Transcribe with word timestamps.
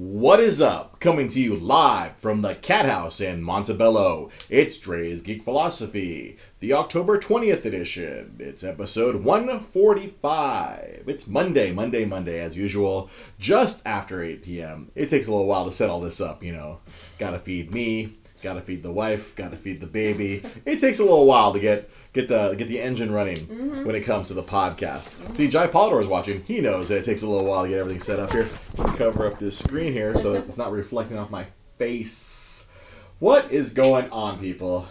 What 0.00 0.38
is 0.38 0.60
up? 0.60 1.00
Coming 1.00 1.28
to 1.30 1.40
you 1.40 1.56
live 1.56 2.14
from 2.18 2.42
the 2.42 2.54
Cat 2.54 2.86
House 2.86 3.20
in 3.20 3.42
Montebello. 3.42 4.30
It's 4.48 4.78
Dre's 4.78 5.22
Geek 5.22 5.42
Philosophy, 5.42 6.36
the 6.60 6.72
October 6.72 7.18
20th 7.18 7.64
edition. 7.64 8.36
It's 8.38 8.62
episode 8.62 9.24
145. 9.24 11.02
It's 11.04 11.26
Monday, 11.26 11.72
Monday, 11.72 12.04
Monday, 12.04 12.38
as 12.38 12.56
usual, 12.56 13.10
just 13.40 13.84
after 13.84 14.22
8 14.22 14.44
p.m. 14.44 14.92
It 14.94 15.08
takes 15.08 15.26
a 15.26 15.32
little 15.32 15.48
while 15.48 15.64
to 15.64 15.72
set 15.72 15.90
all 15.90 16.00
this 16.00 16.20
up, 16.20 16.44
you 16.44 16.52
know. 16.52 16.78
Gotta 17.18 17.40
feed 17.40 17.74
me, 17.74 18.10
gotta 18.42 18.60
feed 18.60 18.82
the 18.82 18.92
wife, 18.92 19.34
gotta 19.36 19.56
feed 19.56 19.80
the 19.80 19.86
baby. 19.86 20.42
It 20.64 20.80
takes 20.80 20.98
a 20.98 21.02
little 21.02 21.26
while 21.26 21.52
to 21.52 21.60
get 21.60 21.88
get 22.12 22.28
the 22.28 22.54
get 22.56 22.68
the 22.68 22.80
engine 22.80 23.12
running 23.12 23.36
Mm-hmm. 23.36 23.84
when 23.84 23.94
it 23.94 24.00
comes 24.02 24.28
to 24.28 24.34
the 24.34 24.42
podcast. 24.42 25.34
See, 25.34 25.48
Jai 25.48 25.66
Polidor 25.66 26.00
is 26.00 26.06
watching. 26.06 26.42
He 26.44 26.60
knows 26.60 26.88
that 26.88 26.98
it 26.98 27.04
takes 27.04 27.22
a 27.22 27.28
little 27.28 27.44
while 27.46 27.62
to 27.62 27.68
get 27.68 27.78
everything 27.78 28.00
set 28.00 28.18
up 28.18 28.32
here. 28.32 28.48
Cover 28.96 29.26
up 29.26 29.38
this 29.38 29.58
screen 29.58 29.92
here 29.92 30.16
so 30.16 30.32
that 30.32 30.44
it's 30.44 30.58
not 30.58 30.72
reflecting 30.72 31.18
off 31.18 31.30
my 31.30 31.44
face. 31.78 32.70
What 33.18 33.50
is 33.50 33.72
going 33.72 34.10
on, 34.10 34.38
people? 34.38 34.86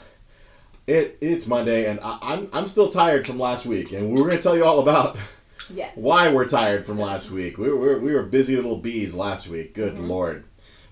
It 0.86 1.18
it's 1.22 1.48
Monday, 1.48 1.86
and 1.90 2.00
I, 2.02 2.18
I'm 2.22 2.48
I'm 2.54 2.68
still 2.68 2.90
tired 2.90 3.28
from 3.28 3.38
last 3.40 3.66
week, 3.66 3.92
and 3.92 4.14
we're 4.18 4.30
gonna 4.30 4.42
tell 4.42 4.56
you 4.56 4.64
all 4.66 4.80
about 4.80 5.18
Yes. 5.74 5.92
why 5.96 6.34
we're 6.34 6.48
tired 6.48 6.86
from 6.86 6.98
last 6.98 7.30
week. 7.30 7.58
We 7.58 7.70
were, 7.70 8.00
we 8.00 8.14
were 8.14 8.24
busy 8.24 8.56
little 8.56 8.78
bees 8.78 9.14
last 9.14 9.50
week. 9.50 9.74
Good 9.74 10.00
lord. 10.00 10.46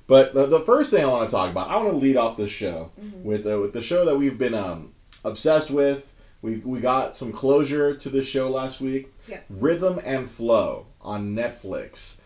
But 0.07 0.33
the, 0.33 0.45
the 0.45 0.59
first 0.59 0.91
thing 0.91 1.03
I 1.03 1.07
want 1.07 1.27
to 1.27 1.35
talk 1.35 1.49
about, 1.49 1.69
I 1.69 1.77
want 1.77 1.89
to 1.91 1.95
lead 1.97 2.15
off 2.17 2.37
this 2.37 2.51
show 2.51 2.91
with 3.23 3.45
uh, 3.47 3.59
with 3.59 3.73
the 3.73 3.81
show 3.81 4.05
that 4.05 4.17
we've 4.17 4.37
been 4.37 4.53
um, 4.53 4.93
obsessed 5.23 5.71
with. 5.71 6.11
We, 6.41 6.57
we 6.57 6.79
got 6.79 7.15
some 7.15 7.31
closure 7.31 7.95
to 7.95 8.09
this 8.09 8.27
show 8.27 8.49
last 8.49 8.79
week. 8.79 9.07
Yes. 9.27 9.45
Rhythm 9.49 9.99
and 10.05 10.29
Flow 10.29 10.85
on 11.01 11.35
Netflix. 11.35 12.19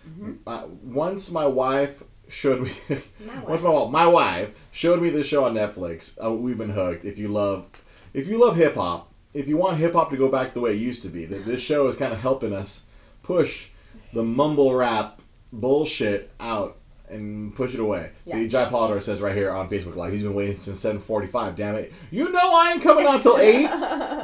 Uh, 0.46 0.64
once 0.84 1.32
my 1.32 1.46
wife 1.46 2.04
showed 2.28 2.62
me, 2.64 2.72
My 3.26 3.40
once 3.44 3.62
my 3.62 3.88
my 3.88 4.08
wife 4.08 4.68
showed 4.72 5.02
me 5.02 5.10
this 5.10 5.28
show 5.28 5.46
on 5.46 5.54
Netflix. 5.54 6.18
Uh, 6.24 6.34
we've 6.34 6.58
been 6.58 6.70
hooked. 6.72 7.06
If 7.06 7.18
you 7.18 7.30
love, 7.30 7.66
if 8.14 8.28
you 8.28 8.44
love 8.44 8.58
hip 8.58 8.76
hop, 8.76 9.10
if 9.34 9.48
you 9.48 9.56
want 9.56 9.78
hip 9.78 9.94
hop 9.94 10.10
to 10.10 10.18
go 10.18 10.30
back 10.30 10.54
the 10.54 10.60
way 10.60 10.72
it 10.72 10.80
used 10.80 11.04
to 11.04 11.10
be, 11.10 11.26
th- 11.26 11.46
this 11.46 11.62
show 11.62 11.88
is 11.88 11.96
kind 11.96 12.12
of 12.12 12.20
helping 12.20 12.54
us 12.54 12.84
push 13.24 13.70
the 14.12 14.24
mumble 14.24 14.74
rap 14.74 15.22
bullshit 15.54 16.32
out 16.40 16.78
and 17.10 17.56
push 17.56 17.74
it 17.74 17.80
away. 17.80 18.12
Yeah. 18.26 18.36
See, 18.36 18.48
Jai 18.48 18.66
Polidor 18.66 19.02
says 19.02 19.22
right 19.22 19.36
here 19.36 19.52
on 19.52 19.68
Facebook 19.70 19.96
Live, 19.96 20.14
he's 20.14 20.24
been 20.24 20.34
waiting 20.34 20.56
since 20.56 20.84
7:45. 20.84 21.56
Damn 21.56 21.76
it! 21.76 21.94
You 22.12 22.32
know 22.32 22.40
I 22.40 22.72
ain't 22.74 22.84
coming 22.84 23.06
on 23.06 23.20
till 23.20 23.38
eight. 23.40 23.70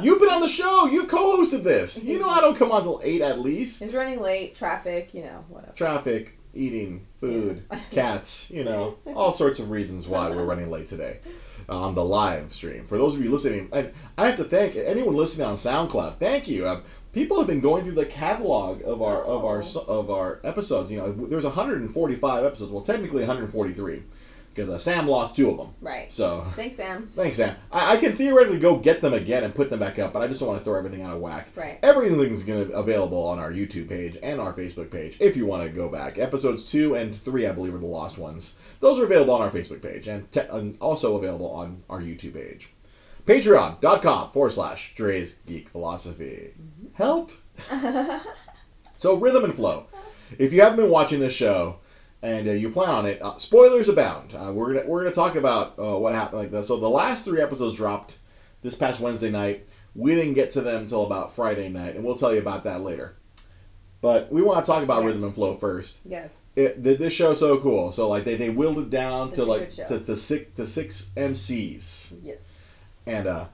You've 0.02 0.20
been 0.20 0.30
on 0.30 0.40
the 0.40 0.48
show. 0.48 0.86
You've 0.86 1.08
co-hosted 1.08 1.62
this. 1.62 2.02
You 2.02 2.18
know 2.18 2.28
I 2.28 2.40
don't 2.40 2.56
come 2.56 2.72
on 2.72 2.82
till 2.82 3.00
eight 3.04 3.22
at 3.22 3.38
least. 3.40 3.82
He's 3.82 3.94
running 3.94 4.20
late, 4.20 4.54
traffic, 4.54 5.14
you 5.14 5.22
know, 5.22 5.44
whatever. 5.48 5.72
Traffic, 5.74 6.38
eating, 6.54 7.06
food, 7.20 7.64
cats. 7.90 8.50
You 8.50 8.64
know, 8.64 8.96
all 9.14 9.32
sorts 9.32 9.58
of 9.58 9.70
reasons 9.70 10.06
why 10.06 10.28
we're 10.30 10.44
running 10.44 10.70
late 10.70 10.88
today 10.88 11.18
on 11.68 11.94
the 11.94 12.04
live 12.04 12.52
stream. 12.52 12.84
For 12.84 12.96
those 12.96 13.16
of 13.16 13.22
you 13.24 13.30
listening, 13.30 13.68
and 13.72 13.92
I 14.16 14.26
have 14.26 14.36
to 14.36 14.44
thank 14.44 14.76
anyone 14.76 15.16
listening 15.16 15.46
on 15.46 15.56
SoundCloud. 15.56 16.14
Thank 16.14 16.48
you. 16.48 16.68
Um, 16.68 16.82
people 17.16 17.38
have 17.38 17.46
been 17.46 17.60
going 17.60 17.82
through 17.82 17.94
the 17.94 18.04
catalog 18.04 18.82
of 18.82 19.00
our 19.00 19.24
of 19.24 19.44
our 19.44 19.62
of 19.88 20.10
our 20.10 20.38
episodes. 20.44 20.90
You 20.92 20.98
know, 20.98 21.12
there's 21.12 21.44
145 21.44 22.44
episodes. 22.44 22.70
Well, 22.70 22.82
technically 22.82 23.22
143 23.22 24.02
because 24.50 24.70
uh, 24.70 24.78
Sam 24.78 25.06
lost 25.06 25.34
two 25.34 25.50
of 25.50 25.56
them. 25.56 25.68
Right. 25.80 26.12
So 26.12 26.42
Thanks, 26.50 26.76
Sam. 26.76 27.08
Thanks, 27.14 27.38
Sam. 27.38 27.56
I, 27.72 27.94
I 27.94 27.96
can 27.96 28.12
theoretically 28.12 28.58
go 28.58 28.78
get 28.78 29.00
them 29.00 29.14
again 29.14 29.44
and 29.44 29.54
put 29.54 29.70
them 29.70 29.78
back 29.78 29.98
up, 29.98 30.12
but 30.12 30.22
I 30.22 30.28
just 30.28 30.40
don't 30.40 30.48
want 30.48 30.60
to 30.60 30.64
throw 30.64 30.78
everything 30.78 31.02
out 31.02 31.14
of 31.14 31.20
whack. 31.20 31.48
Right. 31.54 31.78
Everything's 31.82 32.42
to 32.44 32.72
available 32.72 33.22
on 33.22 33.38
our 33.38 33.50
YouTube 33.50 33.88
page 33.88 34.18
and 34.22 34.40
our 34.40 34.52
Facebook 34.52 34.90
page 34.90 35.16
if 35.20 35.36
you 35.36 35.46
want 35.46 35.62
to 35.62 35.68
go 35.70 35.88
back. 35.88 36.18
Episodes 36.18 36.70
two 36.70 36.94
and 36.94 37.14
three, 37.14 37.46
I 37.46 37.52
believe, 37.52 37.74
are 37.74 37.78
the 37.78 37.86
lost 37.86 38.18
ones. 38.18 38.54
Those 38.80 38.98
are 38.98 39.04
available 39.04 39.34
on 39.34 39.42
our 39.42 39.50
Facebook 39.50 39.82
page 39.82 40.06
and, 40.06 40.30
te- 40.32 40.40
and 40.50 40.76
also 40.80 41.16
available 41.16 41.50
on 41.50 41.82
our 41.88 42.00
YouTube 42.00 42.34
page. 42.34 42.70
Patreon.com 43.26 44.30
forward 44.30 44.52
slash 44.52 44.94
Dre's 44.94 45.34
Geek 45.46 45.68
Philosophy. 45.70 46.52
Help. 46.96 47.30
so 48.96 49.14
rhythm 49.16 49.44
and 49.44 49.54
flow. 49.54 49.86
If 50.38 50.52
you 50.52 50.60
haven't 50.62 50.76
been 50.78 50.90
watching 50.90 51.20
this 51.20 51.32
show 51.34 51.78
and 52.22 52.48
uh, 52.48 52.52
you 52.52 52.70
plan 52.70 52.88
on 52.90 53.06
it, 53.06 53.22
uh, 53.22 53.36
spoilers 53.38 53.88
abound. 53.88 54.34
Uh, 54.34 54.52
we're 54.52 54.74
gonna 54.74 54.86
we're 54.88 55.02
gonna 55.02 55.14
talk 55.14 55.36
about 55.36 55.78
uh, 55.78 55.98
what 55.98 56.14
happened 56.14 56.38
like 56.40 56.50
this. 56.50 56.68
So 56.68 56.78
the 56.78 56.88
last 56.88 57.24
three 57.24 57.40
episodes 57.40 57.76
dropped 57.76 58.18
this 58.62 58.74
past 58.76 59.00
Wednesday 59.00 59.30
night. 59.30 59.66
We 59.94 60.14
didn't 60.14 60.34
get 60.34 60.50
to 60.52 60.60
them 60.60 60.82
until 60.82 61.06
about 61.06 61.32
Friday 61.32 61.68
night, 61.68 61.94
and 61.96 62.04
we'll 62.04 62.16
tell 62.16 62.32
you 62.34 62.40
about 62.40 62.64
that 62.64 62.80
later. 62.82 63.16
But 64.02 64.30
we 64.30 64.42
want 64.42 64.64
to 64.64 64.70
talk 64.70 64.82
about 64.82 64.98
Yes. 65.02 65.06
rhythm 65.06 65.24
and 65.24 65.34
flow 65.34 65.54
first. 65.54 65.98
Yes. 66.04 66.52
It, 66.54 66.82
th- 66.84 66.98
this 66.98 67.12
show's 67.14 67.40
so 67.40 67.58
cool. 67.58 67.90
So 67.92 68.08
like 68.08 68.24
they, 68.24 68.36
they 68.36 68.50
willed 68.50 68.78
it 68.78 68.90
down 68.90 69.28
It's 69.28 69.36
to 69.38 69.44
like 69.44 69.70
to, 69.70 69.98
to 70.00 70.16
six 70.16 70.50
to 70.56 70.66
six 70.66 71.10
MCs 71.16 72.18
Yes. 72.22 73.04
and 73.06 73.26
uh, 73.26 73.44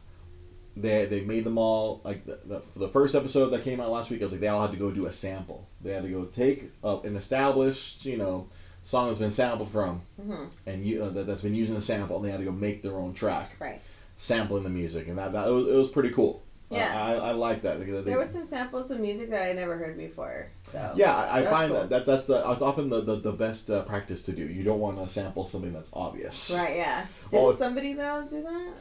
they 0.76 1.04
they 1.06 1.22
made 1.22 1.44
them 1.44 1.58
all 1.58 2.00
like 2.04 2.24
the, 2.24 2.38
the, 2.44 2.60
for 2.60 2.78
the 2.78 2.88
first 2.88 3.14
episode 3.14 3.50
that 3.50 3.62
came 3.62 3.80
out 3.80 3.90
last 3.90 4.10
week. 4.10 4.20
I 4.20 4.24
was 4.24 4.32
like 4.32 4.40
they 4.40 4.48
all 4.48 4.62
had 4.62 4.70
to 4.72 4.76
go 4.78 4.90
do 4.90 5.06
a 5.06 5.12
sample. 5.12 5.66
They 5.82 5.92
had 5.92 6.02
to 6.04 6.08
go 6.08 6.24
take 6.24 6.70
uh, 6.82 7.00
an 7.00 7.16
established 7.16 8.04
you 8.06 8.16
know 8.16 8.46
song 8.84 9.06
that's 9.08 9.20
been 9.20 9.30
sampled 9.30 9.68
from 9.70 10.00
Mhm. 10.20 10.52
and 10.66 10.82
you 10.84 11.04
uh, 11.04 11.10
that, 11.10 11.26
that's 11.26 11.42
been 11.42 11.54
using 11.54 11.74
the 11.74 11.82
sample, 11.82 12.16
and 12.16 12.24
they 12.24 12.30
had 12.30 12.38
to 12.40 12.44
go 12.44 12.52
make 12.52 12.82
their 12.82 12.96
own 12.96 13.14
track 13.14 13.52
Right. 13.60 13.80
sampling 14.16 14.64
the 14.64 14.70
music, 14.70 15.08
and 15.08 15.18
that, 15.18 15.32
that 15.32 15.46
it 15.48 15.52
was, 15.52 15.66
it 15.68 15.74
was 15.74 15.88
pretty 15.88 16.10
cool. 16.10 16.42
Yeah. 16.70 16.90
I, 16.94 17.12
I, 17.12 17.28
I 17.28 17.32
like 17.32 17.62
that. 17.62 17.78
They- 17.78 18.00
There 18.00 18.18
was 18.18 18.30
some 18.30 18.44
samples 18.46 18.90
of 18.90 18.98
music 18.98 19.28
that 19.30 19.46
I 19.46 19.52
never 19.52 19.76
heard 19.76 19.96
before. 19.98 20.48
So 20.72 20.92
yeah, 20.96 21.14
I, 21.14 21.40
I 21.40 21.44
find 21.44 21.70
cool. 21.70 21.80
that, 21.80 21.90
that 21.90 22.06
that's 22.06 22.24
the 22.26 22.50
it's 22.50 22.62
often 22.62 22.88
the, 22.88 23.02
the, 23.02 23.16
the 23.16 23.32
best 23.32 23.68
uh, 23.70 23.82
practice 23.82 24.24
to 24.26 24.32
do. 24.32 24.42
You 24.42 24.64
don't 24.64 24.80
want 24.80 24.98
to 24.98 25.08
sample 25.08 25.44
something 25.44 25.72
that's 25.72 25.90
obvious. 25.92 26.50
Right. 26.56 26.76
Yeah. 26.76 27.06
Did 27.30 27.42
not 27.42 27.58
somebody 27.58 27.92
though 27.92 28.26
do 28.28 28.42
that? 28.42 28.72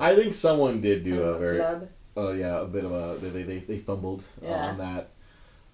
I 0.00 0.12
I 0.12 0.16
think 0.16 0.32
someone 0.32 0.80
did 0.80 1.04
do 1.04 1.22
a 1.22 1.38
very. 1.38 1.60
Oh 2.16 2.32
yeah, 2.32 2.60
a 2.62 2.66
bit 2.66 2.84
of 2.84 2.92
a 2.92 3.16
they 3.20 3.42
they, 3.42 3.58
they 3.58 3.76
fumbled 3.76 4.22
uh, 4.42 4.46
Yeah. 4.48 4.66
on 4.68 4.78
that. 4.78 5.08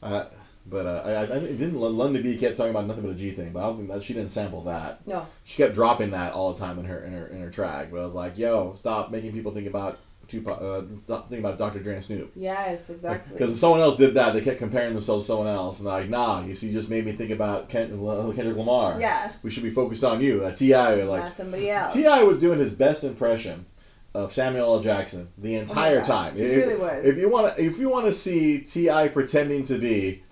Uh, 0.02 0.24
but 0.66 0.86
uh, 0.86 1.02
I, 1.06 1.22
I 1.22 1.26
didn't 1.40 1.74
Londynn 1.74 2.22
B 2.22 2.36
kept 2.36 2.56
talking 2.56 2.70
about 2.70 2.86
nothing 2.86 3.02
but 3.02 3.12
a 3.12 3.14
G 3.14 3.30
thing, 3.30 3.52
but 3.52 3.60
I 3.60 3.66
don't 3.66 3.76
think 3.78 3.88
that 3.90 4.02
she 4.02 4.14
didn't 4.14 4.30
sample 4.30 4.62
that. 4.62 5.06
No. 5.06 5.26
She 5.44 5.56
kept 5.62 5.74
dropping 5.74 6.10
that 6.12 6.32
all 6.32 6.52
the 6.52 6.58
time 6.60 6.78
in 6.78 6.84
her 6.86 6.98
in 7.04 7.12
her 7.12 7.26
in 7.28 7.40
her 7.40 7.50
track. 7.50 7.88
But 7.90 8.00
I 8.00 8.04
was 8.04 8.14
like, 8.14 8.38
yo, 8.38 8.72
stop 8.74 9.10
making 9.10 9.32
people 9.32 9.52
think 9.52 9.66
about 9.68 9.98
Tupac. 10.30 10.60
Uh, 10.60 10.82
thinking 10.82 11.40
about 11.40 11.58
Dr. 11.58 11.80
Dre 11.80 11.94
and 11.94 12.04
Snoop. 12.04 12.32
Yes. 12.36 12.88
Exactly. 12.88 13.32
Because 13.32 13.52
if 13.52 13.58
someone 13.58 13.80
else 13.80 13.96
did 13.96 14.14
that, 14.14 14.32
they 14.32 14.40
kept 14.40 14.58
comparing 14.58 14.94
themselves 14.94 15.26
to 15.26 15.32
someone 15.32 15.48
else, 15.48 15.80
and 15.80 15.88
they're 15.88 16.00
like, 16.00 16.08
nah, 16.08 16.44
you 16.44 16.54
see, 16.54 16.68
you 16.68 16.72
just 16.72 16.90
made 16.90 17.04
me 17.04 17.12
think 17.12 17.30
about 17.30 17.68
Ken, 17.68 17.92
uh, 17.92 18.32
Kendrick 18.34 18.56
Lamar. 18.56 19.00
Yeah. 19.00 19.32
We 19.42 19.50
should 19.50 19.62
be 19.62 19.70
focused 19.70 20.04
on 20.04 20.20
you. 20.20 20.44
Uh, 20.44 20.52
T.I. 20.52 20.94
like 21.04 21.24
Not 21.24 21.36
somebody 21.36 21.70
else. 21.70 21.92
T.I. 21.92 22.22
was 22.22 22.38
doing 22.38 22.58
his 22.58 22.72
best 22.72 23.04
impression 23.04 23.66
of 24.14 24.32
Samuel 24.32 24.74
L. 24.76 24.80
Jackson 24.80 25.28
the 25.38 25.54
entire 25.54 26.00
Oh 26.00 26.02
time. 26.02 26.34
He 26.34 26.42
if, 26.42 26.66
really 26.66 26.80
was. 26.80 27.04
If 27.04 27.16
you 27.18 27.28
want 27.30 27.54
to, 27.54 27.64
if 27.64 27.78
you 27.78 27.88
want 27.88 28.06
to 28.06 28.12
see 28.12 28.60
T.I. 28.60 29.08
pretending 29.08 29.62
to 29.64 29.78
be 29.78 30.22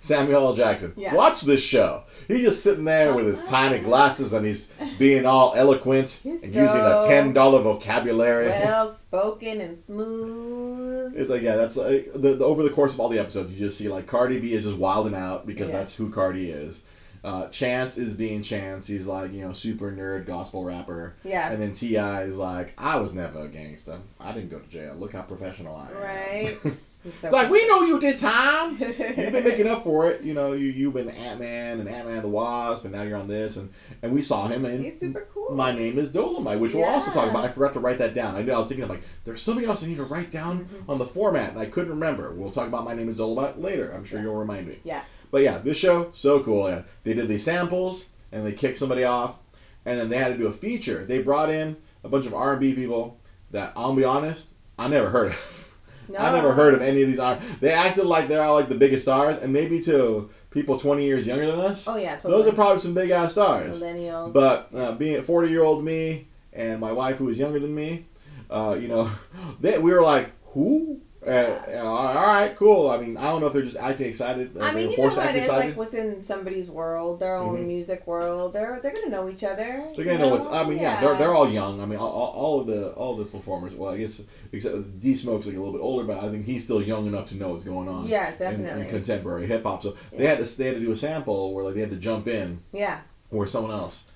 Samuel 0.00 0.46
L. 0.48 0.54
Jackson, 0.54 0.92
Yeah. 0.96 1.14
watch 1.14 1.42
this 1.42 1.62
show. 1.62 2.02
He's 2.28 2.42
just 2.42 2.62
sitting 2.64 2.84
there 2.84 3.14
with 3.14 3.26
his 3.26 3.48
tiny 3.48 3.78
glasses 3.78 4.32
and 4.32 4.44
he's 4.44 4.72
being 4.98 5.26
all 5.26 5.54
eloquent 5.56 6.18
He's 6.22 6.42
and 6.42 6.54
using 6.54 6.80
a 6.80 7.00
ten 7.06 7.32
dollar 7.32 7.60
vocabulary. 7.62 8.48
well 8.48 8.92
spoken 8.92 9.60
and 9.60 9.78
smooth. 9.82 11.12
It's 11.16 11.30
like 11.30 11.42
yeah, 11.42 11.56
that's 11.56 11.76
like 11.76 12.10
the, 12.14 12.34
the 12.34 12.44
over 12.44 12.62
the 12.62 12.70
course 12.70 12.94
of 12.94 13.00
all 13.00 13.08
the 13.08 13.18
episodes, 13.18 13.52
you 13.52 13.58
just 13.58 13.78
see 13.78 13.88
like 13.88 14.06
Cardi 14.06 14.40
B 14.40 14.52
is 14.52 14.64
just 14.64 14.76
wilding 14.78 15.14
out 15.14 15.46
because 15.46 15.68
Yeah. 15.70 15.78
that's 15.78 15.96
who 15.96 16.10
Cardi 16.10 16.50
is. 16.50 16.82
Uh, 17.24 17.48
Chance 17.48 17.96
is 17.98 18.14
being 18.14 18.42
Chance. 18.42 18.86
He's 18.86 19.06
like 19.06 19.32
you 19.32 19.40
know 19.42 19.52
super 19.52 19.90
nerd 19.92 20.26
gospel 20.26 20.64
rapper. 20.64 21.14
Yeah. 21.24 21.50
And 21.50 21.60
then 21.60 21.72
T.I. 21.72 22.22
is 22.22 22.38
like, 22.38 22.72
I 22.78 22.98
was 23.00 23.14
never 23.14 23.44
a 23.44 23.48
gangster. 23.48 23.98
I 24.20 24.30
didn't 24.32 24.50
go 24.50 24.58
to 24.60 24.68
jail. 24.68 24.94
Look 24.96 25.12
how 25.12 25.22
professional 25.22 25.74
I 25.76 25.88
am. 25.88 25.96
Right. 26.02 26.56
So 27.06 27.26
it's 27.28 27.32
like 27.32 27.50
we 27.50 27.66
know 27.68 27.82
you 27.82 28.00
did 28.00 28.16
time. 28.18 28.76
You've 28.80 28.96
been 29.32 29.44
making 29.44 29.68
up 29.68 29.84
for 29.84 30.10
it. 30.10 30.22
You 30.22 30.34
know, 30.34 30.52
you 30.52 30.66
you've 30.70 30.94
been 30.94 31.08
Ant 31.08 31.38
Man 31.40 31.80
and 31.80 31.88
Ant 31.88 32.08
Man 32.08 32.20
the 32.22 32.28
Wasp, 32.28 32.84
and 32.84 32.94
now 32.94 33.02
you're 33.02 33.16
on 33.18 33.28
this, 33.28 33.56
and 33.56 33.72
and 34.02 34.12
we 34.12 34.20
saw 34.22 34.48
him 34.48 34.64
And 34.64 34.84
He's 34.84 34.98
super 35.00 35.26
cool. 35.32 35.54
My 35.54 35.72
name 35.72 35.98
is 35.98 36.12
Dolemite, 36.12 36.58
which 36.58 36.74
we'll 36.74 36.84
also 36.84 37.12
talk 37.12 37.30
about. 37.30 37.44
I 37.44 37.48
forgot 37.48 37.72
to 37.74 37.80
write 37.80 37.98
that 37.98 38.14
down. 38.14 38.34
I 38.34 38.42
know 38.42 38.54
I 38.54 38.58
was 38.58 38.68
thinking 38.68 38.84
of 38.84 38.90
like, 38.90 39.02
there's 39.24 39.40
something 39.40 39.64
else 39.64 39.84
I 39.84 39.86
need 39.86 39.96
to 39.98 40.04
write 40.04 40.30
down 40.30 40.46
Mm-hmm. 40.66 40.90
on 40.90 40.98
the 40.98 41.06
format, 41.06 41.50
and 41.50 41.58
I 41.60 41.66
couldn't 41.66 41.90
remember. 41.90 42.32
We'll 42.32 42.50
talk 42.50 42.66
about 42.66 42.84
my 42.84 42.94
name 42.94 43.08
is 43.08 43.16
Dolemite 43.18 43.60
later. 43.60 43.92
I'm 43.92 44.04
sure 44.04 44.18
Yeah. 44.18 44.24
you'll 44.26 44.36
remind 44.36 44.66
me. 44.66 44.78
Yeah. 44.84 45.02
But 45.30 45.42
yeah, 45.42 45.58
this 45.58 45.76
show 45.76 46.10
so 46.12 46.42
cool. 46.42 46.68
Yeah, 46.68 46.82
they 47.04 47.14
did 47.14 47.28
these 47.28 47.44
samples 47.44 48.10
and 48.32 48.44
they 48.46 48.52
kicked 48.52 48.78
somebody 48.78 49.04
off, 49.04 49.38
and 49.84 49.98
then 49.98 50.08
they 50.08 50.18
had 50.18 50.28
to 50.32 50.38
do 50.38 50.46
a 50.46 50.52
feature. 50.52 51.04
They 51.04 51.22
brought 51.22 51.50
in 51.50 51.76
a 52.04 52.08
bunch 52.08 52.26
of 52.26 52.34
R&B 52.34 52.74
people 52.74 53.18
that 53.52 53.72
I'll 53.76 53.94
be 53.94 54.04
honest, 54.04 54.48
I 54.78 54.88
never 54.88 55.10
heard 55.10 55.28
of. 55.32 55.62
No. 56.08 56.18
I 56.18 56.32
never 56.32 56.52
heard 56.52 56.74
of 56.74 56.82
any 56.82 57.02
of 57.02 57.08
these. 57.08 57.58
They 57.60 57.72
acted 57.72 58.04
like 58.06 58.28
they're 58.28 58.42
all 58.42 58.54
like 58.54 58.68
the 58.68 58.74
biggest 58.74 59.04
stars, 59.04 59.38
and 59.42 59.52
maybe 59.52 59.80
to 59.82 60.28
people 60.50 60.78
20 60.78 61.04
years 61.04 61.26
younger 61.26 61.46
than 61.46 61.60
us, 61.60 61.86
Oh 61.86 61.96
yeah. 61.96 62.16
Totally. 62.16 62.32
those 62.34 62.46
are 62.48 62.52
probably 62.54 62.80
some 62.80 62.94
big 62.94 63.10
ass 63.10 63.32
stars. 63.32 63.82
millennials. 63.82 64.32
But 64.32 64.68
uh, 64.74 64.92
being 64.92 65.20
40 65.22 65.48
year 65.50 65.62
old 65.62 65.84
me 65.84 66.26
and 66.52 66.80
my 66.80 66.92
wife 66.92 67.16
who 67.18 67.28
is 67.28 67.38
younger 67.38 67.58
than 67.58 67.74
me, 67.74 68.06
uh, 68.50 68.76
you 68.80 68.88
know, 68.88 69.10
they, 69.60 69.78
we 69.78 69.92
were 69.92 70.02
like, 70.02 70.30
who? 70.52 71.00
Uh, 71.26 71.82
all 71.84 72.14
right, 72.14 72.54
cool. 72.54 72.88
I 72.88 72.98
mean, 72.98 73.16
I 73.16 73.24
don't 73.24 73.40
know 73.40 73.48
if 73.48 73.52
they're 73.52 73.62
just 73.62 73.78
acting 73.78 74.06
excited. 74.08 74.56
I 74.60 74.72
mean, 74.72 74.92
you 74.92 74.96
know 74.98 75.10
how 75.10 75.22
it 75.28 75.34
is, 75.34 75.42
excited. 75.46 75.68
like 75.70 75.76
within 75.76 76.22
somebody's 76.22 76.70
world, 76.70 77.18
their 77.18 77.34
own 77.34 77.58
Mhm. 77.58 77.66
music 77.66 78.06
world. 78.06 78.52
They're 78.52 78.78
they're 78.80 78.92
gonna 78.92 79.08
know 79.10 79.28
each 79.28 79.42
other. 79.42 79.82
They're 79.96 80.04
gonna 80.04 80.18
know 80.20 80.28
what's. 80.28 80.46
I 80.46 80.62
mean, 80.64 80.78
yeah, 80.78 80.94
Yeah. 80.94 81.00
they're, 81.00 81.16
they're 81.18 81.34
all 81.34 81.48
young. 81.48 81.80
I 81.80 81.86
mean, 81.86 81.98
all, 81.98 82.10
all 82.10 82.60
of 82.60 82.68
the 82.68 82.90
all 82.92 83.12
of 83.12 83.18
the 83.18 83.24
performers. 83.24 83.74
Well, 83.74 83.92
I 83.92 83.98
guess 83.98 84.22
except 84.52 85.00
D 85.00 85.16
Smoke's 85.16 85.46
like 85.46 85.56
a 85.56 85.58
little 85.58 85.72
bit 85.74 85.82
older, 85.82 86.04
but 86.04 86.22
I 86.22 86.30
think 86.30 86.44
he's 86.46 86.62
still 86.62 86.80
young 86.80 87.06
enough 87.06 87.26
to 87.30 87.36
know 87.36 87.50
what's 87.50 87.64
going 87.64 87.88
on. 87.88 88.06
Yeah, 88.06 88.30
definitely. 88.38 88.82
In, 88.82 88.88
contemporary 88.88 89.46
hip 89.46 89.64
hop, 89.64 89.82
so 89.82 89.96
they 90.12 90.26
had 90.26 90.38
to 90.44 90.58
they 90.58 90.66
had 90.66 90.74
to 90.74 90.80
do 90.80 90.92
a 90.92 90.96
sample 90.96 91.52
where 91.52 91.64
like 91.64 91.74
they 91.74 91.80
had 91.80 91.90
to 91.90 91.96
jump 91.96 92.28
in 92.28 92.60
yeah. 92.72 93.00
or 93.32 93.48
someone 93.48 93.72
else. 93.72 94.12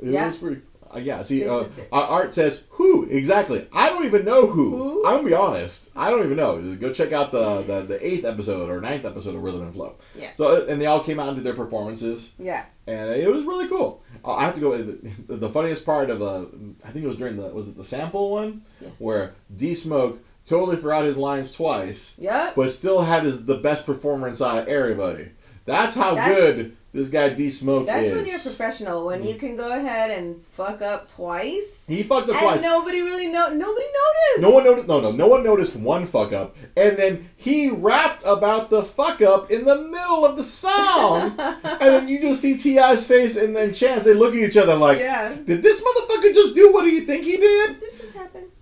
It 0.00 0.10
Yeah. 0.10 0.26
was 0.26 0.38
pretty. 0.38 0.60
Uh, 0.94 0.98
yeah. 0.98 1.22
See, 1.22 1.48
uh, 1.48 1.64
Art 1.92 2.32
says 2.34 2.66
who 2.70 3.04
exactly? 3.06 3.66
I 3.72 3.88
don't 3.88 4.04
even 4.04 4.24
know 4.24 4.46
who. 4.46 4.76
Who? 4.76 5.06
I'm 5.06 5.16
gonna 5.16 5.28
be 5.28 5.34
honest. 5.34 5.90
I 5.96 6.10
don't 6.10 6.24
even 6.24 6.36
know. 6.36 6.74
Go 6.76 6.92
check 6.92 7.12
out 7.12 7.32
the, 7.32 7.62
the 7.62 7.80
the 7.82 8.06
eighth 8.06 8.24
episode 8.24 8.68
or 8.70 8.80
ninth 8.80 9.04
episode 9.04 9.34
of 9.34 9.42
Rhythm 9.42 9.62
and 9.62 9.72
Flow. 9.74 9.94
Yeah. 10.18 10.30
So 10.34 10.62
uh, 10.62 10.66
and 10.68 10.80
they 10.80 10.86
all 10.86 11.00
came 11.00 11.18
out 11.20 11.28
and 11.28 11.36
did 11.36 11.44
their 11.44 11.54
performances 11.54 12.32
Yeah. 12.38 12.64
and 12.86 13.10
it 13.10 13.28
was 13.30 13.44
really 13.44 13.68
cool. 13.68 14.02
Uh, 14.24 14.34
I 14.34 14.44
have 14.44 14.54
to 14.54 14.60
go. 14.60 14.76
The, 14.76 15.36
the 15.36 15.50
funniest 15.50 15.84
part 15.84 16.10
of 16.10 16.22
uh, 16.22 16.46
I 16.86 16.90
think 16.90 17.04
it 17.04 17.08
was 17.08 17.16
during 17.16 17.36
the 17.36 17.48
was 17.48 17.68
it 17.68 17.76
the 17.76 17.84
sample 17.84 18.30
one 18.30 18.62
Yeah. 18.80 18.88
where 18.98 19.34
D 19.54 19.74
Smoke 19.74 20.18
totally 20.46 20.76
forgot 20.76 21.04
his 21.04 21.16
lines 21.16 21.52
twice, 21.54 22.14
Yep. 22.18 22.54
but 22.54 22.70
still 22.70 23.02
had 23.02 23.22
his 23.24 23.46
the 23.46 23.56
best 23.58 23.86
performer 23.86 24.28
inside 24.28 24.58
of 24.58 24.68
everybody. 24.68 25.28
That's 25.64 25.94
how 25.94 26.14
That's- 26.14 26.36
good 26.38 26.76
this 26.94 27.08
guy 27.10 27.28
D 27.30 27.50
Smoke 27.50 27.86
That's 27.86 28.06
is. 28.06 28.12
when 28.12 28.24
you're 28.24 28.38
professional. 28.38 29.04
When 29.04 29.22
you 29.24 29.34
can 29.34 29.56
go 29.56 29.76
ahead 29.76 30.12
and 30.16 30.40
fuck 30.40 30.80
up 30.80 31.10
twice, 31.10 31.84
he 31.88 32.04
fucked 32.04 32.28
up 32.30 32.36
and 32.36 32.42
twice. 32.44 32.62
nobody 32.62 33.00
really 33.02 33.26
know. 33.26 33.48
Nobody 33.48 33.84
noticed. 33.84 34.40
No 34.40 34.50
one 34.50 34.64
noticed. 34.64 34.88
No, 34.88 35.00
no, 35.00 35.10
no 35.10 35.26
one 35.26 35.42
noticed 35.42 35.74
one 35.76 36.06
fuck 36.06 36.32
up, 36.32 36.54
and 36.76 36.96
then 36.96 37.28
he 37.36 37.68
rapped 37.68 38.22
about 38.24 38.70
the 38.70 38.82
fuck 38.84 39.20
up 39.20 39.50
in 39.50 39.64
the 39.64 39.76
middle 39.76 40.24
of 40.24 40.36
the 40.36 40.44
song, 40.44 41.34
and 41.38 41.80
then 41.80 42.08
you 42.08 42.20
just 42.20 42.40
see 42.40 42.56
T.I.'s 42.56 43.06
face, 43.08 43.36
and 43.36 43.54
then 43.56 43.74
Chance. 43.74 44.04
They 44.04 44.14
look 44.14 44.32
at 44.34 44.40
each 44.40 44.56
other 44.56 44.76
like, 44.76 45.00
Yeah. 45.00 45.34
"Did 45.34 45.62
this 45.64 45.82
motherfucker 45.82 46.32
just 46.32 46.54
do 46.54 46.72
what 46.72 46.82
do 46.84 46.90
you 46.90 47.00
think 47.02 47.24
he 47.24 47.36
did?" 47.36 47.76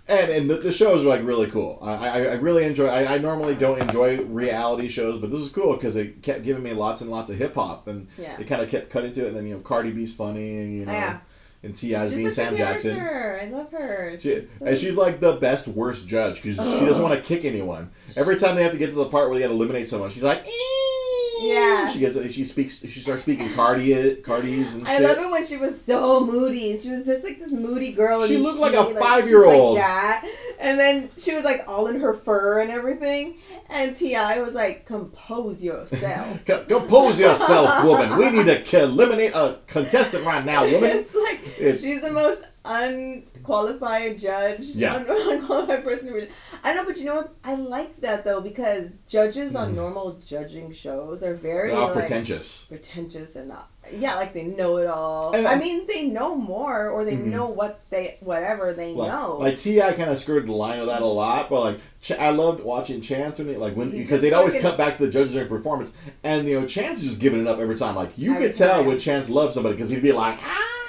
This 0.06 0.16
just 0.16 0.20
happened. 0.30 0.32
And 0.32 0.50
and 0.50 0.50
the, 0.50 0.54
the 0.66 0.72
shows 0.72 1.04
are 1.04 1.08
like 1.08 1.22
really 1.24 1.50
cool. 1.50 1.78
I, 1.82 1.94
I, 1.94 2.18
I 2.24 2.34
really 2.34 2.64
enjoy. 2.64 2.86
I, 2.86 3.14
I 3.14 3.18
normally 3.18 3.54
don't 3.54 3.80
enjoy 3.80 4.22
reality 4.24 4.88
shows, 4.88 5.18
but 5.20 5.30
this 5.30 5.40
is 5.40 5.50
cool 5.50 5.74
because 5.74 5.96
it 5.96 6.22
kept 6.22 6.42
giving 6.44 6.62
me 6.62 6.72
lots 6.72 7.00
and 7.00 7.10
lots 7.10 7.30
of 7.30 7.36
hip 7.38 7.54
hop, 7.54 7.86
and 7.88 8.08
Yeah. 8.18 8.38
it 8.40 8.46
kind 8.46 8.62
of 8.62 8.68
kept 8.68 8.90
cutting 8.90 9.12
to 9.14 9.24
it. 9.24 9.28
And 9.28 9.36
then 9.36 9.46
you 9.46 9.54
know 9.54 9.60
Cardi 9.60 9.92
B's 9.92 10.14
funny, 10.14 10.58
and 10.58 10.72
you 10.74 10.86
know, 10.86 10.92
Yeah. 10.92 11.18
and 11.62 11.74
T.I.'s 11.74 12.12
being 12.12 12.30
Sam 12.30 12.56
Jackson. 12.56 12.98
I 13.00 13.48
love 13.52 13.70
her. 13.72 14.16
She, 14.18 14.34
She's 14.34 14.50
so- 14.58 14.66
and 14.66 14.78
she's 14.78 14.96
like 14.96 15.20
the 15.20 15.36
best 15.36 15.68
worst 15.68 16.06
judge 16.08 16.42
because 16.42 16.56
she 16.56 16.84
doesn't 16.86 17.02
want 17.08 17.14
to 17.14 17.20
kick 17.20 17.44
anyone. 17.44 17.90
Every 18.16 18.36
time 18.36 18.56
they 18.56 18.62
have 18.64 18.72
to 18.72 18.78
get 18.78 18.88
to 18.90 18.94
the 18.96 19.06
part 19.06 19.28
where 19.30 19.36
they 19.38 19.42
got 19.42 19.48
to 19.48 19.54
eliminate 19.54 19.86
someone, 19.88 20.10
she's 20.10 20.22
like, 20.24 20.44
"Ee." 20.46 21.01
Yeah. 21.42 21.88
She 21.90 21.98
gets 21.98 22.16
she 22.34 22.44
speaks 22.44 22.80
she 22.80 23.00
starts 23.00 23.22
speaking 23.22 23.48
Cardi 23.54 24.16
Cardi's 24.16 24.74
and 24.76 24.86
shit. 24.86 24.94
I 24.96 24.98
shit. 25.00 25.08
love 25.18 25.26
it 25.26 25.30
when 25.30 25.44
she 25.44 25.56
was 25.56 25.80
so 25.80 26.24
moody. 26.24 26.78
She 26.78 26.90
was 26.90 27.06
just 27.06 27.24
like 27.24 27.38
this 27.38 27.50
moody 27.52 27.92
girl. 27.92 28.20
and 28.22 28.28
She 28.30 28.38
looked 28.38 28.58
like 28.60 28.74
a 28.74 28.86
she 28.86 28.94
five-year-old. 28.94 29.74
Like 29.74 29.82
that. 29.84 30.28
And 30.60 30.78
then 30.78 31.08
she 31.18 31.34
was 31.34 31.44
like 31.44 31.60
all 31.66 31.88
in 31.88 32.00
her 32.00 32.14
fur 32.14 32.60
and 32.60 32.70
everything. 32.70 33.38
And 33.68 33.96
T.I. 33.96 34.40
was 34.42 34.54
like, 34.54 34.84
"Compose 34.86 35.62
yourself." 35.64 36.44
Co- 36.46 36.64
Compose 36.64 37.18
yourself, 37.18 37.84
woman. 37.84 38.18
We 38.18 38.30
need 38.30 38.64
to 38.66 38.82
eliminate 38.82 39.32
a 39.34 39.58
contestant 39.66 40.24
right 40.26 40.44
now, 40.44 40.62
woman. 40.64 40.90
it's 40.90 41.14
like 41.14 41.40
It- 41.58 41.80
she's 41.80 42.02
the 42.02 42.12
most 42.12 42.42
unqualified 42.72 44.18
judge. 44.18 44.60
Yeah. 44.60 44.94
Un- 44.94 45.06
unqualified 45.08 45.84
person. 45.84 46.06
to 46.08 46.14
read 46.14 46.22
it. 46.24 46.32
I 46.64 46.74
know, 46.74 46.84
but 46.84 46.96
you 46.96 47.04
know 47.06 47.16
what? 47.16 47.34
I 47.44 47.54
like 47.56 47.96
that 47.98 48.24
though 48.24 48.40
because 48.40 48.96
judges 49.08 49.54
on 49.56 49.74
normal 49.74 50.18
judging 50.26 50.72
shows 50.72 51.22
are 51.22 51.34
very 51.34 51.72
like, 51.72 51.92
pretentious. 51.94 52.66
pretentious 52.66 53.36
and 53.36 53.48
not 53.48 53.68
yeah 53.90 54.14
like 54.14 54.32
they 54.32 54.44
know 54.44 54.76
it 54.76 54.86
all 54.86 55.32
And- 55.34 55.44
i 55.48 55.56
mean 55.58 55.88
they 55.88 56.06
know 56.06 56.36
more 56.36 56.88
or 56.88 57.04
they 57.04 57.16
Mhm. 57.16 57.26
know 57.26 57.48
what 57.50 57.80
they 57.90 58.16
whatever 58.20 58.72
they 58.72 58.92
Like, 58.92 59.10
know 59.10 59.38
like 59.38 59.58
T.I. 59.58 59.92
kind 59.94 60.08
of 60.08 60.18
skirted 60.20 60.48
the 60.48 60.52
line 60.52 60.78
of 60.78 60.86
that 60.86 61.02
a 61.02 61.06
lot, 61.06 61.50
but 61.50 61.60
like 61.60 61.78
Ch- 62.00 62.12
I 62.12 62.30
loved 62.30 62.62
watching 62.62 63.00
Chance 63.00 63.40
and 63.40 63.50
it, 63.50 63.58
like 63.58 63.74
when 63.74 63.90
because 63.90 64.22
they'd 64.22 64.32
always 64.32 64.54
cut 64.60 64.78
back 64.78 64.96
to 64.98 65.06
the 65.06 65.10
judges 65.12 65.32
during 65.32 65.48
performance, 65.48 65.92
and 66.22 66.46
you 66.48 66.60
know 66.60 66.66
Chance 66.66 66.98
is 67.02 67.08
just 67.10 67.20
giving 67.20 67.40
it 67.40 67.48
up 67.48 67.58
every 67.58 67.76
time. 67.76 67.96
Like 67.96 68.12
you 68.16 68.36
could 68.36 68.54
tell 68.54 68.84
when 68.84 69.00
Chance 69.00 69.28
loved 69.28 69.52
somebody 69.52 69.74
because 69.74 69.90
he'd 69.90 70.00
be 70.02 70.12
like 70.12 70.38
ah, 70.42 70.81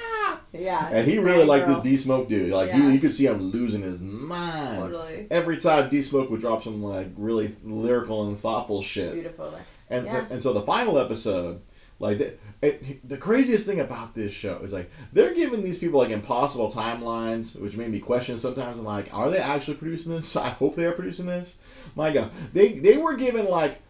yeah 0.53 0.89
and 0.91 1.07
he 1.07 1.17
really 1.19 1.45
liked 1.45 1.65
girl. 1.65 1.75
this 1.75 1.83
D 1.83 1.97
Smoke 1.97 2.29
dude. 2.29 2.51
Like 2.51 2.69
Yeah. 2.69 2.77
you, 2.77 2.89
you 2.89 2.99
could 2.99 3.13
see 3.13 3.25
him 3.25 3.41
losing 3.41 3.81
his 3.81 3.99
mind 3.99 4.79
totally 4.79 5.27
every 5.31 5.57
time 5.57 5.89
D 5.89 6.01
Smoke 6.01 6.29
would 6.29 6.39
drop 6.41 6.63
some 6.63 6.81
like 6.83 7.07
really 7.17 7.51
lyrical 7.63 8.27
and 8.27 8.37
thoughtful 8.37 8.81
shit. 8.81 9.13
beautiful 9.13 9.53
And 9.89 10.05
Yeah. 10.05 10.11
so, 10.27 10.33
and 10.33 10.43
so 10.43 10.53
the 10.53 10.61
final 10.61 10.97
episode, 10.97 11.61
like 11.99 12.17
the, 12.19 12.33
it, 12.61 13.07
the 13.07 13.17
craziest 13.17 13.67
thing 13.67 13.79
about 13.81 14.15
this 14.15 14.31
show 14.31 14.59
is 14.59 14.71
like 14.71 14.89
they're 15.11 15.33
giving 15.33 15.63
these 15.63 15.79
people 15.79 15.99
like 15.99 16.11
impossible 16.11 16.69
timelines, 16.69 17.59
which 17.59 17.75
made 17.75 17.89
me 17.89 17.99
question 17.99 18.37
sometimes. 18.37 18.79
I'm 18.79 18.85
like, 18.85 19.13
are 19.13 19.29
they 19.29 19.39
actually 19.39 19.75
producing 19.77 20.13
this? 20.13 20.35
I 20.47 20.49
hope 20.49 20.75
they 20.75 20.85
are 20.85 20.93
producing 20.93 21.25
this. 21.25 21.57
My 21.95 22.11
God, 22.13 22.31
they 22.53 22.79
they 22.79 22.97
were 22.97 23.15
given 23.15 23.45
like 23.47 23.81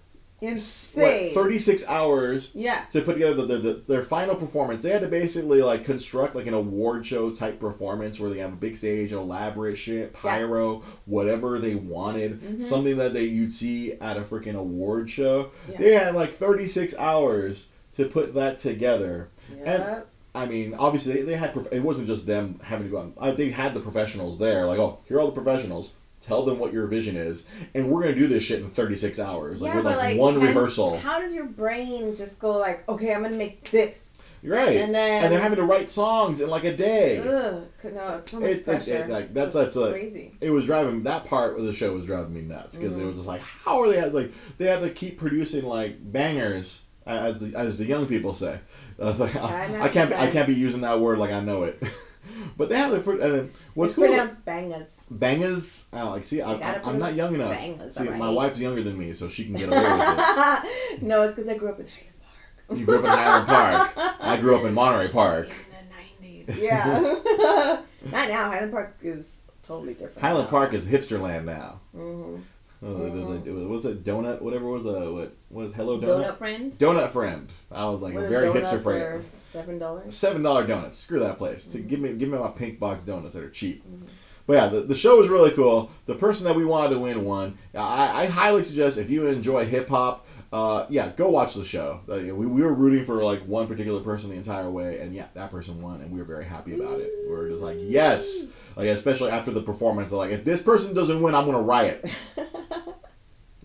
insane 0.44 1.26
what 1.26 1.34
36 1.34 1.88
hours 1.88 2.52
yeah 2.54 2.84
to 2.92 3.02
put 3.02 3.14
together 3.14 3.34
the, 3.46 3.46
the, 3.46 3.58
the, 3.58 3.74
their 3.88 4.02
final 4.02 4.36
performance. 4.36 4.82
They 4.82 4.90
had 4.90 5.02
to 5.02 5.08
basically 5.08 5.62
like 5.62 5.84
construct 5.84 6.36
like 6.36 6.48
an 6.48 6.54
award 6.54 7.06
show 7.06 7.32
type 7.32 7.60
performance 7.60 8.20
where 8.20 8.30
they 8.30 8.40
have 8.40 8.54
a 8.54 8.58
big 8.58 8.76
stage, 8.76 9.12
elaborate 9.12 9.78
shit, 9.78 10.14
pyro, 10.14 10.82
whatever 11.06 11.60
they 11.60 11.76
wanted, 11.76 12.42
Mhm. 12.42 12.62
something 12.62 12.98
that 12.98 13.14
they 13.14 13.24
you'd 13.26 13.52
see 13.52 13.94
at 13.94 14.18
a 14.18 14.22
freaking 14.22 14.56
award 14.56 15.10
show. 15.10 15.50
Yeah. 15.72 15.78
They 15.78 15.94
had 15.94 16.16
like 16.16 16.32
36 16.32 16.98
hours 16.98 17.68
to 17.96 18.06
put 18.06 18.34
that 18.36 18.58
together. 18.58 19.30
and 19.66 20.04
I 20.36 20.48
mean, 20.48 20.74
obviously 20.74 21.14
they, 21.14 21.22
they 21.22 21.36
had 21.36 21.54
prof- 21.54 21.72
it 21.72 21.84
wasn't 21.84 22.08
just 22.08 22.26
them 22.26 22.60
having 22.64 22.86
to 22.88 22.92
go 22.92 22.98
out. 23.00 23.14
uh, 23.20 23.32
They 23.34 23.52
had 23.52 23.76
the 23.76 23.80
professionals 23.80 24.40
there, 24.40 24.66
like, 24.66 24.80
oh, 24.80 24.98
here 25.08 25.18
are 25.18 25.20
all 25.20 25.28
the 25.32 25.40
professionals. 25.42 25.94
Tell 26.26 26.44
them 26.46 26.58
what 26.60 26.72
your 26.74 26.88
vision 26.88 27.16
is, 27.18 27.46
and 27.76 27.90
we're 27.90 28.04
gonna 28.04 28.16
do 28.16 28.28
this 28.28 28.44
shit 28.44 28.60
in 28.62 28.70
36 28.70 29.20
hours, 29.20 29.62
like 29.62 29.70
yeah, 29.72 29.76
with 29.76 29.84
but 29.84 29.98
like, 29.98 30.10
like 30.12 30.18
one 30.20 30.36
can- 30.36 30.44
rehearsal. 30.48 30.98
how 31.00 31.20
does 31.20 31.34
your 31.34 31.46
brain 31.48 32.16
just 32.16 32.40
go 32.40 32.58
like 32.58 32.88
okay 32.88 33.14
i'm 33.14 33.24
gonna 33.24 33.36
make 33.36 33.64
this 33.72 34.22
You're 34.42 34.56
right. 34.56 34.78
and 34.78 34.96
then 34.96 35.24
and 35.24 35.32
they're 35.32 35.42
having 35.42 35.58
to 35.58 35.64
write 35.66 35.90
songs 35.90 36.40
in 36.42 36.50
like 36.50 36.64
a 36.64 36.76
day. 36.76 37.18
Ugh, 37.20 37.64
no 37.94 38.18
it's 38.20 38.32
so 38.32 38.40
much 38.40 38.50
It- 38.50 38.58
it- 38.60 38.66
pressure 38.66 38.96
it- 38.96 39.10
like, 39.10 39.26
It's 39.26 39.34
that's- 39.34 39.54
so 39.54 39.64
that's 39.64 39.76
a- 39.76 39.92
crazy 39.92 40.34
It 40.40 40.50
was 40.52 40.66
driving 40.66 41.04
that 41.04 41.26
part 41.26 41.58
of 41.60 41.66
the 41.66 41.74
show 41.74 41.94
was 41.94 42.06
driving 42.06 42.34
me 42.34 42.42
nuts 42.42 42.76
because 42.76 42.92
Mm-hmm. 42.92 43.00
they 43.00 43.06
were 43.06 43.14
just 43.14 43.28
like, 43.28 43.42
how 43.42 43.82
are 43.82 43.90
they 43.90 44.02
like 44.10 44.32
they 44.58 44.66
have 44.66 44.82
to 44.82 44.90
keep 44.90 45.18
producing 45.18 45.64
like 45.66 45.98
bangers 46.12 46.84
as 47.06 47.40
the 47.40 47.58
as 47.58 47.78
the 47.78 47.86
young 47.86 48.06
people 48.06 48.34
say. 48.34 48.60
I, 49.00 49.04
was 49.06 49.20
like, 49.20 49.34
Time 49.34 49.82
I, 49.82 49.90
can't 49.90 50.14
I 50.14 50.30
can't 50.30 50.48
be 50.48 50.54
using 50.54 50.82
that 50.82 51.02
word 51.02 51.18
like 51.18 51.32
I 51.32 51.42
know 51.42 51.64
it. 51.64 51.82
but 52.58 52.70
they 52.70 52.78
have 52.78 52.92
to 52.94 53.00
put. 53.02 53.20
And 53.20 53.52
what's 53.74 53.92
it's 53.92 53.98
cool? 54.00 54.08
pronounced 54.08 54.46
bangers 54.46 55.02
bangers. 55.20 55.88
I 55.94 56.04
like. 56.04 56.24
See, 56.24 56.42
I, 56.42 56.54
I, 56.54 56.82
I'm 56.84 57.00
not 57.00 57.14
young 57.16 57.36
enough. 57.36 57.52
bangers, 57.52 57.96
see, 57.96 58.10
my 58.10 58.30
wife's 58.30 58.60
younger 58.60 58.84
than 58.84 58.98
me, 58.98 59.14
so 59.14 59.28
she 59.28 59.46
can 59.46 59.54
get 59.54 59.70
away 59.70 59.78
with 59.80 60.02
it. 60.02 61.02
no 61.02 61.24
it's 61.24 61.36
because 61.36 61.50
i 61.50 61.58
grew 61.58 61.70
up 61.70 61.80
in 61.80 61.88
highland 61.88 62.14
park 62.22 62.80
You 62.80 62.86
grew 62.86 62.98
up 63.00 63.04
in 63.04 63.10
Highland 63.10 63.48
Park. 63.48 64.18
I 64.22 64.38
grew 64.38 64.56
up 64.58 64.64
in 64.66 64.74
Monterey 64.74 65.10
Park. 65.10 65.50
In 65.50 66.28
the 66.46 66.52
90s. 66.52 66.62
Yeah. 66.62 67.82
Not 68.12 68.30
now. 68.30 68.52
Highland 68.52 68.72
Park 68.72 68.98
is 69.02 69.42
totally 69.64 69.94
different. 69.94 70.20
Highland 70.22 70.46
now. 70.48 70.52
Park 70.52 70.74
is 70.74 70.88
hipster 70.88 71.20
land 71.20 71.46
now. 71.46 71.80
hmm 71.94 72.38
Oh, 72.86 73.10
there 73.10 73.26
was 73.26 73.48
a- 73.48 73.54
what 73.54 73.70
was 73.70 73.86
it 73.86 74.04
donut? 74.04 74.42
Whatever 74.42 74.68
was 74.68 74.86
a 74.86 75.10
what 75.10 75.34
was 75.50 75.74
Hello 75.74 76.00
Donut? 76.02 76.26
Donut 76.26 76.36
friend. 76.38 76.72
Donut 76.74 77.10
friend. 77.12 77.48
I 77.72 77.86
was 77.90 78.02
like 78.02 78.14
Where 78.14 78.24
the 78.24 78.30
very 78.30 78.50
hipster 78.50 78.64
donuts 78.64 78.84
friend. 78.84 79.02
are 79.04 79.22
Seven 79.46 79.80
dollars. 79.80 80.16
Seven 80.16 80.42
dollar 80.44 80.68
donuts. 80.68 80.98
Screw 80.98 81.20
that 81.20 81.38
place. 81.38 81.66
To 81.68 81.80
give 81.80 82.02
me 82.02 82.12
give 82.14 82.28
me 82.30 82.38
my 82.38 82.50
pink 82.50 82.80
box 82.80 83.06
donuts 83.06 83.36
that 83.36 83.44
are 83.44 83.50
cheap. 83.50 83.84
Mm-hmm. 83.88 84.06
But 84.46 84.54
yeah, 84.54 84.68
the, 84.68 84.82
the 84.82 84.96
show 84.96 85.18
was 85.18 85.30
really 85.30 85.52
cool. 85.52 85.90
The 86.06 86.16
person 86.16 86.46
that 86.46 86.56
we 86.56 86.66
wanted 86.66 86.96
to 86.96 87.00
win 87.00 87.24
won. 87.24 87.58
I, 87.74 88.24
I 88.24 88.26
highly 88.26 88.64
suggest 88.64 88.98
if 88.98 89.10
you 89.10 89.28
enjoy 89.28 89.66
hip 89.66 89.88
hop, 89.88 90.28
uh, 90.52 90.86
yeah, 90.90 91.12
go 91.16 91.30
watch 91.30 91.56
the 91.56 91.64
show. 91.64 92.02
Uh, 92.10 92.16
we, 92.18 92.46
we 92.46 92.62
were 92.62 92.74
rooting 92.74 93.06
for 93.06 93.24
like 93.24 93.40
one 93.48 93.68
particular 93.68 94.02
person 94.02 94.30
the 94.30 94.36
entire 94.36 94.70
way, 94.70 95.00
and 95.00 95.14
yeah, 95.14 95.28
that 95.34 95.50
person 95.50 95.82
won, 95.82 96.02
and 96.02 96.12
we 96.12 96.20
were 96.20 96.26
very 96.26 96.46
happy 96.46 96.76
about 96.76 97.00
it. 97.00 97.10
We 97.24 97.32
were 97.32 97.50
just 97.50 97.64
like, 97.64 97.78
yes, 97.80 98.48
like 98.76 98.88
especially 98.88 99.32
after 99.32 99.52
the 99.52 99.62
performance, 99.62 100.12
like 100.12 100.32
if 100.32 100.44
this 100.44 100.62
person 100.62 100.94
doesn't 100.94 101.22
win, 101.22 101.34
I'm 101.36 101.46
gonna 101.46 101.62
riot. 101.62 102.06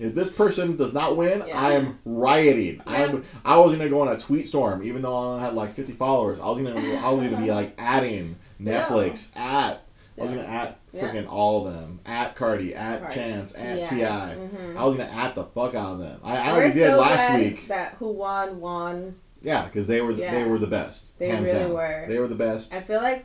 If 0.01 0.15
this 0.15 0.31
person 0.31 0.77
does 0.77 0.95
not 0.95 1.17
win, 1.17 1.43
Yeah. 1.45 1.61
I 1.61 1.73
am 1.73 1.99
rioting. 2.05 2.81
I 2.87 2.99
am. 2.99 3.25
I 3.45 3.59
was 3.59 3.73
gonna 3.77 3.91
go 3.91 4.01
on 4.03 4.07
a 4.07 4.17
tweet 4.17 4.47
storm, 4.47 4.85
even 4.85 5.03
though 5.03 5.13
I 5.13 5.25
only 5.25 5.41
had 5.41 5.55
like 5.55 5.71
50 5.71 5.93
followers. 5.93 6.39
I 6.39 6.47
was 6.47 6.59
gonna. 6.59 6.79
I 6.79 7.11
was 7.11 7.29
gonna 7.29 7.43
be 7.43 7.51
like 7.51 7.75
adding. 7.79 8.37
Netflix 8.61 9.37
at. 9.37 9.83
I 10.21 10.23
was 10.25 10.31
gonna 10.35 10.47
at 10.47 10.79
Yeah. 10.93 11.03
freaking 11.03 11.29
all 11.31 11.67
of 11.67 11.75
them. 11.75 12.01
At 12.07 12.35
Cardi, 12.37 12.75
at 12.75 13.01
Cardi, 13.01 13.15
Chance, 13.15 13.55
at 13.57 13.89
Ti. 13.89 13.97
Ti. 13.97 14.03
Mhm. 14.05 14.77
I 14.77 14.85
was 14.85 14.97
gonna 14.97 15.11
at 15.11 15.35
the 15.35 15.45
fuck 15.45 15.75
out 15.75 15.93
of 15.95 15.99
them. 16.01 16.21
I, 16.25 16.37
I 16.39 16.53
already 16.53 16.75
did 16.75 16.91
so 16.91 16.99
last 16.99 17.35
week. 17.39 17.69
That 17.69 17.95
who 17.95 18.13
won 18.13 18.61
won. 18.61 19.17
Yeah, 19.43 19.65
because 19.67 19.87
they 19.87 20.01
were 20.01 20.13
the, 20.13 20.23
they 20.23 20.45
were 20.45 20.59
the 20.59 20.67
best. 20.67 21.17
They 21.19 21.31
really 21.31 21.53
down. 21.53 21.73
were. 21.73 22.05
They 22.09 22.19
were 22.19 22.27
the 22.29 22.35
best. 22.35 22.75
I 22.75 22.81
feel 22.81 23.01
like, 23.01 23.25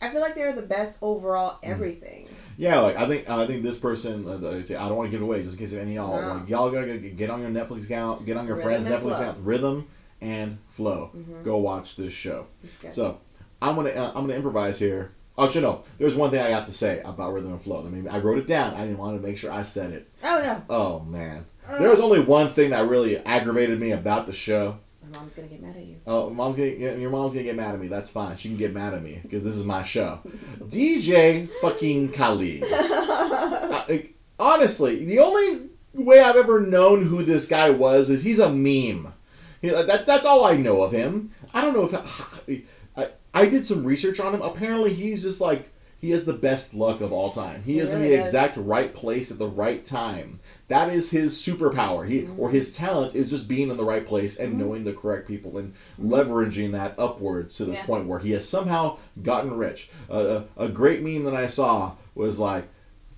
I 0.00 0.08
feel 0.10 0.22
like 0.22 0.34
they 0.34 0.44
were 0.46 0.52
the 0.52 0.62
best 0.62 0.96
overall 1.02 1.52
Mm. 1.62 1.70
everything. 1.70 2.26
Yeah, 2.56 2.78
like 2.80 2.96
I 2.96 3.06
think 3.06 3.28
I 3.28 3.46
think 3.46 3.62
this 3.62 3.78
person. 3.78 4.26
Uh, 4.26 4.36
I 4.36 4.88
don't 4.88 4.96
want 4.96 5.08
to 5.08 5.10
give 5.10 5.20
it 5.20 5.24
away 5.24 5.42
just 5.42 5.58
in 5.58 5.66
case 5.66 5.74
any 5.74 5.96
y'all. 5.96 6.20
No. 6.20 6.34
Like 6.34 6.48
y'all 6.48 6.70
gotta 6.70 6.96
get, 6.98 7.16
get 7.16 7.30
on 7.30 7.40
your 7.42 7.50
Netflix 7.50 7.84
account, 7.84 8.24
get 8.24 8.36
on 8.36 8.46
your 8.46 8.56
Rhythm 8.56 8.84
friends' 8.84 8.86
Netflix 8.86 9.00
Flow. 9.00 9.10
Mm-hmm. 9.10 9.22
account, 9.22 9.38
rhythm 9.42 9.86
and 10.20 10.58
flow. 10.68 11.10
Go 11.42 11.56
watch 11.58 11.96
this 11.96 12.12
show. 12.12 12.46
So 12.90 13.18
I'm 13.60 13.74
gonna 13.74 13.90
uh, 13.90 14.08
I'm 14.14 14.22
gonna 14.22 14.34
improvise 14.34 14.78
here. 14.78 15.10
Oh, 15.36 15.46
Actually, 15.46 15.62
no. 15.62 15.82
There's 15.98 16.14
one 16.16 16.30
thing 16.30 16.40
I 16.40 16.48
got 16.50 16.66
to 16.68 16.72
say 16.72 17.02
about 17.04 17.32
rhythm 17.32 17.52
and 17.52 17.60
flow. 17.60 17.84
I 17.84 17.90
mean, 17.90 18.08
I 18.08 18.18
wrote 18.18 18.38
it 18.38 18.46
down. 18.46 18.74
I 18.74 18.82
didn't 18.82 18.98
want 18.98 19.20
to 19.20 19.26
make 19.26 19.36
sure 19.36 19.50
I 19.50 19.62
said 19.64 19.90
it. 19.92 20.08
oh 20.22 20.40
no, 20.42 20.62
Oh 20.70 21.00
man, 21.00 21.44
uh. 21.68 21.78
there 21.78 21.90
was 21.90 22.00
only 22.00 22.20
one 22.20 22.50
thing 22.52 22.70
that 22.70 22.88
really 22.88 23.16
aggravated 23.18 23.80
me 23.80 23.90
about 23.92 24.26
the 24.26 24.32
show. 24.32 24.78
my 25.02 25.18
mom's 25.18 25.34
gonna 25.34 25.48
get 25.48 25.60
mad 25.60 25.74
at 25.76 25.84
you. 25.84 25.96
Oh, 26.06 26.30
mom's 26.30 26.56
gonna 26.56 26.68
your 26.70 27.10
mom's 27.10 27.32
gonna 27.32 27.44
get 27.44 27.56
mad 27.56 27.74
at 27.74 27.80
me. 27.80 27.88
That's 27.88 28.10
fine. 28.10 28.36
She 28.36 28.48
can 28.48 28.56
get 28.58 28.72
mad 28.72 28.94
at 28.94 29.02
me 29.02 29.18
because 29.22 29.42
this 29.42 29.56
is 29.56 29.64
my 29.64 29.82
show. 29.82 30.20
DJ 30.60 31.48
fucking 31.60 32.12
Khaled. 32.12 32.62
I- 32.68 34.10
honestly, 34.38 35.04
the 35.04 35.18
only 35.18 35.68
way 35.94 36.20
I've 36.20 36.36
ever 36.36 36.60
known 36.60 37.04
who 37.04 37.22
this 37.22 37.46
guy 37.48 37.70
was 37.70 38.08
is 38.10 38.22
he's 38.22 38.38
a 38.38 38.48
meme. 38.50 39.12
He- 39.60 39.70
that, 39.70 40.06
that's 40.06 40.24
all 40.26 40.44
I 40.44 40.56
know 40.56 40.82
of 40.82 40.92
him. 40.92 41.32
I 41.52 41.60
don't 41.62 41.72
know 41.74 41.84
if 41.88 41.92
I, 43.34 43.46
did 43.46 43.64
some 43.66 43.84
research 43.84 44.20
on 44.20 44.34
him. 44.34 44.42
Apparently, 44.42 44.92
he's 44.94 45.22
just 45.22 45.40
like 45.40 45.70
he 46.00 46.10
has 46.10 46.24
the 46.24 46.32
best 46.34 46.74
luck 46.74 47.00
of 47.00 47.12
all 47.12 47.30
time. 47.30 47.62
He 47.64 47.74
He 47.74 47.78
is 47.80 47.92
in 47.92 48.02
the 48.02 48.10
does. 48.10 48.20
exact 48.28 48.56
right 48.56 48.92
place 48.94 49.30
at 49.32 49.38
the 49.38 49.48
right 49.48 49.84
time. 49.84 50.38
That 50.68 50.88
is 50.90 51.10
his 51.10 51.34
superpower. 51.34 52.06
He 52.08 52.26
or 52.38 52.50
his 52.50 52.76
talent 52.76 53.14
is 53.14 53.28
just 53.30 53.48
being 53.48 53.70
in 53.70 53.76
the 53.76 53.84
right 53.84 54.06
place 54.06 54.36
and 54.38 54.58
knowing 54.58 54.84
the 54.84 54.92
correct 54.94 55.26
people 55.28 55.58
and 55.58 55.74
leveraging 56.00 56.72
that 56.72 56.94
upwards 56.98 57.56
to 57.56 57.64
the 57.66 57.72
Yeah. 57.72 57.84
point 57.84 58.06
where 58.06 58.18
he 58.18 58.30
has 58.32 58.48
somehow 58.48 58.98
gotten 59.22 59.56
rich. 59.56 59.90
Uh, 60.10 60.42
a, 60.56 60.64
a 60.64 60.68
great 60.68 61.02
meme 61.02 61.24
that 61.24 61.34
I 61.34 61.46
saw 61.48 61.92
was 62.14 62.38
like, 62.38 62.64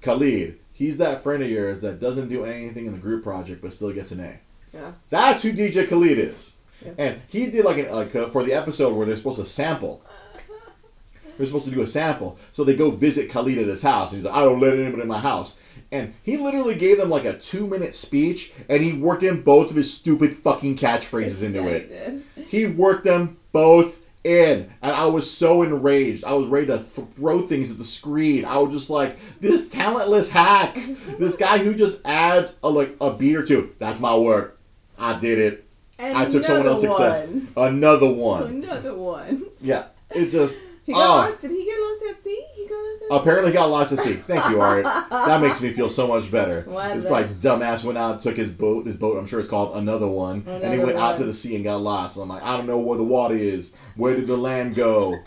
Khaled, 0.03 0.57
he's 0.73 0.99
that 0.99 1.23
friend 1.23 1.43
of 1.43 1.51
yours 1.51 1.83
that 1.83 2.01
doesn't 2.01 2.29
do 2.29 2.45
anything 2.45 2.87
in 2.87 2.93
the 2.93 2.99
group 2.99 3.23
project 3.23 3.63
but 3.63 3.73
still 3.73 3.93
gets 3.93 4.13
an 4.13 4.21
A. 4.21 4.39
Yeah. 4.75 4.93
That's 5.11 5.43
who 5.43 5.53
DJ 5.53 5.89
Khaled 5.89 6.19
is. 6.19 6.55
Yeah. 6.85 6.93
And 6.99 7.21
he 7.29 7.51
did 7.51 7.65
like 7.65 7.79
an, 7.79 7.91
like 7.93 8.15
uh, 8.15 8.27
for 8.27 8.43
the 8.45 8.53
episode 8.53 8.95
where 8.95 9.07
they're 9.07 9.17
supposed 9.17 9.39
to 9.41 9.47
sample. 9.47 10.03
They're 11.37 11.47
supposed 11.47 11.69
to 11.69 11.75
do 11.75 11.83
a 11.83 11.87
sample, 11.87 12.39
so 12.51 12.65
they 12.65 12.75
go 12.75 12.91
visit 12.91 13.31
Khaled 13.31 13.59
at 13.59 13.67
his 13.67 13.83
house. 13.83 14.11
And 14.13 14.23
he's 14.23 14.25
like, 14.31 14.35
"I 14.35 14.43
don't 14.43 14.59
let 14.59 14.73
anybody 14.73 15.03
in 15.03 15.09
my 15.09 15.19
house." 15.19 15.55
And 15.93 16.15
he 16.23 16.39
literally 16.39 16.75
gave 16.77 16.97
them 16.97 17.11
like 17.11 17.27
a 17.27 17.37
two-minute 17.39 17.95
speech, 17.95 18.55
and 18.71 18.83
he 18.83 18.95
worked 18.99 19.23
in 19.23 19.43
both 19.43 19.69
of 19.69 19.77
his 19.77 19.93
stupid 19.93 20.35
fucking 20.37 20.79
catchphrases 20.79 21.43
into 21.43 21.59
Yeah, 21.61 21.67
it. 21.69 22.23
he. 22.49 22.61
He 22.61 22.67
worked 22.67 23.05
them 23.05 23.37
both 23.53 24.01
in, 24.25 24.71
and 24.81 24.93
I 24.93 25.05
was 25.07 25.31
so 25.31 25.63
enraged. 25.63 26.25
I 26.25 26.33
was 26.33 26.49
ready 26.49 26.69
to 26.69 26.79
throw 26.79 27.43
things 27.43 27.71
at 27.71 27.77
the 27.77 27.85
screen. 27.85 28.47
I 28.47 28.57
was 28.57 28.73
just 28.73 28.89
like, 28.89 29.19
"This 29.39 29.69
talentless 29.71 30.33
hack, 30.33 30.75
this 31.19 31.37
guy 31.37 31.59
who 31.59 31.75
just 31.75 32.01
adds 32.07 32.59
a 32.65 32.71
like 32.71 32.97
a 32.99 33.13
beat 33.13 33.37
or 33.37 33.45
two. 33.45 33.75
That's 33.79 34.01
my 34.01 34.17
work. 34.17 34.59
I 34.99 35.19
did 35.19 35.39
it. 35.39 35.66
I 35.99 36.27
took 36.27 36.45
someone 36.45 36.67
else's 36.67 36.89
success. 36.89 37.29
Another 37.57 38.11
one. 38.13 38.43
Another 38.45 38.95
one. 38.95 39.45
Yeah, 39.61 39.87
it 40.11 40.31
just. 40.31 40.65
He 40.87 40.93
got 40.93 40.99
oh, 41.01 41.29
lost. 41.31 41.41
Did 41.41 41.51
he 41.51 41.65
get 41.65 41.77
lost 41.81 42.05
at 42.11 42.23
sea? 42.23 42.47
He 42.55 42.69
got 42.69 42.77
lost 42.77 43.03
at 43.03 43.09
sea. 43.09 43.17
apparently 43.17 43.53
got 43.53 43.71
lost 43.71 43.93
at 43.93 43.99
sea. 43.99 44.13
Thank 44.29 44.49
you, 44.51 44.61
Art. 44.61 44.85
That 44.85 45.41
makes 45.41 45.61
me 45.61 45.73
feel 45.73 45.89
so 45.89 46.07
much 46.07 46.31
better. 46.31 46.63
Why 46.63 46.95
This 46.95 47.03
the- 47.03 47.09
probably 47.09 47.35
dumbass 47.37 47.83
went 47.83 47.99
out, 47.99 48.21
took 48.21 48.37
his 48.37 48.53
boat. 48.53 48.87
His 48.87 48.97
boat, 48.97 49.19
I'm 49.19 49.27
sure 49.27 49.41
it's 49.41 49.49
called 49.49 49.77
another 49.77 50.07
one, 50.07 50.45
Another 50.47 50.65
and 50.65 50.75
he 50.75 50.79
went 50.79 50.97
out 50.97 51.17
to 51.17 51.25
the 51.25 51.35
sea 51.35 51.57
and 51.57 51.65
got 51.65 51.81
lost. 51.81 52.15
So 52.15 52.23
I'm 52.23 52.29
like, 52.29 52.45
I 52.45 52.57
don't 52.57 52.69
know 52.69 52.79
where 52.79 52.99
the 52.99 53.05
water 53.05 53.35
is. 53.35 53.75
Where 53.97 54.15
did 54.15 54.29
the 54.29 54.37
land 54.37 54.77
go? 54.77 55.19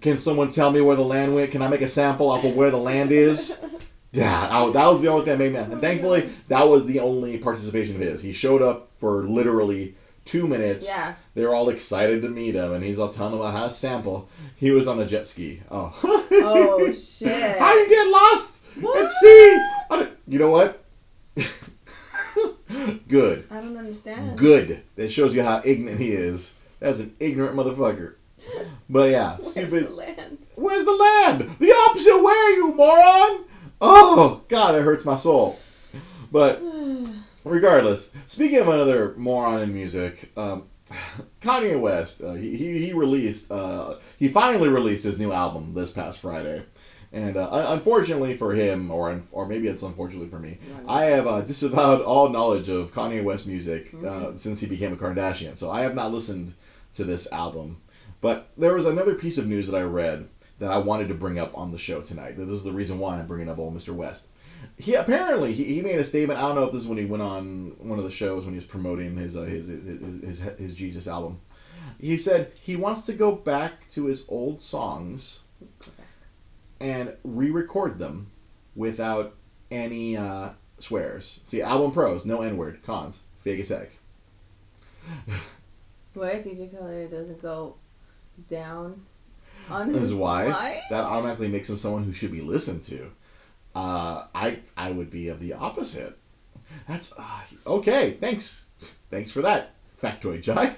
Can 0.00 0.16
someone 0.16 0.48
tell 0.48 0.72
me 0.72 0.80
where 0.80 0.96
the 0.96 1.02
land 1.02 1.36
went? 1.36 1.52
Can 1.52 1.62
I 1.62 1.68
make 1.68 1.82
a 1.82 1.88
sample 1.88 2.28
off 2.28 2.42
of 2.42 2.56
where 2.56 2.72
the 2.72 2.76
land 2.76 3.12
is? 3.12 3.60
Yeah, 4.10 4.48
I- 4.50 4.72
that 4.72 4.88
was 4.88 5.02
the 5.02 5.08
only 5.08 5.24
thing 5.24 5.38
that 5.38 5.44
made 5.44 5.52
me. 5.52 5.72
And 5.72 5.80
thankfully, 5.80 6.30
that 6.48 6.68
was 6.68 6.86
the 6.86 6.98
only 6.98 7.38
participation 7.38 7.94
of 7.94 8.00
his. 8.00 8.24
He 8.24 8.32
showed 8.32 8.60
up 8.60 8.88
for 8.96 9.22
literally 9.22 9.94
two 10.26 10.46
minutes. 10.46 10.86
Yeah. 10.86 11.14
They 11.34 11.42
were 11.42 11.54
all 11.54 11.68
excited 11.70 12.20
to 12.22 12.28
meet 12.28 12.54
him, 12.54 12.72
and 12.72 12.84
he's 12.84 12.98
all 12.98 13.08
telling 13.08 13.32
them 13.32 13.40
about 13.40 13.54
how 13.54 13.64
to 13.66 13.70
sample. 13.72 14.28
He 14.56 14.70
was 14.72 14.86
on 14.88 15.00
a 15.00 15.06
jet 15.06 15.26
ski. 15.26 15.62
Oh. 15.70 15.94
Oh 16.48 16.92
shit. 16.92 17.58
How 17.58 17.74
you 17.74 17.88
get 17.88 18.06
lost 18.12 18.64
What? 18.80 19.04
at 19.04 19.10
sea? 19.10 19.58
You 20.28 20.38
know 20.38 20.50
what? 20.50 20.82
Good. 23.08 23.44
I 23.50 23.60
don't 23.60 23.76
understand. 23.76 24.36
Good. 24.36 24.82
That 24.96 25.10
shows 25.10 25.34
you 25.34 25.42
how 25.42 25.62
ignorant 25.64 25.98
he 26.00 26.12
is. 26.12 26.58
That's 26.80 27.00
an 27.00 27.14
ignorant 27.20 27.56
motherfucker. 27.56 28.14
But 28.88 29.10
yeah, 29.10 29.36
Where's 29.36 29.50
stupid. 29.50 29.88
the 29.88 29.94
land? 29.94 30.38
Where's 30.56 30.84
the 30.84 30.92
land? 30.92 31.40
The 31.58 31.72
opposite 31.88 32.22
way, 32.22 32.56
you 32.56 32.72
moron! 32.74 33.44
Oh, 33.80 34.42
God, 34.48 34.74
it 34.76 34.82
hurts 34.82 35.04
my 35.04 35.16
soul. 35.16 35.58
But 36.30 36.60
regardless, 37.46 38.12
speaking 38.26 38.58
of 38.58 38.68
another 38.68 39.14
moron 39.16 39.62
in 39.62 39.72
music, 39.72 40.30
um, 40.36 40.64
Kanye 41.40 41.80
West, 41.80 42.22
uh, 42.22 42.32
he, 42.32 42.56
he, 42.56 42.86
he 42.86 42.92
released, 42.92 43.50
uh, 43.50 43.96
he 44.18 44.28
finally 44.28 44.68
released 44.68 45.04
his 45.04 45.18
new 45.18 45.32
album 45.32 45.72
this 45.72 45.92
past 45.92 46.20
Friday. 46.20 46.62
And 47.12 47.36
uh, 47.36 47.66
unfortunately 47.68 48.34
for 48.34 48.52
him, 48.52 48.90
or 48.90 49.10
un- 49.10 49.22
or 49.32 49.46
maybe 49.46 49.68
it's 49.68 49.82
unfortunately 49.82 50.28
for 50.28 50.38
me, 50.40 50.58
I 50.88 51.04
have 51.04 51.26
uh, 51.26 51.40
disavowed 51.40 52.02
all 52.02 52.28
knowledge 52.28 52.68
of 52.68 52.92
Kanye 52.92 53.22
West 53.24 53.46
music 53.46 53.94
uh, 54.04 54.34
since 54.36 54.60
he 54.60 54.66
became 54.66 54.92
a 54.92 54.96
Kardashian. 54.96 55.56
So 55.56 55.70
I 55.70 55.80
have 55.82 55.94
not 55.94 56.12
listened 56.12 56.52
to 56.94 57.04
this 57.04 57.30
album. 57.32 57.78
But 58.20 58.48
there 58.58 58.74
was 58.74 58.86
another 58.86 59.14
piece 59.14 59.38
of 59.38 59.46
news 59.46 59.68
that 59.68 59.78
I 59.78 59.82
read 59.82 60.28
that 60.58 60.70
I 60.70 60.78
wanted 60.78 61.08
to 61.08 61.14
bring 61.14 61.38
up 61.38 61.56
on 61.56 61.70
the 61.70 61.78
show 61.78 62.00
tonight. 62.00 62.36
This 62.36 62.48
is 62.48 62.64
the 62.64 62.72
reason 62.72 62.98
why 62.98 63.18
I'm 63.18 63.26
bringing 63.26 63.48
up 63.48 63.58
old 63.58 63.74
Mr. 63.74 63.94
West. 63.94 64.26
He 64.78 64.94
apparently 64.94 65.52
he, 65.52 65.64
he 65.64 65.80
made 65.82 65.98
a 65.98 66.04
statement. 66.04 66.38
I 66.38 66.42
don't 66.42 66.56
know 66.56 66.64
if 66.64 66.72
this 66.72 66.82
is 66.82 66.88
when 66.88 66.98
he 66.98 67.04
went 67.04 67.22
on 67.22 67.72
one 67.78 67.98
of 67.98 68.04
the 68.04 68.10
shows 68.10 68.44
when 68.44 68.54
he 68.54 68.58
was 68.58 68.64
promoting 68.64 69.16
his 69.16 69.36
uh, 69.36 69.42
his, 69.42 69.68
his, 69.68 69.84
his 69.84 70.40
his 70.40 70.58
his 70.58 70.74
Jesus 70.74 71.08
album. 71.08 71.40
He 72.00 72.18
said 72.18 72.52
he 72.60 72.76
wants 72.76 73.06
to 73.06 73.12
go 73.12 73.34
back 73.34 73.88
to 73.90 74.06
his 74.06 74.26
old 74.28 74.60
songs 74.60 75.44
and 76.80 77.12
re-record 77.24 77.98
them 77.98 78.26
without 78.74 79.34
any 79.70 80.16
uh, 80.16 80.50
swears. 80.78 81.40
See, 81.46 81.62
album 81.62 81.92
pros, 81.92 82.26
no 82.26 82.42
N 82.42 82.56
word. 82.56 82.82
Cons, 82.84 83.22
fake 83.38 83.60
as 83.60 83.70
heck. 83.70 83.90
Why 86.14 86.34
DJ 86.34 86.70
Khaled 86.70 87.10
doesn't 87.10 87.42
go 87.42 87.76
down 88.48 89.02
on 89.70 89.88
his 89.88 89.98
his 89.98 90.14
wife, 90.14 90.56
that 90.90 91.04
automatically 91.04 91.48
makes 91.48 91.68
him 91.68 91.76
someone 91.76 92.04
who 92.04 92.12
should 92.12 92.32
be 92.32 92.40
listened 92.40 92.82
to. 92.84 93.10
Uh, 93.76 94.24
I 94.34 94.60
I 94.74 94.90
would 94.90 95.10
be 95.10 95.28
of 95.28 95.38
the 95.38 95.52
opposite. 95.52 96.16
That's 96.88 97.12
uh, 97.18 97.40
okay. 97.66 98.12
Thanks, 98.12 98.68
thanks 99.10 99.30
for 99.30 99.42
that 99.42 99.74
factoid, 100.02 100.42
Jai. 100.42 100.74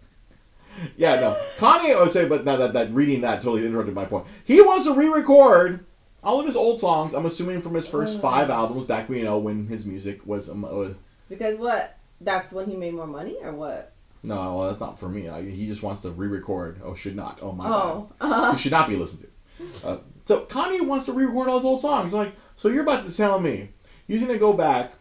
yeah, 0.96 1.20
no, 1.20 1.36
Kanye. 1.58 1.96
I 1.96 2.02
would 2.02 2.10
say, 2.10 2.28
but 2.28 2.44
that, 2.44 2.56
that 2.56 2.72
that 2.72 2.90
reading 2.90 3.20
that 3.20 3.36
totally 3.40 3.64
interrupted 3.64 3.94
my 3.94 4.04
point. 4.04 4.26
He 4.44 4.60
wants 4.60 4.86
to 4.86 4.94
re-record 4.94 5.84
all 6.24 6.40
of 6.40 6.46
his 6.46 6.56
old 6.56 6.80
songs. 6.80 7.14
I'm 7.14 7.24
assuming 7.24 7.60
from 7.62 7.74
his 7.74 7.86
first 7.86 8.20
five 8.20 8.50
albums 8.50 8.82
back, 8.84 9.08
when 9.08 9.18
you 9.18 9.24
know, 9.24 9.38
when 9.38 9.68
his 9.68 9.86
music 9.86 10.26
was. 10.26 10.50
Um, 10.50 10.64
uh, 10.64 10.88
Because 11.28 11.56
what? 11.56 11.96
That's 12.20 12.52
when 12.52 12.68
he 12.68 12.76
made 12.76 12.94
more 12.94 13.06
money, 13.06 13.36
or 13.42 13.52
what? 13.52 13.92
no, 14.24 14.56
well, 14.56 14.66
that's 14.66 14.80
not 14.80 14.98
for 14.98 15.08
me. 15.08 15.28
I, 15.28 15.42
he 15.42 15.68
just 15.68 15.84
wants 15.84 16.00
to 16.00 16.10
re-record. 16.10 16.80
Oh, 16.82 16.94
should 16.94 17.14
not. 17.14 17.38
Oh 17.42 17.52
my. 17.52 17.68
Oh, 17.68 18.10
uh, 18.20 18.50
you 18.52 18.58
should 18.58 18.72
not 18.72 18.88
be 18.88 18.96
listened 18.96 19.22
to. 19.22 19.88
Uh, 19.88 19.98
so 20.26 20.44
Kanye 20.44 20.86
wants 20.86 21.06
to 21.06 21.12
re-record 21.12 21.48
all 21.48 21.56
his 21.56 21.64
old 21.64 21.80
songs. 21.80 22.12
Like, 22.12 22.32
so 22.56 22.68
you're 22.68 22.82
about 22.82 23.04
to 23.04 23.16
tell 23.16 23.40
me 23.40 23.70
he's 24.06 24.20
gonna 24.24 24.38
go 24.38 24.52
back 24.52 24.92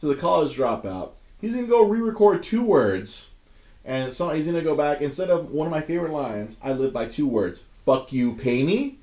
to 0.00 0.06
the 0.06 0.14
college 0.14 0.56
dropout. 0.56 1.12
He's 1.40 1.54
gonna 1.54 1.66
go 1.66 1.86
re-record 1.88 2.42
two 2.42 2.62
words, 2.62 3.30
and 3.84 4.12
so 4.12 4.30
he's 4.30 4.46
gonna 4.46 4.62
go 4.62 4.76
back 4.76 5.00
instead 5.00 5.30
of 5.30 5.50
one 5.52 5.66
of 5.66 5.70
my 5.70 5.80
favorite 5.80 6.12
lines. 6.12 6.58
I 6.62 6.72
live 6.72 6.92
by 6.92 7.06
two 7.06 7.26
words. 7.26 7.62
Fuck 7.72 8.12
you, 8.12 8.34
pay 8.34 8.62
me. 8.64 8.98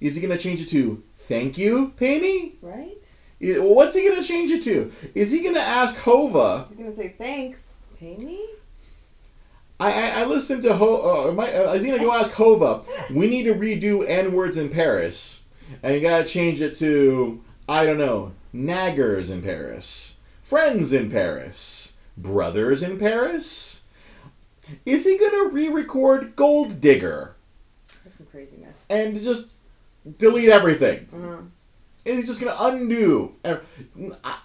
Is 0.00 0.16
he 0.16 0.20
gonna 0.22 0.38
change 0.38 0.60
it 0.60 0.68
to 0.70 1.02
thank 1.18 1.56
you, 1.56 1.92
pay 1.96 2.20
me? 2.20 2.54
right? 2.60 2.96
What's 3.40 3.94
he 3.96 4.08
gonna 4.08 4.22
change 4.24 4.50
it 4.52 4.62
to? 4.64 4.92
Is 5.14 5.32
he 5.32 5.42
gonna 5.42 5.58
ask 5.60 5.96
Hova? 5.98 6.66
He's 6.68 6.76
gonna 6.78 6.94
say 6.94 7.08
thanks. 7.18 7.82
Pay 7.98 8.16
me. 8.16 8.40
I, 9.82 10.22
I, 10.22 10.24
listened 10.26 10.62
to 10.62 10.74
Ho. 10.74 11.28
Uh, 11.28 11.32
my, 11.32 11.52
uh, 11.52 11.70
I 11.70 11.72
was 11.72 11.84
gonna 11.84 11.98
go 11.98 12.12
ask 12.12 12.32
Hova. 12.32 12.82
We 13.12 13.28
need 13.28 13.44
to 13.44 13.54
redo 13.54 14.08
N 14.08 14.32
words 14.32 14.56
in 14.56 14.68
Paris, 14.68 15.42
and 15.82 15.94
you 15.94 16.00
gotta 16.00 16.24
change 16.24 16.62
it 16.62 16.76
to 16.76 17.42
I 17.68 17.84
don't 17.84 17.98
know 17.98 18.32
naggers 18.54 19.32
in 19.32 19.42
Paris, 19.42 20.18
friends 20.42 20.92
in 20.92 21.10
Paris, 21.10 21.96
brothers 22.16 22.84
in 22.84 22.96
Paris. 22.96 23.82
Is 24.86 25.04
he 25.04 25.18
gonna 25.18 25.52
re-record 25.52 26.36
Gold 26.36 26.80
Digger 26.80 27.34
That's 28.04 28.18
some 28.18 28.26
craziness. 28.26 28.76
and 28.88 29.20
just 29.20 29.54
delete 30.18 30.48
everything? 30.48 31.08
Uh-huh. 31.12 31.42
Is 32.04 32.20
he 32.20 32.26
just 32.26 32.40
gonna 32.40 32.56
undo? 32.76 33.32
I, 33.44 34.38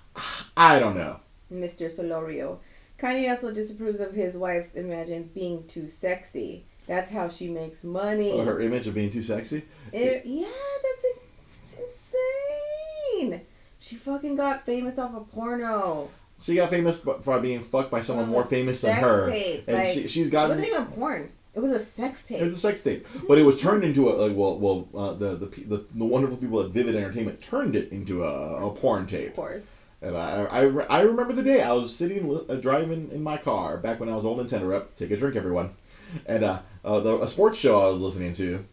I 0.58 0.80
don't 0.80 0.96
know. 0.96 1.20
Mr. 1.54 1.86
Solorio. 1.86 2.58
Kanye 3.00 3.30
also 3.30 3.54
disapproves 3.54 4.00
of 4.00 4.14
his 4.14 4.36
wife's 4.38 4.76
imagine 4.76 5.30
being 5.34 5.66
too 5.68 5.88
sexy. 5.88 6.64
That's 6.88 7.12
how 7.12 7.30
she 7.30 7.50
makes 7.50 7.84
money. 7.84 8.32
Oh, 8.34 8.46
her 8.46 8.60
image 8.62 8.88
of 8.88 8.96
being 8.96 9.12
too 9.12 9.22
sexy. 9.22 9.64
It- 9.92 10.26
yeah, 10.26 10.48
that's 10.84 11.78
insane. 11.80 13.42
She 13.80 13.96
fucking 13.96 14.36
got 14.36 14.66
famous 14.66 14.98
off 15.00 15.16
a 15.16 15.20
porno. 15.22 16.10
She 16.42 16.56
got 16.56 16.70
famous 16.70 17.00
for 17.00 17.40
being 17.40 17.62
fucked 17.62 17.90
by 17.92 18.02
someone 18.02 18.30
more 18.30 18.44
famous 18.44 18.82
than 18.82 18.96
her, 18.96 19.30
tape, 19.30 19.64
and 19.68 19.78
like, 19.78 19.88
she, 19.88 20.08
she's 20.08 20.28
It 20.28 20.32
gotten. 20.32 20.58
wasn't 20.58 20.68
even 20.68 20.86
porn. 20.88 21.30
It 21.56 21.60
was 21.62 21.72
a 21.72 21.80
sex 21.80 22.24
tape. 22.28 22.40
It 22.42 22.46
was 22.46 22.54
a 22.54 22.60
sex 22.60 22.84
tape, 22.84 23.08
but 23.28 23.40
it 23.40 23.44
was 23.44 23.60
turned 23.60 23.84
into 23.84 24.10
a 24.10 24.14
like, 24.14 24.38
well, 24.38 24.58
well, 24.60 24.88
uh, 24.96 25.14
the, 25.14 25.36
the 25.36 25.46
the 25.48 25.86
the 25.96 26.06
wonderful 26.06 26.38
people 26.38 26.62
at 26.62 26.70
Vivid 26.70 26.96
Entertainment 26.96 27.42
turned 27.42 27.76
it 27.76 27.92
into 27.92 28.24
a, 28.24 28.68
a 28.68 28.70
porn 28.76 29.08
tape. 29.08 29.30
of 29.30 29.36
course. 29.36 29.76
And 30.02 30.16
I, 30.16 30.46
I, 30.46 30.62
I 30.90 31.02
remember 31.02 31.34
the 31.34 31.44
day 31.44 31.62
I 31.62 31.74
was 31.74 31.96
sitting 31.96 32.40
uh, 32.50 32.56
driving 32.56 33.10
in 33.12 33.24
my 33.24 33.38
car 33.38 33.78
back 33.78 34.00
when 34.00 34.10
I 34.10 34.16
was 34.16 34.26
old 34.26 34.40
Nintendo 34.40 34.70
rep. 34.70 34.96
Take 34.96 35.12
a 35.12 35.18
drink, 35.18 35.36
everyone. 35.36 35.72
And 36.26 36.44
uh, 36.44 36.60
uh, 36.86 37.00
the, 37.00 37.22
a 37.22 37.28
sports 37.28 37.58
show 37.58 37.80
I 37.80 37.90
was 37.90 38.02
listening 38.02 38.34
to 38.34 38.64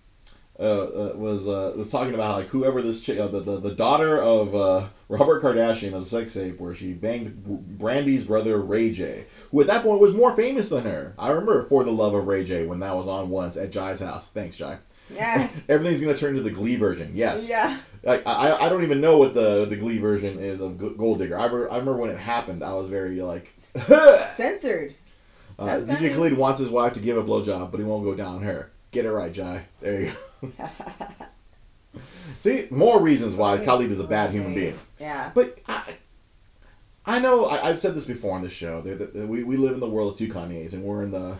uh, 0.58 0.62
uh, 0.62 1.12
was 1.16 1.48
uh, 1.48 1.72
was 1.76 1.90
talking 1.90 2.14
about 2.14 2.38
like 2.38 2.46
whoever 2.48 2.80
this 2.80 3.02
chick, 3.02 3.18
uh, 3.18 3.26
the, 3.26 3.40
the 3.40 3.58
the 3.58 3.74
daughter 3.74 4.22
of 4.22 4.54
uh, 4.54 4.86
Robert 5.08 5.42
Kardashian, 5.42 5.94
a 5.94 6.04
sex 6.04 6.34
tape 6.34 6.60
where 6.60 6.74
she 6.74 6.92
banged 6.92 7.44
Brandy's 7.78 8.24
brother 8.26 8.60
Ray 8.60 8.92
J, 8.92 9.24
who 9.50 9.60
at 9.60 9.66
that 9.66 9.82
point 9.82 10.00
was 10.00 10.14
more 10.14 10.36
famous 10.36 10.68
than 10.68 10.84
her. 10.84 11.14
I 11.18 11.30
remember 11.30 11.64
For 11.64 11.82
the 11.82 11.90
Love 11.90 12.14
of 12.14 12.26
Ray 12.26 12.44
J 12.44 12.66
when 12.66 12.78
that 12.80 12.94
was 12.94 13.08
on 13.08 13.30
once 13.30 13.56
at 13.56 13.72
Jai's 13.72 14.00
house. 14.00 14.30
Thanks, 14.30 14.56
Jai. 14.56 14.78
Yeah. 15.12 15.48
Everything's 15.68 16.00
gonna 16.00 16.16
turn 16.16 16.36
to 16.36 16.42
the 16.42 16.52
Glee 16.52 16.76
version. 16.76 17.10
Yes. 17.14 17.48
yeah. 17.48 17.80
Like 18.04 18.26
I, 18.26 18.52
I 18.52 18.68
don't 18.68 18.82
even 18.82 19.00
know 19.00 19.18
what 19.18 19.32
the 19.34 19.64
the 19.64 19.76
Glee 19.76 19.98
version 19.98 20.38
is 20.38 20.60
of 20.60 20.78
Gold 20.98 21.18
Digger. 21.20 21.38
I, 21.38 21.46
re- 21.46 21.68
I 21.70 21.78
remember 21.78 21.96
when 21.96 22.10
it 22.10 22.18
happened. 22.18 22.62
I 22.62 22.74
was 22.74 22.88
very 22.88 23.20
like, 23.22 23.50
Censored. 23.56 24.94
uh, 25.58 25.66
DJ. 25.66 26.12
Khaled 26.14 26.36
wants 26.36 26.60
his 26.60 26.68
wife 26.68 26.92
to 26.94 27.00
give 27.00 27.16
a 27.16 27.22
blowjob, 27.22 27.70
but 27.70 27.80
he 27.80 27.84
won't 27.86 28.04
go 28.04 28.14
down 28.14 28.42
her. 28.42 28.70
Get 28.90 29.06
it 29.06 29.10
right, 29.12 29.32
Jai. 29.32 29.64
There 29.80 30.00
you 30.02 30.12
go. 30.58 30.68
See, 32.38 32.66
more 32.70 33.00
reasons 33.00 33.34
why 33.36 33.64
Khaled 33.64 33.90
is 33.90 34.00
a 34.00 34.04
bad 34.06 34.30
human 34.30 34.54
being. 34.54 34.78
Yeah. 35.00 35.30
But 35.34 35.58
I, 35.66 35.94
I 37.06 37.18
know 37.20 37.46
I, 37.46 37.68
I've 37.68 37.78
said 37.78 37.94
this 37.94 38.04
before 38.06 38.34
on 38.34 38.42
this 38.42 38.52
show. 38.52 38.82
That, 38.82 38.98
that, 38.98 39.14
that 39.14 39.26
we, 39.26 39.44
we 39.44 39.56
live 39.56 39.72
in 39.74 39.80
the 39.80 39.88
world 39.88 40.12
of 40.12 40.18
two 40.18 40.28
Kanyes, 40.28 40.74
and 40.74 40.82
we're 40.84 41.02
in 41.02 41.10
the. 41.10 41.36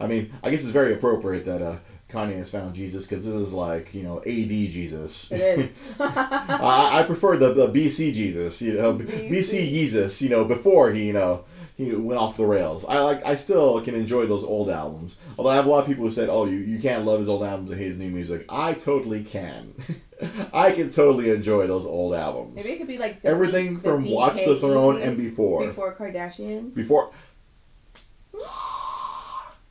I 0.00 0.06
mean, 0.06 0.32
I 0.42 0.50
guess 0.50 0.60
it's 0.62 0.70
very 0.70 0.92
appropriate 0.92 1.44
that 1.46 1.62
uh, 1.62 1.76
Kanye 2.10 2.36
has 2.36 2.50
found 2.50 2.74
Jesus 2.74 3.06
because 3.06 3.24
this 3.24 3.34
is 3.34 3.52
like 3.52 3.94
you 3.94 4.02
know 4.02 4.18
AD 4.20 4.26
Jesus. 4.26 5.30
It 5.30 5.40
is. 5.40 5.72
I, 6.00 7.00
I 7.00 7.02
prefer 7.04 7.36
the, 7.36 7.52
the 7.52 7.68
BC 7.68 8.12
Jesus, 8.14 8.60
you 8.62 8.74
know, 8.74 8.94
BC. 8.94 9.30
BC. 9.30 9.52
Jesus, 9.68 10.22
you 10.22 10.28
know, 10.28 10.44
before 10.44 10.90
he, 10.90 11.06
you 11.06 11.12
know, 11.12 11.44
he 11.76 11.94
went 11.94 12.20
off 12.20 12.36
the 12.36 12.44
rails. 12.44 12.84
I 12.84 12.98
like, 13.00 13.24
I 13.24 13.34
still 13.36 13.80
can 13.80 13.94
enjoy 13.94 14.26
those 14.26 14.44
old 14.44 14.68
albums. 14.68 15.16
Although 15.38 15.50
I 15.50 15.56
have 15.56 15.66
a 15.66 15.70
lot 15.70 15.80
of 15.80 15.86
people 15.86 16.04
who 16.04 16.10
said, 16.10 16.28
"Oh, 16.28 16.44
you, 16.44 16.58
you 16.58 16.78
can't 16.78 17.04
love 17.04 17.20
his 17.20 17.28
old 17.28 17.42
albums 17.42 17.70
and 17.70 17.80
hate 17.80 17.86
his 17.86 17.98
new 17.98 18.10
music." 18.10 18.44
I 18.48 18.74
totally 18.74 19.24
can. 19.24 19.72
I 20.52 20.72
can 20.72 20.90
totally 20.90 21.30
enjoy 21.30 21.66
those 21.66 21.86
old 21.86 22.14
albums. 22.14 22.56
Maybe 22.56 22.70
it 22.70 22.78
could 22.78 22.86
be 22.86 22.98
like 22.98 23.24
Everything 23.24 23.76
B- 23.76 23.80
from 23.80 24.04
the 24.04 24.14
Watch 24.14 24.44
the 24.44 24.56
Throne 24.56 25.00
and 25.00 25.16
before. 25.16 25.66
Before 25.66 25.94
Kardashian. 25.94 26.74
Before. 26.74 27.10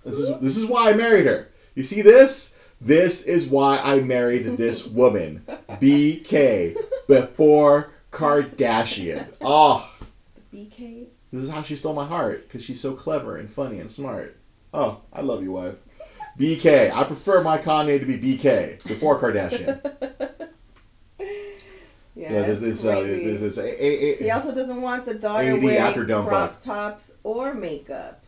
This 0.03 0.17
is 0.17 0.39
this 0.39 0.57
is 0.57 0.65
why 0.65 0.89
I 0.89 0.93
married 0.93 1.25
her. 1.25 1.49
You 1.79 1.85
see 1.85 2.01
this? 2.01 2.57
This 2.81 3.23
is 3.23 3.47
why 3.47 3.79
I 3.81 4.01
married 4.01 4.57
this 4.57 4.85
woman. 4.85 5.45
BK 5.47 6.75
before 7.07 7.93
Kardashian. 8.11 9.33
Ah. 9.41 9.89
Oh, 9.89 10.07
BK. 10.53 11.05
this 11.31 11.43
is 11.43 11.49
how 11.49 11.61
she 11.61 11.77
stole 11.77 11.93
my 11.93 12.05
heart 12.05 12.45
because 12.45 12.65
she's 12.65 12.81
so 12.81 12.95
clever 12.95 13.37
and 13.37 13.49
funny 13.49 13.79
and 13.79 13.89
smart. 13.89 14.35
Oh, 14.73 14.99
I 15.13 15.21
love 15.21 15.41
you, 15.41 15.53
wife. 15.53 15.75
BK. 16.37 16.91
I 16.93 17.05
prefer 17.05 17.41
my 17.43 17.57
Kanye 17.57 17.97
to 17.97 18.05
be 18.05 18.19
BK 18.19 18.85
before 18.85 19.17
Kardashian. 19.17 19.79
Yeah, 22.15 22.33
Yeah, 22.33 22.41
this 22.41 22.61
is 22.61 22.85
uh, 22.85 22.99
this 22.99 23.41
is 23.41 23.57
a, 23.57 23.85
a, 23.85 24.23
He 24.23 24.29
also 24.29 24.53
doesn't 24.53 24.81
want 24.81 25.05
the 25.05 25.13
daughter 25.13 25.53
AD 25.53 25.63
wearing 25.63 26.25
crop 26.25 26.59
tops 26.59 27.15
or 27.23 27.53
makeup. 27.53 28.21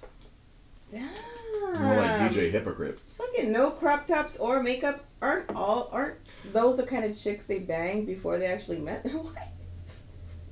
Damn. 0.90 1.10
More 1.52 1.96
like 1.98 2.12
ah. 2.12 2.30
DJ 2.32 2.52
hypocrite. 2.52 3.00
Fucking 3.00 3.52
no 3.52 3.72
crop 3.72 4.08
tops 4.08 4.38
or 4.38 4.62
makeup. 4.62 5.04
Aren't 5.22 5.56
all 5.56 5.90
aren't 5.92 6.18
those 6.52 6.78
the 6.78 6.86
kind 6.86 7.06
of 7.06 7.18
chicks 7.18 7.46
they 7.46 7.60
banged 7.60 8.08
before 8.08 8.38
they 8.38 8.48
actually 8.48 8.80
met? 8.80 9.06
what? 9.14 9.50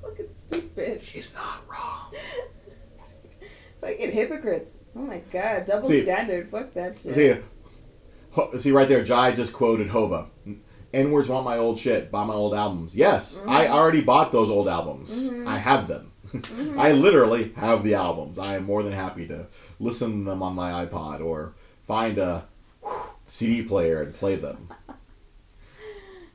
Fucking 0.01 0.29
stupid. 0.47 1.01
She's 1.01 1.33
not 1.33 1.61
wrong. 1.69 2.13
Fucking 3.81 4.11
hypocrites. 4.11 4.73
Oh 4.95 5.01
my 5.01 5.21
god, 5.31 5.65
double 5.67 5.87
See- 5.87 6.03
standard. 6.03 6.49
Fuck 6.49 6.73
that 6.73 6.97
shit. 6.97 7.15
See, 7.15 8.59
see 8.59 8.71
right 8.71 8.87
there, 8.87 9.03
Jai 9.03 9.31
just 9.31 9.53
quoted 9.53 9.87
Hova. 9.87 10.27
N 10.91 11.11
words 11.11 11.29
want 11.29 11.45
my 11.45 11.57
old 11.57 11.77
shit, 11.77 12.11
buy 12.11 12.25
my 12.25 12.33
old 12.33 12.55
albums. 12.55 12.95
Yes, 12.95 13.39
I 13.47 13.65
mm-hmm. 13.65 13.73
already 13.73 14.01
bought 14.01 14.31
those 14.31 14.49
old 14.49 14.67
albums. 14.67 15.29
Mm-hmm. 15.29 15.47
I 15.47 15.57
have 15.57 15.87
them. 15.87 16.11
I 16.33 16.37
mm-hmm. 16.37 17.01
literally 17.01 17.51
have 17.55 17.83
the 17.83 17.93
albums. 17.93 18.39
I 18.39 18.55
am 18.55 18.65
more 18.65 18.81
than 18.81 18.93
happy 18.93 19.27
to 19.27 19.47
listen 19.79 20.23
to 20.25 20.29
them 20.29 20.41
on 20.43 20.55
my 20.55 20.85
iPod 20.85 21.21
or 21.21 21.53
find 21.85 22.17
a 22.17 22.45
CD 23.27 23.61
player 23.63 24.01
and 24.01 24.13
play 24.13 24.35
them. 24.35 24.69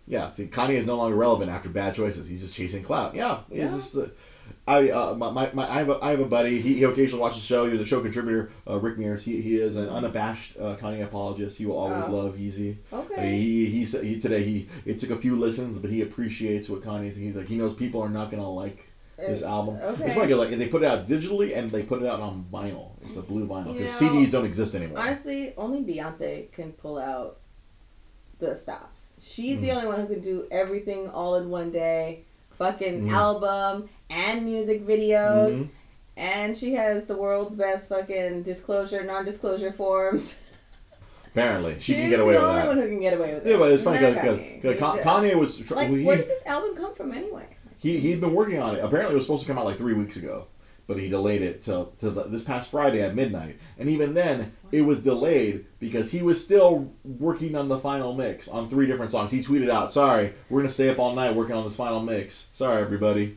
Yeah, 0.06 0.30
see, 0.30 0.46
Kanye 0.46 0.70
is 0.74 0.86
no 0.86 0.96
longer 0.98 1.16
relevant 1.16 1.50
after 1.50 1.68
bad 1.70 1.94
choices. 1.94 2.28
He's 2.28 2.42
just 2.42 2.54
chasing 2.54 2.82
clout. 2.82 3.14
Yeah, 3.14 3.38
he's 3.48 3.58
Yeah. 3.58 3.70
just. 3.70 3.96
Uh, 3.96 4.06
I 4.66 4.90
uh, 4.90 5.14
my, 5.14 5.30
my, 5.30 5.50
my 5.54 5.70
I 5.70 5.78
have 5.78 5.88
a, 5.88 5.98
I 6.04 6.10
have 6.10 6.20
a 6.20 6.26
buddy. 6.26 6.60
He, 6.60 6.74
he 6.74 6.84
occasionally 6.84 7.20
watches 7.22 7.40
the 7.40 7.46
show. 7.46 7.64
He 7.64 7.72
was 7.72 7.80
a 7.80 7.84
show 7.86 8.00
contributor. 8.02 8.50
Uh, 8.68 8.78
Rick 8.78 8.98
Mears. 8.98 9.24
He, 9.24 9.40
he 9.40 9.56
is 9.56 9.76
an 9.76 9.88
unabashed 9.88 10.58
uh, 10.58 10.76
Kanye 10.76 11.02
apologist. 11.02 11.56
He 11.58 11.64
will 11.64 11.78
always 11.78 12.04
Oh. 12.08 12.12
love 12.16 12.34
Yeezy. 12.36 12.76
Okay. 12.92 13.36
He, 13.38 13.66
he 13.66 13.86
said 13.86 14.04
he 14.04 14.18
today 14.20 14.42
he 14.42 14.68
it 14.84 14.98
took 14.98 15.10
a 15.10 15.16
few 15.16 15.36
listens, 15.36 15.78
but 15.78 15.90
he 15.90 16.02
appreciates 16.02 16.68
what 16.68 16.82
Kanye's. 16.82 17.16
He's 17.16 17.36
like 17.36 17.46
he 17.46 17.56
knows 17.56 17.72
people 17.74 18.02
are 18.02 18.08
not 18.10 18.30
gonna 18.30 18.48
like 18.48 18.86
his 19.18 19.42
Uh, 19.42 19.48
album. 19.48 19.76
okay. 19.76 20.04
It's 20.06 20.14
'cause, 20.16 20.28
like 20.30 20.50
they 20.50 20.68
put 20.68 20.82
it 20.82 20.86
out 20.86 21.06
digitally 21.06 21.56
and 21.56 21.70
they 21.70 21.82
put 21.82 22.02
it 22.02 22.08
out 22.08 22.20
on 22.20 22.44
vinyl. 22.52 22.90
It's 23.06 23.16
a 23.16 23.22
blue 23.22 23.46
vinyl 23.46 23.72
because 23.76 24.00
You 24.00 24.10
know, 24.10 24.14
CDs 24.14 24.30
don't 24.32 24.44
exist 24.46 24.74
anymore. 24.74 24.98
Honestly, 24.98 25.52
only 25.56 25.82
Beyonce 25.82 26.50
can 26.52 26.72
pull 26.72 26.98
out 26.98 27.38
the 28.40 28.54
stops. 28.54 29.12
She's 29.20 29.58
Mm. 29.58 29.60
the 29.62 29.70
only 29.72 29.86
one 29.86 30.00
who 30.00 30.06
can 30.06 30.20
do 30.20 30.46
everything 30.50 31.08
all 31.08 31.36
in 31.36 31.48
one 31.50 31.70
day. 31.70 32.24
Fucking 32.58 33.06
Mm. 33.08 33.12
album 33.12 33.88
and 34.10 34.44
music 34.44 34.86
videos. 34.86 35.52
Mhm. 35.52 35.68
And 36.16 36.56
she 36.56 36.74
has 36.74 37.06
the 37.06 37.16
world's 37.16 37.56
best 37.56 37.88
fucking 37.88 38.42
disclosure, 38.44 39.02
non-disclosure 39.02 39.72
forms. 39.72 40.36
Apparently, 41.26 41.74
she 41.80 41.94
can 41.94 42.10
get 42.10 42.20
away 42.20 42.34
with 42.34 42.42
that. 42.42 42.46
the 42.52 42.60
only 42.60 42.68
one 42.68 42.76
who 42.82 42.88
can 42.88 43.00
get 43.00 43.14
away 43.14 43.34
with 43.34 43.44
it. 43.46 43.50
Yeah, 43.50 43.56
but 43.58 43.72
it's 43.72 43.82
funny 43.82 43.98
because 43.98 44.38
Kanye. 44.38 45.02
Kanye 45.02 45.34
was 45.34 45.68
Like, 45.72 45.88
he, 45.90 46.04
where 46.04 46.16
did 46.16 46.28
this 46.28 46.46
album 46.46 46.76
come 46.76 46.94
from 46.94 47.10
anyway? 47.12 47.46
He 47.84 47.98
he'd 48.00 48.20
been 48.20 48.32
working 48.34 48.58
on 48.60 48.74
it. 48.74 48.80
Apparently, 48.82 49.12
it 49.12 49.16
was 49.16 49.24
supposed 49.24 49.44
to 49.46 49.48
come 49.52 49.58
out 49.58 49.66
like 49.66 49.76
three 49.76 49.94
weeks 49.94 50.16
ago, 50.16 50.46
but 50.86 50.98
he 50.98 51.08
delayed 51.08 51.42
it 51.42 51.62
till 51.62 51.86
to 51.98 52.10
this 52.10 52.42
past 52.44 52.70
Friday 52.70 53.00
at 53.02 53.14
midnight. 53.14 53.56
And 53.78 53.88
even 53.88 54.14
then, 54.14 54.52
it 54.72 54.82
was 54.82 55.02
delayed 55.02 55.66
because 55.78 56.10
he 56.10 56.22
was 56.22 56.42
still 56.44 56.92
working 57.04 57.54
on 57.54 57.68
the 57.68 57.78
final 57.78 58.14
mix 58.14 58.48
on 58.48 58.68
three 58.68 58.86
different 58.86 59.10
songs. 59.10 59.30
He 59.30 59.38
tweeted 59.40 59.70
out, 59.70 59.92
"Sorry, 59.92 60.32
we're 60.50 60.60
gonna 60.60 60.70
stay 60.70 60.88
up 60.90 60.98
all 60.98 61.14
night 61.14 61.34
working 61.36 61.54
on 61.54 61.64
this 61.64 61.76
final 61.76 62.00
mix. 62.00 62.48
Sorry, 62.54 62.80
everybody." 62.82 63.36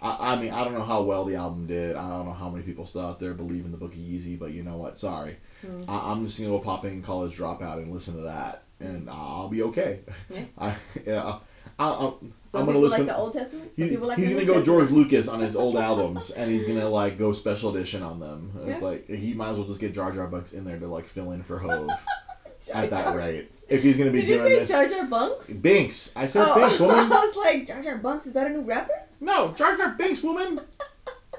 I, 0.00 0.32
I 0.34 0.40
mean, 0.40 0.52
I 0.52 0.64
don't 0.64 0.72
know 0.74 0.82
how 0.82 1.02
well 1.02 1.24
the 1.24 1.36
album 1.36 1.68
did. 1.68 1.94
I 1.94 2.08
don't 2.08 2.26
know 2.26 2.32
how 2.32 2.50
many 2.50 2.64
people 2.64 2.84
still 2.86 3.02
out 3.06 3.20
there 3.20 3.34
believe 3.34 3.64
in 3.66 3.70
the 3.70 3.78
Book 3.78 3.92
of 3.92 3.98
Yeezy, 4.00 4.36
but 4.36 4.50
you 4.50 4.64
know 4.64 4.76
what? 4.76 4.98
Sorry, 4.98 5.36
Hmm. 5.64 5.84
I, 5.88 6.10
I'm 6.10 6.24
just 6.26 6.38
gonna 6.38 6.50
go 6.50 6.58
pop 6.58 6.84
in 6.84 7.02
College 7.02 7.36
Dropout 7.38 7.76
and 7.76 7.92
listen 7.92 8.16
to 8.16 8.22
that, 8.22 8.64
and 8.80 9.08
I'll 9.08 9.48
be 9.48 9.62
okay. 9.62 10.00
Yeah. 10.28 10.40
I, 10.58 10.74
yeah, 11.06 11.38
I, 11.78 11.88
I, 11.88 11.90
Some 11.90 12.20
I'm 12.20 12.20
gonna 12.52 12.66
people 12.66 12.80
listen. 12.82 13.06
like 13.06 13.16
the 13.16 13.20
Old 13.20 13.32
Testament. 13.32 13.74
Some 13.74 13.84
He- 13.84 13.90
people 13.90 14.08
like 14.08 14.18
he's 14.18 14.30
gonna 14.30 14.40
New 14.40 14.46
go 14.46 14.54
Testament. 14.54 14.88
George 14.88 14.90
Lucas 14.90 15.28
on 15.28 15.40
his 15.40 15.56
old 15.56 15.76
albums, 15.76 16.30
and 16.30 16.50
he's 16.50 16.66
gonna 16.66 16.88
like 16.88 17.18
go 17.18 17.32
special 17.32 17.74
edition 17.74 18.02
on 18.02 18.20
them. 18.20 18.52
And 18.60 18.70
It's 18.70 18.82
like 18.82 19.08
he 19.08 19.34
might 19.34 19.50
as 19.50 19.56
well 19.58 19.66
just 19.66 19.80
get 19.80 19.94
Jar 19.94 20.12
Jar 20.12 20.26
Bunks 20.26 20.52
in 20.52 20.64
there 20.64 20.78
to 20.78 20.86
like 20.86 21.06
fill 21.06 21.32
in 21.32 21.42
for 21.42 21.58
Hov 21.58 21.88
Jar 22.66 22.76
at 22.76 22.90
that 22.90 23.04
Jar- 23.04 23.16
rate. 23.16 23.50
If 23.68 23.82
he's 23.82 23.96
gonna 23.96 24.10
be 24.10 24.20
Did 24.20 24.28
you 24.28 24.34
doing 24.36 24.48
say 24.48 24.58
this, 24.60 24.68
Jar 24.70 24.86
Jar 24.88 25.06
Bunks? 25.06 25.50
Binks. 25.54 26.12
I 26.14 26.26
said 26.26 26.44
Oh, 26.46 26.54
Binks, 26.56 26.78
woman. 26.80 26.96
I 26.96 27.08
was 27.08 27.36
like, 27.36 27.66
Jar 27.66 27.82
Jar 27.82 27.96
Bunks, 27.98 28.26
is 28.26 28.34
that 28.34 28.46
a 28.48 28.50
new 28.50 28.60
rapper? 28.62 28.92
No, 29.20 29.52
Jar 29.52 29.76
Jar 29.76 29.94
Binks, 29.96 30.22
woman. 30.22 30.60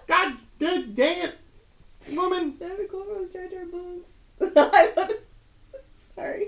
God 0.08 0.34
dang 0.60 0.84
it, 0.96 1.38
woman. 2.12 2.58
That'd 2.60 2.78
be 2.80 2.86
cool 2.90 3.04
if 3.04 3.10
it 3.10 3.20
was 3.20 3.30
Jar 3.32 3.48
Jar 3.48 3.66
Bunks. 3.72 5.14
Sorry. 6.16 6.48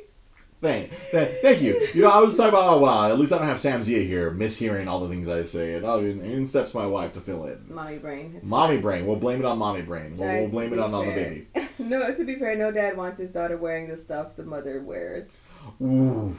Thank, 0.66 0.90
thank, 0.90 1.30
thank 1.42 1.62
you. 1.62 1.80
You 1.94 2.02
know, 2.02 2.10
I 2.10 2.20
was 2.22 2.36
talking 2.36 2.50
about, 2.50 2.78
oh 2.78 2.80
wow, 2.80 3.08
at 3.08 3.20
least 3.20 3.32
I 3.32 3.38
don't 3.38 3.46
have 3.46 3.60
Sam 3.60 3.84
Zia 3.84 4.00
here 4.00 4.32
mishearing 4.32 4.88
all 4.88 5.00
the 5.00 5.08
things 5.10 5.28
I 5.28 5.44
say, 5.44 5.76
and 5.76 5.86
oh, 5.86 6.00
in, 6.00 6.20
in 6.22 6.48
steps 6.48 6.74
my 6.74 6.88
wife 6.88 7.14
to 7.14 7.22
fill 7.22 7.46
in. 7.46 7.64
Mommy 7.70 8.00
brain. 8.00 8.34
It's 8.36 8.46
Mommy 8.48 8.80
brain. 8.80 9.06
We'll 9.06 9.16
blame 9.16 9.40
it 9.40 9.46
on 9.46 9.60
mommy 9.60 9.84
brain. 9.84 10.18
We'll, 10.18 10.28
we'll 10.28 10.50
blame 10.50 10.74
it 10.74 10.80
on, 10.80 10.92
on 10.92 11.06
the 11.06 11.14
baby. 11.14 11.46
no, 11.78 12.16
to 12.16 12.26
be 12.26 12.40
fair, 12.40 12.56
no 12.56 12.72
dad 12.72 12.98
wants 12.98 13.20
his 13.20 13.32
daughter 13.32 13.58
wearing 13.58 13.88
the 13.88 13.96
stuff 13.96 14.36
the 14.36 14.44
mother 14.44 14.82
wears. 14.82 15.38
Ooh, 15.80 16.36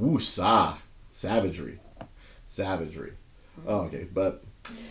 woosah, 0.00 0.76
savagery, 1.10 1.78
savagery. 2.46 3.12
Oh, 3.66 3.80
okay, 3.80 4.06
but 4.14 4.42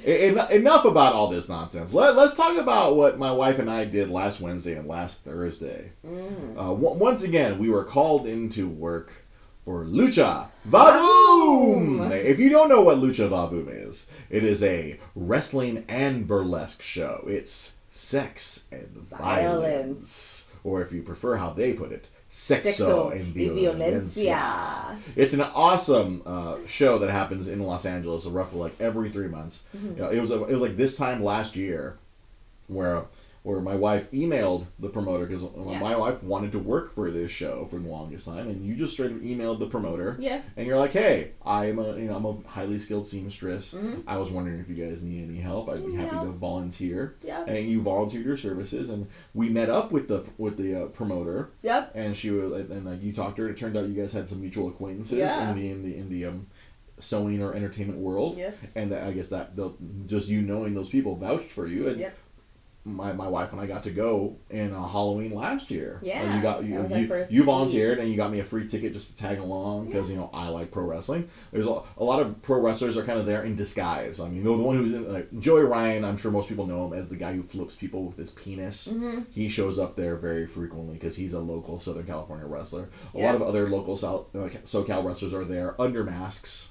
en- 0.06 0.52
enough 0.52 0.86
about 0.86 1.14
all 1.14 1.28
this 1.30 1.50
nonsense. 1.50 1.94
Let, 1.94 2.16
let's 2.16 2.36
talk 2.38 2.58
about 2.58 2.96
what 2.96 3.18
my 3.20 3.32
wife 3.32 3.60
and 3.60 3.70
I 3.70 3.86
did 3.86 4.10
last 4.10 4.42
Wednesday 4.42 4.76
and 4.76 4.88
last 4.88 5.24
Thursday. 5.26 5.92
Mm. 6.06 6.52
Uh, 6.58 6.74
w- 6.74 6.98
once 6.98 7.24
again, 7.24 7.60
we 7.60 7.70
were 7.70 7.84
called 7.84 8.26
into 8.26 8.68
work 8.68 9.12
for 9.64 9.84
Lucha 9.86 10.48
Vavoom. 10.68 12.10
If 12.12 12.40
you 12.40 12.50
don't 12.50 12.70
know 12.70 12.82
what 12.82 12.98
Lucha 13.00 13.30
Vavoom 13.30 13.68
is, 13.70 14.10
it 14.30 14.44
is 14.44 14.64
a 14.64 15.00
wrestling 15.16 15.84
and 15.90 16.28
burlesque 16.28 16.82
show. 16.82 17.26
It's 17.28 17.76
sex 17.90 18.66
and 18.72 18.88
violence. 18.88 19.12
Violence. 19.20 20.44
Or 20.64 20.82
if 20.82 20.92
you 20.92 21.02
prefer 21.02 21.36
how 21.38 21.52
they 21.52 21.74
put 21.74 21.92
it, 21.92 22.08
sexo, 22.38 23.12
Sexo 23.12 23.12
and 23.12 23.34
violencia. 23.34 24.96
It's 25.16 25.34
an 25.34 25.42
awesome 25.42 26.22
uh, 26.26 26.58
show 26.68 27.00
that 27.00 27.10
happens 27.10 27.48
in 27.48 27.64
Los 27.64 27.86
Angeles, 27.86 28.28
roughly 28.28 28.60
like 28.60 28.80
every 28.80 29.10
three 29.10 29.28
months. 29.28 29.64
Mm-hmm. 29.76 29.88
You 29.88 29.96
know, 29.96 30.10
it 30.10 30.20
was 30.20 30.30
it 30.30 30.48
was 30.48 30.62
like 30.62 30.78
this 30.78 30.98
time 30.98 31.24
last 31.24 31.56
year, 31.56 31.98
where 32.68 33.06
where 33.48 33.62
my 33.62 33.76
wife 33.78 34.12
emailed 34.12 34.66
the 34.78 34.90
promoter 34.90 35.26
because 35.26 35.44
Yeah. 35.44 35.80
my 35.80 35.96
wife 35.96 36.22
wanted 36.22 36.52
to 36.52 36.60
work 36.60 36.92
for 36.92 37.10
this 37.10 37.32
show 37.32 37.64
for 37.64 37.80
the 37.80 37.88
longest 37.88 38.26
time, 38.26 38.50
and 38.50 38.66
you 38.66 38.76
just 38.76 38.92
straight 38.92 39.12
up 39.12 39.20
emailed 39.22 39.60
the 39.60 39.68
promoter, 39.68 40.18
Yeah. 40.20 40.42
and 40.58 40.68
you're 40.68 40.78
like, 40.78 40.92
hey, 40.92 41.32
I'm 41.46 41.80
a 41.80 41.96
you 41.96 42.08
know 42.10 42.16
I'm 42.18 42.26
a 42.26 42.34
highly 42.46 42.78
skilled 42.78 43.08
seamstress. 43.08 43.74
Mhm. 43.74 44.04
I 44.06 44.18
was 44.18 44.32
wondering 44.32 44.60
if 44.60 44.68
you 44.68 44.76
guys 44.76 45.02
need 45.02 45.30
any 45.30 45.38
help. 45.40 45.70
I'd 45.70 45.86
be 45.86 45.94
happy 45.96 46.26
to 46.26 46.32
volunteer. 46.34 47.16
Yep. 47.24 47.48
And 47.48 47.70
you 47.70 47.82
volunteered 47.82 48.26
your 48.26 48.36
services, 48.36 48.90
and 48.90 49.08
we 49.34 49.48
met 49.50 49.70
up 49.70 49.94
with 49.94 50.10
the 50.10 50.26
with 50.38 50.58
the 50.58 50.76
uh, 50.76 50.86
promoter, 50.88 51.48
Yep. 51.64 51.92
and 51.96 52.18
she 52.18 52.32
was 52.32 52.52
and, 52.52 52.70
and 52.70 52.86
like 52.86 53.02
you 53.02 53.14
talked 53.14 53.38
to 53.38 53.44
her. 53.44 53.50
It 53.50 53.56
turned 53.58 53.78
out 53.78 53.88
you 53.88 53.96
guys 53.96 54.12
had 54.12 54.28
some 54.28 54.42
mutual 54.42 54.68
acquaintances 54.68 55.20
Yeah. 55.20 55.50
in 55.52 55.56
the 55.56 55.70
in 55.72 55.84
the 55.84 55.96
in 55.98 56.10
the 56.10 56.26
um, 56.26 56.48
sewing 57.00 57.42
or 57.42 57.54
entertainment 57.54 58.00
world. 58.00 58.36
Yes. 58.38 58.74
And 58.76 58.94
I 58.94 59.14
guess 59.14 59.30
that 59.30 59.56
just 60.08 60.28
you 60.28 60.42
knowing 60.42 60.74
those 60.74 60.90
people 60.90 61.16
vouched 61.16 61.50
for 61.52 61.66
you. 61.68 61.88
And 61.88 62.00
Yep. 62.00 62.18
My, 62.88 63.12
my 63.12 63.28
wife 63.28 63.52
and 63.52 63.60
I 63.60 63.68
got 63.68 63.84
to 63.84 63.92
go 63.92 64.38
in 64.50 64.72
uh, 64.74 64.88
Halloween 64.88 65.36
last 65.36 65.70
year. 65.70 66.00
Yeah, 66.02 66.22
Uh, 66.24 66.36
you 66.38 66.42
got 66.42 66.64
you 66.64 66.88
you, 66.88 67.26
you 67.30 67.44
volunteered 67.44 68.00
and 68.00 68.10
you 68.10 68.16
got 68.16 68.32
me 68.32 68.40
a 68.40 68.44
free 68.46 68.66
ticket 68.66 68.94
just 68.94 69.18
to 69.18 69.24
tag 69.24 69.40
along 69.40 69.88
because 69.88 70.10
you 70.10 70.16
know 70.16 70.30
I 70.34 70.48
like 70.50 70.72
pro 70.72 70.86
wrestling. 70.86 71.28
There's 71.52 71.68
a, 71.68 71.82
a 71.98 72.04
lot 72.04 72.22
of 72.22 72.42
pro 72.42 72.62
wrestlers 72.62 72.96
are 72.96 73.04
kind 73.04 73.20
of 73.20 73.26
there 73.26 73.44
in 73.44 73.58
disguise. 73.58 74.22
I 74.22 74.30
mean, 74.30 74.44
the 74.46 74.54
one 74.54 74.78
who's 74.78 74.96
in, 74.96 75.12
like 75.12 75.28
Joey 75.40 75.64
Ryan. 75.64 76.06
I'm 76.06 76.16
sure 76.18 76.32
most 76.32 76.48
people 76.48 76.66
know 76.66 76.88
him 76.88 76.94
as 76.94 77.10
the 77.10 77.18
guy 77.18 77.34
who 77.36 77.44
flips 77.44 77.76
people 77.76 78.06
with 78.06 78.16
his 78.16 78.32
penis. 78.32 78.88
Mm-hmm. 78.88 79.24
He 79.34 79.50
shows 79.50 79.78
up 79.80 79.96
there 79.98 80.16
very 80.16 80.48
frequently 80.48 80.94
because 80.94 81.18
he's 81.18 81.34
a 81.34 81.40
local 81.42 81.80
Southern 81.80 82.06
California 82.06 82.46
wrestler. 82.48 82.88
A 83.14 83.18
Yeah. 83.20 83.26
lot 83.26 83.36
of 83.36 83.42
other 83.42 83.68
local 83.70 83.98
South 83.98 84.34
like 84.34 84.64
SoCal 84.64 85.04
wrestlers 85.04 85.34
are 85.34 85.44
there 85.44 85.80
under 85.82 86.04
masks. 86.06 86.70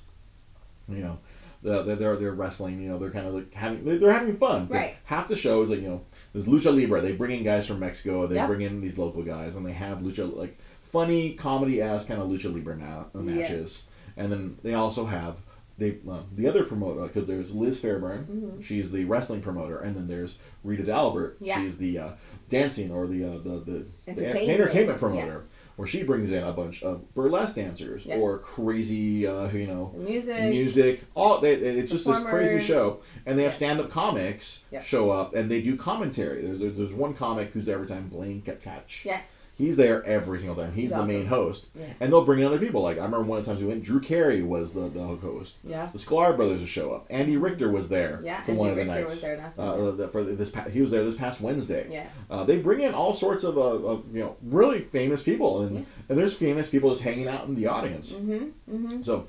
You 0.89 1.03
know, 1.03 1.19
the- 1.67 1.83
they're 1.83 1.97
they're, 1.97 2.17
they're 2.17 2.33
wrestling. 2.35 2.81
You 2.81 2.89
know, 2.91 2.99
they're 2.99 3.11
kind 3.11 3.27
of 3.27 3.35
like 3.35 3.53
having 3.53 3.85
they're, 3.85 4.13
having 4.13 4.37
fun. 4.37 4.69
Right. 4.69 4.97
Half 5.05 5.29
the 5.29 5.37
show 5.37 5.63
is 5.63 5.71
like 5.71 5.81
you 5.83 5.89
know, 5.89 6.01
there's 6.33 6.47
lucha 6.47 6.75
libre. 6.75 7.01
They 7.01 7.13
bring 7.13 7.37
in 7.39 7.45
guys 7.45 7.67
from 7.67 7.81
Mexico. 7.81 8.27
They 8.27 8.37
Yep. 8.37 8.47
bring 8.49 8.61
in 8.63 8.81
these 8.81 8.99
local 8.99 9.23
guys, 9.23 9.57
and 9.57 9.67
they 9.67 9.73
have 9.73 9.99
lucha 10.01 10.35
like 10.37 10.57
funny 10.81 11.35
comedy 11.35 11.83
ass 11.83 12.07
kind 12.07 12.21
of 12.23 12.29
lucha 12.29 12.53
libre 12.55 12.77
na- 12.77 13.05
uh, 13.15 13.19
matches. 13.19 13.89
And 14.17 14.31
then 14.33 14.57
they 14.63 14.75
also 14.75 15.05
have. 15.07 15.39
They, 15.79 15.99
uh, 16.11 16.21
the 16.35 16.49
other 16.49 16.65
promoter 16.65 17.03
because 17.03 17.27
there's 17.27 17.55
Liz 17.55 17.79
Fairbairn, 17.81 18.25
Hmm. 18.25 18.63
she's 18.63 18.93
the 18.93 19.05
wrestling 19.05 19.43
promoter, 19.43 19.77
and 19.79 19.95
then 19.95 20.07
there's 20.07 20.39
Rita 20.65 20.85
D'Albert, 20.85 21.35
Mm-hmm. 21.35 21.45
Yeah. 21.45 21.61
she's 21.61 21.77
the 21.77 21.99
uh, 21.99 22.09
dancing 22.49 22.91
or 22.91 23.07
the 23.07 23.25
uh, 23.25 23.33
the, 23.33 23.51
the, 23.61 23.85
the 24.07 24.11
Entertainment, 24.13 24.49
entertainment 24.61 24.99
promoter, 24.99 25.33
yes. 25.45 25.56
Where 25.77 25.87
she 25.87 26.03
brings 26.05 26.31
in 26.33 26.43
a 26.43 26.53
bunch 26.53 26.83
of 26.83 27.13
burlesque 27.15 27.57
dancers 27.57 28.07
Yes. 28.07 28.19
or 28.19 28.39
crazy, 28.39 29.27
uh, 29.27 29.49
you 29.51 29.67
know, 29.67 29.93
Music. 29.97 30.49
music. 30.49 31.03
All 31.15 31.39
they, 31.41 31.53
it's 31.53 31.93
just 31.93 32.07
this 32.07 32.19
crazy 32.21 32.61
show, 32.61 33.01
and 33.27 33.39
they 33.39 33.43
have 33.43 33.53
stand-up 33.55 33.91
comics 33.91 34.65
Yep. 34.73 34.83
show 34.83 35.11
up, 35.11 35.35
and 35.35 35.51
they 35.51 35.61
do 35.61 35.77
commentary. 35.77 36.41
There's 36.43 36.61
there's, 36.61 36.77
there's 36.79 36.95
one 36.95 37.13
comic 37.13 37.49
who's 37.53 37.69
every 37.69 37.87
time, 37.87 38.09
Blaine 38.09 38.41
Capatch. 38.41 39.05
Yes. 39.05 39.46
He's 39.59 39.79
there 39.79 40.05
every 40.05 40.39
single 40.39 40.55
time. 40.55 40.73
He's 40.73 40.83
He's 40.83 40.91
the 40.91 40.97
awesome. 40.97 41.09
main 41.09 41.25
host, 41.27 41.69
Yeah. 41.75 41.87
and 42.01 42.13
they'll 42.13 42.27
bring 42.27 42.41
in 42.41 42.45
other 42.47 42.59
people. 42.59 42.83
Like 42.83 42.99
I 42.99 43.05
remember 43.05 43.23
one 43.23 43.39
of 43.39 43.45
the 43.47 43.51
times 43.53 43.63
we 43.63 43.69
went, 43.69 43.83
Drew 43.85 44.01
Carey 44.01 44.43
was 44.43 44.75
the, 44.75 44.89
the 44.89 45.03
host. 45.03 45.57
Yeah. 45.65 45.89
The 45.93 45.99
Sklar 45.99 46.37
brothers 46.37 46.61
would 46.61 46.69
show 46.69 46.93
up. 46.93 47.07
Andy 47.09 47.39
Richter 47.39 47.71
was 47.71 47.89
there 47.89 48.21
Yeah, 48.23 48.43
for 48.43 48.51
Andy 48.51 48.59
one 48.61 48.69
of 48.69 48.77
the 48.77 48.83
Richter 48.83 48.95
nights. 49.01 49.11
was 49.13 49.21
there 49.23 49.37
last 49.39 49.59
uh, 49.59 49.91
the- 49.93 50.09
for 50.09 50.23
this, 50.25 50.51
pa- 50.51 50.69
he 50.69 50.83
was 50.83 50.91
there 50.91 51.03
this 51.05 51.17
past 51.17 51.41
Wednesday. 51.41 51.89
Yeah. 51.91 52.07
Uh, 52.31 52.45
they 52.45 52.59
bring 52.59 52.81
in 52.83 52.93
all 52.93 53.15
sorts 53.15 53.45
of, 53.45 53.57
uh, 53.57 53.61
of 53.63 54.15
you 54.15 54.21
know 54.25 54.37
really 54.45 54.81
famous 54.81 55.23
people, 55.23 55.63
and 55.63 55.77
Yeah. 55.77 55.83
and 56.11 56.19
there's 56.19 56.37
famous 56.37 56.69
people 56.69 56.91
just 56.91 57.03
hanging 57.03 57.27
out 57.29 57.47
in 57.47 57.55
the 57.55 57.67
audience. 57.67 58.13
Mm-hmm. 58.13 58.77
Mm-hmm. 58.77 59.03
So 59.03 59.27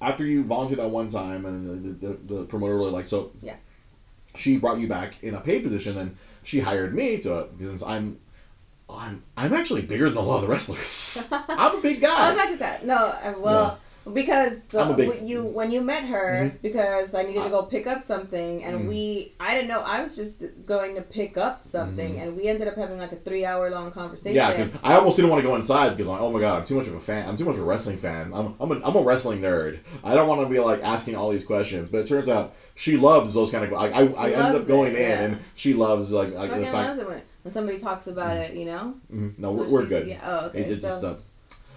after 0.00 0.24
you 0.24 0.44
volunteered 0.44 0.78
that 0.78 0.90
one 0.90 1.08
time, 1.10 1.44
and 1.44 2.00
the, 2.00 2.06
the, 2.06 2.34
the 2.34 2.44
promoter 2.44 2.76
really 2.76 2.92
liked, 2.92 3.08
so 3.08 3.32
Yeah. 3.42 3.56
she 4.36 4.56
brought 4.58 4.78
you 4.78 4.86
back 4.86 5.14
in 5.22 5.34
a 5.34 5.40
paid 5.40 5.64
position, 5.64 5.98
and 5.98 6.16
she 6.44 6.60
hired 6.60 6.94
me 6.94 7.18
to 7.22 7.48
because 7.58 7.82
I'm. 7.82 8.18
I'm, 8.90 9.22
I'm 9.36 9.52
actually 9.52 9.82
bigger 9.82 10.08
than 10.08 10.18
a 10.18 10.22
lot 10.22 10.36
of 10.36 10.42
the 10.42 10.48
wrestlers. 10.48 11.28
I'm 11.32 11.78
a 11.78 11.80
big 11.80 12.00
guy. 12.00 12.08
Oh, 12.10 12.30
guy. 12.30 12.36
not 12.36 12.48
just 12.48 12.58
that. 12.60 12.86
No, 12.86 12.96
uh, 12.96 13.34
well, 13.38 13.78
because 14.14 14.60
the, 14.62 14.94
big- 14.96 15.28
you 15.28 15.44
when 15.44 15.70
you 15.70 15.82
met 15.82 16.04
her, 16.04 16.50
because 16.62 17.14
I 17.14 17.24
needed 17.24 17.40
I- 17.42 17.44
to 17.44 17.50
go 17.50 17.62
pick 17.64 17.86
up 17.86 18.00
something, 18.02 18.64
and 18.64 18.80
Mhm. 18.80 18.88
we 18.88 19.32
I 19.38 19.54
didn't 19.54 19.68
know 19.68 19.82
I 19.84 20.02
was 20.02 20.16
just 20.16 20.42
going 20.64 20.94
to 20.94 21.02
pick 21.02 21.36
up 21.36 21.64
something, 21.66 22.14
Mhm. 22.14 22.22
and 22.22 22.36
we 22.36 22.48
ended 22.48 22.68
up 22.68 22.76
having 22.76 22.96
like 22.98 23.12
a 23.12 23.16
three 23.16 23.44
hour 23.44 23.68
long 23.70 23.90
conversation. 23.90 24.36
Yeah, 24.36 24.66
I 24.82 24.94
almost 24.94 25.16
didn't 25.16 25.30
want 25.30 25.42
to 25.42 25.46
go 25.48 25.56
inside 25.56 25.90
because 25.90 26.08
like, 26.08 26.22
oh 26.22 26.32
my 26.32 26.40
god, 26.40 26.60
I'm 26.60 26.64
too 26.64 26.76
much 26.76 26.86
of 26.86 26.94
a 26.94 27.00
fan. 27.00 27.28
I'm 27.28 27.36
too 27.36 27.44
much 27.44 27.56
of 27.56 27.60
a 27.60 27.64
wrestling 27.64 27.98
fan. 27.98 28.32
I'm 28.34 28.54
I'm 28.58 28.72
a, 28.72 28.80
I'm 28.86 28.96
a 28.96 29.02
wrestling 29.02 29.42
nerd. 29.42 29.80
I 30.02 30.14
don't 30.14 30.26
want 30.28 30.40
to 30.40 30.48
be 30.48 30.58
like 30.58 30.82
asking 30.82 31.14
all 31.16 31.28
these 31.28 31.44
questions. 31.44 31.90
But 31.90 31.98
it 31.98 32.08
turns 32.08 32.30
out 32.30 32.54
she 32.76 32.96
loves 32.96 33.34
those 33.34 33.50
kind 33.50 33.64
of. 33.64 33.74
I 33.74 33.88
I, 33.88 34.00
I 34.04 34.30
ended 34.30 34.62
up 34.62 34.66
going 34.66 34.92
it, 34.94 35.00
in 35.00 35.02
yeah. 35.02 35.20
and 35.20 35.38
she 35.54 35.74
loves 35.74 36.10
like, 36.12 36.32
like 36.32 36.50
the 36.54 36.64
fact. 36.64 36.98
When, 37.48 37.54
somebody 37.54 37.78
talks 37.78 38.06
about 38.06 38.36
it, 38.36 38.54
you 38.54 38.64
know. 38.66 38.94
Mhm. 39.12 39.38
No, 39.38 39.56
So 39.56 39.62
we're, 39.62 39.68
we're 39.70 39.86
good. 39.86 40.06
Yeah. 40.08 40.20
Oh, 40.24 40.46
okay. 40.46 40.60
It- 40.60 40.70
it's 40.72 40.82
so, 40.82 40.88
just 40.88 41.04
uh, 41.04 41.14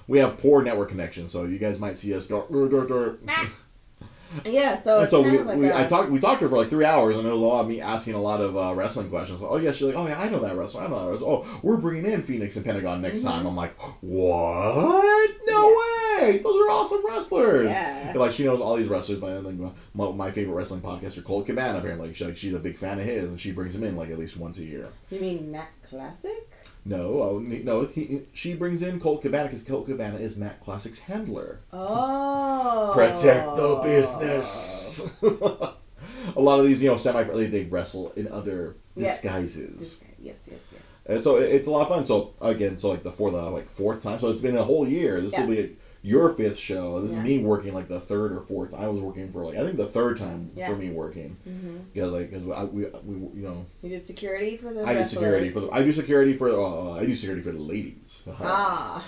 we 0.07 0.19
have 0.19 0.37
poor 0.37 0.61
network 0.61 0.89
connection, 0.89 1.27
so 1.29 1.45
you 1.45 1.57
guys 1.57 1.79
might 1.79 1.95
see 1.97 2.13
us 2.13 2.27
go. 2.27 2.45
"Dur, 2.51 2.69
dur, 2.69 2.85
dur." 2.85 3.17
yeah. 4.45 4.81
So 4.81 5.01
it's 5.01 5.11
so 5.11 5.21
we, 5.21 5.39
like 5.39 5.57
we 5.57 5.67
a, 5.69 5.77
I 5.77 5.85
talked 5.85 6.09
we 6.09 6.19
talked 6.19 6.39
to 6.39 6.45
her 6.45 6.49
for 6.49 6.57
like 6.57 6.69
three 6.69 6.85
hours, 6.85 7.15
and 7.17 7.25
it 7.25 7.31
was 7.31 7.41
a 7.41 7.43
lot 7.45 7.61
of 7.61 7.67
me 7.67 7.79
asking 7.81 8.13
a 8.15 8.21
lot 8.21 8.41
of 8.41 8.57
uh, 8.57 8.73
wrestling 8.75 9.09
questions. 9.09 9.41
Oh 9.41 9.57
yeah, 9.57 9.71
she's 9.71 9.83
like, 9.83 9.95
oh 9.95 10.07
yeah, 10.07 10.19
I 10.19 10.29
know 10.29 10.39
that 10.39 10.55
wrestler. 10.57 10.81
I 10.83 10.87
know 10.87 11.05
that 11.05 11.11
wrestler. 11.11 11.27
Oh, 11.29 11.59
we're 11.63 11.77
bringing 11.77 12.11
in 12.11 12.21
Phoenix 12.21 12.55
and 12.57 12.65
Pentagon 12.65 13.01
next 13.01 13.19
Mm-hmm. 13.21 13.29
time. 13.29 13.45
I'm 13.47 13.55
like, 13.55 13.75
what? 14.01 15.29
No 15.47 15.67
way! 15.67 16.00
Those 16.43 16.67
are 16.67 16.69
awesome 16.71 17.05
wrestlers. 17.07 17.69
Yeah. 17.69 18.09
And, 18.09 18.19
like 18.19 18.31
she 18.31 18.43
knows 18.43 18.61
all 18.61 18.75
these 18.75 18.87
wrestlers. 18.87 19.19
By 19.19 19.33
like 19.33 19.55
my, 19.93 20.11
my 20.11 20.31
favorite 20.31 20.55
wrestling 20.55 20.81
podcaster, 20.81 21.23
Colt 21.23 21.45
Cabana. 21.45 21.79
Apparently, 21.79 22.13
she, 22.13 22.25
like, 22.25 22.37
she's 22.37 22.53
a 22.53 22.59
big 22.59 22.77
fan 22.77 22.99
of 22.99 23.05
his, 23.05 23.29
and 23.31 23.39
she 23.39 23.51
brings 23.51 23.75
him 23.75 23.83
in 23.83 23.95
like 23.95 24.09
at 24.09 24.17
least 24.19 24.37
once 24.37 24.59
a 24.59 24.63
year. 24.63 24.89
You 25.09 25.19
mean 25.19 25.51
Matt 25.51 25.69
Classic? 25.83 26.47
No, 26.83 27.21
oh, 27.21 27.39
no, 27.39 27.85
he, 27.85 28.21
she 28.33 28.55
brings 28.55 28.81
in 28.81 28.99
Colt 28.99 29.21
Cabana 29.21 29.43
because 29.45 29.61
Colt 29.63 29.85
Cabana 29.85 30.17
is 30.17 30.35
Matt 30.35 30.59
Classic's 30.61 30.99
handler. 30.99 31.59
Oh. 31.71 32.91
Protect 32.95 33.55
the 33.55 33.79
business. 33.83 35.15
a 35.21 36.39
lot 36.41 36.59
of 36.59 36.65
these, 36.65 36.81
you 36.81 36.89
know, 36.89 36.97
semi 36.97 37.23
they 37.23 37.65
wrestle 37.65 38.11
in 38.15 38.27
other 38.27 38.75
disguises. 38.97 39.77
This- 39.77 40.01
Yes, 40.23 40.35
yes, 40.51 40.59
yes. 40.71 40.81
And 41.07 41.19
so 41.23 41.37
it- 41.37 41.49
it's 41.51 41.67
a 41.67 41.71
lot 41.71 41.81
of 41.81 41.87
fun. 41.87 42.05
So 42.05 42.33
again, 42.41 42.77
so 42.77 42.91
like 42.91 43.01
the 43.01 43.11
for 43.11 43.31
the 43.31 43.39
uh, 43.39 43.49
like 43.49 43.63
fourth 43.65 44.03
time. 44.03 44.19
So 44.19 44.29
it's 44.29 44.41
been 44.41 44.55
a 44.55 44.63
whole 44.63 44.87
year. 44.87 45.19
This 45.19 45.35
will 45.35 45.51
Yeah. 45.51 45.61
be 45.63 45.75
your 46.03 46.33
fifth 46.33 46.57
show. 46.57 46.99
This 47.01 47.11
Yeah. 47.11 47.19
is 47.19 47.23
me 47.23 47.43
working 47.43 47.73
like 47.73 47.87
the 47.87 47.99
third 47.99 48.31
or 48.31 48.41
fourth. 48.41 48.73
I 48.73 48.87
was 48.87 49.01
working 49.01 49.31
for 49.31 49.45
like 49.45 49.55
I 49.57 49.63
think 49.63 49.77
the 49.77 49.85
third 49.85 50.17
time 50.17 50.49
Yeah. 50.55 50.69
for 50.69 50.75
me 50.75 50.89
working. 50.89 51.37
Mm-hmm. 51.47 51.77
Because 51.93 52.11
like 52.11 52.31
because 52.31 52.43
we, 52.71 52.85
we 53.05 53.15
you 53.39 53.47
know 53.47 53.65
You 53.83 53.89
did 53.89 54.03
security 54.05 54.57
for 54.57 54.73
the 54.73 54.81
I 54.83 54.93
do 54.93 54.99
wrestlers. 54.99 55.09
security 55.11 55.49
for 55.49 55.59
the 55.59 55.69
I 55.71 55.83
do 55.83 55.91
security 55.91 56.33
for 56.33 56.49
uh, 56.49 56.93
I 56.93 57.05
do 57.05 57.13
security 57.15 57.43
for 57.43 57.51
the 57.51 57.59
ladies. 57.59 58.23
Ah. 58.41 59.03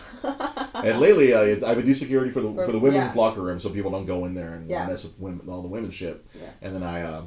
And 0.84 1.00
lately, 1.00 1.34
uh, 1.34 1.42
it's, 1.42 1.64
I 1.64 1.74
would 1.74 1.86
do 1.86 1.94
security 1.94 2.30
for 2.32 2.42
the 2.42 2.54
for, 2.54 2.66
For- 2.66 2.72
the 2.72 2.80
women's 2.80 3.16
yeah. 3.16 3.22
locker 3.22 3.42
room, 3.42 3.60
so 3.60 3.70
people 3.70 3.92
don't 3.92 4.06
go 4.06 4.26
in 4.26 4.34
there 4.36 4.54
and 4.56 4.70
Yeah. 4.70 4.86
mess 4.88 5.04
with 5.06 5.20
women, 5.20 5.48
all 5.50 5.62
the 5.62 5.68
women's 5.70 5.94
shit. 5.96 6.24
Yeah. 6.36 6.50
And 6.62 6.76
then 6.76 6.84
I, 6.84 7.02
uh, 7.04 7.22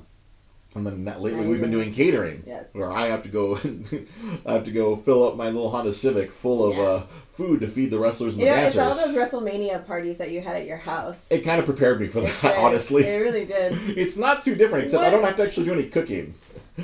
and 0.76 0.86
then 0.86 1.04
that, 1.06 1.20
lately 1.22 1.46
we've 1.46 1.60
been 1.60 1.70
doing 1.70 1.92
catering, 1.92 2.42
Yes. 2.46 2.66
where 2.72 2.92
I 2.92 3.06
have 3.06 3.22
to 3.24 3.28
go, 3.28 3.56
I 4.46 4.52
have 4.52 4.64
to 4.64 4.70
go 4.70 4.94
fill 4.96 5.24
up 5.26 5.36
my 5.36 5.46
little 5.46 5.70
Honda 5.70 5.92
Civic 5.92 6.30
full 6.30 6.70
of 6.70 6.76
Yeah. 6.76 6.82
uh, 6.82 7.00
food 7.32 7.60
to 7.60 7.68
feed 7.68 7.90
the 7.90 7.98
wrestlers 7.98 8.34
and 8.34 8.42
You 8.44 8.50
the 8.50 8.56
know, 8.56 8.66
it's 8.66 8.76
all 8.78 8.88
those 8.88 9.16
WrestleMania 9.16 9.86
parties 9.86 10.18
that 10.18 10.30
you 10.30 10.40
had 10.40 10.56
at 10.56 10.66
your 10.66 10.76
house. 10.78 11.26
it 11.30 11.44
kind 11.44 11.58
of 11.58 11.64
prepared 11.66 12.00
me 12.00 12.06
for 12.08 12.20
It 12.20 12.32
that, 12.42 12.56
honestly. 12.58 13.04
It 13.04 13.18
really 13.22 13.44
did. 13.46 13.72
It's 13.96 14.16
not 14.18 14.42
too 14.42 14.54
different, 14.54 14.84
except 14.84 15.04
I 15.04 15.10
don't 15.10 15.24
have 15.24 15.36
to 15.36 15.42
actually 15.42 15.66
do 15.66 15.72
any 15.72 15.88
cooking. 15.88 16.34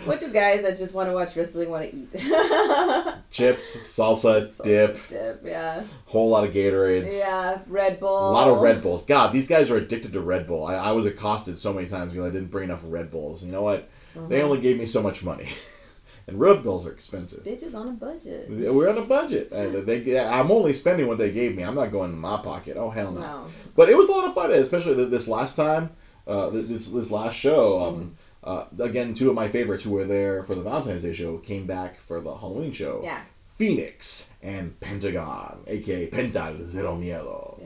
What 0.05 0.21
do 0.21 0.33
guys 0.33 0.63
that 0.63 0.79
just 0.79 0.95
want 0.95 1.09
to 1.11 1.13
watch 1.13 1.37
wrestling 1.37 1.69
want 1.71 1.91
to 1.91 1.95
eat? 1.97 2.09
Chips, 3.31 3.77
salsa, 3.77 4.51
dip, 4.63 4.97
Dip, 5.09 5.41
yeah. 5.45 5.83
whole 6.07 6.29
lot 6.31 6.45
of 6.45 6.53
Gatorades. 6.55 7.13
Yeah, 7.19 7.59
Red 7.67 8.01
Bull. 8.01 8.31
A 8.31 8.33
lot 8.33 8.49
of 8.49 8.61
Red 8.61 8.83
Bulls. 8.83 9.05
God, 9.05 9.33
these 9.33 9.49
guys 9.49 9.71
are 9.71 9.77
addicted 9.77 10.13
to 10.15 10.21
Red 10.21 10.47
Bull. 10.47 10.65
I, 10.67 10.75
I 10.77 10.93
was 10.93 11.05
accosted 11.07 11.59
so 11.59 11.73
many 11.73 11.89
times 11.89 12.13
because 12.13 12.27
I 12.29 12.33
didn't 12.33 12.51
bring 12.51 12.65
enough 12.65 12.83
Red 12.87 13.11
Bulls. 13.11 13.45
You 13.45 13.53
know 13.53 13.63
what? 13.63 13.89
They 14.29 14.41
Uh-huh. 14.41 14.49
only 14.51 14.61
gave 14.61 14.79
me 14.79 14.87
so 14.87 15.03
much 15.03 15.23
money, 15.25 15.49
and 16.27 16.39
Red 16.41 16.63
Bulls 16.63 16.87
are 16.87 16.93
expensive. 16.93 17.45
Bitches 17.45 17.75
on 17.75 17.89
a 17.89 17.93
budget. 17.93 18.47
We're 18.51 18.89
on 18.91 18.99
a 18.99 19.03
budget. 19.03 19.51
And 19.53 19.87
they, 19.87 20.19
I'm 20.19 20.51
only 20.51 20.73
spending 20.75 21.07
what 21.07 21.19
they 21.19 21.33
gave 21.33 21.57
me. 21.57 21.63
I'm 21.65 21.75
not 21.75 21.91
going 21.91 22.13
in 22.13 22.19
my 22.19 22.39
pocket. 22.43 22.77
Oh 22.79 22.91
hell 22.91 23.13
no! 23.13 23.21
No. 23.21 23.47
But 23.77 23.89
it 23.89 23.97
was 23.97 24.09
a 24.09 24.13
lot 24.13 24.27
of 24.27 24.35
fun, 24.35 24.53
especially 24.53 25.05
this 25.07 25.29
last 25.29 25.55
time. 25.57 25.91
Uh, 26.27 26.51
this 26.51 26.89
this 26.91 27.11
last 27.11 27.35
show. 27.37 27.81
Um, 27.83 28.17
uh, 28.45 28.65
again, 28.81 29.15
two 29.15 29.29
of 29.29 29.35
my 29.37 29.49
favorites 29.49 29.85
who 29.85 29.91
were 29.91 30.05
there 30.05 30.43
for 30.43 30.55
the 30.55 30.63
Valentine's 30.63 31.03
Day 31.03 31.13
show 31.13 31.39
came 31.39 31.67
back 31.67 31.99
for 31.99 32.21
the 32.21 32.35
Halloween 32.35 32.73
show. 32.73 33.01
Yeah. 33.05 33.21
Phoenix 33.57 34.33
and 34.43 34.79
Pentagon, 34.81 35.63
aka 35.67 36.11
Penta 36.11 36.61
Zero 36.63 36.97
Miedo. 36.97 37.61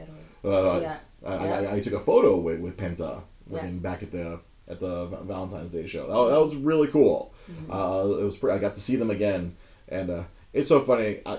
Uh, 0.44 0.80
Yeah. 0.80 0.98
I, 1.24 1.34
Yeah. 1.34 1.70
I, 1.70 1.74
I 1.76 1.80
took 1.80 1.94
a 1.94 2.00
photo 2.00 2.36
with, 2.38 2.60
with 2.60 2.76
Penta 2.76 3.22
Yeah. 3.50 3.66
back 3.66 4.02
at 4.02 4.12
the 4.12 4.40
at 4.68 4.80
the 4.80 5.06
Valentine's 5.06 5.72
Day 5.72 5.86
show. 5.86 6.06
That, 6.08 6.34
that 6.34 6.40
was 6.40 6.56
really 6.56 6.88
cool. 6.88 7.32
Mm-hmm. 7.50 7.70
Uh, 7.72 8.20
it 8.20 8.24
was 8.24 8.36
pre- 8.36 8.52
I 8.52 8.58
got 8.58 8.74
to 8.74 8.80
see 8.80 8.96
them 8.96 9.10
again, 9.10 9.54
and 9.88 10.10
uh, 10.10 10.24
it's 10.52 10.68
so 10.68 10.80
funny. 10.80 11.20
I, 11.24 11.38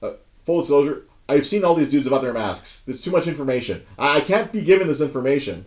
uh, 0.00 0.12
full 0.44 0.60
disclosure, 0.60 1.02
I've 1.28 1.44
seen 1.44 1.64
all 1.64 1.74
these 1.74 1.90
dudes 1.90 2.06
about 2.06 2.22
their 2.22 2.32
masks. 2.32 2.84
There's 2.84 3.02
too 3.02 3.10
much 3.10 3.26
information. 3.26 3.82
I, 3.98 4.20
can't 4.20 4.52
be 4.52 4.62
given 4.62 4.86
this 4.86 5.00
information. 5.00 5.64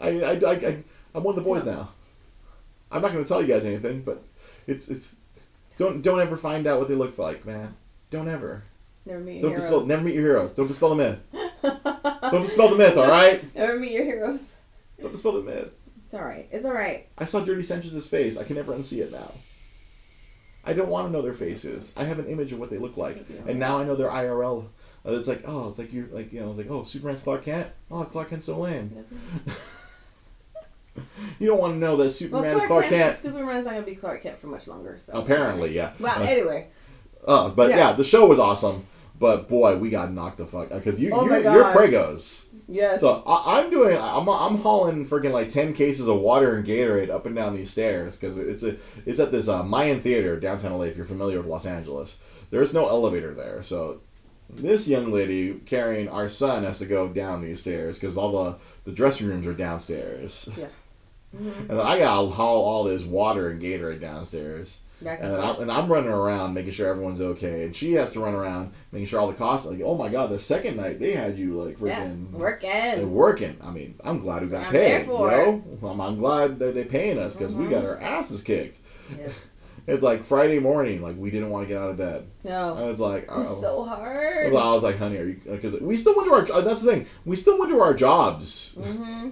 I, 0.00 0.08
I, 0.20 0.30
I, 0.32 0.52
I 0.52 0.82
I'm 1.14 1.22
one 1.22 1.36
of 1.36 1.44
the 1.44 1.48
boys 1.48 1.64
now. 1.64 1.88
I'm 2.90 3.02
not 3.02 3.12
going 3.12 3.24
to 3.24 3.28
tell 3.28 3.40
you 3.40 3.48
guys 3.48 3.64
anything, 3.64 4.02
but 4.02 4.22
it's 4.66 4.88
it's 4.88 5.14
don't 5.78 6.02
don't 6.02 6.20
ever 6.20 6.36
find 6.36 6.66
out 6.66 6.78
what 6.78 6.88
they 6.88 6.94
look 6.94 7.18
like, 7.18 7.44
man. 7.46 7.74
Don't 8.10 8.28
ever. 8.28 8.62
Never 9.06 9.20
meet 9.20 9.34
your 9.34 9.42
Don't 9.42 9.50
heroes. 9.50 9.62
dispel. 9.64 9.86
Never 9.86 10.02
meet 10.02 10.14
your 10.14 10.24
heroes. 10.24 10.54
Don't 10.54 10.68
dispel 10.68 10.90
the 10.90 10.96
myth. 10.96 11.22
Don't 12.30 12.42
dispel 12.42 12.68
the 12.68 12.76
myth. 12.76 12.96
All 12.96 13.08
right. 13.08 13.42
Never 13.54 13.78
meet 13.78 13.92
your 13.92 14.04
heroes. 14.04 14.54
Don't 15.00 15.12
dispel 15.12 15.32
the 15.32 15.42
myth. 15.42 15.72
It's 16.06 16.14
all 16.14 16.24
right. 16.24 16.46
It's 16.52 16.64
all 16.64 16.72
right. 16.72 17.08
I 17.18 17.24
saw 17.24 17.40
Dirty 17.40 17.62
Sanchez' 17.62 18.08
face. 18.08 18.38
I 18.38 18.44
can 18.44 18.56
never 18.56 18.72
unsee 18.72 18.98
it 18.98 19.10
now. 19.10 19.32
I 20.64 20.74
don't 20.74 20.88
want 20.90 21.08
to 21.08 21.12
know 21.12 21.22
their 21.22 21.32
faces. 21.32 21.92
I 21.96 22.04
have 22.04 22.18
an 22.18 22.26
image 22.26 22.52
of 22.52 22.60
what 22.60 22.70
they 22.70 22.78
look 22.78 22.96
like, 22.96 23.24
and 23.48 23.58
now 23.58 23.78
I 23.78 23.84
know 23.84 23.96
their 23.96 24.10
IRL. 24.10 24.66
Uh, 25.04 25.12
it's 25.14 25.26
like, 25.26 25.42
oh, 25.46 25.68
it's 25.68 25.78
like 25.78 25.92
you're 25.92 26.06
like 26.06 26.32
you 26.32 26.40
know, 26.40 26.50
it's 26.50 26.58
like 26.58 26.70
oh, 26.70 26.84
Superman's 26.84 27.22
Clark 27.24 27.44
Kent. 27.44 27.66
Oh, 27.90 28.04
Clark 28.04 28.30
Kent's 28.30 28.44
so 28.44 28.60
lame. 28.60 29.04
You 31.38 31.46
don't 31.48 31.58
want 31.58 31.72
to 31.74 31.78
know 31.78 31.96
that 31.96 32.04
Well, 32.04 32.10
Superman's 32.10 32.66
Clark, 32.66 32.68
Clark, 32.68 32.86
Kent. 32.86 33.16
Superman's 33.18 33.64
not 33.66 33.74
gonna 33.74 33.86
be 33.86 33.94
Clark 33.94 34.22
Kent 34.22 34.38
for 34.38 34.46
much 34.46 34.68
longer. 34.68 34.98
So 35.00 35.12
Apparently, 35.14 35.74
yeah. 35.74 35.92
Well, 35.98 36.22
Uh, 36.22 36.24
anyway, 36.26 36.68
uh, 37.26 37.48
but 37.50 37.70
yeah. 37.70 37.76
yeah. 37.76 37.92
the 37.92 38.04
show 38.04 38.26
was 38.26 38.38
awesome. 38.38 38.84
But 39.18 39.48
boy, 39.48 39.78
we 39.78 39.88
got 39.90 40.12
knocked 40.12 40.38
the 40.38 40.46
fuck 40.46 40.68
because 40.70 40.98
you 41.00 41.10
Oh 41.12 41.24
you're, 41.24 41.40
you're 41.40 41.64
pregos. 41.66 42.44
yes. 42.68 43.00
So 43.00 43.22
I, 43.26 43.60
I'm 43.60 43.70
doing. 43.70 43.96
I'm, 43.96 44.28
I'm 44.28 44.56
hauling 44.58 45.06
freaking 45.06 45.32
like 45.32 45.48
ten 45.48 45.72
cases 45.74 46.08
of 46.08 46.18
water 46.20 46.54
and 46.56 46.66
Gatorade 46.66 47.08
up 47.10 47.24
and 47.26 47.34
down 47.34 47.54
these 47.54 47.70
stairs 47.70 48.18
because 48.18 48.36
it's 48.36 48.62
a 48.64 48.76
it's 49.06 49.20
at 49.20 49.30
this 49.30 49.48
uh, 49.48 49.62
Mayan 49.62 50.00
Theater 50.00 50.38
downtown 50.40 50.72
LA. 50.72 50.84
If 50.86 50.96
you're 50.96 51.06
familiar 51.06 51.38
with 51.38 51.46
Los 51.46 51.66
Angeles, 51.66 52.18
there's 52.50 52.74
no 52.74 52.88
elevator 52.88 53.32
there. 53.32 53.62
So 53.62 54.00
this 54.50 54.88
young 54.88 55.12
lady 55.12 55.54
carrying 55.66 56.08
our 56.08 56.28
son 56.28 56.64
has 56.64 56.80
to 56.80 56.86
go 56.86 57.08
down 57.08 57.42
these 57.42 57.60
stairs 57.60 57.98
because 58.00 58.16
all 58.16 58.44
the 58.44 58.58
the 58.84 58.92
dressing 58.92 59.28
rooms 59.28 59.46
are 59.46 59.54
downstairs. 59.54 60.48
Yeah. 60.58 60.66
Mhm. 61.36 61.70
And 61.70 61.80
I 61.80 61.98
gotta 61.98 62.28
haul 62.28 62.62
all 62.64 62.84
this 62.84 63.04
water 63.04 63.50
and 63.50 63.60
Gatorade 63.60 64.00
downstairs. 64.00 64.80
And, 65.00 65.08
and 65.08 65.34
I, 65.36 65.54
and 65.54 65.72
I'm 65.72 65.90
running 65.90 66.10
around 66.12 66.54
making 66.54 66.72
sure 66.72 66.88
everyone's 66.88 67.20
okay, 67.20 67.64
and 67.64 67.74
she 67.74 67.94
has 67.94 68.12
to 68.12 68.20
run 68.20 68.34
around 68.36 68.70
making 68.92 69.06
sure 69.08 69.18
all 69.18 69.26
the 69.26 69.34
costs. 69.34 69.66
Like, 69.66 69.80
oh 69.84 69.96
my 69.96 70.08
god, 70.08 70.30
the 70.30 70.38
second 70.38 70.76
night 70.76 71.00
they 71.00 71.12
had 71.12 71.36
you 71.36 71.60
like 71.60 71.80
Yeah, 71.80 72.04
freaking 72.06 72.30
working. 72.30 72.70
they're 72.70 73.06
working. 73.06 73.56
I 73.64 73.70
mean, 73.72 73.96
I'm 74.04 74.20
glad 74.20 74.42
we 74.42 74.48
got 74.48 74.66
I'm 74.66 74.72
paid. 74.72 75.02
You 75.06 75.08
know, 75.08 75.62
I'm, 75.82 76.00
I'm 76.00 76.18
glad 76.18 76.60
that 76.60 76.74
they're 76.76 76.84
paying 76.84 77.18
us 77.18 77.34
because 77.34 77.52
we 77.52 77.64
Mhm. 77.64 77.70
got 77.70 77.84
our 77.84 77.98
asses 78.00 78.42
kicked. 78.42 78.78
Yeah. 79.18 79.28
It's 79.84 80.00
like 80.04 80.22
Friday 80.22 80.60
morning, 80.60 81.02
like 81.02 81.16
we 81.16 81.32
didn't 81.32 81.50
want 81.50 81.64
to 81.66 81.74
get 81.74 81.82
out 81.82 81.90
of 81.90 81.96
bed. 81.96 82.24
No, 82.44 82.76
I 82.76 82.82
was 82.84 83.00
like, 83.00 83.28
was 83.36 83.48
oh. 83.50 83.60
so 83.60 83.84
hard. 83.84 84.46
I 84.46 84.72
was 84.74 84.84
like, 84.84 84.96
honey, 84.96 85.16
are 85.16 85.24
you? 85.24 85.40
Because 85.44 85.80
we 85.80 85.96
still 85.96 86.14
went 86.14 86.28
to 86.28 86.54
our. 86.54 86.62
That's 86.62 86.82
the 86.82 86.92
thing. 86.92 87.06
We 87.24 87.34
still 87.34 87.58
went 87.58 87.72
to 87.72 87.80
our 87.80 87.92
jobs. 87.92 88.76
Mm-hmm. 88.78 89.30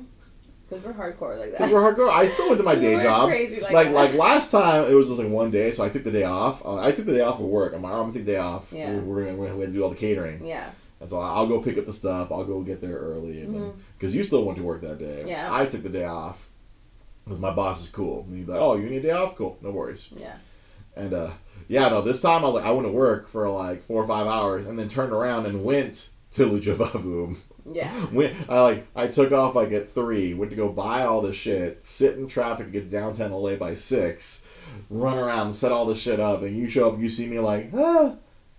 Because 0.70 0.84
we're 0.84 0.92
hardcore 0.92 1.36
like 1.38 1.50
that. 1.50 1.58
Because 1.58 1.72
we're 1.72 1.82
hardcore. 1.94 2.10
I 2.10 2.26
still 2.26 2.46
went 2.46 2.58
to 2.58 2.64
my 2.64 2.76
day 2.76 2.94
We're 2.94 3.02
job. 3.02 3.28
crazy 3.28 3.60
like 3.60 3.72
like 3.72 3.90
like 3.90 4.14
last 4.14 4.52
time 4.52 4.88
it 4.90 4.94
was 4.94 5.08
just 5.08 5.18
like 5.18 5.28
one 5.28 5.50
day, 5.50 5.72
so 5.72 5.82
I 5.84 5.88
took 5.88 6.04
the 6.04 6.12
day 6.12 6.22
off. 6.24 6.64
Uh, 6.64 6.76
I 6.78 6.92
took 6.92 7.06
the 7.06 7.12
day 7.12 7.22
off 7.22 7.40
of 7.40 7.46
work. 7.46 7.74
I'm 7.74 7.82
like, 7.82 7.92
I'm 7.92 7.98
gonna 8.02 8.12
take 8.12 8.24
the 8.24 8.32
day 8.32 8.38
off. 8.38 8.72
Yeah. 8.72 8.90
We're, 8.92 9.00
we're, 9.00 9.24
gonna, 9.24 9.36
we're 9.36 9.48
gonna 9.48 9.66
do 9.66 9.82
all 9.82 9.90
the 9.90 9.96
catering, 9.96 10.44
Yeah. 10.44 10.70
and 11.00 11.10
so 11.10 11.18
I'll 11.20 11.48
go 11.48 11.60
pick 11.60 11.76
up 11.76 11.86
the 11.86 11.92
stuff. 11.92 12.30
I'll 12.30 12.44
go 12.44 12.60
get 12.62 12.80
there 12.80 12.96
early, 12.96 13.40
and 13.40 13.72
because 13.98 14.14
you 14.14 14.22
still 14.22 14.44
went 14.44 14.58
to 14.58 14.64
work 14.64 14.80
that 14.82 14.98
day. 15.00 15.18
Mm-hmm. 15.20 15.28
Yeah. 15.28 15.48
I 15.52 15.66
took 15.66 15.82
the 15.82 15.88
day 15.88 16.04
off 16.04 16.48
because 17.24 17.40
my 17.40 17.52
boss 17.52 17.82
is 17.82 17.90
cool. 17.90 18.22
And 18.28 18.38
he's 18.38 18.46
like, 18.48 18.60
oh, 18.60 18.76
you 18.76 18.88
need 18.88 18.98
a 18.98 19.08
day 19.08 19.10
off? 19.10 19.34
Cool, 19.36 19.58
no 19.62 19.72
worries. 19.72 20.08
Yeah. 20.16 20.34
And 20.96 21.12
uh, 21.12 21.30
yeah, 21.68 21.88
no, 21.88 22.00
this 22.00 22.22
time 22.22 22.42
I 22.42 22.46
was 22.46 22.54
like, 22.54 22.64
I 22.64 22.70
went 22.70 22.86
to 22.86 22.92
work 22.92 23.28
for 23.28 23.48
like 23.48 23.82
four 23.82 24.02
or 24.02 24.06
five 24.06 24.28
hours, 24.28 24.66
and 24.66 24.78
then 24.78 24.88
turned 24.88 25.12
around 25.12 25.46
and 25.46 25.64
went 25.64 26.10
to 26.32 26.46
Lucha 26.46 26.76
Vavoom. 26.76 27.36
Yeah. 27.72 28.06
Went, 28.12 28.36
I 28.48 28.60
like 28.60 28.86
I 28.96 29.06
took 29.06 29.32
off 29.32 29.54
like 29.54 29.72
at 29.72 29.88
three, 29.88 30.34
went 30.34 30.50
to 30.50 30.56
go 30.56 30.68
buy 30.68 31.04
all 31.04 31.20
the 31.20 31.32
shit, 31.32 31.86
sit 31.86 32.16
in 32.16 32.26
traffic 32.28 32.72
get 32.72 32.90
downtown 32.90 33.32
LA 33.32 33.56
by 33.56 33.74
six, 33.74 34.42
run 34.88 35.18
around, 35.18 35.52
set 35.54 35.72
all 35.72 35.86
the 35.86 35.94
shit 35.94 36.20
up, 36.20 36.42
and 36.42 36.56
you 36.56 36.68
show 36.68 36.90
up, 36.90 36.98
you 36.98 37.08
see 37.08 37.26
me 37.28 37.38
like, 37.38 37.70
ah, 37.74 38.14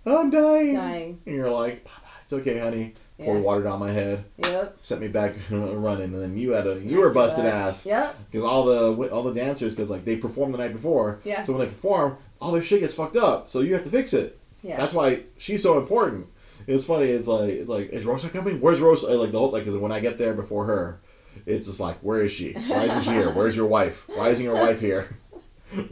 I'm 0.06 0.30
dying. 0.30 0.74
Dying. 0.74 1.18
And 1.26 1.34
you're 1.34 1.50
like, 1.50 1.86
it's 2.24 2.32
okay, 2.32 2.58
honey. 2.58 2.94
Pour 3.18 3.38
water 3.38 3.62
down 3.62 3.78
my 3.78 3.92
head, 3.92 4.24
Yep. 4.38 4.74
Sent 4.78 5.00
me 5.00 5.06
back 5.06 5.34
running, 5.50 6.12
and 6.12 6.20
then 6.20 6.36
you 6.36 6.52
had 6.52 6.66
a 6.66 6.80
you 6.80 6.98
were 6.98 7.10
busted 7.10 7.44
ass 7.44 7.86
Yep. 7.86 8.16
because 8.32 8.44
all 8.44 8.64
the 8.64 9.10
all 9.10 9.22
the 9.22 9.32
dancers 9.34 9.74
because 9.76 9.90
like 9.90 10.04
they 10.04 10.16
performed 10.16 10.52
the 10.54 10.58
night 10.58 10.72
before. 10.72 11.20
Yeah. 11.22 11.44
So 11.44 11.52
when 11.52 11.60
they 11.60 11.68
perform, 11.68 12.16
all 12.40 12.50
their 12.50 12.62
shit 12.62 12.80
gets 12.80 12.94
fucked 12.94 13.16
up, 13.16 13.48
so 13.48 13.60
you 13.60 13.74
have 13.74 13.84
to 13.84 13.90
fix 13.90 14.12
it. 14.12 14.38
Yeah. 14.64 14.76
That's 14.76 14.92
why 14.92 15.20
she's 15.38 15.62
so 15.62 15.78
important. 15.78 16.26
It's 16.66 16.84
funny. 16.84 17.06
It's 17.06 17.26
like 17.26 17.50
it's 17.50 17.68
like 17.68 17.90
is 17.90 18.04
Rosa 18.04 18.28
coming? 18.30 18.60
Where's 18.60 18.80
Rosa? 18.80 19.14
Like 19.16 19.32
the 19.32 19.38
whole 19.38 19.50
like 19.50 19.64
because 19.64 19.78
when 19.78 19.92
I 19.92 20.00
get 20.00 20.18
there 20.18 20.34
before 20.34 20.66
her, 20.66 21.00
it's 21.46 21.66
just 21.66 21.80
like 21.80 21.98
where 21.98 22.22
is 22.22 22.32
she? 22.32 22.52
Why 22.52 22.84
isn't 22.84 23.02
she 23.02 23.10
here? 23.10 23.30
Where's 23.30 23.56
your 23.56 23.66
wife? 23.66 24.08
Why 24.08 24.28
isn't 24.28 24.44
your 24.44 24.54
wife 24.54 24.80
here? 24.80 25.14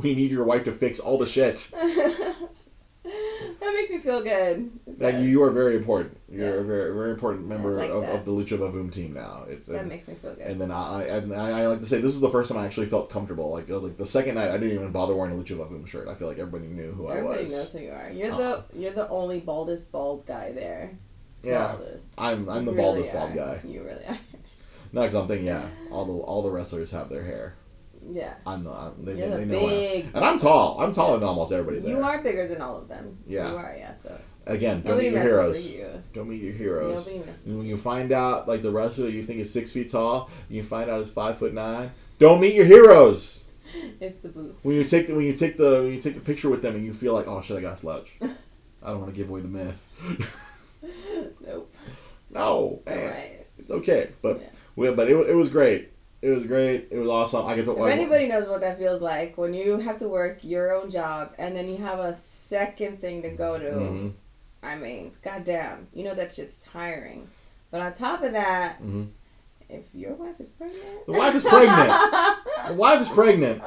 We 0.02 0.14
need 0.14 0.30
your 0.30 0.44
wife 0.44 0.64
to 0.64 0.72
fix 0.72 1.00
all 1.00 1.16
the 1.16 1.24
shit. 1.26 1.70
That 3.70 3.76
makes 3.78 3.90
me 3.90 3.98
feel 3.98 4.22
good. 4.22 4.70
Like 4.98 5.16
you 5.16 5.42
are 5.42 5.50
very 5.50 5.76
important. 5.76 6.16
You're 6.30 6.46
Yeah. 6.56 6.60
a 6.60 6.62
very 6.62 6.94
very 6.94 7.10
important 7.10 7.46
member 7.48 7.70
like 7.76 7.90
of, 7.90 8.02
that. 8.02 8.14
of 8.16 8.24
the 8.24 8.30
Lucha 8.32 8.58
Vavoom 8.58 8.92
team 8.92 9.14
now. 9.14 9.44
It's 9.48 9.66
that 9.66 9.80
and, 9.80 9.88
makes 9.88 10.06
me 10.08 10.14
feel 10.14 10.34
good. 10.34 10.46
and 10.46 10.60
then 10.60 10.70
I, 10.70 10.98
I 10.98 11.02
and 11.16 11.32
I 11.34 11.60
I 11.62 11.66
like 11.66 11.80
to 11.80 11.86
say 11.86 12.00
this 12.00 12.14
is 12.14 12.20
the 12.20 12.30
first 12.30 12.50
time 12.52 12.60
I 12.60 12.66
actually 12.66 12.86
felt 12.86 13.10
comfortable. 13.10 13.50
Like 13.52 13.68
it 13.68 13.72
was 13.72 13.82
like 13.84 13.96
the 13.96 14.06
second 14.06 14.34
night 14.36 14.50
I 14.50 14.58
didn't 14.58 14.74
even 14.74 14.92
bother 14.92 15.14
wearing 15.14 15.32
a 15.32 15.36
Lucha 15.42 15.56
Vavoom 15.56 15.86
shirt. 15.86 16.08
I 16.08 16.14
feel 16.14 16.28
like 16.28 16.38
everybody 16.38 16.70
knew 16.70 16.92
who 16.92 17.08
Everybody 17.10 17.38
I 17.40 17.42
was. 17.42 17.52
Everybody 17.74 17.86
knows 17.88 18.08
who 18.12 18.18
you 18.18 18.24
are. 18.26 18.30
You're 18.30 18.34
Uh. 18.34 18.62
the 18.72 18.78
you're 18.80 18.92
the 18.92 19.08
only 19.08 19.40
baldest 19.40 19.90
bald 19.92 20.26
guy 20.26 20.52
there. 20.52 20.90
Yeah, 21.42 21.68
Baldest. 21.72 22.12
I'm 22.18 22.48
I'm 22.48 22.64
the 22.66 22.72
really 22.72 22.82
baldest 22.84 23.12
bald 23.12 23.34
guy. 23.34 23.60
You 23.66 23.82
really 23.82 24.04
are. 24.08 24.18
No, 24.92 25.02
because 25.02 25.14
I'm 25.14 25.28
thinking 25.28 25.46
yeah, 25.46 25.68
all 25.90 26.04
the 26.04 26.12
all 26.12 26.42
the 26.42 26.50
wrestlers 26.50 26.90
have 26.92 27.08
their 27.08 27.22
hair. 27.22 27.54
Yeah. 28.08 28.34
I'm 28.46 28.66
I'm, 28.66 29.04
they, 29.04 29.16
You're 29.16 29.28
they, 29.28 29.30
the 29.30 29.36
they 29.36 29.44
know 29.60 29.66
big. 29.68 30.06
And 30.14 30.24
I'm 30.24 30.38
tall. 30.38 30.80
I'm 30.80 30.92
taller 30.92 31.18
than 31.18 31.28
almost 31.28 31.52
everybody 31.52 31.80
there. 31.80 31.90
You 31.96 32.02
are 32.02 32.18
bigger 32.22 32.48
than 32.48 32.60
all 32.60 32.76
of 32.78 32.88
them. 32.88 33.18
Yeah. 33.26 33.50
You 33.50 33.56
are, 33.56 33.74
yeah. 33.78 33.94
So 34.02 34.18
Again, 34.46 34.76
don't 34.82 34.92
nobody 34.96 35.08
meet 35.10 35.14
your 35.14 35.22
heroes. 35.22 35.72
you. 35.72 36.02
Don't 36.12 36.28
meet 36.28 36.42
your 36.42 36.52
heroes. 36.52 37.06
And 37.08 37.58
when 37.58 37.66
you 37.66 37.76
find 37.76 38.10
out, 38.10 38.48
like 38.48 38.62
the 38.62 38.70
wrestler 38.70 39.08
you 39.08 39.22
think 39.22 39.38
is 39.40 39.52
six 39.52 39.72
feet 39.72 39.90
tall, 39.90 40.30
and 40.48 40.56
you 40.56 40.62
find 40.62 40.90
out 40.90 41.00
is 41.00 41.10
five 41.12 41.38
foot 41.38 41.52
nine. 41.54 41.90
Don't 42.18 42.40
meet 42.40 42.54
your 42.54 42.66
heroes. 42.66 43.36
It's 44.00 44.18
the 44.20 44.28
boots. 44.30 44.64
When 44.64 44.74
you 44.74 44.82
take 44.84 45.06
the 45.06 45.14
when 45.14 45.24
you 45.24 45.34
take 45.34 45.56
the 45.56 45.82
when 45.84 45.92
you 45.94 46.00
take 46.00 46.14
the 46.14 46.20
picture 46.20 46.50
with 46.50 46.60
them 46.62 46.74
and 46.74 46.84
you 46.84 46.92
feel 46.92 47.14
like, 47.14 47.28
oh 47.28 47.40
shit, 47.40 47.56
I 47.58 47.60
got 47.60 47.78
slouch. 47.78 48.18
I 48.82 48.88
don't 48.88 49.00
want 49.00 49.12
to 49.12 49.16
give 49.16 49.30
away 49.30 49.42
the 49.42 49.48
myth. 49.48 49.86
nope. 51.46 51.72
No, 52.30 52.80
It's 52.86 52.96
man, 52.96 52.98
alright. 53.06 53.46
it's 53.58 53.70
okay. 53.70 54.08
But 54.22 54.40
Yeah. 54.40 54.48
we, 54.74 54.94
but 54.94 55.08
it, 55.08 55.14
it 55.28 55.34
was 55.34 55.50
great. 55.50 55.88
It 56.22 56.28
was 56.30 56.46
great. 56.46 56.88
It 56.90 56.98
was 56.98 57.08
awesome. 57.08 57.46
I 57.46 57.54
could. 57.54 57.66
If 57.68 57.78
anybody 57.78 58.28
knows 58.28 58.46
what 58.46 58.60
that 58.60 58.78
feels 58.78 59.00
like, 59.00 59.38
when 59.38 59.54
you 59.54 59.78
have 59.78 59.98
to 60.00 60.08
work 60.08 60.38
your 60.42 60.74
own 60.74 60.90
job 60.90 61.32
and 61.38 61.56
then 61.56 61.68
you 61.68 61.78
have 61.78 61.98
a 61.98 62.14
second 62.14 63.00
thing 63.00 63.22
to 63.22 63.30
go 63.30 63.58
to, 63.58 63.64
Mhm, 63.70 64.12
I 64.62 64.76
mean, 64.76 65.12
goddamn, 65.24 65.86
you 65.94 66.04
know 66.04 66.14
that 66.14 66.34
shit's 66.34 66.62
tiring. 66.64 67.28
But 67.70 67.80
on 67.80 67.94
top 67.94 68.22
of 68.22 68.32
that, 68.32 68.82
mhm. 68.82 69.06
if 69.70 69.84
your 69.94 70.12
wife 70.12 70.38
is 70.40 70.50
pregnant, 70.50 71.06
The 71.06 71.12
wife 71.12 71.34
is 71.34 71.44
pregnant. 71.44 71.90
The 72.68 72.74
wife 72.74 73.00
is 73.00 73.08
pregnant. 73.08 73.62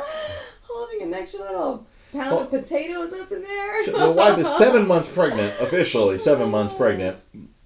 holding 0.68 1.02
an 1.08 1.14
extra 1.16 1.40
little 1.42 1.86
pound 2.14 2.32
Well- 2.32 2.40
of 2.42 2.50
potatoes 2.52 3.14
up 3.14 3.32
in 3.32 3.42
there. 3.42 3.86
The 3.88 4.12
wife 4.12 4.38
is 4.38 4.48
seven 4.48 4.88
months 4.88 5.08
pregnant, 5.08 5.54
officially 5.60 6.20
seven 6.20 6.52
months 6.52 6.74
pregnant. 6.76 7.18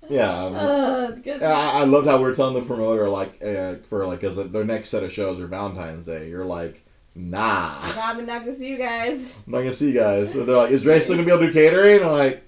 Yeah. 0.10 0.32
um, 0.46 0.56
Uh, 0.56 1.12
I, 1.46 1.82
I 1.82 1.84
loved 1.86 2.08
how 2.08 2.18
we 2.18 2.26
are 2.30 2.34
telling 2.34 2.54
the 2.56 2.62
promoter 2.62 3.10
like 3.10 3.42
uh, 3.44 3.76
for 3.88 4.06
like 4.06 4.22
because 4.22 4.36
their 4.52 4.66
next 4.66 4.90
set 4.90 5.04
of 5.04 5.12
shows 5.12 5.40
are 5.40 5.48
Valentine's 5.48 6.06
Day. 6.06 6.30
You're 6.30 6.46
like, 6.46 6.82
nah, 7.16 7.80
I'm 7.82 8.26
not 8.26 8.42
gonna 8.42 8.54
see 8.54 8.70
you 8.72 8.78
guys. 8.78 9.36
I'm 9.48 9.52
not 9.54 9.60
gonna 9.60 9.72
see 9.72 9.90
you 9.92 10.00
guys. 10.00 10.34
So 10.34 10.46
they're 10.46 10.56
like, 10.58 10.72
is 10.72 10.84
Dre 10.84 11.00
still 11.00 11.16
gonna 11.16 11.26
be 11.26 11.32
able 11.32 11.42
to 11.42 11.48
do 11.48 11.54
catering? 11.54 12.02
I'm 12.04 12.12
like, 12.12 12.44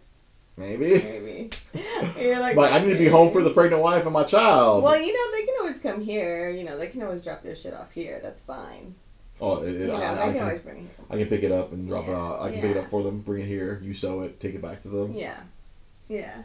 maybe. 0.58 0.94
Maybe. 1.04 1.50
You're 2.20 2.40
like, 2.40 2.56
But 2.56 2.74
I 2.74 2.80
need 2.80 2.94
to 2.94 2.98
be 3.00 3.08
home 3.08 3.32
for 3.32 3.42
the 3.44 3.50
pregnant 3.52 3.82
wife 3.84 4.04
and 4.06 4.14
my 4.14 4.24
child. 4.24 4.84
Well, 4.84 5.00
you 5.00 5.14
know, 5.14 5.38
they 5.38 5.46
can 5.46 5.56
always 5.62 5.80
come 5.80 6.02
here. 6.02 6.50
You 6.50 6.64
know, 6.64 6.78
they 6.78 6.88
can 6.88 7.02
always 7.04 7.24
drop 7.24 7.44
their 7.44 7.56
shit 7.56 7.74
off 7.74 7.92
here. 7.92 8.20
That's 8.22 8.42
fine. 8.42 8.96
oh, 9.42 9.62
it, 9.64 9.70
it- 9.76 9.80
You 9.82 9.88
know, 9.88 9.96
I, 9.96 10.16
they 10.16 10.22
I 10.22 10.34
can 10.34 10.42
always 10.44 10.62
bring 10.62 10.78
it 10.78 10.82
here. 10.82 11.06
I 11.12 11.18
can 11.18 11.28
pick 11.28 11.44
it 11.44 11.52
up 11.52 11.72
and 11.72 11.88
drop 11.88 12.08
it 12.08 12.12
Yeah. 12.12 12.18
off. 12.18 12.42
I 12.44 12.52
can 12.52 12.62
pick 12.62 12.72
it 12.72 12.78
up 12.78 12.90
for 12.90 13.04
them, 13.04 13.20
bring 13.22 13.44
it 13.44 13.48
here. 13.48 13.80
You 13.84 13.94
sew 13.94 14.22
it, 14.22 14.40
take 14.40 14.56
it 14.56 14.62
back 14.62 14.80
to 14.82 14.90
them. 14.90 15.14
Yeah. 15.14 15.38
Yeah. 16.08 16.44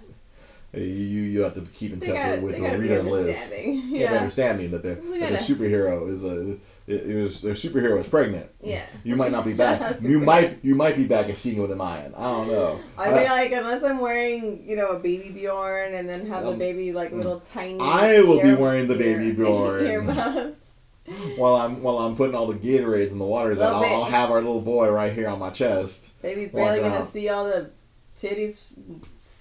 You 0.77 0.83
you 0.85 1.41
have 1.43 1.55
to 1.55 1.61
keep 1.75 1.93
in 1.93 2.01
touch 2.01 2.15
gotta, 2.15 2.41
with 2.41 2.55
they 2.57 2.61
gotta 2.61 2.77
be 2.79 2.83
Rita 2.89 3.01
and 3.01 3.11
Liz. 3.11 3.53
Yeah, 3.53 3.61
Yeah. 4.11 4.13
understanding 4.19 4.71
that 4.73 4.83
their 4.83 4.95
We 4.97 5.19
that 5.19 5.31
their 5.31 5.31
gotta- 5.39 5.43
superhero 5.55 6.13
is 6.13 6.25
a 6.25 6.57
it, 6.87 7.07
was 7.23 7.41
their 7.43 7.55
superhero 7.55 7.99
is 8.05 8.09
pregnant. 8.11 8.47
Yeah. 8.63 8.85
You 9.05 9.17
might 9.17 9.33
not 9.33 9.45
be 9.45 9.53
back. 9.55 9.97
you 10.03 10.21
might 10.21 10.59
you 10.63 10.75
might 10.75 10.97
be 10.97 11.07
back 11.07 11.29
at 11.29 11.37
seeing 11.37 11.61
with 11.63 11.71
a 11.71 11.77
Mayan. 11.77 12.15
I 12.15 12.31
don't 12.31 12.49
know. 12.49 12.81
I 12.99 13.07
mean, 13.11 13.25
like, 13.25 13.53
unless 13.53 13.83
I'm 13.83 14.01
wearing, 14.01 14.63
you 14.69 14.77
know, 14.77 14.89
a 14.91 14.99
baby 14.99 15.31
Bjorn 15.31 15.95
and 15.95 16.09
then 16.09 16.27
have 16.27 16.45
Um, 16.45 16.53
the 16.53 16.59
baby, 16.59 16.93
like, 16.93 17.13
little 17.13 17.41
tiny. 17.41 17.79
I 17.81 18.21
will 18.21 18.43
be 18.43 18.55
wearing 18.55 18.87
the 18.89 18.97
baby 18.97 19.33
Bjorn. 19.37 19.87
Earmuffs. 19.87 20.59
while 21.37 21.55
I'm 21.57 21.83
while 21.83 21.99
I'm 21.99 22.17
putting 22.17 22.35
all 22.35 22.47
the 22.47 22.55
Gatorades 22.59 23.13
and 23.13 23.21
the 23.21 23.25
waters 23.27 23.61
out, 23.61 23.77
I'll. 23.77 23.85
I'll 23.85 24.05
have 24.11 24.31
our 24.31 24.41
little 24.43 24.61
boy 24.63 24.91
right 24.91 25.13
here 25.13 25.29
on 25.29 25.39
my 25.39 25.51
chest. 25.51 26.21
Baby's 26.23 26.49
barely 26.51 26.81
gonna 26.81 26.97
around. 26.97 27.07
see 27.09 27.29
all 27.29 27.45
the 27.47 27.71
titties 28.19 28.65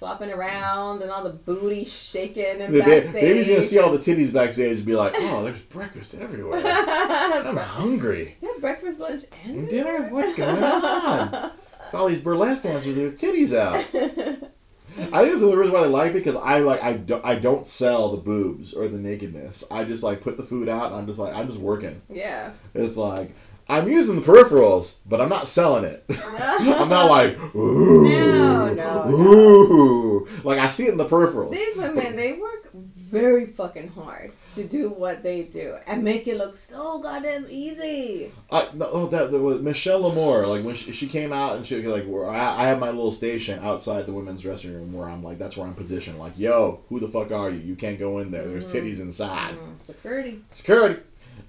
flopping 0.04 0.32
around 0.34 1.02
and 1.02 1.10
all 1.10 1.24
the 1.24 1.30
booty 1.30 1.86
shaking 1.86 2.60
and 2.60 2.74
ba- 2.74 2.80
backstage. 2.80 3.14
baby's 3.14 3.48
gonna 3.48 3.64
see 3.64 3.80
all 3.80 3.90
the 3.90 3.98
titties 3.98 4.34
backstage 4.34 4.76
and 4.76 4.86
be 4.86 4.96
like, 4.96 5.14
"Oh, 5.16 5.46
there's 5.46 5.62
breakfast 5.62 6.14
everywhere. 6.16 6.62
I'm 6.66 7.56
hungry. 7.56 8.36
Yeah, 8.42 8.50
breakfast, 8.60 9.00
lunch, 9.00 9.24
and 9.46 9.70
Dinner? 9.70 10.10
What's 10.10 10.36
going 10.36 10.62
on? 10.62 11.52
It's 11.86 11.94
all 11.94 12.08
these 12.08 12.22
burlesque 12.22 12.64
dancers 12.64 12.88
with 12.88 12.96
their 12.98 13.12
titties 13.12 13.56
out." 13.58 13.76
I 13.76 13.82
think 13.86 15.12
this 15.12 15.36
is 15.36 15.42
the 15.42 15.56
reason 15.56 15.74
why 15.74 15.84
they 15.84 15.88
like 15.90 16.12
it 16.12 16.16
because 16.16 16.36
I 16.36 16.60
like 16.60 16.84
I 16.84 16.94
don't 16.94 17.24
I 17.24 17.36
don't 17.36 17.66
sell 17.66 18.10
the 18.12 18.18
boobs 18.18 18.74
or 18.74 18.90
the 18.90 18.98
nakedness. 18.98 19.64
I 19.72 19.86
just 19.86 20.04
like 20.04 20.20
put 20.20 20.36
the 20.36 20.44
food 20.44 20.68
out 20.68 20.88
and 20.88 20.96
I'm 20.96 21.06
just 21.08 21.18
like 21.18 21.34
I'm 21.34 21.48
just 21.48 21.60
working. 21.60 22.02
yeah. 22.10 22.52
It's 22.74 22.98
like 22.98 23.32
I'm 23.70 23.88
using 23.88 24.16
the 24.16 24.22
peripherals, 24.22 24.98
but 25.06 25.22
I'm 25.22 25.30
not 25.30 25.48
selling 25.48 25.86
it. 25.86 26.04
I'm 26.40 26.90
not 26.90 27.10
like 27.10 27.38
ooh, 27.56 28.10
No, 28.10 28.74
no, 28.74 29.08
no. 29.10 30.28
Like 30.44 30.60
I 30.60 30.68
see 30.68 30.86
it 30.86 30.92
in 30.92 30.98
the 30.98 31.06
peripherals. 31.06 31.52
These 31.52 31.78
women, 31.78 32.16
they 32.16 32.34
work 32.34 32.72
very 33.14 33.46
fucking 33.46 33.90
hard 33.90 34.32
to 34.56 34.64
do 34.64 34.90
what 34.90 35.22
they 35.22 35.44
do 35.44 35.78
and 35.88 36.04
make 36.04 36.28
it 36.28 36.36
look 36.36 36.58
so 36.58 37.00
goddamn 37.00 37.46
easy. 37.48 38.32
I, 38.52 38.68
no, 38.74 38.88
oh, 38.92 39.08
that, 39.08 39.32
that 39.32 39.40
was 39.40 39.62
Michelle 39.62 40.02
L'amour. 40.02 40.48
Like 40.48 40.64
when 40.64 40.74
she, 40.74 40.92
she 40.92 41.08
came 41.08 41.32
out 41.32 41.56
and 41.56 41.66
she 41.66 41.76
was 41.80 41.86
like, 41.86 42.08
I, 42.08 42.64
I 42.64 42.66
have 42.66 42.80
my 42.80 42.90
little 42.90 43.12
station 43.12 43.60
outside 43.64 44.08
the 44.08 44.14
women's 44.14 44.42
dressing 44.42 44.74
room 44.74 44.94
where 44.94 45.08
I'm 45.08 45.24
like, 45.24 45.38
that's 45.38 45.56
where 45.56 45.68
I'm 45.68 45.76
positioned. 45.76 46.18
Like, 46.18 46.40
yo, 46.40 46.82
who 46.90 47.00
the 47.00 47.08
fuck 47.08 47.32
are 47.32 47.52
you? 47.52 47.60
You 47.60 47.76
can't 47.76 48.00
go 48.00 48.18
in 48.18 48.32
there. 48.32 48.48
There's 48.48 48.74
titties 48.74 49.00
inside. 49.00 49.56
Mm, 49.56 49.80
security. 49.80 50.42
Security. 50.50 51.00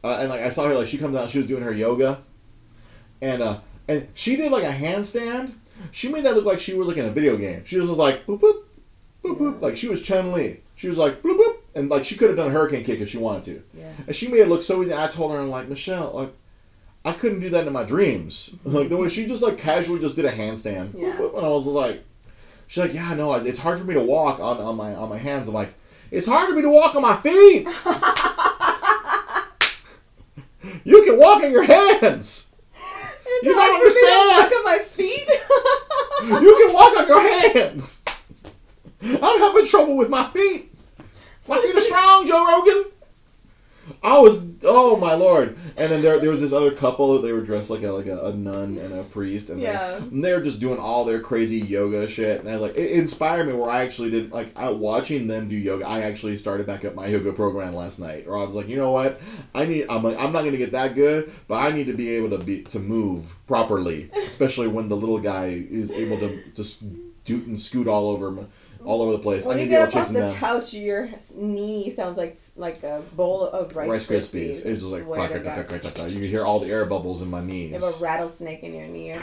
Uh, 0.02 0.18
and 0.20 0.28
like 0.28 0.40
I 0.42 0.48
saw 0.50 0.68
her, 0.68 0.74
like 0.74 0.88
she 0.88 0.98
comes 0.98 1.16
out, 1.16 1.30
she 1.30 1.38
was 1.38 1.46
doing 1.46 1.62
her 1.62 1.72
yoga, 1.72 2.18
and 3.22 3.42
uh, 3.42 3.58
and 3.88 4.06
she 4.14 4.36
did 4.36 4.52
like 4.52 4.64
a 4.64 4.72
handstand. 4.72 5.52
She 5.92 6.08
made 6.08 6.24
that 6.24 6.34
look 6.34 6.44
like 6.44 6.60
she 6.60 6.74
was 6.74 6.88
like 6.88 6.96
in 6.96 7.06
a 7.06 7.10
video 7.10 7.36
game. 7.36 7.64
She 7.64 7.78
was 7.78 7.88
just 7.88 7.98
like 7.98 8.26
boop 8.26 8.40
boop 8.40 8.62
boop 9.24 9.38
boop, 9.38 9.60
like 9.60 9.76
she 9.76 9.88
was 9.88 10.02
Chun 10.02 10.32
Li. 10.32 10.60
She 10.76 10.88
was 10.88 10.98
like 10.98 11.22
boop 11.22 11.38
boop, 11.38 11.56
and 11.74 11.88
like 11.88 12.04
she 12.04 12.16
could 12.16 12.28
have 12.28 12.36
done 12.36 12.48
a 12.48 12.52
hurricane 12.52 12.84
kick 12.84 13.00
if 13.00 13.08
she 13.08 13.18
wanted 13.18 13.44
to. 13.44 13.62
Yeah. 13.78 13.92
And 14.06 14.16
she 14.16 14.28
made 14.28 14.40
it 14.40 14.48
look 14.48 14.62
so 14.62 14.82
easy. 14.82 14.94
I 14.94 15.06
told 15.06 15.32
her, 15.32 15.38
I'm 15.38 15.50
like, 15.50 15.68
Michelle, 15.68 16.12
like, 16.12 16.32
I 17.04 17.12
couldn't 17.12 17.40
do 17.40 17.50
that 17.50 17.66
in 17.66 17.72
my 17.72 17.84
dreams. 17.84 18.54
Like, 18.64 18.88
the 18.88 18.96
way 18.96 19.08
she 19.08 19.26
just, 19.26 19.42
like, 19.42 19.58
casually 19.58 20.00
just 20.00 20.16
did 20.16 20.24
a 20.24 20.32
handstand. 20.32 20.94
Yeah. 20.96 21.16
And 21.18 21.44
I 21.44 21.48
was 21.48 21.66
like, 21.66 22.02
she's 22.66 22.82
like, 22.82 22.94
yeah, 22.94 23.14
no, 23.14 23.34
it's 23.34 23.58
hard 23.58 23.78
for 23.78 23.84
me 23.84 23.94
to 23.94 24.00
walk 24.00 24.40
on, 24.40 24.58
on 24.58 24.76
my 24.76 24.94
on 24.94 25.08
my 25.08 25.18
hands. 25.18 25.48
I'm 25.48 25.54
like, 25.54 25.74
it's 26.10 26.26
hard 26.26 26.48
for 26.48 26.54
me 26.54 26.62
to 26.62 26.70
walk 26.70 26.94
on 26.94 27.02
my 27.02 27.16
feet. 27.16 27.66
you 30.84 31.04
can 31.04 31.18
walk 31.18 31.42
on 31.42 31.50
your 31.52 31.64
hands. 31.64 32.50
It's 33.26 33.44
You 33.46 33.52
don't 33.54 33.78
for 33.78 33.84
me 33.84 33.90
to 33.90 34.06
understand. 34.06 34.28
walk 34.28 34.52
on 34.58 34.64
my 34.64 34.78
feet. 34.84 35.28
You 36.42 36.66
can 36.66 36.72
walk 36.74 36.96
on 36.98 37.06
your 37.08 37.20
hands. 37.52 38.02
I'm 39.02 39.38
having 39.40 39.66
trouble 39.66 39.96
with 39.96 40.08
my 40.08 40.24
feet. 40.30 40.72
My 41.46 41.58
feet 41.60 41.74
are 41.76 41.80
strong, 41.80 42.26
Joe 42.26 42.46
Rogan. 42.46 42.84
I 44.04 44.18
was, 44.18 44.52
oh 44.64 44.96
my 44.98 45.14
lord! 45.14 45.56
And 45.78 45.90
then 45.90 46.02
there, 46.02 46.20
there 46.20 46.30
was 46.30 46.42
this 46.42 46.52
other 46.52 46.70
couple. 46.72 47.20
They 47.22 47.32
were 47.32 47.40
dressed 47.40 47.70
like 47.70 47.82
a 47.82 47.90
like 47.90 48.06
a, 48.06 48.26
a 48.26 48.32
nun 48.34 48.76
and 48.76 48.92
a 48.92 49.02
priest, 49.02 49.48
and, 49.48 49.58
Yeah. 49.58 49.92
they, 49.92 49.96
and 49.96 50.22
they 50.24 50.32
were 50.34 50.42
just 50.42 50.60
doing 50.60 50.78
all 50.78 51.06
their 51.06 51.20
crazy 51.20 51.56
yoga 51.56 52.06
shit. 52.06 52.40
And 52.40 52.48
I 52.48 52.52
was 52.52 52.60
like, 52.60 52.76
it 52.76 52.90
inspired 52.92 53.46
me. 53.46 53.54
Where 53.54 53.70
I 53.70 53.82
actually 53.82 54.10
did 54.10 54.30
like 54.30 54.52
I, 54.56 54.68
watching 54.68 55.26
them 55.26 55.48
do 55.48 55.56
yoga. 55.56 55.88
I 55.88 56.02
actually 56.02 56.36
started 56.36 56.66
back 56.66 56.84
up 56.84 56.94
my 56.94 57.06
yoga 57.06 57.32
program 57.32 57.74
last 57.74 57.98
night. 57.98 58.26
Or 58.28 58.36
I 58.36 58.44
was 58.44 58.54
like, 58.54 58.68
you 58.68 58.76
know 58.76 58.92
what? 58.92 59.20
I 59.54 59.64
need. 59.64 59.86
I'm 59.88 60.02
like, 60.02 60.18
I'm 60.18 60.32
not 60.32 60.44
gonna 60.44 60.58
get 60.58 60.72
that 60.72 60.94
good, 60.94 61.32
but 61.48 61.56
I 61.56 61.72
need 61.72 61.86
to 61.86 61.94
be 61.94 62.10
able 62.10 62.36
to 62.38 62.44
be 62.44 62.62
to 62.64 62.78
move 62.78 63.34
properly, 63.46 64.10
especially 64.26 64.68
when 64.68 64.90
the 64.90 64.96
little 64.96 65.18
guy 65.18 65.46
is 65.70 65.90
able 65.90 66.18
to 66.18 66.42
just 66.54 66.84
doot 67.24 67.46
and 67.46 67.58
scoot 67.58 67.88
all 67.88 68.10
over 68.10 68.30
me, 68.30 68.44
all 68.84 69.02
over 69.02 69.12
the 69.12 69.18
place. 69.18 69.44
when 69.46 69.56
I 69.56 69.60
you 69.60 69.66
need 69.66 69.72
to 69.72 69.78
get 69.78 69.90
to 69.92 69.98
up 69.98 70.04
off 70.04 70.12
the 70.12 70.18
down. 70.20 70.34
couch, 70.36 70.74
your 70.74 71.08
knee 71.36 71.90
sounds 71.90 72.16
like 72.18 72.36
like 72.56 72.82
a 72.82 73.02
bowl 73.16 73.44
of 73.48 73.74
Rice, 73.74 73.88
Rice 73.88 74.06
Krispies. 74.06 74.50
Krispies. 74.50 74.66
It 74.66 74.70
was 74.72 74.80
just 74.80 74.92
like 74.92 75.02
Swear 75.04 75.28
to 75.28 75.34
"Baka, 75.34 75.44
God. 75.44 75.54
taka, 75.68 75.78
taka." 75.90 76.10
you 76.10 76.20
can 76.20 76.28
hear 76.28 76.44
all 76.44 76.60
the 76.60 76.68
air 76.70 76.84
bubbles 76.86 77.22
in 77.22 77.30
my 77.30 77.42
knees. 77.42 77.72
You 77.72 77.80
have 77.80 77.94
a 78.00 78.02
rattlesnake 78.02 78.62
in 78.62 78.74
your 78.74 78.86
knee. 78.86 79.10
Or 79.12 79.22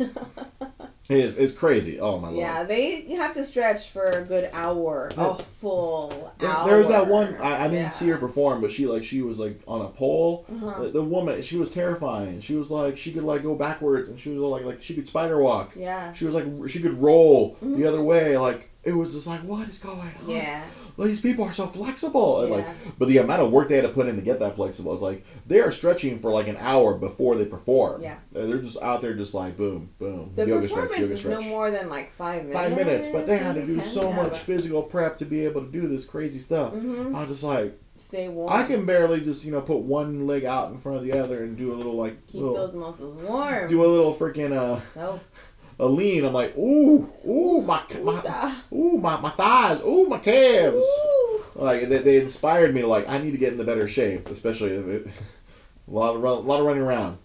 is. 1.10 1.38
It's 1.38 1.52
crazy. 1.52 1.98
Oh 2.00 2.18
my 2.18 2.28
god. 2.28 2.36
yeah, 2.36 2.56
lord. 2.58 2.68
they 2.68 3.04
you 3.06 3.16
have 3.16 3.34
to 3.34 3.44
stretch 3.44 3.88
for 3.90 4.04
a 4.04 4.22
good 4.24 4.50
hour, 4.52 5.10
Yeah. 5.16 5.30
a 5.30 5.34
full 5.36 6.32
hour. 6.42 6.66
there 6.68 6.78
was 6.78 6.88
that 6.88 7.06
one. 7.08 7.34
I, 7.40 7.64
I 7.64 7.68
didn't 7.68 7.74
Yeah. 7.84 7.88
see 7.88 8.08
her 8.08 8.18
perform, 8.18 8.60
but 8.60 8.70
she 8.70 8.86
like 8.86 9.04
she 9.04 9.22
was 9.22 9.38
like 9.38 9.58
on 9.66 9.80
a 9.80 9.88
pole. 9.88 10.44
Uh-huh. 10.50 10.82
The, 10.84 10.88
the 10.90 11.02
woman, 11.02 11.40
she 11.42 11.56
was 11.56 11.72
terrifying. 11.72 12.40
She 12.40 12.56
was 12.56 12.70
like 12.70 12.98
she 12.98 13.12
could 13.12 13.24
like 13.24 13.42
go 13.42 13.54
backwards, 13.54 14.08
and 14.08 14.18
she 14.20 14.30
was 14.30 14.38
like 14.40 14.64
like 14.64 14.82
she 14.82 14.94
could 14.94 15.06
spider 15.08 15.40
walk. 15.42 15.72
Yeah. 15.76 16.12
She 16.12 16.24
was 16.26 16.34
like 16.34 16.44
she 16.68 16.80
could 16.80 16.94
roll 16.94 17.56
the 17.62 17.86
other 17.86 18.02
way. 18.02 18.36
Like 18.36 18.67
it 18.88 18.92
was 18.92 19.14
just 19.14 19.26
like 19.26 19.40
what 19.40 19.68
is 19.68 19.78
going 19.78 19.98
on? 19.98 20.06
Mm-hmm. 20.06 20.30
Yeah. 20.30 20.64
Well, 20.96 21.06
these 21.06 21.20
people 21.20 21.44
are 21.44 21.52
so 21.52 21.66
flexible. 21.66 22.40
And, 22.42 22.50
like, 22.50 22.66
but 22.98 23.06
the 23.06 23.18
amount 23.18 23.40
of 23.42 23.52
work 23.52 23.68
they 23.68 23.76
had 23.76 23.82
to 23.82 23.90
put 23.90 24.08
in 24.08 24.16
to 24.16 24.22
get 24.22 24.40
that 24.40 24.56
flexible 24.56 24.94
is 24.94 25.00
like 25.00 25.24
they 25.46 25.60
are 25.60 25.70
stretching 25.70 26.18
for 26.18 26.32
like 26.32 26.48
an 26.48 26.56
hour 26.58 26.94
before 26.98 27.36
they 27.36 27.44
perform. 27.44 28.02
Yeah. 28.02 28.16
They're 28.32 28.58
just 28.58 28.82
out 28.82 29.00
there, 29.00 29.14
just 29.14 29.34
like 29.34 29.56
boom, 29.56 29.90
boom, 29.98 30.32
The 30.34 30.46
yoga 30.46 30.62
performance 30.62 30.90
stretch, 30.92 31.00
yoga 31.02 31.12
is 31.12 31.20
stretch. 31.20 31.40
no 31.40 31.48
more 31.48 31.70
than 31.70 31.88
like 31.88 32.10
five 32.12 32.42
minutes. 32.46 32.58
Five 32.58 32.76
minutes, 32.76 33.06
but 33.08 33.26
they 33.28 33.38
had 33.38 33.54
to 33.54 33.64
do 33.66 33.78
so 33.80 34.02
10, 34.02 34.16
much 34.16 34.38
physical 34.38 34.82
prep 34.82 35.16
to 35.18 35.24
be 35.24 35.44
able 35.44 35.64
to 35.64 35.70
do 35.70 35.86
this 35.86 36.04
crazy 36.04 36.40
stuff. 36.40 36.72
Mhm. 36.74 37.14
I 37.14 37.20
was 37.20 37.28
just 37.28 37.44
like, 37.44 37.78
Stay 37.96 38.28
warm. 38.28 38.52
I 38.52 38.62
can 38.62 38.86
barely 38.86 39.20
just 39.20 39.44
you 39.44 39.50
know 39.50 39.60
put 39.60 39.78
one 39.78 40.26
leg 40.28 40.44
out 40.44 40.70
in 40.70 40.78
front 40.78 40.98
of 40.98 41.04
the 41.04 41.12
other 41.18 41.42
and 41.42 41.56
do 41.56 41.72
a 41.72 41.74
little 41.74 41.94
like 41.94 42.24
keep 42.28 42.36
little, 42.40 42.54
those 42.54 42.72
muscles 42.72 43.20
warm. 43.24 43.66
do 43.66 43.84
a 43.84 43.88
little 43.88 44.14
freaking 44.14 44.52
uh 44.52 44.78
so, 44.94 45.18
a 45.78 45.86
lean. 45.86 46.24
I'm 46.24 46.32
like, 46.32 46.56
ooh, 46.56 47.08
ooh, 47.26 47.62
my 47.62 47.80
my, 48.02 48.54
ooh, 48.72 48.98
my 48.98 49.20
my 49.20 49.30
thighs, 49.30 49.80
ooh, 49.82 50.06
my 50.06 50.18
calves. 50.18 50.76
Ooh. 50.84 51.42
Like 51.54 51.88
they, 51.88 51.98
they 51.98 52.16
inspired 52.20 52.74
me 52.74 52.82
to 52.82 52.86
like 52.86 53.08
I 53.08 53.18
need 53.18 53.32
to 53.32 53.38
get 53.38 53.52
into 53.52 53.64
better 53.64 53.88
shape, 53.88 54.28
especially 54.28 54.70
if 54.70 54.86
it, 54.86 55.06
a 55.06 55.10
lot 55.90 56.14
of 56.16 56.22
run, 56.22 56.36
a 56.38 56.40
lot 56.40 56.60
of 56.60 56.66
running 56.66 56.82
around. 56.82 57.18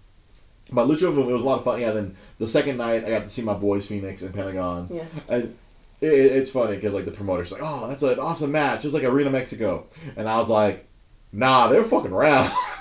But 0.71 0.87
Lucha 0.87 1.03
it 1.15 1.31
was 1.33 1.43
a 1.43 1.45
lot 1.45 1.59
of 1.59 1.63
fun. 1.63 1.79
Yeah. 1.81 1.91
Then 1.91 2.15
the 2.39 2.47
second 2.47 2.77
night 2.77 3.03
I 3.05 3.09
got 3.09 3.23
to 3.23 3.29
see 3.29 3.41
my 3.43 3.53
boys 3.53 3.87
Phoenix 3.87 4.21
and 4.23 4.33
Pentagon. 4.33 4.87
Yeah. 4.91 5.03
And 5.29 5.55
it, 6.01 6.07
it- 6.07 6.31
it's 6.33 6.49
funny 6.51 6.75
because 6.75 6.93
like 6.93 7.05
the 7.05 7.11
promoter's 7.11 7.51
like, 7.51 7.61
oh, 7.63 7.87
that's 7.87 8.01
an 8.03 8.17
awesome 8.19 8.51
match, 8.51 8.81
just 8.81 8.93
like 8.95 9.03
Arena 9.03 9.29
Mexico, 9.29 9.85
and 10.17 10.27
I 10.27 10.37
was 10.37 10.49
like, 10.49 10.85
nah, 11.31 11.67
they're 11.67 11.83
fucking 11.83 12.11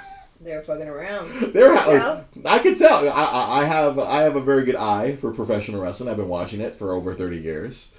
around. 0.42 0.44
They're 0.44 0.62
fucking 0.62 0.88
around. 0.88 1.31
they're 1.52 1.74
Yeah. 1.74 2.22
like, 2.37 2.46
I 2.46 2.59
can 2.59 2.74
tell. 2.74 3.09
I, 3.09 3.12
I 3.12 3.61
I 3.61 3.64
have 3.64 3.98
I 3.98 4.20
have 4.22 4.37
a 4.37 4.40
very 4.40 4.64
good 4.64 4.76
eye 4.76 5.16
for 5.16 5.33
professional 5.33 5.81
wrestling. 5.83 6.11
I've 6.11 6.16
been 6.16 6.28
watching 6.28 6.61
it 6.61 6.74
for 6.74 6.92
over 6.92 7.14
thirty 7.14 7.38
years, 7.38 7.92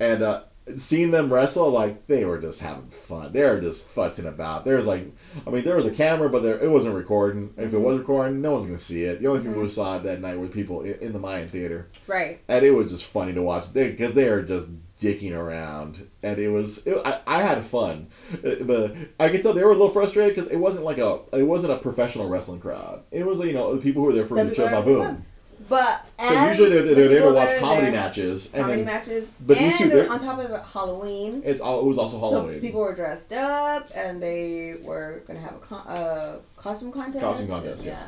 and 0.00 0.22
uh, 0.22 0.42
seeing 0.76 1.10
them 1.10 1.32
wrestle, 1.32 1.70
like 1.70 2.06
they 2.06 2.24
were 2.24 2.38
just 2.40 2.60
having 2.60 2.88
fun. 2.88 3.32
They 3.32 3.42
were 3.42 3.60
just 3.60 3.88
futzing 3.94 4.26
about. 4.26 4.64
There 4.64 4.76
was 4.76 4.86
like, 4.86 5.04
I 5.46 5.50
mean, 5.50 5.64
there 5.64 5.76
was 5.76 5.86
a 5.86 5.90
camera, 5.90 6.28
but 6.28 6.42
there 6.42 6.58
it 6.58 6.70
wasn't 6.70 6.94
recording. 6.94 7.52
If 7.56 7.72
it 7.72 7.78
was 7.78 7.98
recording, 7.98 8.40
no 8.42 8.52
one's 8.52 8.66
gonna 8.66 8.78
see 8.78 9.04
it. 9.04 9.20
The 9.20 9.28
only 9.28 9.40
people 9.40 9.60
who 9.60 9.68
saw 9.68 9.96
it 9.96 10.02
that 10.04 10.20
night 10.20 10.38
were 10.38 10.48
people 10.48 10.82
in, 10.82 10.94
in 11.00 11.12
the 11.12 11.18
Mayan 11.18 11.48
theater, 11.48 11.86
Right. 12.06 12.40
and 12.48 12.64
it 12.64 12.72
was 12.72 12.90
just 12.92 13.04
funny 13.06 13.32
to 13.34 13.42
watch 13.42 13.72
because 13.72 14.14
they 14.14 14.28
are 14.28 14.42
just 14.42 14.70
dicking 15.00 15.36
around, 15.36 16.06
and 16.22 16.38
it 16.38 16.48
was. 16.48 16.86
It, 16.86 16.96
I, 17.04 17.20
I 17.26 17.42
had 17.42 17.64
fun, 17.64 18.06
Uh, 18.44 18.54
but 18.62 18.94
I 19.20 19.28
could 19.28 19.42
tell 19.42 19.52
they 19.52 19.62
were 19.62 19.70
a 19.70 19.74
little 19.74 19.90
frustrated 19.90 20.34
because 20.34 20.50
it 20.50 20.56
wasn't 20.58 20.84
like 20.84 20.98
a 20.98 21.20
it 21.32 21.42
wasn't 21.42 21.72
a 21.72 21.78
professional 21.78 22.28
wrestling 22.28 22.60
crowd. 22.60 23.02
It 23.10 23.24
was 23.26 23.38
like, 23.38 23.48
you 23.48 23.54
know 23.54 23.74
the 23.74 23.82
people 23.82 24.02
who 24.02 24.06
were 24.08 24.14
there 24.14 24.26
for 24.26 24.42
The 24.42 24.54
show 24.54 24.82
Boom. 24.82 25.24
But 25.68 26.06
and 26.18 26.48
usually 26.48 26.68
they're, 26.68 26.82
they're, 26.82 26.94
the 26.94 26.94
they're 26.94 27.08
there 27.08 27.28
to 27.28 27.34
watch 27.34 27.58
comedy 27.58 27.86
there- 27.86 27.92
matches, 27.92 28.52
and 28.52 28.62
Comedy 28.62 28.82
then 28.82 28.86
matches. 28.94 29.28
but 29.40 29.58
these 29.58 29.78
two, 29.78 29.90
and 30.00 30.10
on 30.10 30.20
top 30.20 30.38
of 30.38 30.50
it, 30.50 30.60
Halloween. 30.72 31.42
it's 31.44 31.60
all 31.60 31.80
it 31.80 31.84
was 31.86 31.98
also 31.98 32.18
Halloween. 32.20 32.56
So 32.56 32.60
people 32.60 32.80
were 32.82 32.94
dressed 32.94 33.32
up, 33.32 33.90
and 33.94 34.22
they 34.22 34.74
were 34.82 35.22
gonna 35.26 35.40
have 35.40 35.54
a 35.54 35.58
con- 35.58 35.86
uh, 35.88 36.36
costume 36.56 36.92
contest. 36.92 37.24
Costume 37.24 37.48
contest, 37.48 37.84
Yeah. 37.86 37.92
yes. 37.92 38.04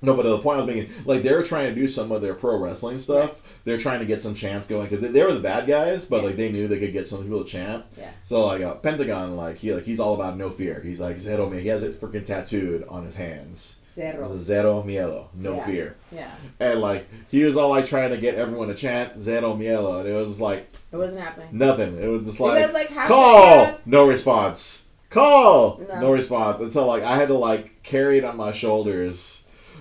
No, 0.00 0.14
but 0.16 0.22
the 0.22 0.38
point 0.38 0.60
I 0.60 0.64
was 0.64 0.74
making, 0.74 0.92
like 1.06 1.22
they're 1.22 1.42
trying 1.42 1.68
to 1.70 1.74
do 1.74 1.88
some 1.88 2.12
of 2.12 2.22
their 2.22 2.34
pro 2.34 2.56
wrestling 2.58 2.98
stuff. 2.98 3.44
They're 3.64 3.78
trying 3.78 3.98
to 4.00 4.06
get 4.06 4.22
some 4.22 4.34
chants 4.34 4.68
going 4.68 4.84
because 4.84 5.00
they, 5.02 5.08
they 5.08 5.22
were 5.24 5.32
the 5.34 5.40
bad 5.40 5.66
guys, 5.66 6.04
but 6.06 6.22
like 6.24 6.36
they 6.36 6.50
knew 6.52 6.68
they 6.68 6.78
could 6.78 6.92
get 6.92 7.06
some 7.06 7.22
people 7.22 7.42
to 7.44 7.48
chant. 7.50 7.84
Yeah. 7.98 8.10
So 8.24 8.46
like 8.46 8.62
uh, 8.62 8.74
Pentagon, 8.76 9.36
like 9.36 9.56
he 9.56 9.74
like 9.74 9.84
he's 9.84 10.00
all 10.00 10.14
about 10.14 10.36
no 10.36 10.50
fear. 10.50 10.80
He's 10.82 11.00
like 11.00 11.16
Zedo 11.16 11.50
man, 11.50 11.60
he 11.60 11.68
has 11.68 11.82
it 11.82 12.00
freaking 12.00 12.24
tattooed 12.24 12.84
on 12.88 13.04
his 13.04 13.16
hands. 13.16 13.74
Zero. 13.92 14.38
Zero 14.38 14.84
miedo, 14.86 15.26
no 15.34 15.56
Yeah. 15.56 15.66
fear. 15.66 15.96
Yeah. 16.12 16.30
And 16.60 16.80
like 16.80 17.06
he 17.30 17.42
was 17.42 17.56
all 17.56 17.68
like 17.70 17.86
trying 17.86 18.10
to 18.10 18.16
get 18.16 18.36
everyone 18.36 18.68
to 18.68 18.74
chant 18.74 19.18
Zero 19.18 19.54
miedo, 19.56 19.98
and 20.00 20.08
it 20.08 20.12
was 20.14 20.40
like 20.40 20.68
It 20.92 20.96
wasn't 20.96 21.20
happening. 21.20 21.48
nothing. 21.52 21.98
It 22.00 22.06
was 22.06 22.24
just 22.24 22.38
like 22.38 22.62
guys 22.64 22.72
like 22.72 22.94
call, 23.08 23.74
no 23.84 24.06
response. 24.08 24.86
Call, 25.10 25.78
No. 25.88 26.00
no. 26.00 26.12
response. 26.12 26.60
And 26.60 26.70
so 26.70 26.86
like 26.86 27.02
I 27.02 27.16
had 27.16 27.28
to 27.28 27.34
like 27.34 27.82
carry 27.82 28.18
it 28.18 28.24
on 28.24 28.36
my 28.36 28.52
shoulders, 28.52 29.37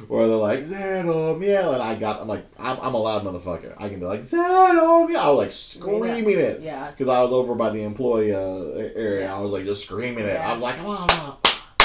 where 0.07 0.27
they're 0.27 0.37
like 0.37 0.61
Zero 0.63 1.35
miedo, 1.39 1.73
and 1.73 1.81
I 1.83 1.95
got 1.95 2.21
I'm 2.21 2.27
like 2.27 2.45
I'm, 2.59 2.77
I'm 2.81 2.93
a 2.93 2.97
loud 2.97 3.23
motherfucker. 3.23 3.73
I 3.77 3.89
can 3.89 3.99
be 3.99 4.05
like 4.05 4.23
Zero 4.23 4.43
miedo, 5.07 5.15
I 5.17 5.29
was 5.29 5.37
like 5.37 5.51
screaming 5.51 6.39
it. 6.39 6.61
Yeah. 6.61 6.91
Because 6.91 7.07
I 7.09 7.21
was 7.21 7.31
over 7.31 7.55
by 7.55 7.69
the 7.69 7.83
employee 7.83 8.33
uh, 8.33 8.39
area, 8.95 9.21
Yeah. 9.21 9.35
I 9.35 9.39
was 9.39 9.51
like 9.51 9.65
just 9.65 9.85
screaming 9.85 10.25
it. 10.25 10.33
Yeah. 10.33 10.49
I 10.49 10.53
was 10.53 10.61
like, 10.61 10.77
"Come 10.77 10.87
on. 10.87 11.07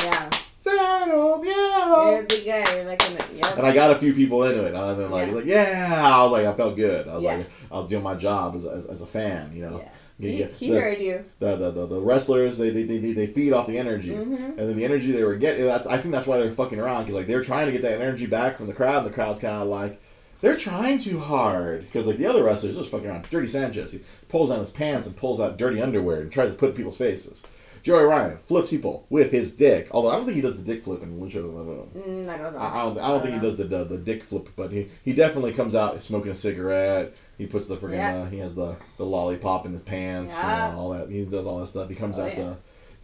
Yeah. 0.04 0.30
You're 0.64 1.44
yeah." 1.44 2.18
a 2.20 2.22
big 2.22 2.44
guy. 2.46 2.64
You're 2.76 2.84
like, 2.86 3.02
yep. 3.34 3.58
And 3.58 3.66
I 3.66 3.74
got 3.74 3.90
a 3.90 3.96
few 3.96 4.12
people 4.14 4.44
into 4.44 4.64
it, 4.64 4.74
and 4.74 4.98
then 5.00 5.10
like, 5.10 5.28
Yeah. 5.28 5.34
like, 5.34 5.44
yeah, 5.46 6.02
I 6.04 6.22
was 6.22 6.32
like, 6.32 6.46
I 6.46 6.52
felt 6.54 6.76
good. 6.76 7.08
I 7.08 7.14
was 7.14 7.22
Yeah. 7.22 7.36
like, 7.36 7.50
I 7.70 7.74
was 7.78 7.88
doing 7.90 8.02
my 8.02 8.14
job 8.14 8.54
as, 8.56 8.64
as, 8.64 8.86
as 8.86 9.00
a 9.00 9.06
fan, 9.06 9.52
you 9.54 9.62
know. 9.62 9.84
He, 10.22 10.42
he 10.44 10.70
the, 10.70 10.80
heard 10.80 10.98
you. 10.98 11.24
the, 11.40 11.56
the, 11.56 11.70
the, 11.70 11.86
the 11.86 12.00
wrestlers, 12.00 12.58
they, 12.58 12.70
they, 12.70 12.84
they, 12.84 13.12
they 13.12 13.26
feed 13.26 13.52
off 13.52 13.66
the 13.66 13.78
energy. 13.78 14.10
Mhm. 14.12 14.56
And 14.56 14.68
then 14.68 14.76
the 14.76 14.84
energy 14.84 15.12
they 15.12 15.24
were 15.24 15.34
getting, 15.36 15.64
that's, 15.64 15.86
I 15.86 15.98
think 15.98 16.12
that's 16.12 16.26
why 16.26 16.38
they're 16.38 16.50
fucking 16.50 16.78
around, 16.80 17.02
because 17.04 17.16
like 17.16 17.26
they're 17.26 17.42
trying 17.42 17.66
to 17.66 17.72
get 17.72 17.82
that 17.82 18.00
energy 18.00 18.26
back 18.26 18.56
from 18.56 18.66
the 18.68 18.72
crowd, 18.74 18.98
and 19.04 19.06
the 19.06 19.14
crowd's 19.14 19.40
kind 19.40 19.62
of 19.62 19.68
like, 19.68 20.00
they're 20.40 20.56
trying 20.56 20.98
too 20.98 21.20
hard. 21.20 21.82
Because 21.82 22.06
like 22.06 22.16
the 22.16 22.26
other 22.26 22.42
wrestlers 22.44 22.76
just 22.76 22.90
fucking 22.90 23.08
around. 23.08 23.28
Dirty 23.30 23.46
Sanchez, 23.46 23.92
he 23.92 24.00
pulls 24.28 24.50
down 24.50 24.60
his 24.60 24.70
pants 24.70 25.06
and 25.06 25.16
pulls 25.16 25.40
out 25.40 25.56
dirty 25.56 25.80
underwear 25.80 26.20
and 26.20 26.32
tries 26.32 26.50
to 26.50 26.54
put 26.56 26.70
in 26.70 26.76
people's 26.76 26.98
faces. 26.98 27.42
Joey 27.82 28.04
Ryan 28.04 28.38
flips 28.38 28.70
people 28.70 29.06
with 29.10 29.32
his 29.32 29.56
dick, 29.56 29.88
although 29.90 30.10
I 30.10 30.16
don't 30.16 30.24
think 30.24 30.36
he 30.36 30.40
does 30.42 30.62
the 30.62 30.72
dick 30.72 30.84
flip 30.84 31.02
in 31.02 31.18
Lucha 31.20 31.36
Underground. 31.38 31.90
Mm, 31.96 32.28
I 32.28 32.38
don't 32.38 32.52
know. 32.52 32.58
I, 32.60 32.68
I 32.80 32.82
don't, 32.84 32.98
I 32.98 33.08
don't 33.08 33.22
think 33.22 33.34
he 33.34 33.40
does 33.40 33.56
the, 33.56 33.64
the 33.64 33.84
the 33.84 33.98
dick 33.98 34.22
flip, 34.22 34.48
but 34.56 34.70
he, 34.70 34.88
he 35.04 35.12
definitely 35.12 35.52
comes 35.52 35.74
out 35.74 36.00
smoking 36.00 36.30
a 36.30 36.34
cigarette. 36.36 37.20
He 37.38 37.46
puts 37.46 37.66
the 37.66 37.74
friggin' 37.76 37.94
Yeah. 37.94 38.16
uh, 38.18 38.26
he 38.26 38.38
has 38.38 38.54
the, 38.54 38.76
the 38.98 39.04
lollipop 39.04 39.66
in 39.66 39.72
his 39.72 39.82
pants, 39.82 40.32
Yeah. 40.36 40.70
know, 40.74 40.78
all 40.80 40.90
that. 40.90 41.08
He 41.10 41.24
does 41.24 41.44
all 41.44 41.58
that 41.58 41.66
stuff. 41.66 41.88
He 41.88 41.96
comes 41.96 42.18
Oh, 42.18 42.22
out 42.24 42.36
yeah. 42.36 42.54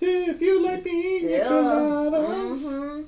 to, 0.00 0.06
if 0.06 0.40
you 0.40 0.62
let 0.64 0.84
me 0.84 1.18
in 1.24 1.28
your 1.28 1.44
coladas." 1.44 2.64
Mhm. 2.66 3.04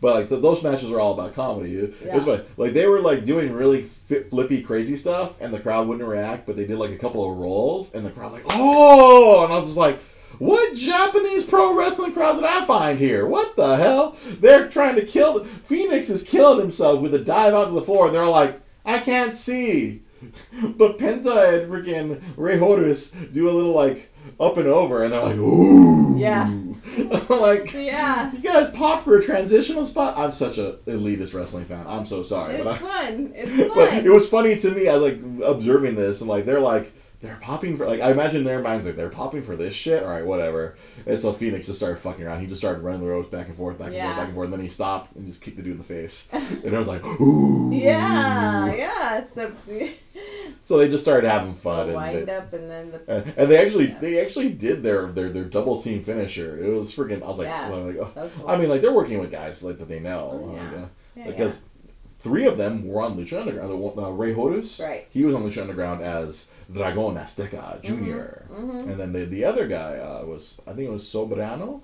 But 0.00 0.14
like, 0.14 0.28
so 0.28 0.38
those 0.38 0.62
matches 0.62 0.88
are 0.92 1.00
all 1.00 1.14
about 1.14 1.34
comedy. 1.34 1.74
It 1.76 1.94
Yeah. 2.04 2.14
was 2.14 2.26
like, 2.28 2.46
like 2.58 2.74
they 2.74 2.86
were 2.86 3.00
like 3.00 3.24
doing 3.24 3.52
really 3.52 3.82
flippy, 3.82 4.62
crazy 4.62 4.96
stuff, 4.96 5.40
and 5.40 5.52
the 5.52 5.58
crowd 5.58 5.88
wouldn't 5.88 6.08
react. 6.08 6.46
But 6.46 6.56
they 6.56 6.64
did 6.66 6.78
like 6.78 6.90
a 6.90 6.96
couple 6.96 7.28
of 7.28 7.36
rolls, 7.38 7.92
and 7.92 8.06
the 8.06 8.10
crowd's 8.10 8.34
like, 8.34 8.44
"Oh!" 8.50 9.42
And 9.44 9.52
I 9.52 9.56
was 9.56 9.64
just 9.64 9.76
like, 9.76 9.98
"What 10.38 10.76
Japanese 10.76 11.44
pro 11.44 11.76
wrestling 11.76 12.12
crowd 12.12 12.36
did 12.36 12.44
I 12.44 12.64
find 12.64 12.98
here? 12.98 13.26
What 13.26 13.56
the 13.56 13.76
hell? 13.76 14.16
They're 14.40 14.68
trying 14.68 14.96
to 14.96 15.04
kill 15.04 15.44
Phoenix 15.44 16.10
is 16.10 16.22
killing 16.22 16.60
himself 16.60 17.00
with 17.00 17.14
a 17.14 17.18
dive 17.18 17.54
out 17.54 17.66
to 17.66 17.72
the 17.72 17.82
floor, 17.82 18.06
and 18.06 18.14
they're 18.14 18.26
like, 18.26 18.60
I 18.84 18.98
can't 18.98 19.36
see." 19.36 20.02
But 20.76 20.98
Penta 20.98 21.62
and 21.62 21.70
freaking 21.72 22.20
Rey 22.36 22.58
Horus 22.58 23.12
do 23.12 23.48
a 23.48 23.52
little 23.52 23.72
like 23.72 24.10
up 24.40 24.56
and 24.56 24.66
over, 24.66 25.04
and 25.04 25.12
they're 25.12 25.22
like, 25.22 25.36
"Ooh!" 25.36 26.18
Yeah. 26.18 26.50
like. 27.28 27.72
Yeah. 27.72 28.32
You 28.32 28.40
guys 28.40 28.70
pop 28.70 29.04
for 29.04 29.16
a 29.18 29.22
transitional 29.22 29.84
spot. 29.84 30.18
I'm 30.18 30.32
such 30.32 30.58
a 30.58 30.78
elitist 30.86 31.34
wrestling 31.34 31.66
fan. 31.66 31.84
I'm 31.86 32.04
so 32.06 32.24
sorry, 32.24 32.54
It's 32.54 32.64
but, 32.64 32.74
I, 32.74 32.78
fun. 32.78 33.32
It's 33.36 33.56
but 33.74 33.90
fun. 33.90 34.04
it 34.06 34.10
was 34.12 34.28
funny 34.28 34.56
to 34.56 34.70
me. 34.72 34.88
I 34.88 34.94
like 34.94 35.18
observing 35.44 35.94
this 35.94 36.20
and 36.20 36.28
like 36.28 36.44
they're 36.44 36.58
like 36.60 36.92
they're 37.20 37.38
popping 37.40 37.76
for 37.76 37.86
like 37.86 38.00
I 38.00 38.12
imagine 38.12 38.44
their 38.44 38.60
minds 38.62 38.86
like 38.86 38.94
they're 38.94 39.08
popping 39.10 39.42
for 39.42 39.56
this 39.56 39.74
shit. 39.74 40.04
All 40.04 40.10
right, 40.10 40.24
whatever. 40.24 40.76
And 41.06 41.18
so 41.18 41.32
Phoenix 41.32 41.66
just 41.66 41.78
started 41.80 41.98
fucking 41.98 42.24
around. 42.24 42.40
He 42.40 42.46
just 42.46 42.60
started 42.60 42.80
running 42.82 43.00
the 43.00 43.08
ropes 43.08 43.28
back 43.28 43.48
and 43.48 43.56
forth, 43.56 43.76
back 43.78 43.88
and 43.88 43.96
Yeah. 43.96 44.04
forth, 44.06 44.16
back 44.18 44.24
and 44.26 44.34
forth. 44.34 44.44
And 44.46 44.52
then 44.54 44.60
he 44.60 44.68
stopped 44.68 45.16
and 45.16 45.26
just 45.26 45.42
kicked 45.42 45.56
the 45.56 45.62
dude 45.64 45.72
in 45.72 45.78
the 45.78 45.84
face. 45.84 46.28
and 46.32 46.74
I 46.74 46.78
was 46.78 46.86
like, 46.86 47.04
ooh. 47.04 47.70
yeah. 47.74 48.72
Yeah. 48.74 49.18
It's 49.18 49.34
the, 49.34 49.52
So 50.62 50.76
they 50.78 50.88
just 50.88 51.02
started 51.02 51.28
having 51.28 51.54
fun. 51.54 51.88
the 51.92 51.98
and 51.98 52.28
they, 52.28 52.36
up 52.36 52.52
and 52.52 52.70
then 52.70 52.90
the. 52.92 53.10
and, 53.26 53.38
and 53.38 53.48
they 53.50 53.64
actually 53.64 53.88
Yeah. 53.88 53.98
they 54.00 54.20
actually 54.24 54.50
did 54.52 54.82
their 54.82 55.06
their 55.06 55.30
their 55.30 55.44
double 55.44 55.80
team 55.80 56.04
finisher. 56.04 56.62
It 56.62 56.68
was 56.68 56.94
freaking. 56.94 57.22
I 57.22 57.26
was 57.26 57.38
like, 57.38 57.48
Yeah. 57.48 57.70
well, 57.70 57.80
like 57.86 57.96
oh. 57.96 58.30
cool. 58.36 58.48
I 58.50 58.56
mean, 58.58 58.68
like 58.68 58.80
they're 58.82 58.92
working 58.92 59.18
with 59.18 59.32
guys 59.32 59.64
like 59.64 59.78
that 59.78 59.88
they 59.88 59.98
know. 60.00 60.30
Oh, 60.44 60.54
yeah. 60.54 60.62
Like, 60.62 60.72
uh, 60.82 60.86
Yeah, 61.16 61.26
because 61.26 61.62
three 62.18 62.46
of 62.46 62.56
them 62.56 62.86
were 62.86 63.00
on 63.02 63.16
Lucha 63.16 63.40
Underground. 63.40 63.70
The 63.70 64.02
Uh, 64.02 64.10
Rey 64.10 64.32
Horus, 64.34 64.80
Right. 64.80 65.06
he 65.10 65.24
was 65.24 65.34
on 65.34 65.42
Lucha 65.42 65.62
Underground 65.62 66.02
as 66.02 66.48
Dragon 66.72 67.14
Azteca 67.14 67.80
junior 67.82 68.44
mhm. 68.52 68.80
and 68.90 69.00
then 69.00 69.12
the 69.12 69.24
the 69.24 69.44
other 69.44 69.66
guy 69.66 69.96
uh, 69.98 70.24
was 70.26 70.60
I 70.66 70.72
think 70.72 70.88
it 70.88 70.92
was 70.92 71.04
Soberano. 71.04 71.80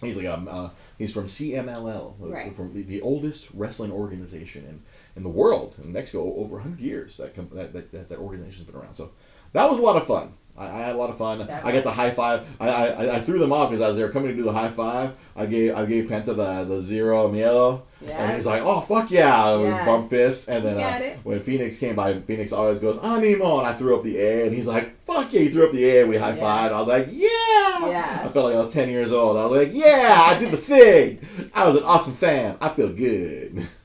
He's 0.00 0.16
like 0.16 0.26
um 0.26 0.46
uh, 0.48 0.68
he's 0.98 1.12
from 1.14 1.24
CMLL, 1.26 2.14
Right. 2.20 2.54
from 2.54 2.74
the, 2.74 2.82
the 2.82 3.00
oldest 3.00 3.48
wrestling 3.54 3.90
organization 3.92 4.64
in, 4.68 4.80
in 5.16 5.22
the 5.22 5.30
world 5.30 5.74
in 5.82 5.92
Mexico 5.92 6.34
over 6.36 6.58
hundred 6.60 6.80
years. 6.80 7.16
That, 7.16 7.34
com- 7.34 7.48
that, 7.54 7.72
that 7.72 7.90
that 7.92 8.08
that 8.10 8.18
organization's 8.18 8.66
been 8.66 8.76
around. 8.80 8.94
So 8.94 9.10
that 9.54 9.68
was 9.70 9.78
a 9.78 9.82
lot 9.82 9.96
of 9.96 10.06
fun. 10.06 10.34
I, 10.58 10.66
I 10.66 10.78
had 10.86 10.94
a 10.94 10.98
lot 10.98 11.10
of 11.10 11.18
fun. 11.18 11.38
That 11.46 11.64
I 11.64 11.72
got 11.72 11.84
the 11.84 11.90
high 11.90 12.10
five. 12.10 12.46
I, 12.60 12.68
I, 12.68 13.14
I 13.16 13.20
threw 13.20 13.38
them 13.38 13.52
off 13.52 13.70
because 13.70 13.82
as 13.82 13.96
they 13.96 14.02
were 14.02 14.08
coming 14.10 14.30
to 14.30 14.36
do 14.36 14.42
the 14.42 14.52
high 14.52 14.68
five, 14.70 15.12
I 15.36 15.46
gave 15.46 15.74
I 15.74 15.84
gave 15.86 16.08
Penta 16.08 16.26
the 16.36 16.64
the 16.64 16.80
zero 16.80 17.28
miedo, 17.28 17.82
Yeah. 18.00 18.22
and 18.24 18.34
he's 18.34 18.46
like, 18.46 18.62
"Oh 18.64 18.80
fuck 18.80 19.10
yeah!" 19.10 19.56
We 19.56 19.64
Yeah. 19.64 19.84
bump 19.84 20.10
fists, 20.10 20.48
and 20.48 20.64
then 20.64 20.78
uh, 20.78 21.16
when 21.24 21.40
Phoenix 21.40 21.78
came 21.78 21.94
by, 21.94 22.14
Phoenix 22.20 22.52
always 22.52 22.78
goes 22.78 22.98
"Animo," 22.98 23.58
and 23.58 23.66
I 23.66 23.72
threw 23.74 23.96
up 23.96 24.02
the 24.02 24.18
A, 24.18 24.46
and 24.46 24.54
he's 24.54 24.66
like, 24.66 24.96
"Fuck 25.06 25.32
yeah!" 25.32 25.40
He 25.40 25.48
threw 25.48 25.66
up 25.66 25.72
the 25.72 25.84
A, 25.84 26.00
and 26.02 26.10
we 26.10 26.16
high 26.16 26.32
fived. 26.36 26.72
I 26.72 26.78
was 26.78 26.88
like, 26.88 27.08
"Yeah!" 27.10 27.88
Yeah. 27.88 28.22
I 28.24 28.28
felt 28.28 28.46
like 28.46 28.54
I 28.54 28.58
was 28.58 28.72
ten 28.72 28.88
years 28.88 29.12
old. 29.12 29.36
I 29.36 29.44
was 29.46 29.66
like, 29.66 29.74
"Yeah, 29.74 30.16
I 30.26 30.38
did 30.38 30.50
the 30.52 30.56
thing. 30.56 31.18
I 31.54 31.66
was 31.66 31.76
an 31.76 31.82
awesome 31.84 32.14
fan. 32.14 32.56
I 32.60 32.70
feel 32.70 32.88
good." 32.88 33.66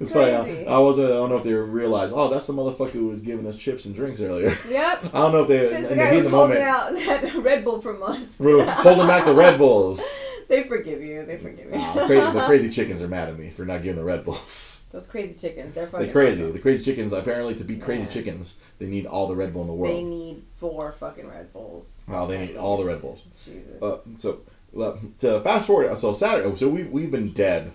It's 0.00 0.12
funny. 0.12 0.32
I, 0.66 0.74
I 0.74 0.78
wasn't. 0.78 1.08
I 1.10 1.14
don't 1.14 1.30
know 1.30 1.36
if 1.36 1.42
they 1.44 1.52
realized. 1.52 2.12
Oh, 2.16 2.28
that's 2.28 2.46
the 2.46 2.52
motherfucker 2.52 2.90
who 2.92 3.08
was 3.08 3.20
giving 3.20 3.46
us 3.46 3.56
chips 3.56 3.84
and 3.86 3.94
drinks 3.94 4.20
earlier. 4.20 4.56
Yep. 4.68 5.04
I 5.14 5.18
don't 5.18 5.32
know 5.32 5.42
if 5.42 5.48
they 5.48 5.74
in 5.74 5.82
the 5.88 5.94
guy 5.96 6.10
heat 6.12 6.18
of 6.18 6.24
the 6.24 6.30
holding 6.30 6.58
moment 6.58 6.60
out 6.62 6.92
that 7.22 7.34
Red 7.42 7.64
Bull 7.64 7.80
from 7.80 8.02
us. 8.02 8.36
holding 8.38 9.06
back 9.06 9.24
the 9.24 9.34
Red 9.34 9.58
Bulls. 9.58 10.22
they 10.48 10.64
forgive 10.64 11.02
you. 11.02 11.24
They 11.24 11.38
forgive 11.38 11.66
you. 11.66 11.72
Nah, 11.78 12.06
crazy, 12.06 12.30
the 12.32 12.42
crazy 12.46 12.70
chickens 12.70 13.00
are 13.02 13.08
mad 13.08 13.28
at 13.28 13.38
me 13.38 13.50
for 13.50 13.64
not 13.64 13.82
giving 13.82 13.96
the 13.96 14.04
Red 14.04 14.24
Bulls. 14.24 14.86
Those 14.92 15.06
crazy 15.08 15.36
chickens. 15.38 15.74
They're 15.74 15.86
fucking 15.88 16.06
They're 16.06 16.12
crazy. 16.12 16.42
awesome. 16.42 16.52
The 16.52 16.58
crazy 16.60 16.84
chickens. 16.84 17.12
Apparently, 17.12 17.54
to 17.56 17.64
be 17.64 17.78
crazy 17.78 18.04
Yeah. 18.04 18.10
chickens, 18.10 18.56
they 18.78 18.86
need 18.86 19.06
all 19.06 19.26
the 19.26 19.34
Red 19.34 19.52
Bull 19.52 19.62
in 19.62 19.68
the 19.68 19.74
world. 19.74 19.92
They 19.96 20.02
need 20.04 20.42
four 20.56 20.92
fucking 20.92 21.28
Red 21.28 21.52
Bulls. 21.52 22.00
Oh, 22.08 22.26
they 22.28 22.46
need 22.46 22.56
all 22.56 22.76
the 22.76 22.84
Red 22.84 23.00
Bulls. 23.00 23.24
Jesus. 23.44 23.82
Uh, 23.82 23.98
so 24.18 24.40
to 24.74 25.40
fast 25.40 25.66
forward, 25.66 25.96
so 25.98 26.12
Saturday. 26.12 26.54
So 26.56 26.68
we've 26.68 26.90
we've 26.90 27.10
been 27.10 27.32
dead 27.32 27.70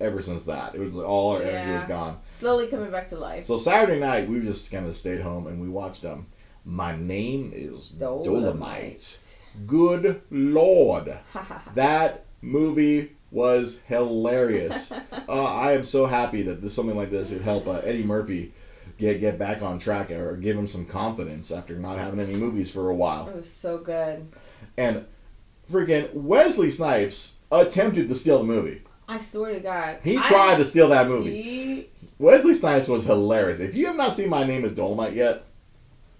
ever 0.00 0.22
since 0.22 0.44
that. 0.46 0.74
It 0.74 0.80
was 0.80 0.94
like 0.94 1.06
all 1.08 1.32
our 1.32 1.42
energy 1.42 1.54
Yeah. 1.70 1.78
was 1.80 1.88
gone. 1.88 2.18
Slowly 2.30 2.68
coming 2.68 2.90
back 2.90 3.08
to 3.10 3.16
life. 3.18 3.44
So 3.44 3.56
Saturday 3.56 3.98
night, 4.00 4.28
we 4.28 4.40
just 4.40 4.70
kind 4.72 4.86
of 4.86 4.94
stayed 4.96 5.20
home 5.20 5.46
and 5.46 5.60
we 5.60 5.68
watched 5.68 6.04
um. 6.04 6.26
My 6.66 6.96
name 6.96 7.50
is 7.54 7.92
Dolemite. 7.98 9.36
Good 9.66 10.22
lord, 10.30 11.16
that 11.74 12.24
movie 12.40 13.10
was 13.30 13.82
hilarious. 13.82 14.90
uh, 15.28 15.44
I 15.44 15.72
am 15.72 15.84
so 15.84 16.06
happy 16.06 16.42
that 16.42 16.62
this 16.62 16.74
something 16.74 16.96
like 16.96 17.10
this 17.10 17.30
would 17.30 17.42
help 17.42 17.66
uh, 17.66 17.80
Eddie 17.84 18.02
Murphy 18.04 18.52
get 18.98 19.20
get 19.20 19.38
back 19.38 19.60
on 19.62 19.78
track 19.78 20.10
or 20.10 20.36
give 20.36 20.56
him 20.56 20.66
some 20.66 20.86
confidence 20.86 21.50
after 21.50 21.76
not 21.76 21.98
having 21.98 22.18
any 22.20 22.34
movies 22.34 22.72
for 22.72 22.88
a 22.90 22.94
while. 22.94 23.28
It 23.28 23.36
was 23.36 23.52
so 23.52 23.78
good. 23.78 24.26
And 24.78 25.04
freaking 25.70 26.12
Wesley 26.14 26.70
Snipes 26.70 27.36
attempted 27.50 28.08
to 28.08 28.14
steal 28.14 28.38
the 28.38 28.44
movie. 28.44 28.82
I 29.08 29.18
swear 29.18 29.52
to 29.54 29.60
God. 29.60 29.98
He 30.02 30.16
I- 30.18 30.22
tried 30.22 30.56
to 30.58 30.64
steal 30.64 30.88
that 30.88 31.08
movie. 31.08 31.42
He, 31.42 31.86
Wesley 32.18 32.54
Snipes 32.54 32.88
was 32.88 33.04
hilarious. 33.04 33.60
If 33.60 33.76
you 33.76 33.86
have 33.86 33.96
not 33.96 34.14
seen 34.14 34.30
My 34.30 34.44
Name 34.44 34.64
is 34.64 34.72
Dolemite 34.72 35.14
yet, 35.14 35.44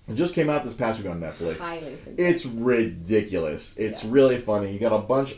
it 0.08 0.16
just 0.16 0.34
came 0.34 0.50
out 0.50 0.64
this 0.64 0.74
past 0.74 0.98
week 1.00 1.08
on 1.10 1.20
Netflix. 1.20 1.58
It's 2.18 2.44
ridiculous. 2.46 3.76
It's 3.78 4.04
Yeah. 4.04 4.10
really 4.12 4.36
funny. 4.36 4.72
You 4.72 4.78
got 4.78 4.92
a 4.92 4.98
bunch 4.98 5.36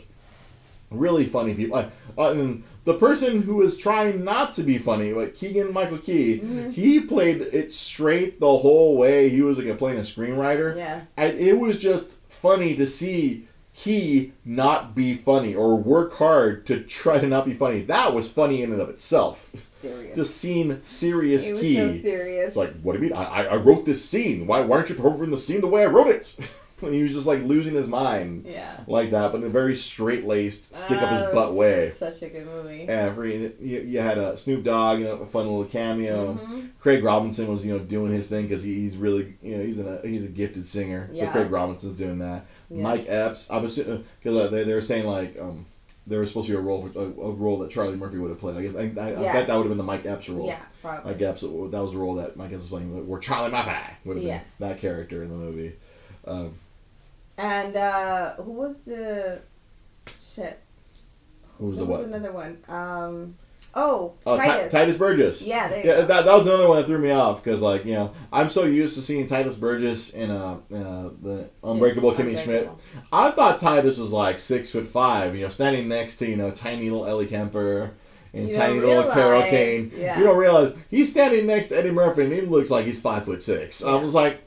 really 0.91 1.25
funny 1.25 1.53
people. 1.53 1.77
Uh, 1.77 1.85
uh, 2.17 2.31
and 2.31 2.63
the 2.85 2.93
person 2.93 3.41
who 3.41 3.55
was 3.57 3.77
trying 3.77 4.23
not 4.23 4.53
to 4.55 4.63
be 4.63 4.77
funny, 4.77 5.11
like 5.13 5.35
Keegan 5.35 5.73
Michael 5.73 5.97
Key, 5.97 6.39
Mhm. 6.43 6.73
he 6.73 7.01
played 7.01 7.41
it 7.41 7.71
straight 7.73 8.39
the 8.39 8.57
whole 8.57 8.97
way. 8.97 9.27
He 9.29 9.41
was 9.41 9.57
like 9.57 9.77
playing 9.77 9.97
a 9.99 10.01
screenwriter. 10.01 10.75
Yeah. 10.77 11.01
And 11.17 11.37
it 11.37 11.59
was 11.59 11.77
just 11.77 12.11
funny 12.29 12.75
to 12.75 12.87
see 12.87 13.43
he 13.77 14.33
not 14.43 14.95
be 14.95 15.13
funny 15.13 15.53
or 15.53 15.75
work 15.75 16.15
hard 16.15 16.65
to 16.65 16.81
try 16.81 17.19
to 17.19 17.27
not 17.27 17.45
be 17.45 17.53
funny. 17.53 17.81
That 17.81 18.11
was 18.11 18.31
funny 18.31 18.63
in 18.63 18.71
and 18.71 18.81
of 18.81 18.89
itself. 18.89 19.37
Serious. 19.37 20.15
Just 20.15 20.37
seeing 20.37 20.81
serious 20.83 21.47
it 21.47 21.53
was 21.53 21.61
Key. 21.61 21.75
so 21.75 21.97
serious. 21.99 22.47
It's 22.47 22.57
like, 22.57 22.71
what 22.81 22.93
do 22.93 23.03
you 23.03 23.09
mean? 23.09 23.13
I, 23.13 23.45
I, 23.45 23.55
wrote 23.57 23.85
this 23.85 24.03
scene. 24.03 24.47
Why, 24.47 24.61
why 24.61 24.77
aren't 24.77 24.89
you 24.89 24.95
performing 24.95 25.29
the 25.29 25.37
scene 25.37 25.61
the 25.61 25.67
way 25.67 25.83
I 25.83 25.85
wrote 25.85 26.07
it? 26.07 26.39
and 26.81 26.91
he 26.91 27.03
was 27.03 27.13
just 27.13 27.27
like 27.27 27.43
losing 27.43 27.75
his 27.75 27.87
mind 27.87 28.45
yeah. 28.47 28.79
like 28.87 29.11
that, 29.11 29.31
but 29.31 29.41
in 29.41 29.43
a 29.47 29.49
very 29.49 29.75
straight 29.75 30.25
laced, 30.25 30.73
stick 30.73 30.99
up 30.99 31.11
his 31.11 31.31
butt 31.31 31.53
way. 31.53 31.89
Such 31.89 32.23
a 32.23 32.29
good 32.29 32.47
movie. 32.47 32.87
And 32.87 33.13
for, 33.13 33.27
you, 33.27 33.53
you 33.59 34.01
had 34.01 34.17
a 34.17 34.35
Snoop 34.35 34.63
Dogg, 34.63 34.97
you 34.97 35.05
know, 35.05 35.17
a 35.17 35.25
fun 35.27 35.45
little 35.45 35.65
cameo. 35.65 36.33
Mhm. 36.33 36.69
Craig 36.79 37.03
Robinson 37.03 37.47
was, 37.47 37.63
you 37.63 37.77
know, 37.77 37.83
doing 37.83 38.11
his 38.11 38.27
thing 38.27 38.47
because 38.47 38.63
he's 38.63 38.97
really, 38.97 39.35
you 39.43 39.55
know, 39.55 39.63
he's 39.63 39.79
a 39.79 40.01
he's 40.03 40.25
a 40.25 40.29
gifted 40.29 40.65
singer. 40.65 41.11
Yeah. 41.13 41.25
So 41.25 41.31
Craig 41.31 41.51
Robinson's 41.51 41.95
doing 41.95 42.17
that. 42.19 42.45
Yeah. 42.69 42.83
Mike 42.83 43.05
Epps, 43.07 43.49
I 43.49 43.57
was 43.57 43.77
because 43.77 44.37
uh, 44.37 44.47
they, 44.49 44.63
they 44.63 44.73
were 44.73 44.81
saying 44.81 45.05
like, 45.07 45.39
um, 45.39 45.65
there 46.05 46.19
was 46.19 46.29
supposed 46.29 46.47
to 46.47 46.53
be 46.53 46.57
a 46.57 46.61
role 46.61 46.87
for, 46.87 46.99
a, 46.99 47.03
a 47.03 47.31
role 47.31 47.59
that 47.59 47.71
Charlie 47.71 47.95
Murphy 47.95 48.17
would 48.17 48.29
have 48.29 48.39
played. 48.39 48.57
I 48.57 48.61
guess 48.61 48.75
I, 48.75 48.79
I, 49.01 49.09
I 49.19 49.33
bet 49.33 49.47
that 49.47 49.55
would 49.55 49.63
have 49.63 49.69
been 49.69 49.77
the 49.77 49.83
Mike 49.83 50.05
Epps 50.05 50.27
role. 50.29 50.47
Yeah, 50.47 50.61
probably. 50.81 51.11
Mike 51.13 51.21
Epps 51.21 51.41
that 51.41 51.49
was 51.49 51.91
the 51.91 51.97
role 51.97 52.15
that 52.15 52.35
Mike 52.37 52.51
Epps 52.51 52.61
was 52.61 52.69
playing 52.69 53.07
where 53.07 53.19
Charlie 53.19 53.51
Murphy 53.51 53.71
would 54.05 54.17
have 54.17 54.25
Yeah. 54.25 54.39
been 54.59 54.69
that 54.69 54.79
character 54.79 55.23
in 55.23 55.29
the 55.29 55.35
movie. 55.35 55.73
Um, 56.25 56.53
And 57.37 57.75
uh, 57.75 58.33
who 58.35 58.51
was 58.53 58.81
the 58.81 59.39
shit? 60.21 60.59
who 61.57 61.67
was 61.67 61.77
There 61.77 61.85
the 61.85 61.91
was 61.91 61.99
what? 62.01 62.07
another 62.09 62.31
one. 62.31 62.57
Um, 62.69 63.35
oh, 63.77 64.13
Oh, 64.25 64.35
Ti- 64.37 64.43
Tituss. 64.43 64.71
Tituss 64.71 64.97
Burgess. 64.99 65.47
Yeah, 65.47 65.67
there 65.69 65.79
you 65.83 65.89
Yeah, 65.89 65.95
go. 66.01 66.05
that, 66.07 66.25
that 66.25 66.33
was 66.35 66.47
another 66.47 66.67
one 66.67 66.77
that 66.77 66.85
threw 66.87 66.97
me 66.97 67.11
off 67.11 67.43
because, 67.43 67.61
like, 67.61 67.85
you 67.85 67.93
know, 67.93 68.11
I'm 68.33 68.49
so 68.49 68.63
used 68.65 68.95
to 68.95 69.01
seeing 69.01 69.25
Tituss 69.27 69.59
Burgess 69.59 70.09
in 70.13 70.29
uh, 70.31 70.59
uh, 70.73 71.09
the 71.21 71.49
Unbreakable 71.63 72.11
Kimmy 72.13 72.37
Schmidt. 72.43 72.69
I 73.13 73.31
thought 73.31 73.59
Tituss 73.59 73.99
was 73.99 74.11
like 74.11 74.39
six 74.39 74.71
foot 74.71 74.87
five, 74.87 75.35
you 75.35 75.43
know, 75.43 75.49
standing 75.49 75.87
next 75.87 76.17
to 76.17 76.27
you 76.29 76.35
know 76.35 76.51
tiny 76.51 76.89
little 76.89 77.05
Ellie 77.07 77.27
Kemper 77.27 77.91
and 78.33 78.49
You 78.49 78.55
tiny 78.55 78.79
little 78.79 79.09
Carol 79.11 79.41
Kane. 79.43 79.91
yeah. 79.95 80.17
You 80.19 80.25
don't 80.25 80.37
realize 80.37 80.73
he's 80.89 81.09
standing 81.11 81.47
next 81.47 81.69
to 81.69 81.77
Eddie 81.77 81.91
Murphy 81.91 82.23
and 82.25 82.33
he 82.33 82.41
looks 82.41 82.69
like 82.69 82.85
he's 82.85 82.99
five 82.99 83.23
foot 83.25 83.41
six. 83.41 83.83
I 83.85 83.95
was 83.95 84.13
like, 84.13 84.41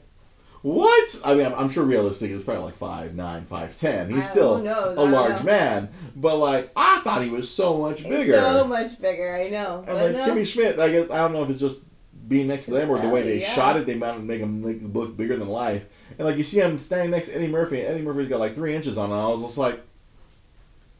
what? 0.61 1.21
I 1.25 1.33
mean, 1.33 1.47
I'm, 1.47 1.53
I'm 1.55 1.69
sure 1.69 1.83
realistically 1.83 2.35
he's 2.35 2.43
probably 2.43 2.65
like 2.65 2.75
five 2.75 3.15
nine, 3.15 3.43
five 3.45 3.75
ten. 3.75 4.11
He's 4.11 4.29
still? 4.29 4.67
I 4.67 4.71
a 4.93 5.03
large 5.03 5.39
know. 5.39 5.45
man, 5.51 5.89
but 6.15 6.37
like 6.37 6.71
I 6.75 7.01
thought 7.03 7.23
he 7.23 7.29
was 7.29 7.49
so 7.49 7.77
much 7.79 8.01
It's 8.01 8.09
bigger. 8.09 8.33
So 8.33 8.67
much 8.67 9.01
bigger. 9.01 9.35
I 9.35 9.49
know. 9.49 9.83
And 9.87 9.97
like 9.97 10.11
no. 10.13 10.27
Kimmy 10.27 10.45
Schmidt, 10.45 10.79
I 10.79 10.89
guess 10.91 11.09
I 11.09 11.17
don't 11.17 11.33
know 11.33 11.43
if 11.43 11.49
it's 11.49 11.59
just 11.59 11.83
being 12.27 12.47
next 12.47 12.65
to 12.65 12.71
them 12.71 12.89
or 12.89 12.99
the 13.01 13.09
way 13.09 13.23
they 13.23 13.41
yeah. 13.41 13.47
shot 13.53 13.75
it, 13.75 13.85
they 13.85 13.95
might 13.95 14.19
make 14.21 14.39
him 14.41 14.61
make 14.61 14.79
him 14.81 14.93
look 14.93 15.17
bigger 15.17 15.35
than 15.35 15.49
life. 15.49 15.85
And 16.17 16.27
like 16.27 16.37
you 16.37 16.43
see 16.43 16.59
him 16.59 16.77
standing 16.77 17.09
next 17.11 17.29
to 17.29 17.35
Eddie 17.35 17.47
Murphy, 17.47 17.79
and 17.81 17.87
Eddie 17.95 18.03
Murphy's 18.03 18.27
got 18.29 18.39
like 18.39 18.53
three 18.53 18.75
inches 18.75 18.97
on 18.97 19.09
him. 19.09 19.17
I 19.17 19.27
was 19.29 19.41
just 19.41 19.57
like, 19.57 19.79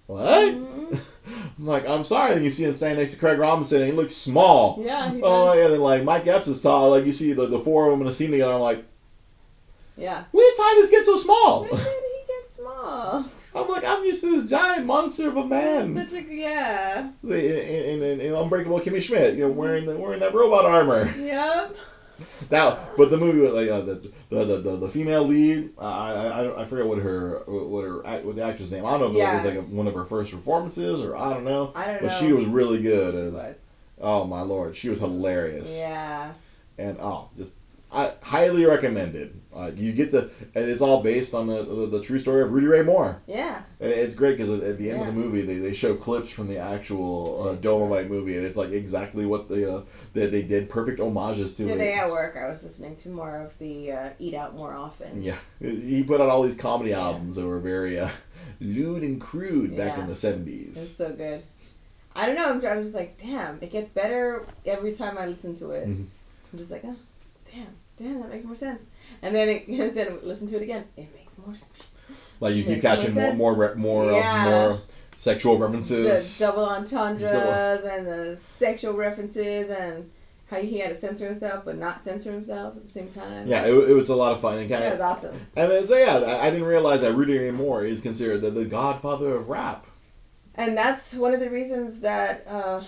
what? 0.07 0.53
Mhm. 0.55 0.99
I'm 1.59 1.65
like, 1.67 1.87
I'm 1.87 2.03
sorry. 2.03 2.33
And 2.33 2.43
you 2.43 2.49
see 2.49 2.63
him 2.65 2.73
standing 2.75 2.99
next 2.99 3.13
to 3.13 3.19
Craig 3.19 3.37
Robinson, 3.37 3.81
and 3.83 3.91
he 3.91 3.95
looks 3.95 4.15
small. 4.15 4.81
Yeah. 4.83 5.11
he 5.11 5.21
Oh, 5.23 5.53
does. 5.53 5.63
and 5.65 5.73
then 5.75 5.81
like 5.81 6.03
Mike 6.03 6.25
Epps 6.25 6.47
is 6.47 6.61
tall. 6.61 6.89
Like 6.89 7.05
you 7.05 7.13
see 7.13 7.33
the, 7.33 7.45
the 7.45 7.59
four 7.59 7.85
of 7.85 7.91
them 7.91 8.01
in 8.01 8.07
a 8.07 8.13
scene 8.13 8.31
together. 8.31 8.53
I'm 8.53 8.61
like, 8.61 8.83
Yeah. 10.01 10.23
when 10.31 10.43
did 10.43 10.57
Tituss 10.59 10.91
get 10.91 11.05
so 11.05 11.15
small? 11.15 11.61
When 11.63 11.71
did 11.71 11.79
he 11.79 12.23
get 12.27 12.53
small? 12.53 13.25
I'm 13.53 13.67
like, 13.67 13.83
I'm 13.85 14.03
used 14.05 14.21
to 14.23 14.31
this 14.41 14.49
giant 14.49 14.85
monster 14.85 15.27
of 15.27 15.37
a 15.37 15.45
man. 15.45 15.95
Such 15.95 16.13
a 16.13 16.21
yeah. 16.23 17.09
In, 17.23 17.31
in, 18.03 18.19
in 18.21 18.33
Unbreakable 18.33 18.79
Kimmy 18.79 19.01
Schmidt, 19.01 19.35
you 19.35 19.41
know, 19.41 19.51
wearing 19.51 19.85
the, 19.85 19.97
wearing 19.97 20.21
that 20.21 20.33
robot 20.33 20.65
armor. 20.65 21.11
Yep. 21.17 21.75
Now, 22.51 22.77
but 22.97 23.09
the 23.09 23.17
movie 23.17 23.39
with 23.41 23.53
like 23.53 23.69
uh, 23.69 23.81
the, 23.81 24.11
the, 24.29 24.45
the 24.57 24.75
the 24.77 24.89
female 24.89 25.23
lead, 25.25 25.71
uh, 25.77 25.81
I 25.81 26.11
I 26.11 26.61
I 26.61 26.65
forget 26.65 26.85
what 26.85 26.99
her 26.99 27.41
what 27.47 27.81
her 27.83 28.21
what 28.23 28.35
the 28.35 28.43
actress 28.43 28.71
name. 28.71 28.85
I 28.85 28.91
don't 28.91 29.01
know 29.01 29.07
if 29.07 29.13
Yeah. 29.15 29.41
it 29.41 29.45
was 29.45 29.55
like 29.55 29.67
one 29.69 29.87
of 29.87 29.93
her 29.95 30.05
first 30.05 30.31
performances 30.31 31.01
or 31.01 31.17
I 31.17 31.33
don't 31.33 31.43
know. 31.45 31.71
I 31.75 31.85
don't 31.87 32.01
But 32.01 32.07
know. 32.11 32.17
she 32.19 32.31
was 32.33 32.45
really 32.45 32.81
good. 32.81 33.13
She 33.15 33.19
as- 33.21 33.33
was. 33.33 33.65
oh 34.01 34.25
my 34.25 34.41
lord, 34.41 34.75
she 34.77 34.89
was 34.89 34.99
hilarious. 34.99 35.75
Yeah. 35.77 36.33
And 36.77 36.97
oh, 36.99 37.29
just 37.37 37.55
I 37.93 38.13
highly 38.23 38.65
recommended. 38.65 39.35
Uh, 39.53 39.69
you 39.75 39.91
get 39.91 40.11
to, 40.11 40.29
and 40.55 40.65
it's 40.65 40.79
all 40.79 41.03
based 41.03 41.33
on 41.33 41.47
the, 41.47 41.63
the, 41.63 41.85
the 41.87 42.01
true 42.01 42.17
story 42.19 42.41
of 42.41 42.53
Rudy 42.53 42.67
Ray 42.67 42.83
Moore. 42.83 43.21
Yeah. 43.27 43.61
And 43.81 43.89
it's 43.91 44.15
great 44.15 44.37
because 44.37 44.49
at, 44.49 44.65
at 44.65 44.77
the 44.77 44.89
end 44.91 45.01
of 45.01 45.07
the 45.07 45.13
movie, 45.13 45.41
they, 45.41 45.57
they 45.57 45.73
show 45.73 45.95
clips 45.95 46.31
from 46.31 46.47
the 46.47 46.57
actual 46.57 47.49
uh, 47.49 47.55
Dolemite 47.57 48.07
movie, 48.07 48.37
and 48.37 48.45
it's 48.45 48.55
like 48.55 48.69
exactly 48.71 49.25
what 49.25 49.49
they 49.49 49.65
uh, 49.65 49.81
they, 50.13 50.27
they 50.27 50.41
did. 50.41 50.69
Perfect 50.69 50.99
homages 50.99 51.53
to 51.55 51.65
Today 51.67 51.95
it. 51.95 51.97
at 51.97 52.09
work, 52.09 52.37
I 52.37 52.47
was 52.47 52.63
listening 52.63 52.95
to 52.97 53.09
more 53.09 53.35
of 53.41 53.57
the 53.59 53.91
uh, 53.91 54.09
Eat 54.19 54.35
Out 54.35 54.55
More 54.55 54.73
Often. 54.73 55.21
Yeah, 55.21 55.37
he 55.59 56.03
put 56.05 56.21
out 56.21 56.29
all 56.29 56.43
these 56.43 56.55
comedy 56.55 56.93
albums 56.93 57.35
that 57.35 57.45
were 57.45 57.59
very 57.59 57.99
uh, 57.99 58.09
lewd 58.61 59.03
and 59.03 59.19
crude 59.19 59.75
back 59.75 59.97
in 59.97 60.07
the 60.07 60.13
70s. 60.13 60.69
It's 60.69 60.95
so 60.95 61.11
good. 61.13 61.43
I 62.15 62.25
don't 62.25 62.35
know. 62.35 62.49
I'm, 62.51 62.65
I'm 62.77 62.83
just 62.83 62.95
like, 62.95 63.19
damn. 63.21 63.57
It 63.61 63.71
gets 63.71 63.89
better 63.91 64.43
every 64.65 64.93
time 64.93 65.17
I 65.17 65.27
listen 65.27 65.57
to 65.57 65.71
it. 65.71 65.89
Mhm. 65.89 66.05
I'm 66.53 66.57
just 66.59 66.71
like, 66.71 66.81
oh, 66.85 66.95
damn, 67.53 67.67
damn, 68.01 68.21
that 68.21 68.29
makes 68.31 68.45
more 68.45 68.55
sense. 68.55 68.85
And 69.21 69.35
then, 69.35 69.49
it, 69.49 69.67
then 69.95 70.17
listen 70.23 70.47
to 70.49 70.57
it 70.57 70.63
again. 70.63 70.85
It 70.97 71.07
makes 71.15 71.37
more 71.37 71.55
sense. 71.55 71.71
Like 72.39 72.55
you 72.55 72.63
keep 72.63 72.81
catching 72.81 73.13
more 73.13 73.33
more 73.35 73.55
re- 73.55 73.75
more 73.75 74.11
Yeah. 74.11 74.45
more 74.45 74.81
sexual 75.17 75.57
references, 75.59 76.39
The 76.39 76.45
double 76.45 76.65
entendres 76.65 77.83
and 77.83 78.07
the 78.07 78.37
sexual 78.41 78.93
references 78.93 79.69
and 79.69 80.09
how 80.49 80.57
he 80.57 80.79
had 80.79 80.89
to 80.89 80.95
censor 80.95 81.25
himself 81.27 81.63
but 81.63 81.77
not 81.77 82.03
censor 82.03 82.31
himself 82.31 82.75
at 82.75 82.83
the 82.83 82.89
same 82.89 83.09
time. 83.09 83.47
Yeah, 83.47 83.65
it, 83.65 83.73
it 83.91 83.93
was 83.93 84.09
a 84.09 84.15
lot 84.15 84.31
of 84.33 84.41
fun. 84.41 84.57
And, 84.57 84.67
kind 84.69 84.81
That 84.83 84.93
of, 84.93 84.99
was 84.99 85.17
awesome. 85.17 85.35
and 85.55 85.71
then, 85.71 85.87
so 85.87 85.95
yeah, 85.95 86.15
I, 86.17 86.47
I 86.47 86.49
didn't 86.49 86.65
realize 86.67 87.01
that 87.01 87.13
Rudy 87.13 87.37
Ray 87.37 87.51
Moore 87.51 87.85
is 87.85 88.01
considered 88.01 88.41
the, 88.41 88.49
the 88.49 88.65
godfather 88.65 89.35
of 89.35 89.49
rap. 89.49 89.85
And 90.55 90.75
that's 90.75 91.13
one 91.15 91.33
of 91.35 91.39
the 91.39 91.49
reasons 91.51 92.01
that 92.01 92.45
uh, 92.47 92.81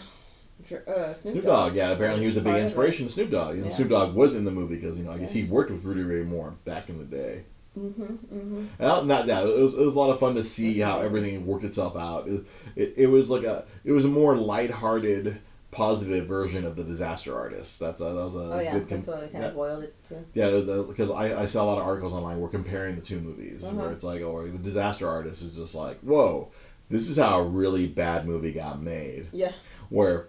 uh, 0.72 1.14
Snoop, 1.14 1.34
Snoop 1.34 1.46
Dogg, 1.46 1.76
yeah, 1.76 1.90
apparently 1.92 2.22
he 2.22 2.28
was 2.28 2.38
a 2.38 2.42
big 2.42 2.46
part 2.46 2.58
of 2.58 2.62
it. 2.64 2.66
inspiration 2.68 3.06
to 3.08 3.12
Snoop 3.12 3.32
Dogg. 3.32 3.56
And 3.56 3.64
Yeah. 3.66 3.70
Snoop 3.72 3.90
Dogg 3.90 4.16
was 4.16 4.36
in 4.36 4.46
the 4.46 4.52
movie 4.52 4.76
because, 4.76 4.98
you 4.98 5.04
know, 5.04 5.12
I 5.12 5.18
guess 5.18 5.32
he 5.32 5.44
worked 5.44 5.72
with 5.72 5.84
Rudy 5.84 6.04
Ray 6.04 6.24
Moore 6.24 6.54
back 6.66 6.90
in 6.90 6.98
the 7.00 7.06
day. 7.06 7.44
Mm-hmm, 7.78 8.04
mm-hmm. 8.04 8.66
And 8.84 9.08
not, 9.08 9.26
that, 9.28 9.46
it 9.46 9.58
was, 9.60 9.74
it 9.74 9.80
was 9.84 9.96
a 9.96 10.00
lot 10.00 10.12
of 10.12 10.20
fun 10.20 10.36
to 10.36 10.44
see 10.44 10.80
how 10.80 11.02
everything 11.02 11.46
worked 11.46 11.64
itself 11.64 11.98
out. 11.98 12.28
It, 12.28 12.46
it, 12.76 12.94
it 12.98 13.08
was 13.08 13.30
like 13.32 13.44
a, 13.44 13.66
it 13.84 13.92
was 13.92 14.06
a 14.06 14.10
more 14.10 14.36
lighthearted, 14.36 15.40
positive 15.72 16.28
version 16.28 16.66
of 16.66 16.76
the 16.76 16.84
Disaster 16.84 17.36
Artist. 17.36 17.80
That's 17.80 18.00
a, 18.00 18.04
that 18.04 18.14
was 18.14 18.36
a 18.36 18.40
Oh 18.54 18.60
yeah, 18.60 18.74
good 18.74 18.90
that's 18.90 19.06
com- 19.08 19.16
what 19.16 19.24
we 19.24 19.30
kind 19.30 19.44
yeah. 19.44 19.50
of 19.50 19.56
boiled 19.56 19.84
it 19.86 19.96
to. 20.10 20.16
Yeah, 20.36 20.84
because 20.88 21.10
I, 21.10 21.42
I 21.42 21.46
saw 21.48 21.64
a 21.64 21.66
lot 21.66 21.80
of 21.80 21.88
articles 21.88 22.14
online 22.14 22.40
where 22.40 22.50
comparing 22.50 22.96
the 22.96 23.02
two 23.02 23.20
movies, 23.20 23.64
Uh-huh. 23.64 23.76
where 23.76 23.92
it's 23.92 24.04
like, 24.04 24.22
oh, 24.22 24.46
the 24.48 24.58
Disaster 24.60 25.08
Artist 25.10 25.42
is 25.42 25.56
just 25.58 25.74
like, 25.74 26.00
whoa, 26.02 26.50
this 26.92 27.10
is 27.10 27.18
how 27.18 27.40
a 27.40 27.48
really 27.48 27.88
bad 27.88 28.28
movie 28.28 28.54
got 28.54 28.80
made. 28.84 29.26
Yeah. 29.34 29.52
Where, 29.90 30.28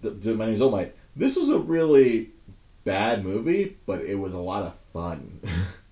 the, 0.00 0.10
the, 0.10 0.32
oh 0.32 0.36
my 0.36 0.46
name's 0.46 0.62
Omite. 0.62 0.94
This 1.16 1.36
was 1.36 1.50
a 1.50 1.58
really 1.58 2.30
bad 2.84 3.24
movie, 3.24 3.76
but 3.86 4.02
it 4.02 4.16
was 4.16 4.34
a 4.34 4.38
lot 4.38 4.62
of 4.62 4.74
fun. 4.92 5.40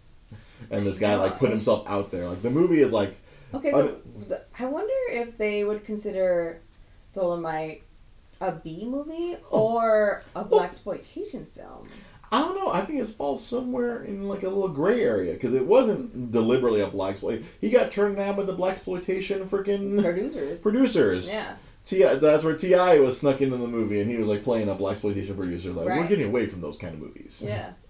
and 0.70 0.86
this 0.86 0.98
guy 0.98 1.16
like 1.16 1.38
put 1.38 1.50
himself 1.50 1.88
out 1.88 2.10
there. 2.10 2.28
Like 2.28 2.42
the 2.42 2.50
movie 2.50 2.80
is 2.80 2.92
like, 2.92 3.18
Okay, 3.54 3.70
so 3.70 3.96
the, 4.28 4.42
I 4.58 4.64
wonder 4.64 4.92
if 5.10 5.36
they 5.36 5.64
would 5.64 5.84
consider 5.84 6.60
Dolemite 7.14 7.82
a 8.40 8.52
B 8.52 8.86
movie 8.86 9.36
Oh. 9.50 9.76
or 9.76 10.22
a 10.34 10.40
oh. 10.40 10.44
black 10.44 10.70
exploitation 10.70 11.46
film. 11.46 11.86
I 12.32 12.40
don't 12.40 12.56
know. 12.56 12.72
I 12.72 12.80
think 12.80 12.98
it 12.98 13.06
falls 13.08 13.44
somewhere 13.44 14.04
in 14.04 14.26
like 14.26 14.42
a 14.42 14.48
little 14.48 14.68
gray 14.68 15.02
area 15.02 15.34
because 15.34 15.52
it 15.52 15.66
wasn't 15.66 16.32
deliberately 16.32 16.80
a 16.80 16.86
black 16.86 17.12
exploit. 17.12 17.42
He 17.60 17.68
got 17.68 17.90
turned 17.92 18.16
down 18.16 18.36
by 18.36 18.44
the 18.44 18.54
black 18.54 18.76
exploitation 18.76 19.44
freaking 19.44 20.02
Producers. 20.02 20.62
producers. 20.62 21.30
Yeah. 21.30 21.56
T.I 21.84 22.14
that's 22.14 22.44
where 22.44 22.56
T.I 22.56 23.00
was 23.00 23.18
snuck 23.18 23.40
into 23.40 23.56
the 23.56 23.66
movie, 23.66 24.00
and 24.00 24.10
he 24.10 24.16
was 24.16 24.28
like 24.28 24.44
playing 24.44 24.68
a 24.68 24.74
black 24.74 24.92
exploitation 24.92 25.34
producer. 25.36 25.70
Like 25.72 25.86
we're 25.86 26.06
getting 26.08 26.28
away 26.28 26.46
from 26.46 26.60
those 26.60 26.78
kind 26.78 26.94
of 26.94 27.00
movies. 27.00 27.42
Yeah. 27.44 27.72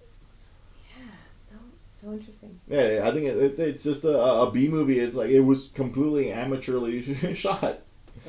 Yeah. 0.98 1.04
So 1.44 1.54
so 2.00 2.12
interesting. 2.12 2.58
Yeah, 2.68 3.02
I 3.04 3.10
think 3.10 3.26
it, 3.26 3.36
it's 3.36 3.58
it's 3.60 3.84
just 3.84 4.04
a, 4.04 4.18
a 4.18 4.50
B 4.50 4.68
movie. 4.68 4.98
It's 4.98 5.16
like 5.16 5.30
it 5.30 5.40
was 5.40 5.68
completely 5.68 6.26
amateurly 6.26 7.34
shot. 7.36 7.78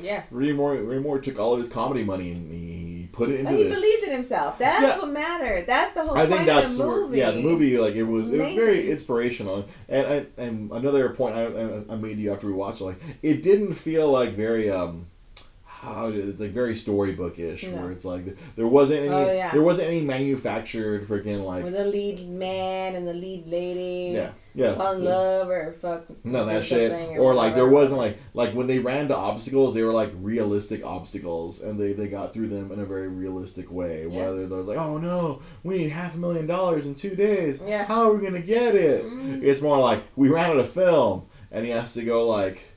Yeah. 0.02 0.24
Ray 0.32 0.54
Moore, 0.54 0.76
Ray 0.76 0.98
Moore 1.00 1.20
took 1.20 1.38
all 1.40 1.54
of 1.54 1.60
his 1.60 1.70
comedy 1.70 2.04
money 2.04 2.32
and 2.32 2.52
he 2.52 3.08
put 3.12 3.30
it 3.30 3.36
into 3.42 3.50
And 3.52 3.58
he 3.60 3.64
this. 3.66 3.76
believed 3.80 4.04
in 4.06 4.12
himself. 4.14 4.58
That's 4.58 4.82
Yeah. 4.82 4.98
what 4.98 5.12
mattered. 5.12 5.68
That's 5.68 5.94
the 5.94 6.02
whole 6.04 6.18
I 6.18 6.22
point 6.26 6.32
think 6.32 6.46
that's 6.48 6.72
of 6.74 6.78
the 6.80 6.88
where- 6.88 7.02
movie. 7.02 7.18
yeah, 7.20 7.32
the 7.32 7.42
movie 7.42 7.78
like 7.78 7.94
it 7.96 8.04
was 8.04 8.32
it 8.32 8.40
was 8.40 8.56
very 8.56 8.90
inspirational. 8.92 9.66
And 9.88 10.06
and, 10.08 10.28
and 10.38 10.72
another 10.72 11.10
point 11.12 11.36
I, 11.36 11.44
I, 11.46 11.84
I 11.92 11.96
made 11.96 12.18
you 12.18 12.34
after 12.34 12.48
we 12.48 12.54
watched 12.54 12.82
it, 12.82 12.86
like 12.86 12.98
it 13.22 13.44
didn't 13.44 13.74
feel 13.76 14.12
like 14.12 14.32
very 14.32 14.70
um 14.72 15.06
how 15.84 16.08
it's 16.08 16.40
like 16.40 16.52
very 16.52 16.74
storybookish 16.74 17.64
No. 17.72 17.82
where 17.82 17.92
it's 17.92 18.06
like 18.06 18.36
there 18.56 18.68
wasn't 18.68 19.00
any 19.02 19.10
Oh, 19.10 19.32
yeah. 19.34 19.52
there 19.52 19.62
wasn't 19.62 19.90
any 19.90 20.02
manufactured 20.02 21.08
freaking 21.08 21.44
like 21.46 21.64
With 21.64 21.74
the 21.74 21.86
lead 21.86 22.28
man 22.30 22.96
and 22.96 23.08
the 23.08 23.14
lead 23.14 23.48
lady. 23.48 24.14
yeah 24.16 24.32
yeah 24.56 24.76
Fall 24.76 24.94
in 24.94 25.04
love 25.04 25.50
or 25.50 25.74
fuck. 25.82 26.06
no 26.24 26.46
that 26.46 26.64
shit. 26.64 26.92
something 26.92 27.18
Or 27.18 27.34
like 27.34 27.56
there 27.56 27.68
wasn't 27.68 27.98
like 28.00 28.18
like 28.34 28.54
when 28.54 28.68
they 28.68 28.80
ran 28.80 29.08
to 29.10 29.16
obstacles, 29.18 29.74
they 29.74 29.84
were 29.84 29.92
like 29.94 30.12
realistic 30.22 30.86
obstacles, 30.86 31.62
and 31.62 31.80
they 31.80 31.94
they 31.94 32.08
got 32.08 32.34
through 32.34 32.48
them 32.50 32.72
in 32.72 32.80
a 32.80 32.86
very 32.86 33.08
realistic 33.08 33.72
way. 33.72 34.08
Yeah. 34.10 34.28
Whether 34.28 34.48
they're 34.48 34.60
like, 34.60 34.78
oh 34.78 34.98
no, 35.00 35.42
we 35.64 35.80
need 35.80 35.90
half 35.90 36.16
a 36.16 36.18
million 36.20 36.46
dollars 36.48 36.86
in 36.86 36.94
two 36.96 37.16
days. 37.16 37.60
Yeah. 37.66 37.86
How 37.86 38.04
are 38.10 38.16
we 38.16 38.24
gonna 38.24 38.42
get 38.42 38.76
it? 38.76 39.04
Mhm. 39.06 39.42
It's 39.44 39.62
more 39.62 39.80
like 39.80 40.04
we 40.16 40.30
ran 40.30 40.52
out 40.52 40.58
of 40.58 40.70
film, 40.70 41.24
and 41.52 41.66
he 41.66 41.72
has 41.72 41.94
to 41.96 42.04
go 42.04 42.28
like 42.28 42.73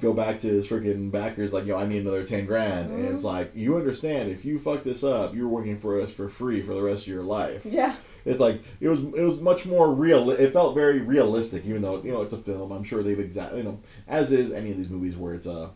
go 0.00 0.12
back 0.12 0.40
to 0.40 0.48
his 0.48 0.68
freaking 0.68 1.10
backers 1.10 1.52
like 1.52 1.64
yo 1.64 1.78
i 1.78 1.86
need 1.86 2.02
another 2.02 2.24
10 2.24 2.46
grand 2.46 2.90
and 2.90 3.04
Mm-hmm. 3.04 3.14
it's 3.14 3.22
like 3.24 3.52
you 3.54 3.76
understand 3.76 4.28
if 4.30 4.44
you 4.44 4.58
fuck 4.58 4.82
this 4.82 5.04
up 5.04 5.34
you're 5.36 5.46
working 5.48 5.76
for 5.76 6.00
us 6.00 6.12
for 6.12 6.28
free 6.28 6.60
for 6.62 6.74
the 6.74 6.82
rest 6.82 7.02
of 7.06 7.12
your 7.12 7.22
life 7.22 7.64
Yeah. 7.64 7.94
it's 8.24 8.40
like 8.40 8.60
it 8.80 8.88
was 8.88 9.02
it 9.04 9.22
was 9.22 9.40
much 9.40 9.66
more 9.66 9.92
real. 9.92 10.30
It 10.30 10.52
felt 10.52 10.74
very 10.74 10.98
realistic, 11.00 11.64
even 11.64 11.82
though 11.82 12.02
you 12.02 12.10
know 12.12 12.22
it's 12.22 12.32
a 12.32 12.36
film. 12.38 12.72
I'm 12.72 12.82
sure 12.84 13.02
they've 13.02 13.18
exactly 13.18 13.58
you 13.58 13.64
know 13.64 13.78
as 14.08 14.32
is 14.32 14.52
any 14.52 14.70
of 14.72 14.76
these 14.76 14.90
movies 14.90 15.16
where 15.16 15.34
it's 15.34 15.46
a, 15.46 15.70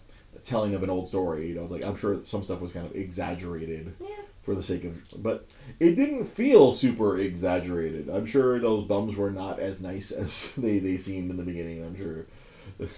telling 0.44 0.74
of 0.74 0.82
an 0.82 0.90
old 0.90 1.07
story. 1.07 1.48
You 1.48 1.55
know, 1.55 1.62
it's 1.62 1.70
like 1.72 1.84
I'm 1.86 1.96
sure 1.96 2.18
some 2.24 2.42
stuff 2.42 2.61
was 2.61 2.72
kind 2.72 2.84
of 2.84 2.94
exaggerated 2.96 3.94
Yeah. 4.00 4.09
for 4.42 4.55
the 4.57 4.62
sake 4.62 4.82
of, 4.84 4.98
but 5.22 5.46
it 5.78 5.94
didn't 5.94 6.24
feel 6.26 6.72
super 6.72 7.16
exaggerated. 7.16 8.09
I'm 8.11 8.26
sure 8.26 8.59
those 8.59 8.84
bums 8.86 9.16
were 9.16 9.30
not 9.30 9.61
as 9.61 9.80
nice 9.80 10.11
as 10.11 10.53
they 10.57 10.80
they 10.80 10.96
seemed 10.96 11.30
in 11.30 11.36
the 11.36 11.44
beginning. 11.44 11.84
I'm 11.84 11.96
sure. 11.96 12.26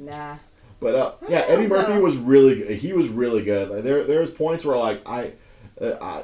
Nah. 0.00 0.36
But 0.80 0.94
uh, 0.94 1.12
yeah, 1.28 1.44
Eddie 1.48 1.66
Murphy 1.66 1.94
know. 1.94 2.00
was 2.00 2.16
really 2.16 2.56
good. 2.60 2.70
He 2.78 2.92
was 2.92 3.08
really 3.08 3.44
good. 3.44 3.68
Like, 3.70 3.82
there 3.84 4.04
there's 4.04 4.30
points 4.30 4.64
where 4.64 4.76
like 4.76 5.06
I, 5.08 5.32
uh, 5.80 5.94
I 6.00 6.22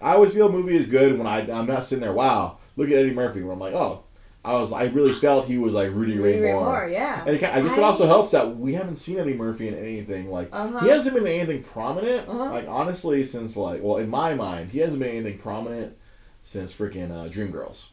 I 0.00 0.14
always 0.14 0.32
feel 0.32 0.48
a 0.48 0.52
movie 0.52 0.76
is 0.76 0.86
good 0.86 1.18
when 1.18 1.26
I 1.26 1.40
I'm 1.50 1.66
not 1.66 1.84
sitting 1.84 2.02
there. 2.02 2.12
Wow, 2.12 2.58
look 2.76 2.88
at 2.88 2.94
Eddie 2.96 3.14
Murphy. 3.14 3.42
Where 3.42 3.52
I'm 3.52 3.58
like, 3.58 3.74
oh, 3.74 4.04
I 4.44 4.52
was 4.54 4.72
I 4.72 4.84
really 4.84 5.18
felt 5.20 5.46
he 5.46 5.58
was 5.58 5.72
like 5.74 5.90
Rudy 5.92 6.18
Ray, 6.18 6.34
Rudy 6.34 6.40
Ray 6.44 6.52
Moore. 6.52 6.64
Moore, 6.66 6.88
yeah. 6.88 7.24
And 7.26 7.36
it, 7.36 7.42
I 7.42 7.60
guess 7.62 7.76
it 7.76 7.82
also 7.82 8.06
helps 8.06 8.30
that 8.30 8.56
we 8.56 8.74
haven't 8.74 8.96
seen 8.96 9.18
Eddie 9.18 9.34
Murphy 9.34 9.66
in 9.68 9.74
anything 9.74 10.30
like 10.30 10.48
Uh-huh. 10.52 10.78
he 10.80 10.88
hasn't 10.88 11.16
been 11.16 11.26
in 11.26 11.32
anything 11.32 11.64
prominent. 11.64 12.28
Uh-huh. 12.28 12.44
Like 12.50 12.68
honestly, 12.68 13.24
since 13.24 13.56
like 13.56 13.82
well, 13.82 13.96
in 13.96 14.08
my 14.08 14.34
mind, 14.34 14.70
he 14.70 14.78
hasn't 14.78 15.00
been 15.00 15.10
in 15.10 15.16
anything 15.26 15.38
prominent 15.40 15.96
since 16.42 16.72
freaking 16.72 17.10
uh, 17.10 17.28
Dreamgirls. 17.28 17.88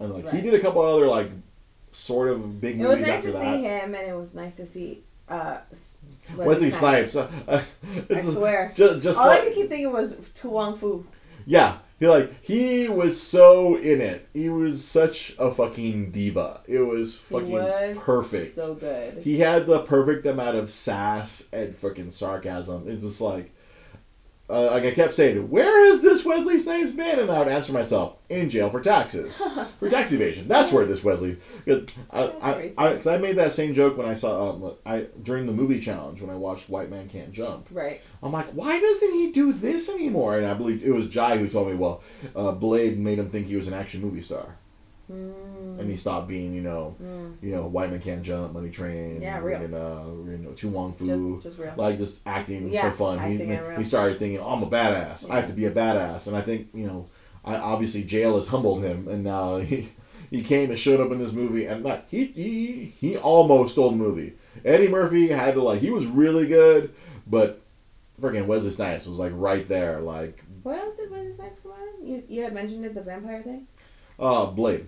And 0.00 0.12
like 0.12 0.28
he 0.30 0.40
did 0.40 0.54
a 0.54 0.58
couple 0.60 0.82
other 0.82 1.06
like 1.06 1.30
sort 1.92 2.28
of 2.28 2.60
big 2.60 2.74
It 2.74 2.78
movies 2.82 2.98
was 2.98 3.06
nice 3.06 3.16
after 3.18 3.26
to 3.28 3.32
that. 3.34 3.42
see 3.54 3.62
him, 3.62 3.94
and 3.94 4.08
it 4.10 4.16
was 4.16 4.34
nice 4.34 4.56
to 4.56 4.66
see 4.66 5.03
uh, 5.28 5.58
Wesley 6.36 6.70
Snipes. 6.70 7.16
Uh, 7.48 7.62
I 8.10 8.20
swear. 8.20 8.72
Just, 8.74 9.02
just 9.02 9.20
All 9.20 9.26
like, 9.26 9.40
I 9.40 9.44
could 9.44 9.54
keep 9.54 9.68
thinking 9.68 9.92
was 9.92 10.16
To 10.36 10.48
Wong 10.48 10.76
Foo. 10.76 11.06
yeah, 11.46 11.78
he 12.00 12.08
like 12.08 12.42
he 12.42 12.88
was 12.88 13.20
so 13.20 13.76
in 13.76 14.00
it. 14.00 14.28
He 14.32 14.48
was 14.48 14.84
such 14.84 15.34
a 15.38 15.50
fucking 15.50 16.10
diva. 16.10 16.60
It 16.66 16.80
was 16.80 17.16
fucking 17.16 17.50
was 17.50 17.96
perfect. 17.98 18.54
So 18.54 18.74
good. 18.74 19.22
He 19.22 19.38
had 19.38 19.66
the 19.66 19.80
perfect 19.80 20.26
amount 20.26 20.56
of 20.56 20.70
sass 20.70 21.48
and 21.52 21.74
fucking 21.74 22.10
sarcasm. 22.10 22.84
It's 22.86 23.02
just 23.02 23.20
like, 23.20 23.53
uh, 24.50 24.70
like 24.72 24.84
I 24.84 24.90
kept 24.90 25.14
saying, 25.14 25.48
where 25.48 25.86
has 25.88 26.02
this 26.02 26.24
Wesley 26.24 26.58
Snipes 26.58 26.92
been? 26.92 27.18
And 27.18 27.30
I 27.30 27.38
would 27.38 27.48
answer 27.48 27.72
myself, 27.72 28.22
in 28.28 28.50
jail 28.50 28.68
for 28.68 28.80
taxes, 28.80 29.42
for 29.78 29.88
tax 29.88 30.12
evasion. 30.12 30.48
That's 30.48 30.70
where 30.70 30.84
this 30.84 31.02
Wesley. 31.02 31.38
Cause 31.64 31.86
I, 32.10 32.22
I, 32.42 32.72
I, 32.76 32.94
cause 32.94 33.06
I 33.06 33.16
made 33.16 33.36
that 33.36 33.52
same 33.52 33.72
joke 33.72 33.96
when 33.96 34.06
I 34.06 34.12
saw 34.14 34.50
um, 34.50 34.72
I 34.84 35.06
during 35.22 35.46
the 35.46 35.52
movie 35.52 35.80
challenge 35.80 36.20
when 36.20 36.30
I 36.30 36.36
watched 36.36 36.68
White 36.68 36.90
Man 36.90 37.08
Can't 37.08 37.32
Jump. 37.32 37.68
right. 37.70 38.00
I'm 38.22 38.32
like, 38.32 38.46
why 38.50 38.78
doesn't 38.78 39.14
he 39.14 39.32
do 39.32 39.52
this 39.52 39.88
anymore? 39.88 40.36
And 40.36 40.46
I 40.46 40.54
believe 40.54 40.82
it 40.84 40.92
was 40.92 41.08
Jai 41.08 41.38
who 41.38 41.48
told 41.48 41.68
me, 41.68 41.74
well, 41.74 42.02
uh, 42.36 42.52
Blade 42.52 42.98
made 42.98 43.18
him 43.18 43.30
think 43.30 43.46
he 43.46 43.56
was 43.56 43.68
an 43.68 43.74
action 43.74 44.02
movie 44.02 44.22
star, 44.22 44.56
Mm. 45.12 45.78
and 45.80 45.90
he 45.90 45.96
stopped 45.96 46.28
being, 46.28 46.54
you 46.54 46.62
know, 46.62 46.96
Mm. 47.02 47.34
you 47.42 47.50
know, 47.50 47.66
White 47.66 47.90
Man 47.90 48.00
Can't 48.00 48.22
Jump, 48.22 48.52
Money 48.54 48.70
Train, 48.70 49.20
Yeah, 49.20 49.40
real. 49.40 49.60
and 49.60 49.74
uh, 49.74 50.04
you 50.30 50.38
know, 50.38 50.52
To 50.52 50.68
Wong 50.68 50.92
Foo, 50.92 51.36
Just, 51.40 51.42
just 51.48 51.58
real. 51.58 51.74
like 51.76 51.98
just 51.98 52.20
acting 52.26 52.68
Yeah, 52.70 52.88
for 52.90 52.96
fun. 52.96 53.18
He, 53.18 53.34
acting 53.34 53.48
real. 53.50 53.76
he 53.78 53.84
started 53.84 54.18
thinking, 54.18 54.40
oh, 54.40 54.48
I'm 54.48 54.62
a 54.62 54.66
badass. 54.66 55.28
I 55.30 55.36
have 55.36 55.48
to 55.48 55.52
be 55.52 55.66
a 55.66 55.70
badass, 55.70 56.26
and 56.26 56.36
I 56.36 56.40
think 56.40 56.68
you 56.72 56.86
know, 56.86 57.06
I 57.44 57.56
obviously 57.56 58.04
jail 58.04 58.36
has 58.36 58.48
humbled 58.48 58.82
him, 58.82 59.08
and 59.08 59.22
now 59.24 59.56
he 59.70 59.88
he 60.30 60.42
came 60.42 60.70
and 60.70 60.78
showed 60.78 61.00
up 61.00 61.12
in 61.12 61.18
this 61.18 61.32
movie, 61.32 61.66
and 61.66 61.84
like 61.84 62.08
he 62.08 62.24
he 62.26 62.84
he 62.98 63.16
almost 63.18 63.72
stole 63.72 63.90
the 63.90 63.96
movie. 63.96 64.32
Eddie 64.64 64.88
Murphy 64.88 65.28
had 65.28 65.54
to 65.54 65.62
like 65.62 65.80
he 65.80 65.90
was 65.90 66.06
really 66.06 66.46
good, 66.48 66.94
but 67.26 67.60
freaking 68.20 68.46
Wesley 68.46 68.70
Snipes 68.70 69.06
was 69.06 69.18
like 69.18 69.32
right 69.34 69.66
there, 69.68 70.00
like 70.00 70.42
What 70.62 70.78
else 70.78 70.96
did 70.96 71.10
Wesley 71.10 71.32
Snipes 71.32 71.58
come 71.60 71.72
in? 72.00 72.06
You, 72.08 72.22
you 72.28 72.42
had 72.44 72.54
mentioned 72.54 72.84
it, 72.86 72.94
the 72.94 73.02
vampire 73.02 73.42
thing? 73.42 73.66
Uh 74.18 74.46
Blade. 74.46 74.86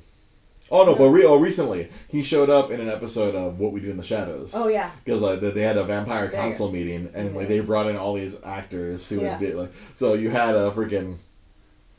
Oh 0.69 0.85
no, 0.85 0.97
but 0.97 1.09
re- 1.11 1.25
oh, 1.25 1.37
recently 1.37 1.89
he 2.09 2.23
showed 2.25 2.51
up 2.51 2.71
in 2.73 2.81
an 2.81 2.89
episode 2.89 3.37
of 3.37 3.61
What 3.61 3.73
We 3.73 3.81
Do 3.81 3.89
in 3.91 3.97
the 3.97 4.03
Shadows. 4.03 4.53
Oh, 4.55 4.67
yeah. 4.67 4.91
because 5.05 5.23
like 5.23 5.41
they 5.41 5.63
had 5.63 5.77
a 5.77 5.85
vampire 5.85 6.27
There. 6.27 6.41
council 6.41 6.73
meeting 6.73 7.09
and 7.15 7.37
like 7.37 7.47
they 7.49 7.61
brought 7.61 7.87
in 7.87 7.97
all 7.97 8.15
these 8.15 8.37
actors 8.45 9.09
who 9.09 9.21
Yeah. 9.21 9.39
would 9.39 9.47
be 9.47 9.55
like 9.55 9.71
so 9.95 10.15
you 10.15 10.31
had 10.31 10.55
a 10.57 10.71
freaking 10.73 11.17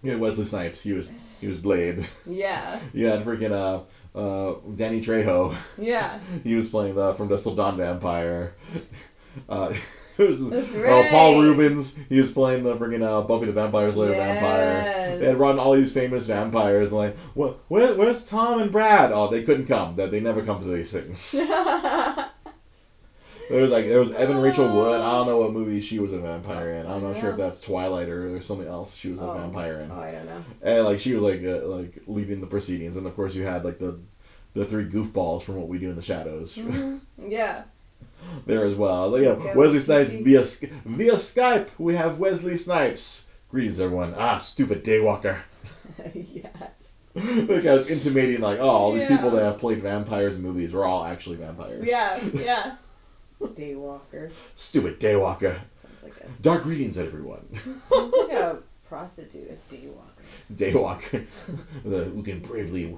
you 0.04 0.12
had 0.12 0.20
Wesley 0.20 0.44
Snipes 0.46 0.82
he 0.84 0.92
was 0.94 1.08
he 1.40 1.48
was 1.48 1.60
Blade 1.60 2.06
Yeah. 2.26 2.80
you 2.94 3.08
had 3.08 3.22
freaking 3.24 3.52
uh 3.54 3.84
uh 4.18 4.56
Danny 4.76 5.00
Trejo 5.02 5.56
Yeah. 5.78 6.20
he 6.44 6.56
was 6.56 6.70
playing 6.70 6.96
the 6.96 7.14
From 7.14 7.30
Dusk 7.30 7.44
Till 7.44 7.56
Dawn 7.56 7.78
vampire 7.78 8.54
uh 9.50 9.74
was 10.28 10.50
That's 10.50 10.76
uh, 10.76 11.08
Paul. 11.12 11.42
Reubens 11.42 11.96
he 12.10 12.20
was 12.20 12.32
playing 12.32 12.64
the 12.64 12.76
freaking 12.76 13.04
uh, 13.04 13.22
Buffy 13.28 13.46
the 13.46 13.52
Vampire 13.54 13.92
Slayer 13.92 14.14
vampire 14.14 15.18
they 15.20 15.26
had 15.28 15.38
run 15.38 15.60
all 15.60 15.74
these 15.76 15.94
famous 15.94 16.26
vampires 16.28 16.92
like 16.94 17.16
what 17.36 17.58
where, 17.68 17.94
where's 17.96 18.28
Tom 18.30 18.60
and 18.62 18.72
Brad 18.72 19.12
oh 19.14 19.28
they 19.30 19.44
couldn't 19.44 19.68
come 19.68 19.96
that 19.96 20.12
they 20.12 20.20
never 20.20 20.44
come 20.44 20.60
to 20.62 20.68
these 20.68 20.92
things 20.92 21.36
There 23.50 23.62
was 23.62 23.72
like 23.72 23.86
there 23.88 24.00
was 24.02 24.12
Evan 24.12 24.40
Rachel 24.40 24.68
Wood. 24.76 25.00
I 25.00 25.10
don't 25.12 25.28
know 25.28 25.38
what 25.38 25.54
movie 25.54 25.80
she 25.80 26.00
was 26.00 26.12
a 26.12 26.20
vampire 26.20 26.74
in. 26.74 26.86
I'm 26.86 27.02
not 27.02 27.18
sure 27.18 27.32
if 27.32 27.38
that's 27.38 27.62
Twilight 27.62 28.10
or 28.10 28.30
there's 28.30 28.46
something 28.46 28.68
else 28.68 28.94
she 28.98 29.10
was 29.10 29.22
a 29.22 29.24
Oh. 29.24 29.36
vampire 29.36 29.80
in. 29.80 29.90
Oh, 29.92 30.02
I 30.02 30.12
don't 30.12 30.26
know. 30.26 30.44
And 30.62 30.84
like 30.84 31.00
she 31.00 31.14
was 31.14 31.24
like 31.24 31.42
uh, 31.46 31.66
like 31.66 31.94
leading 32.08 32.42
the 32.42 32.48
proceedings, 32.48 32.98
and 32.98 33.08
of 33.08 33.16
course 33.16 33.36
you 33.36 33.44
had 33.46 33.64
like 33.64 33.80
the 33.80 33.98
the 34.54 34.66
three 34.66 34.84
goofballs 34.86 35.44
from 35.44 35.56
what 35.56 35.70
we 35.70 35.78
do 35.80 35.90
in 35.90 35.96
the 35.96 36.02
shadows 36.02 36.58
Mhm. 36.58 37.00
Yeah. 37.26 37.64
There 38.46 38.66
as 38.66 38.76
well. 38.76 39.10
Like, 39.10 39.24
yeah, 39.24 39.30
Okay, 39.30 39.54
Wesley 39.56 39.80
Snipes 39.80 40.10
via 40.12 40.44
via 40.86 41.14
Skype. 41.14 41.70
We 41.78 41.96
have 41.96 42.20
Wesley 42.20 42.58
Snipes. 42.58 43.28
Greetings 43.50 43.80
everyone. 43.80 44.14
Ah, 44.18 44.38
stupid 44.38 44.84
daywalker. 44.84 45.40
yes. 46.14 46.94
like 47.16 47.66
I 47.66 47.74
was 47.74 47.90
intimating 47.90 48.42
like 48.42 48.60
oh 48.60 48.68
all 48.70 48.92
these 48.92 49.04
Yeah. 49.10 49.16
people 49.18 49.32
that 49.32 49.44
have 49.44 49.58
played 49.60 49.82
vampires 49.82 50.36
in 50.36 50.42
movies 50.42 50.74
were 50.74 50.86
all 50.86 51.04
actually 51.04 51.38
vampires. 51.38 51.88
Yeah. 51.88 52.20
Yeah. 52.34 52.76
Daywalker. 53.42 54.32
Stupid 54.56 55.00
daywalker. 55.00 55.60
Sounds 55.82 56.04
like 56.04 56.14
a 56.18 56.42
Dark 56.42 56.64
greetings 56.64 56.98
everyone. 56.98 57.46
sounds 57.56 58.14
like 58.28 58.38
a 58.38 58.58
prostitute, 58.90 59.50
a 59.52 59.74
daywalker. 59.74 60.54
daywalker 60.54 61.26
the, 61.84 62.06
who 62.06 62.24
can 62.24 62.40
bravely 62.40 62.98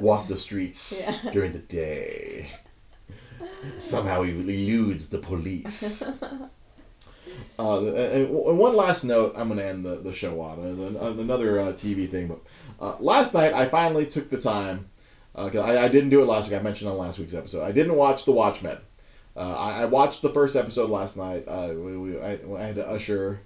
walk 0.00 0.26
the 0.28 0.36
streets 0.36 1.00
Yeah. 1.00 1.30
during 1.32 1.52
the 1.52 1.60
day. 1.60 2.50
Somehow 3.76 4.22
he 4.22 4.32
eludes 4.32 5.10
the 5.10 5.18
police. 5.18 6.10
Uh, 7.58 7.86
and, 7.94 8.30
one 8.30 8.76
last 8.76 9.02
note, 9.04 9.32
I'm 9.36 9.48
going 9.48 9.58
to 9.58 9.64
end 9.64 9.84
the, 9.84 9.96
the 9.96 10.12
show 10.12 10.40
on 10.40 10.58
another 11.18 11.58
uh, 11.58 11.72
TV 11.72 12.08
thing. 12.08 12.28
But 12.28 12.38
uh, 12.80 12.96
last 13.00 13.32
night, 13.32 13.54
I 13.54 13.66
finally 13.66 14.06
took 14.06 14.28
the 14.28 14.40
time. 14.40 14.86
Uh, 15.34 15.50
I, 15.58 15.84
I 15.84 15.88
didn't 15.88 16.10
do 16.10 16.22
it 16.22 16.26
last 16.26 16.50
week. 16.50 16.60
I 16.60 16.62
mentioned 16.62 16.90
on 16.90 16.98
last 16.98 17.18
week's 17.18 17.34
episode. 17.34 17.64
I 17.64 17.72
didn't 17.72 17.96
watch 17.96 18.26
The 18.26 18.32
Watchmen. 18.32 18.78
Uh, 19.36 19.54
I, 19.54 19.82
I 19.82 19.84
watched 19.86 20.22
the 20.22 20.30
first 20.30 20.56
episode 20.56 20.88
last 20.88 21.16
night. 21.16 21.44
Uh, 21.46 21.70
we, 21.74 21.96
we, 21.96 22.20
I, 22.20 22.38
I 22.56 22.62
had 22.62 22.76
to 22.76 22.88
usher 22.88 23.40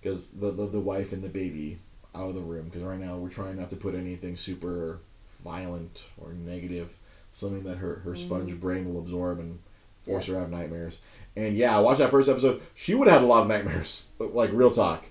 because 0.00 0.30
the, 0.30 0.50
the 0.50 0.66
the 0.66 0.80
wife 0.80 1.12
and 1.12 1.22
the 1.22 1.28
baby 1.28 1.78
out 2.14 2.28
of 2.28 2.34
the 2.34 2.40
room 2.40 2.66
because 2.66 2.82
right 2.82 2.98
now 2.98 3.16
we're 3.16 3.28
trying 3.28 3.58
not 3.58 3.70
to 3.70 3.76
put 3.76 3.94
anything 3.94 4.36
super 4.36 5.00
violent 5.42 6.08
or 6.18 6.32
negative, 6.32 6.94
something 7.32 7.64
that 7.64 7.78
her 7.78 7.96
her 8.04 8.14
sponge 8.14 8.52
mm. 8.52 8.60
brain 8.60 8.92
will 8.92 9.00
absorb 9.00 9.40
and 9.40 9.58
force 10.02 10.26
her 10.26 10.34
to 10.34 10.40
have 10.40 10.50
nightmares. 10.50 11.00
And 11.34 11.56
yeah, 11.56 11.76
I 11.76 11.80
watched 11.80 11.98
that 11.98 12.10
first 12.10 12.28
episode. 12.28 12.60
She 12.74 12.94
would 12.94 13.08
have 13.08 13.20
had 13.20 13.24
a 13.24 13.28
lot 13.28 13.42
of 13.42 13.48
nightmares, 13.48 14.14
like 14.18 14.50
real 14.52 14.70
talk. 14.70 15.06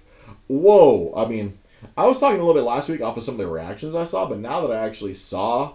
Whoa! 0.47 1.13
I 1.15 1.27
mean, 1.27 1.53
I 1.97 2.05
was 2.05 2.19
talking 2.19 2.39
a 2.39 2.43
little 2.43 2.61
bit 2.61 2.67
last 2.67 2.89
week 2.89 3.01
off 3.01 3.17
of 3.17 3.23
some 3.23 3.35
of 3.35 3.39
the 3.39 3.47
reactions 3.47 3.95
I 3.95 4.03
saw, 4.03 4.27
but 4.27 4.39
now 4.39 4.65
that 4.65 4.75
I 4.75 4.85
actually 4.85 5.15
saw 5.15 5.73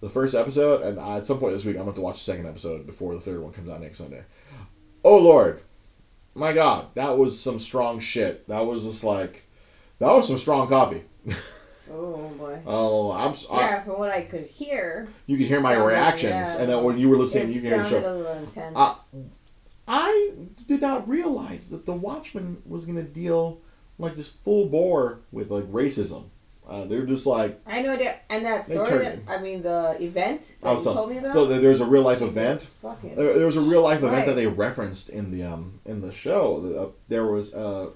the 0.00 0.08
first 0.08 0.34
episode, 0.34 0.82
and 0.82 0.98
I, 0.98 1.18
at 1.18 1.26
some 1.26 1.38
point 1.38 1.54
this 1.54 1.64
week 1.64 1.76
I'm 1.76 1.84
going 1.84 1.86
to 1.86 1.90
have 1.92 1.96
to 1.96 2.02
watch 2.02 2.16
the 2.16 2.32
second 2.32 2.46
episode 2.46 2.86
before 2.86 3.14
the 3.14 3.20
third 3.20 3.40
one 3.40 3.52
comes 3.52 3.70
out 3.70 3.80
next 3.80 3.98
Sunday. 3.98 4.22
Oh 5.04 5.18
Lord, 5.18 5.60
my 6.34 6.52
God, 6.52 6.86
that 6.94 7.16
was 7.16 7.40
some 7.40 7.58
strong 7.58 8.00
shit. 8.00 8.46
That 8.48 8.66
was 8.66 8.84
just 8.84 9.04
like, 9.04 9.44
that 10.00 10.12
was 10.12 10.26
some 10.26 10.38
strong 10.38 10.68
coffee. 10.68 11.02
Oh 11.92 12.28
boy. 12.38 12.58
Oh, 12.66 13.12
I'm. 13.12 13.34
I- 13.52 13.60
Yeah, 13.60 13.80
from 13.82 13.98
what 13.98 14.10
I 14.10 14.22
could 14.22 14.46
hear, 14.46 15.08
you 15.26 15.36
could 15.36 15.46
hear 15.46 15.60
my 15.60 15.74
reactions, 15.74 16.30
yeah. 16.32 16.58
and 16.58 16.68
then 16.68 16.82
when 16.84 16.98
you 16.98 17.08
were 17.08 17.16
listening, 17.18 17.48
it 17.50 17.54
you 17.56 17.60
can 17.60 17.70
hear 17.70 17.78
the 17.78 17.84
sounded 17.84 18.02
show. 18.02 18.14
a 18.14 18.16
little 18.16 18.38
intense. 18.38 18.76
Uh, 18.76 18.94
I 19.86 20.32
did 20.66 20.80
not 20.80 21.06
realize 21.08 21.70
that 21.70 21.84
The 21.84 21.92
Watchmen 21.92 22.62
was 22.66 22.86
going 22.86 22.96
to 22.96 23.10
deal 23.10 23.58
like 23.98 24.16
just 24.16 24.42
full 24.42 24.66
bore 24.66 25.18
with 25.30 25.50
like 25.50 25.64
racism. 25.64 26.24
Uh, 26.66 26.84
they're 26.86 27.04
just 27.04 27.26
like 27.26 27.60
I 27.66 27.82
know 27.82 27.94
that, 27.94 28.24
and 28.30 28.46
that 28.46 28.64
story. 28.66 29.04
That, 29.04 29.18
I 29.28 29.38
mean, 29.42 29.62
the 29.62 29.96
event 30.00 30.54
that 30.62 30.68
I 30.68 30.70
you 30.70 30.76
was 30.76 30.84
told 30.84 31.10
me 31.10 31.18
about. 31.18 31.32
so 31.34 31.44
there's 31.44 31.82
a 31.82 31.84
real 31.84 32.00
life 32.00 32.20
Jesus 32.20 32.34
event. 32.36 32.60
fucking- 32.62 33.14
There, 33.16 33.34
there 33.36 33.46
was 33.46 33.58
a 33.58 33.60
real 33.60 33.82
life 33.82 33.98
event 33.98 34.12
Right. 34.14 34.26
that 34.26 34.34
they 34.36 34.46
referenced 34.46 35.10
in 35.10 35.30
the 35.30 35.42
um 35.42 35.78
in 35.84 36.00
the 36.00 36.10
show. 36.10 36.88
Uh, 36.88 36.98
there 37.10 37.26
was 37.26 37.52
uh, 37.52 37.90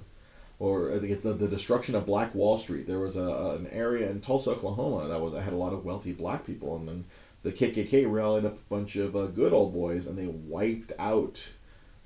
or 0.59 0.91
I 0.93 0.99
think 0.99 1.13
it's 1.13 1.21
the, 1.21 1.33
the 1.33 1.49
destruction 1.49 1.95
of 1.95 2.07
Black 2.07 2.35
Wall 2.35 2.59
Street. 2.59 2.87
There 2.87 2.99
was 2.99 3.17
a, 3.17 3.57
an 3.59 3.69
area 3.71 4.11
in 4.11 4.21
Tulsa, 4.21 4.51
Oklahoma 4.51 5.09
that 5.09 5.21
was 5.21 5.33
that 5.33 5.43
had 5.43 5.53
a 5.53 5.57
lot 5.57 5.73
of 5.73 5.85
wealthy 5.85 6.13
black 6.13 6.47
people, 6.47 6.77
and 6.77 6.89
then 6.89 7.05
the 7.43 7.53
KKK 7.53 8.11
rallied 8.11 8.45
up 8.45 8.57
a 8.57 8.71
bunch 8.71 8.97
of 8.97 9.15
uh, 9.15 9.27
good 9.27 9.53
old 9.53 9.73
boys, 9.73 10.07
and 10.07 10.19
they 10.19 10.27
wiped 10.27 10.93
out 10.99 11.49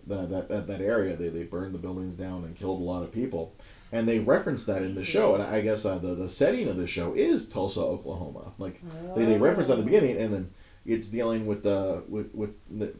the, 0.06 0.26
that, 0.26 0.48
that 0.48 0.66
that 0.66 0.80
area. 0.80 1.16
They 1.16 1.28
they 1.28 1.44
burned 1.44 1.74
the 1.74 1.78
buildings 1.78 2.14
down 2.14 2.44
and 2.44 2.56
killed 2.56 2.80
a 2.80 2.84
lot 2.84 3.02
of 3.02 3.12
people. 3.12 3.54
And 3.94 4.08
they 4.08 4.20
referenced 4.20 4.66
that 4.68 4.80
in 4.80 4.94
the 4.94 5.04
show, 5.04 5.34
and 5.34 5.42
I 5.42 5.60
guess 5.60 5.84
uh, 5.84 5.98
the 5.98 6.14
the 6.14 6.28
setting 6.28 6.68
of 6.68 6.76
the 6.76 6.86
show 6.86 7.14
is 7.14 7.48
Tulsa, 7.48 7.80
Oklahoma. 7.80 8.52
Like 8.58 8.80
they, 9.14 9.24
they 9.24 9.38
reference 9.38 9.70
at 9.70 9.76
the 9.76 9.82
beginning, 9.82 10.16
and 10.16 10.32
then 10.32 10.50
it's 10.86 11.08
dealing 11.08 11.46
with 11.46 11.62
the 11.62 12.02
with 12.08 12.34
with 12.34 12.56
the 12.70 12.94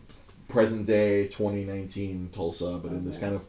present 0.49 0.87
day 0.87 1.29
2019 1.29 2.29
Tulsa, 2.35 2.79
but 2.83 2.93
in 2.93 3.05
this 3.07 3.19
kind 3.19 3.35
of 3.35 3.45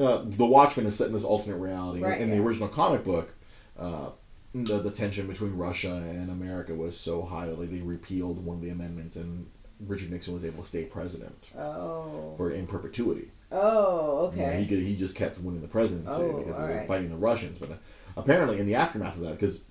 uh, 0.00 0.22
the 0.24 0.46
Watchmen 0.46 0.86
is 0.86 0.96
set 0.96 1.08
in 1.08 1.12
this 1.12 1.24
alternate 1.24 1.56
reality. 1.58 2.02
Right, 2.02 2.20
in 2.20 2.30
the 2.30 2.38
original 2.38 2.68
comic 2.68 3.04
book, 3.04 3.32
uh, 3.78 4.10
the 4.54 4.78
the 4.78 4.90
tension 4.90 5.26
between 5.26 5.56
Russia 5.56 5.92
and 6.08 6.30
America 6.30 6.74
was 6.74 6.98
so 6.98 7.22
high 7.22 7.46
that 7.46 7.56
they 7.70 7.80
repealed 7.80 8.44
one 8.44 8.56
of 8.56 8.62
the 8.62 8.70
amendments, 8.70 9.16
and 9.16 9.46
Richard 9.86 10.10
Nixon 10.10 10.34
was 10.34 10.44
able 10.44 10.62
to 10.62 10.68
stay 10.68 10.84
president 10.84 11.50
Oh. 11.56 12.34
for 12.36 12.50
in 12.50 12.66
perpetuity. 12.66 13.28
Oh, 13.52 14.30
You 14.32 14.38
know, 14.42 14.46
okay. 14.46 14.60
he 14.60 14.66
could, 14.66 14.78
he 14.78 14.96
just 14.96 15.16
kept 15.16 15.40
winning 15.40 15.60
the 15.60 15.68
presidency 15.68 16.10
Oh, 16.12 16.38
because 16.38 16.56
they 16.56 16.62
were 16.62 16.68
alright. 16.70 16.86
fighting 16.88 17.10
the 17.10 17.16
Russians. 17.16 17.58
But 17.58 17.70
uh, 17.72 17.74
apparently, 18.16 18.58
in 18.60 18.66
the 18.66 18.76
aftermath 18.76 19.16
of 19.16 19.22
that, 19.22 19.32
because 19.32 19.62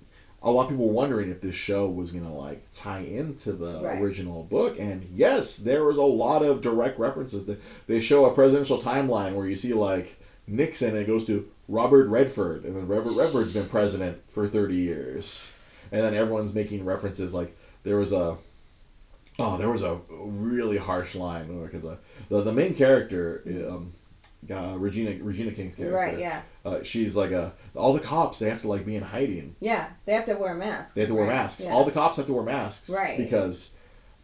a 0.42 0.50
lot 0.50 0.64
of 0.64 0.68
people 0.70 0.86
were 0.86 0.92
wondering 0.92 1.30
if 1.30 1.40
this 1.40 1.54
show 1.54 1.86
was 1.88 2.12
gonna 2.12 2.34
like 2.34 2.62
tie 2.72 3.00
into 3.00 3.52
the 3.52 3.80
Right. 3.82 4.00
original 4.00 4.44
book, 4.44 4.78
and 4.78 5.06
yes, 5.14 5.56
there 5.58 5.84
was 5.84 5.96
a 5.98 6.02
lot 6.02 6.42
of 6.42 6.60
direct 6.62 6.98
references. 6.98 7.46
That 7.46 7.58
they 7.86 8.00
show 8.00 8.24
a 8.26 8.34
presidential 8.34 8.78
timeline 8.78 9.34
where 9.34 9.46
you 9.46 9.56
see 9.56 9.72
like 9.74 10.16
Nixon, 10.50 10.90
and 10.90 10.98
it 10.98 11.06
goes 11.06 11.26
to 11.26 11.46
Robert 11.68 12.08
Redford, 12.08 12.64
and 12.64 12.76
then 12.76 12.86
Robert 12.88 13.12
Redford's 13.16 13.54
been 13.54 13.68
president 13.68 14.28
for 14.30 14.46
thirty 14.48 14.76
years, 14.76 15.56
and 15.92 16.00
then 16.02 16.14
everyone's 16.14 16.54
making 16.54 16.84
references 16.84 17.32
like 17.34 17.56
there 17.82 17.96
was 17.96 18.12
a. 18.12 18.36
Oh, 19.38 19.56
there 19.56 19.70
was 19.70 19.82
a 19.82 19.98
really 20.10 20.76
harsh 20.76 21.14
line 21.14 21.62
because 21.64 21.84
uh, 21.84 21.96
the 22.28 22.42
the 22.42 22.52
main 22.52 22.74
character, 22.74 23.42
um, 23.70 23.90
uh, 24.50 24.74
Regina 24.76 25.22
Regina 25.24 25.52
King's 25.52 25.76
character, 25.76 25.96
Right, 25.96 26.18
yeah. 26.18 26.42
uh, 26.64 26.82
she's 26.82 27.16
like 27.16 27.30
a 27.30 27.52
all 27.74 27.94
the 27.94 28.00
cops 28.00 28.38
they 28.40 28.50
have 28.50 28.60
to 28.62 28.68
like 28.68 28.84
be 28.84 28.96
in 28.96 29.02
hiding. 29.02 29.56
Yeah, 29.60 29.88
they 30.04 30.12
have 30.12 30.26
to 30.26 30.34
wear 30.34 30.54
masks. 30.54 30.92
They 30.92 31.02
have 31.02 31.08
to 31.08 31.14
wear 31.14 31.24
right? 31.26 31.34
masks. 31.36 31.64
Yeah. 31.64 31.72
All 31.72 31.84
the 31.84 31.90
cops 31.92 32.18
have 32.18 32.26
to 32.26 32.32
wear 32.34 32.42
masks, 32.42 32.90
Right. 32.90 33.16
Because 33.16 33.74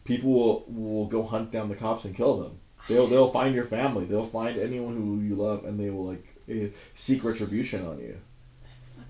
people 0.04 0.30
will, 0.32 0.64
will 0.68 1.06
go 1.06 1.22
hunt 1.22 1.50
down 1.50 1.68
the 1.70 1.74
cops 1.76 2.04
and 2.04 2.14
kill 2.14 2.36
them. 2.38 2.58
They'll 2.88 3.06
they'll 3.06 3.30
find 3.30 3.54
your 3.54 3.64
family. 3.64 4.04
They'll 4.04 4.24
find 4.24 4.58
anyone 4.58 4.94
who 4.96 5.20
you 5.20 5.34
love, 5.34 5.64
and 5.64 5.78
they 5.78 5.90
will 5.90 6.06
like 6.06 6.24
eh, 6.48 6.68
seek 6.94 7.24
retribution 7.24 7.84
on 7.86 7.98
you. 7.98 8.16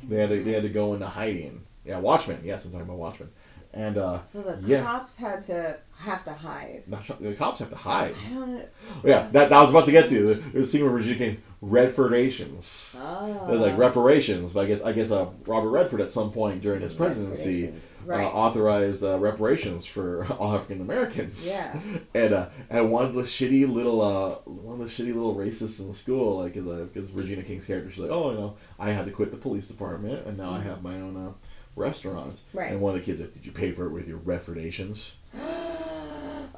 They 0.09 0.16
had 0.16 0.29
to 0.31 0.43
they 0.43 0.53
had 0.53 0.62
to 0.62 0.68
go 0.68 0.95
into 0.95 1.07
hiding. 1.07 1.61
Yeah, 1.85 1.99
Watchmen. 1.99 2.41
Yes, 2.45 2.64
I'm 2.64 2.72
talking 2.72 2.87
about 2.87 2.99
Watchmen. 2.99 3.29
And 3.74 3.99
uh, 3.99 4.24
So 4.24 4.41
the 4.41 4.59
Yeah. 4.66 4.83
cops 4.83 5.18
had 5.18 5.43
to 5.47 5.77
have 5.99 6.24
to 6.24 6.33
hide. 6.33 6.83
the, 7.20 7.35
cops 7.35 7.61
have 7.61 7.68
to 7.70 7.77
hide. 7.77 8.14
I 8.27 8.35
don't. 8.35 8.64
Yeah, 9.05 9.22
that, 9.33 9.51
that 9.51 9.53
I 9.53 9.61
was 9.61 9.70
about 9.70 9.85
to 9.85 9.93
get 9.93 10.09
to. 10.09 10.35
There's 10.35 10.66
a 10.66 10.70
scene 10.70 10.83
where 10.83 10.93
Regina 10.95 11.18
King 11.18 11.43
Redfordations. 11.62 12.97
Oh. 12.99 13.47
There's 13.49 13.61
like 13.61 13.77
reparations, 13.77 14.55
but 14.55 14.61
I 14.61 14.66
guess 14.66 14.83
I 14.83 14.93
guess 14.93 15.11
uh, 15.11 15.27
Robert 15.47 15.70
Redford 15.70 16.01
at 16.01 16.11
some 16.11 16.31
point 16.33 16.62
during 16.62 16.81
his 16.81 16.95
presidency 16.95 17.72
Reparations. 18.07 18.35
uh, 18.35 18.39
authorized 18.39 19.05
uh, 19.05 19.19
reparations 19.19 19.87
for 19.87 20.27
all 20.39 20.55
African 20.55 20.81
Americans. 20.81 21.49
Yeah. 21.49 21.79
And 22.15 22.33
uh, 22.33 22.49
and 22.71 22.91
one 22.91 23.05
of 23.05 23.15
the 23.15 23.23
shitty 23.23 23.71
little 23.71 24.01
uh, 24.01 24.31
one 24.51 24.81
of 24.81 24.87
the 24.87 24.87
shitty 24.87 25.15
little 25.15 25.35
racists 25.35 25.81
in 25.81 25.89
the 25.89 25.95
school, 25.95 26.39
like, 26.43 26.57
is 26.57 26.65
because 26.65 27.11
Regina 27.13 27.43
King's 27.43 27.67
character, 27.67 27.91
she's 27.91 28.01
like, 28.01 28.11
oh, 28.11 28.31
you 28.31 28.39
know, 28.39 28.57
I 28.79 28.91
had 28.91 29.05
to 29.07 29.11
quit 29.13 29.31
the 29.31 29.37
police 29.37 29.69
department, 29.69 30.27
and 30.27 30.39
now 30.39 30.51
I 30.51 30.61
have 30.61 30.83
my 30.83 30.95
own 30.95 31.17
uh, 31.17 31.33
restaurant. 31.75 32.35
Mm-hmm. 32.35 32.59
Right. 32.59 32.73
And 32.73 32.81
one 32.81 32.95
of 32.95 33.01
the 33.01 33.05
kids 33.05 33.21
like, 33.21 33.35
did 33.35 33.45
you 33.45 33.53
pay 33.53 33.71
for 33.71 33.87
it 33.87 33.91
with 33.91 34.09
your 34.09 34.19
Redfordations? 34.19 35.17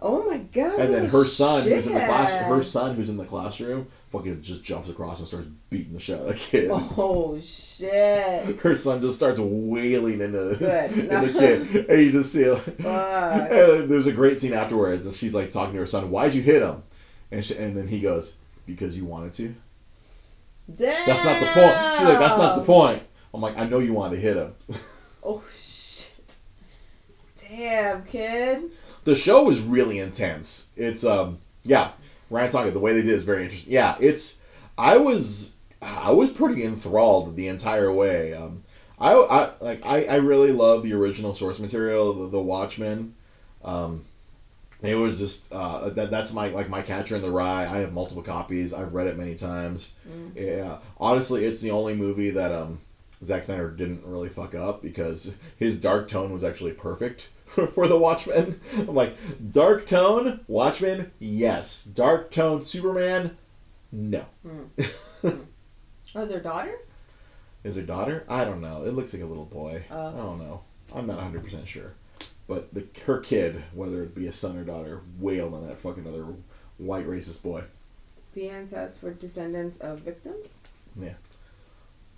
oh 0.00 0.24
my 0.30 0.38
god. 0.38 0.78
And 0.78 0.94
then 0.94 1.06
her 1.06 1.24
son, 1.24 1.62
who's 1.64 1.86
in 1.86 1.94
the 1.94 2.00
class, 2.00 2.30
her 2.30 2.62
son, 2.62 2.94
who's 2.94 3.08
in 3.10 3.16
the 3.16 3.24
classroom, 3.24 3.88
fucking 4.10 4.42
just 4.42 4.64
jumps 4.64 4.88
across 4.88 5.18
and 5.18 5.28
starts 5.28 5.46
beating 5.70 5.92
the 5.92 6.00
shit 6.00 6.18
out 6.18 6.28
of 6.28 6.34
the 6.34 6.38
kid. 6.38 6.70
Oh 6.96 7.40
shit. 7.42 8.56
Her 8.60 8.74
son 8.74 9.00
just 9.00 9.16
starts 9.16 9.38
wailing 9.38 10.20
into, 10.20 10.50
into 10.52 11.32
the 11.32 11.38
kid, 11.38 11.86
and 11.88 12.00
you 12.02 12.12
just 12.12 12.32
see. 12.32 12.44
And 12.44 13.88
there's 13.90 14.06
a 14.06 14.12
great 14.12 14.38
scene 14.38 14.52
afterwards, 14.52 15.06
and 15.06 15.14
she's 15.14 15.34
like 15.34 15.52
talking 15.52 15.74
to 15.74 15.80
her 15.80 15.86
son, 15.86 16.10
"Why'd 16.10 16.34
you 16.34 16.42
hit 16.42 16.62
him?" 16.62 16.82
And 17.30 17.44
she, 17.44 17.56
and 17.56 17.76
then 17.76 17.86
he 17.88 18.00
goes, 18.00 18.36
"Because 18.66 18.96
you 18.96 19.04
wanted 19.04 19.34
to." 19.34 19.54
Damn. 20.76 21.06
That's 21.06 21.24
not 21.24 21.40
the 21.40 21.46
point. 21.46 21.96
She's 21.98 22.08
like, 22.08 22.18
"That's 22.18 22.38
not 22.38 22.56
the 22.58 22.64
point." 22.64 23.02
I'm 23.32 23.40
like, 23.40 23.56
"I 23.58 23.68
know 23.68 23.78
you 23.78 23.92
wanted 23.92 24.16
to 24.16 24.22
hit 24.22 24.36
him." 24.36 24.54
Oh 25.22 25.42
shit. 25.54 26.14
Damn, 27.48 28.04
kid. 28.04 28.64
the 29.04 29.14
show 29.14 29.50
is 29.50 29.60
really 29.60 29.98
intense. 29.98 30.68
It's 30.76 31.04
um 31.04 31.38
yeah, 31.64 31.90
Ryan 32.30 32.50
talking 32.50 32.72
the 32.72 32.78
way 32.78 32.92
they 32.92 33.02
did 33.02 33.10
is 33.10 33.24
very 33.24 33.44
interesting. 33.44 33.72
Yeah, 33.72 33.96
it's 34.00 34.40
I 34.76 34.98
was 34.98 35.56
I 35.80 36.12
was 36.12 36.32
pretty 36.32 36.64
enthralled 36.64 37.36
the 37.36 37.48
entire 37.48 37.92
way. 37.92 38.34
Um, 38.34 38.62
I, 39.00 39.12
I 39.14 39.50
like 39.60 39.80
I, 39.84 40.04
I 40.04 40.16
really 40.16 40.52
love 40.52 40.82
the 40.82 40.94
original 40.94 41.34
source 41.34 41.58
material, 41.58 42.12
the, 42.12 42.28
the 42.28 42.40
Watchmen. 42.40 43.14
Um, 43.64 44.02
it 44.82 44.94
was 44.94 45.18
just 45.18 45.52
uh, 45.52 45.88
that 45.90 46.10
that's 46.10 46.32
my 46.32 46.48
like 46.48 46.68
my 46.68 46.82
Catcher 46.82 47.16
in 47.16 47.22
the 47.22 47.30
Rye. 47.30 47.62
I 47.64 47.78
have 47.78 47.92
multiple 47.92 48.22
copies. 48.22 48.72
I've 48.72 48.94
read 48.94 49.06
it 49.06 49.16
many 49.16 49.34
times. 49.34 49.94
Yeah, 50.34 50.78
honestly, 51.00 51.44
it's 51.44 51.60
the 51.60 51.70
only 51.70 51.94
movie 51.96 52.30
that 52.30 52.52
um 52.52 52.78
Zack 53.24 53.44
Snyder 53.44 53.70
didn't 53.70 54.02
really 54.04 54.28
fuck 54.28 54.54
up 54.54 54.82
because 54.82 55.36
his 55.58 55.80
dark 55.80 56.08
tone 56.08 56.32
was 56.32 56.44
actually 56.44 56.72
perfect 56.72 57.28
for 57.74 57.88
the 57.88 57.98
Watchmen. 57.98 58.60
I'm 58.76 58.94
like, 58.94 59.16
dark 59.52 59.86
tone, 59.86 60.40
Watchmen, 60.48 61.12
yes. 61.18 61.84
Dark 61.84 62.30
tone, 62.30 62.64
Superman, 62.64 63.36
no. 63.90 64.26
Oh, 66.14 66.22
is 66.22 66.32
her 66.32 66.40
daughter? 66.40 66.74
Is 67.64 67.76
her 67.76 67.82
daughter? 67.82 68.24
I 68.28 68.44
don't 68.44 68.60
know. 68.60 68.84
It 68.84 68.94
looks 68.94 69.12
like 69.12 69.22
a 69.22 69.26
little 69.26 69.44
boy. 69.44 69.84
Oh. 69.90 70.08
I 70.08 70.12
don't 70.12 70.38
know. 70.38 70.60
I'm 70.94 71.06
not 71.06 71.18
100% 71.20 71.66
sure. 71.66 71.94
But 72.46 72.72
the 72.72 72.86
her 73.04 73.18
kid, 73.20 73.62
whether 73.74 74.02
it 74.02 74.14
be 74.14 74.26
a 74.26 74.32
son 74.32 74.56
or 74.56 74.64
daughter, 74.64 75.00
wailed 75.18 75.52
on 75.52 75.66
that 75.68 75.76
fucking 75.76 76.06
other 76.06 76.24
white 76.78 77.06
racist 77.06 77.42
boy. 77.42 77.64
DNA 78.34 78.70
test 78.70 79.00
for 79.00 79.12
descendants 79.12 79.78
of 79.80 80.00
victims. 80.00 80.64
Yeah. 80.98 81.14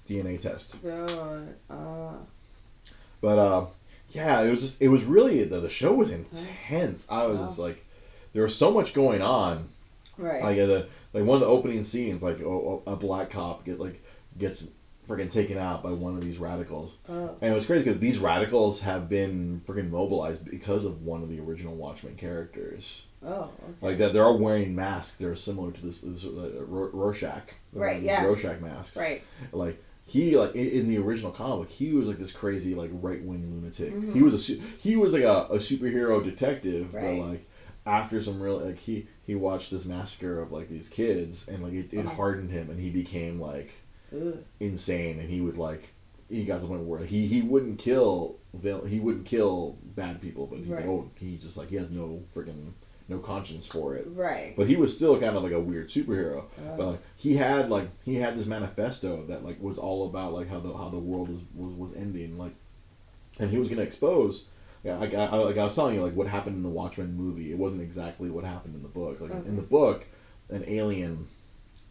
DNA 0.08 0.40
test. 0.40 0.80
So, 0.82 1.44
uh, 1.68 2.12
But 3.20 3.38
uh, 3.38 3.66
yeah, 4.10 4.42
it 4.42 4.50
was 4.50 4.60
just 4.60 4.82
it 4.82 4.88
was 4.88 5.04
really 5.04 5.44
the, 5.44 5.60
the 5.60 5.68
show 5.70 5.94
was 5.94 6.12
intense. 6.12 7.06
I 7.10 7.26
was 7.26 7.58
Wow. 7.58 7.64
like, 7.66 7.84
there 8.32 8.42
was 8.42 8.54
so 8.54 8.70
much 8.70 8.94
going 8.94 9.22
on. 9.22 9.66
right. 10.18 10.42
Like 10.42 10.58
uh, 10.58 10.66
the 10.66 10.88
like 11.12 11.24
one 11.24 11.36
of 11.36 11.40
the 11.40 11.46
opening 11.46 11.82
scenes, 11.84 12.22
like 12.22 12.40
oh, 12.42 12.82
oh, 12.86 12.92
a 12.92 12.96
black 12.96 13.30
cop 13.30 13.64
get 13.64 13.80
like 13.80 14.00
gets 14.38 14.68
freaking 15.08 15.30
taken 15.32 15.58
out 15.58 15.82
by 15.82 15.90
one 15.90 16.14
of 16.14 16.22
these 16.22 16.38
radicals, 16.38 16.94
oh, 17.08 17.34
and 17.40 17.50
it 17.50 17.54
was 17.54 17.66
crazy 17.66 17.82
because 17.84 17.98
these 17.98 18.18
radicals 18.18 18.82
have 18.82 19.08
been 19.08 19.60
freaking 19.66 19.90
mobilized 19.90 20.48
because 20.48 20.84
of 20.84 21.02
one 21.04 21.22
of 21.22 21.28
the 21.28 21.40
original 21.40 21.74
Watchmen 21.74 22.14
characters. 22.16 23.06
oh, 23.26 23.42
okay. 23.62 23.72
Like 23.80 23.98
that, 23.98 24.12
they're 24.12 24.22
all 24.24 24.38
wearing 24.38 24.74
masks. 24.76 25.16
They're 25.18 25.34
similar 25.34 25.72
to 25.72 25.82
this, 25.86 26.02
this 26.02 26.24
uh, 26.24 26.62
Ro- 26.64 26.90
Rorschach. 26.92 27.42
Right, 27.72 28.00
yeah. 28.02 28.24
Rorschach 28.24 28.60
masks. 28.60 28.96
Right. 28.96 29.22
Like 29.52 29.82
he 30.10 30.36
like 30.36 30.54
in, 30.54 30.68
in 30.68 30.88
the 30.88 30.98
original 30.98 31.30
comic, 31.32 31.70
he 31.70 31.92
was 31.92 32.08
like 32.08 32.18
this 32.18 32.32
crazy 32.32 32.74
like 32.74 32.90
right 32.94 33.22
wing 33.22 33.42
lunatic. 33.54 33.92
Mhm. 33.94 34.12
He 34.14 34.22
was 34.22 34.50
a 34.50 34.54
he 34.82 34.96
was 34.96 35.12
like 35.12 35.22
a, 35.22 35.46
a 35.50 35.58
superhero 35.58 36.22
detective, 36.22 36.94
Right. 36.94 37.20
but 37.20 37.28
like 37.28 37.46
after 37.86 38.20
some 38.20 38.40
real 38.40 38.58
like 38.58 38.78
he 38.78 39.06
he 39.26 39.34
watched 39.34 39.70
this 39.70 39.86
massacre 39.86 40.40
of 40.40 40.52
like 40.52 40.68
these 40.68 40.88
kids 40.88 41.48
and 41.48 41.62
like 41.62 41.72
it, 41.72 41.92
it 41.94 42.04
hardened 42.04 42.50
him 42.50 42.68
and 42.70 42.78
he 42.80 42.90
became 42.90 43.40
like 43.40 43.72
Ugh. 44.14 44.38
insane 44.58 45.18
and 45.18 45.30
he 45.30 45.40
would 45.40 45.56
like 45.56 45.88
he 46.28 46.44
got 46.44 46.56
to 46.56 46.60
the 46.62 46.66
point 46.68 46.82
where 46.82 47.00
he 47.04 47.26
he 47.26 47.40
wouldn't 47.42 47.78
kill 47.78 48.36
he 48.86 49.00
wouldn't 49.00 49.26
kill 49.26 49.78
bad 49.96 50.20
people 50.20 50.46
but 50.46 50.58
he's 50.58 50.68
like 50.68 50.84
oh 50.84 51.10
he 51.18 51.36
just 51.38 51.56
like 51.56 51.68
he 51.68 51.76
has 51.76 51.90
no 51.90 52.22
freaking 52.34 52.72
no 53.10 53.18
conscience 53.18 53.66
for 53.66 53.94
it 53.96 54.06
Right. 54.14 54.54
but 54.56 54.66
he 54.68 54.76
was 54.76 54.96
still 54.96 55.20
kind 55.20 55.36
of 55.36 55.42
like 55.42 55.52
a 55.52 55.60
weird 55.60 55.88
superhero. 55.88 56.44
Oh. 56.44 56.76
But 56.78 56.86
like, 56.86 57.00
he 57.16 57.36
had 57.36 57.68
like 57.68 57.88
he 58.04 58.14
had 58.14 58.36
this 58.36 58.46
manifesto 58.46 59.26
that 59.26 59.44
like 59.44 59.60
was 59.60 59.76
all 59.78 60.08
about 60.08 60.32
like 60.32 60.48
how 60.48 60.60
the 60.60 60.72
how 60.74 60.88
the 60.88 60.98
world 60.98 61.28
was 61.28 61.40
was, 61.54 61.72
was 61.74 61.94
ending 61.96 62.38
like, 62.38 62.52
and 63.40 63.50
he 63.50 63.58
was 63.58 63.68
gonna 63.68 63.82
expose. 63.82 64.46
Yeah, 64.84 64.96
like 64.96 65.12
I, 65.12 65.26
I, 65.26 65.36
like 65.36 65.58
I 65.58 65.64
was 65.64 65.74
telling 65.74 65.94
you, 65.96 66.02
like 66.02 66.14
what 66.14 66.26
happened 66.28 66.56
in 66.56 66.62
the 66.62 66.70
Watchmen 66.70 67.14
movie, 67.14 67.52
it 67.52 67.58
wasn't 67.58 67.82
exactly 67.82 68.30
what 68.30 68.44
happened 68.44 68.74
in 68.76 68.82
the 68.82 68.88
book. 68.88 69.20
Like 69.20 69.30
Okay. 69.32 69.48
in 69.48 69.56
the 69.56 69.62
book, 69.62 70.06
an 70.48 70.64
alien, 70.66 71.26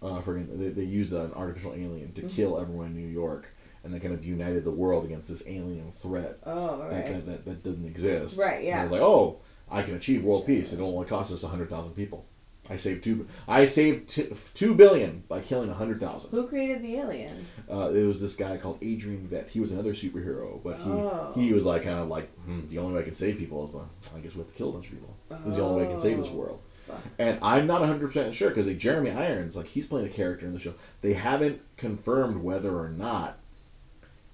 uh, 0.02 0.22
friggin' 0.22 0.58
they, 0.58 0.70
they 0.70 0.84
used 0.84 1.14
an 1.14 1.32
artificial 1.34 1.74
alien 1.74 2.14
to 2.14 2.22
Mhm. 2.24 2.32
kill 2.32 2.60
everyone 2.60 2.88
in 2.88 2.96
New 2.96 3.08
York, 3.08 3.54
and 3.84 3.94
they 3.94 4.00
kind 4.00 4.14
of 4.14 4.26
united 4.26 4.64
the 4.66 4.72
world 4.72 5.06
against 5.06 5.28
this 5.30 5.44
alien 5.46 5.92
threat 5.92 6.38
Oh, 6.46 6.78
that, 6.80 6.92
right. 6.92 7.06
that, 7.14 7.26
that, 7.28 7.46
that 7.46 7.64
doesn't 7.64 7.86
exist. 7.86 8.40
Right, 8.40 8.56
And 8.60 8.66
yeah. 8.66 8.80
I 8.80 8.84
was 8.84 8.92
like, 8.92 9.02
oh, 9.02 9.38
I 9.72 9.82
can 9.84 9.96
achieve 9.96 10.24
world 10.24 10.46
peace. 10.46 10.74
It 10.74 10.80
only 10.82 11.06
costs 11.08 11.32
us 11.34 11.44
hundred 11.50 11.70
thousand 11.70 11.94
people. 11.94 12.26
I 12.72 12.78
saved 12.78 13.04
two. 13.04 13.28
I 13.48 13.66
saved 13.66 14.10
t- 14.10 14.30
two 14.54 14.76
billion 14.76 15.24
by 15.28 15.42
killing 15.42 15.72
hundred 15.72 16.00
thousand. 16.00 16.30
Who 16.32 16.48
created 16.48 16.84
the 16.84 16.98
alien? 16.98 17.46
Uh, 17.72 17.90
it 17.90 18.06
was 18.06 18.22
this 18.22 18.36
guy 18.36 18.58
called 18.58 18.78
Adrian 18.84 19.28
Veidt. 19.28 19.50
He 19.50 19.60
was 19.60 19.72
another 19.72 19.94
superhero, 19.94 20.62
but 20.64 20.78
he 20.78 20.90
Oh. 20.90 21.32
he 21.36 21.54
was 21.54 21.66
like 21.66 21.84
kind 21.84 21.98
of 22.00 22.08
like 22.10 22.30
hmm, 22.46 22.62
the 22.70 22.78
only 22.78 22.94
way 22.96 23.02
I 23.02 23.06
can 23.06 23.14
save 23.16 23.38
people 23.40 23.66
is 23.68 23.72
by, 23.74 24.18
I 24.18 24.22
guess 24.22 24.36
we 24.36 24.40
have 24.42 24.52
to 24.52 24.54
kill 24.58 24.70
a 24.70 24.74
bunch 24.74 24.86
of 24.88 24.92
people. 24.94 25.16
This 25.30 25.48
is 25.48 25.56
the 25.58 25.64
only 25.64 25.82
way 25.84 25.88
I 25.90 25.92
can 25.94 26.00
save 26.00 26.18
this 26.18 26.28
Oh. 26.32 26.36
world. 26.36 26.62
Fuck. 26.88 27.02
And 27.20 27.40
I'm 27.44 27.66
not 27.68 27.82
100% 27.82 28.34
sure 28.34 28.50
because 28.50 28.68
like 28.68 28.78
Jeremy 28.78 29.12
Irons, 29.12 29.56
like 29.56 29.68
he's 29.68 29.88
playing 29.88 30.08
a 30.08 30.10
character 30.12 30.46
in 30.46 30.54
the 30.54 30.60
show. 30.60 30.74
They 31.02 31.14
haven't 31.14 31.62
confirmed 31.78 32.44
whether 32.44 32.78
or 32.78 32.90
not 32.90 33.38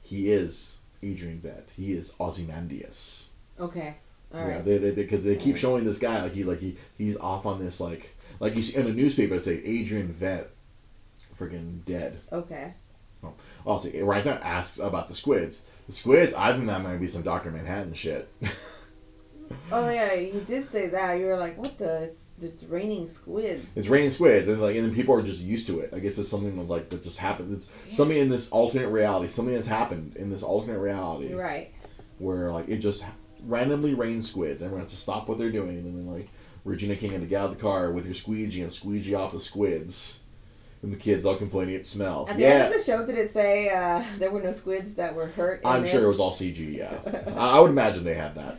he 0.02 0.30
is 0.32 0.78
Adrian 1.02 1.40
Veidt. 1.40 1.72
He 1.76 1.94
is 1.94 2.14
Ozymandias. 2.20 3.30
Okay. 3.60 3.96
All 4.36 4.42
yeah, 4.42 4.56
right. 4.56 4.66
they 4.66 4.78
they 4.78 4.92
because 4.92 5.24
they, 5.24 5.36
keep 5.38 5.56
showing 5.56 5.86
this 5.86 5.98
guy 5.98 6.22
like 6.24 6.34
he 6.34 6.44
like 6.44 6.60
he 6.60 6.78
he's 6.98 7.16
off 7.18 7.46
on 7.46 7.60
this 7.60 7.80
like 7.80 8.16
like 8.40 8.56
you 8.56 8.62
see 8.62 8.78
in 8.78 8.86
the 8.86 8.92
newspaper 8.92 9.36
it 9.36 9.44
say 9.44 9.62
Adrian 9.64 10.10
Veidt, 10.10 10.48
freaking 11.40 11.86
dead. 11.86 12.20
Okay. 12.32 12.74
Oh, 13.24 13.34
also, 13.66 13.90
Ryan 14.04 14.28
asks 14.44 14.78
about 14.80 15.08
the 15.08 15.16
squids. 15.16 15.64
The 15.88 15.94
squids, 15.94 16.34
I 16.34 16.52
think 16.52 16.66
that 16.66 16.84
might 16.84 16.98
be 16.98 17.08
some 17.08 17.22
Doctor 17.24 17.50
Manhattan 17.50 17.94
shit. 17.94 18.30
Oh 19.72 19.90
yeah, 19.90 20.14
you 20.14 20.42
did 20.42 20.68
say 20.68 20.88
that. 20.90 21.20
You 21.20 21.26
were 21.28 21.38
like, 21.38 21.58
"What 21.58 21.78
the? 21.78 22.04
It's, 22.04 22.26
it's 22.42 22.64
raining 22.64 23.08
squids." 23.08 23.78
It's 23.78 23.88
raining 23.88 24.12
squids, 24.12 24.48
and 24.48 24.62
like, 24.62 24.76
and 24.76 24.86
then 24.86 24.96
people 24.96 25.16
are 25.16 25.22
just 25.22 25.40
used 25.42 25.68
to 25.68 25.80
it. 25.80 25.92
I 25.94 26.00
guess 26.00 26.18
it's 26.18 26.30
something 26.30 26.56
that 26.58 26.64
like 26.64 26.90
that 26.90 27.04
just 27.04 27.20
happened. 27.20 27.54
It's 27.54 27.96
something 27.96 28.18
in 28.18 28.30
this 28.30 28.50
alternate 28.50 28.90
reality. 28.90 29.28
Something 29.28 29.56
that's 29.56 29.68
happened 29.68 30.16
in 30.16 30.30
this 30.30 30.44
alternate 30.44 30.80
reality 30.80 31.34
Right. 31.34 31.72
where 32.18 32.52
like 32.52 32.70
it 32.70 32.78
just 32.78 33.04
randomly 33.44 33.94
rain 33.94 34.22
squids. 34.22 34.62
Everyone 34.62 34.82
has 34.82 34.92
to 34.92 34.98
stop 34.98 35.28
what 35.28 35.38
they're 35.38 35.52
doing, 35.52 35.78
and 35.78 35.86
then 35.86 36.12
like 36.12 36.30
Regina 36.64 36.96
King 36.96 37.12
had 37.12 37.22
to 37.22 37.28
get 37.28 37.42
out 37.42 37.50
of 37.50 37.56
the 37.58 37.62
car 37.62 37.92
with 37.92 38.08
her 38.08 38.14
squeegee 38.14 38.62
and 38.62 38.74
squeegee 38.74 39.16
off 39.16 39.34
the 39.34 39.40
squids, 39.40 40.20
and 40.82 40.92
the 40.92 40.98
kids 40.98 41.26
all 41.26 41.36
complaining 41.36 41.76
it 41.76 41.86
smells. 41.86 42.30
At 42.30 42.38
the 42.38 42.44
yeah, 42.44 42.50
end 42.50 42.74
of 42.74 42.80
the 42.80 42.84
show, 42.84 43.06
did 43.06 43.18
it 43.18 43.32
say 43.32 43.70
uh, 43.70 44.04
there 44.18 44.32
were 44.32 44.42
no 44.42 44.52
squids 44.52 44.96
that 44.96 45.16
were 45.16 45.28
hurt? 45.28 45.62
I'm 45.66 45.84
this? 45.84 45.92
sure 45.92 46.06
it 46.06 46.08
was 46.08 46.20
all 46.20 46.32
CG. 46.32 46.76
Yeah, 46.76 46.98
I, 47.38 47.58
I 47.58 47.60
would 47.60 47.72
imagine 47.72 48.04
they 48.04 48.16
had 48.16 48.36
that. 48.36 48.58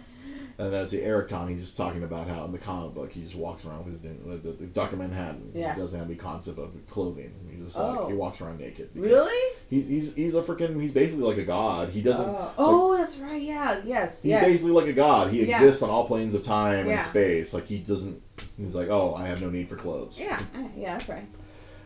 And 0.59 0.73
that's 0.73 0.91
the 0.91 1.03
Eric 1.03 1.29
Con. 1.29 1.49
He's 1.49 1.61
just 1.61 1.77
talking 1.77 2.03
about 2.03 2.29
how 2.29 2.47
in 2.47 2.53
the 2.53 2.57
comic 2.59 2.95
book 2.95 3.13
he 3.13 3.21
just 3.23 3.35
walks 3.35 3.67
around 3.67 3.85
with 3.85 4.01
the, 4.03 4.37
the, 4.39 4.53
the 4.53 4.65
Doctor 4.67 4.97
Manhattan. 4.97 5.53
Yeah. 5.55 5.75
He 5.75 5.81
doesn't 5.81 5.99
have 5.99 6.09
the 6.09 6.15
concept 6.17 6.59
of 6.59 6.75
clothing. 6.89 7.31
He 7.51 7.63
just 7.63 7.77
Oh. 7.79 7.93
like 7.93 8.09
he 8.09 8.15
walks 8.15 8.41
around 8.41 8.59
naked. 8.61 8.89
Really? 8.95 9.55
He's 9.69 9.87
he's 9.87 10.15
he's 10.15 10.35
a 10.35 10.41
freaking. 10.41 10.81
He's 10.81 10.93
basically 10.93 11.25
like 11.25 11.37
a 11.37 11.45
god. 11.45 11.91
He 11.91 12.01
doesn't. 12.01 12.27
Oh, 12.29 12.53
oh, 12.57 12.97
that's 12.97 13.19
right. 13.19 13.43
Yeah. 13.43 13.83
Yes. 13.85 14.17
He's 14.23 14.31
yes. 14.31 14.45
basically 14.47 14.73
like 14.73 14.87
a 14.87 14.95
god. 14.95 15.31
He 15.31 15.45
Yeah. 15.45 15.57
exists 15.57 15.83
on 15.83 15.91
all 15.91 16.07
planes 16.07 16.35
of 16.35 16.43
time 16.43 16.87
Yeah. 16.87 16.99
and 16.99 17.03
space. 17.07 17.53
Like 17.53 17.67
he 17.67 17.79
doesn't. 17.79 18.23
He's 18.57 18.75
like, 18.75 18.89
oh, 18.89 19.15
I 19.15 19.27
have 19.27 19.43
no 19.43 19.51
need 19.51 19.69
for 19.69 19.77
clothes. 19.77 20.19
Yeah. 20.19 20.41
uh, 20.57 20.61
Yeah. 20.75 20.95
That's 20.97 21.09
right. 21.11 21.27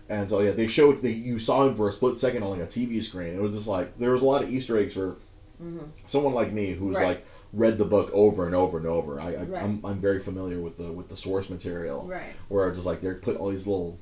And 0.08 0.28
so 0.30 0.38
yeah, 0.40 0.52
they 0.52 0.68
showed. 0.68 1.02
They 1.02 1.10
you 1.10 1.40
saw 1.40 1.66
him 1.66 1.74
for 1.74 1.88
a 1.88 1.92
split 1.92 2.18
second 2.18 2.44
on 2.44 2.50
like 2.50 2.60
a 2.60 2.66
TV 2.70 3.02
screen. 3.02 3.34
It 3.34 3.40
was 3.40 3.52
just 3.54 3.66
like 3.66 3.98
there 3.98 4.12
was 4.12 4.22
a 4.22 4.26
lot 4.26 4.44
of 4.44 4.50
Easter 4.50 4.78
eggs 4.78 4.94
for 4.94 5.16
someone 6.06 6.34
like 6.34 6.52
me 6.52 6.72
who's 6.72 6.96
Right. 6.96 7.06
like 7.08 7.26
read 7.52 7.78
the 7.78 7.84
book 7.84 8.10
over 8.12 8.46
and 8.46 8.54
over 8.54 8.78
and 8.78 8.86
over. 8.86 9.20
I, 9.20 9.34
I 9.34 9.42
Right. 9.42 9.62
I'm, 9.62 9.80
I'm 9.84 10.00
very 10.00 10.18
familiar 10.20 10.60
with 10.60 10.76
the 10.76 10.92
with 10.92 11.08
the 11.08 11.16
source 11.16 11.50
material. 11.50 12.06
Right. 12.06 12.32
Where 12.48 12.70
just 12.72 12.86
like 12.86 13.00
they 13.00 13.12
put 13.14 13.36
all 13.36 13.50
these 13.50 13.66
little 13.66 13.98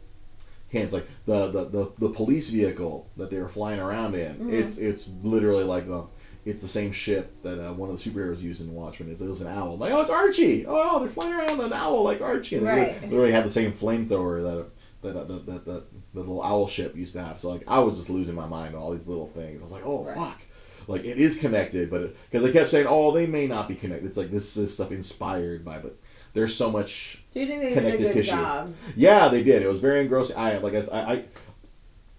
hands 0.72 0.92
like 0.92 1.06
the 1.26 1.46
the, 1.50 1.64
the, 1.64 1.92
the 1.98 2.10
police 2.10 2.50
vehicle 2.50 3.08
that 3.16 3.30
they 3.30 3.38
were 3.38 3.48
flying 3.48 3.80
around 3.80 4.14
in. 4.14 4.34
Mm-hmm. 4.34 4.52
It's 4.54 4.78
it's 4.78 5.08
literally 5.22 5.64
like 5.64 5.86
the. 5.86 6.04
It's 6.44 6.62
the 6.62 6.68
same 6.68 6.92
ship 6.92 7.42
that 7.42 7.58
uh, 7.62 7.74
one 7.74 7.90
of 7.90 8.02
the 8.02 8.10
superheroes 8.10 8.40
used 8.40 8.66
in 8.66 8.72
Watchmen. 8.72 9.10
It 9.10 9.20
was 9.20 9.42
an 9.42 9.48
owl. 9.48 9.76
like, 9.76 9.92
oh, 9.92 10.00
it's 10.00 10.10
Archie. 10.10 10.64
Oh, 10.66 10.98
they're 11.00 11.10
flying 11.10 11.34
around 11.34 11.60
an 11.60 11.74
owl 11.74 12.02
like 12.04 12.22
Archie. 12.22 12.56
And 12.56 12.66
they 12.66 12.70
Right. 12.72 13.02
literally 13.02 13.32
had 13.32 13.44
the 13.44 13.50
same 13.50 13.70
flamethrower 13.72 14.42
that 14.42 14.66
that 15.02 15.14
that, 15.14 15.28
that, 15.28 15.46
that, 15.46 15.64
that 15.66 15.84
the 16.14 16.20
little 16.20 16.42
owl 16.42 16.66
ship 16.66 16.96
used 16.96 17.12
to 17.14 17.22
have. 17.22 17.38
So 17.38 17.50
like, 17.50 17.64
I 17.68 17.80
was 17.80 17.98
just 17.98 18.08
losing 18.08 18.34
my 18.34 18.46
mind 18.46 18.74
on 18.74 18.80
all 18.80 18.92
these 18.92 19.06
little 19.06 19.26
things. 19.26 19.60
I 19.60 19.64
was 19.64 19.72
like, 19.72 19.82
oh 19.84 20.06
Right. 20.06 20.16
fuck. 20.16 20.40
Like 20.88 21.04
it 21.04 21.18
is 21.18 21.38
connected, 21.38 21.90
but 21.90 22.14
because 22.30 22.42
they 22.42 22.50
kept 22.52 22.70
saying, 22.70 22.86
"Oh, 22.88 23.12
they 23.12 23.26
may 23.26 23.46
not 23.46 23.68
be 23.68 23.74
connected." 23.76 24.06
It's 24.08 24.16
like 24.16 24.30
this 24.30 24.56
is 24.56 24.74
stuff 24.74 24.90
inspired 24.90 25.64
by, 25.64 25.78
but 25.78 25.94
there's 26.34 26.54
so 26.56 26.70
much 26.70 27.22
So 27.28 27.40
you 27.40 27.46
think 27.46 27.60
they 27.62 27.74
did 27.74 27.94
a 27.94 27.98
good 27.98 28.12
tissue. 28.14 28.30
job? 28.32 28.74
yeah, 28.96 29.28
they 29.28 29.44
did. 29.44 29.62
It 29.62 29.68
was 29.68 29.78
very 29.80 30.00
engrossing. 30.00 30.36
I 30.38 30.56
like 30.58 30.74
I, 30.74 30.80
I, 30.92 31.24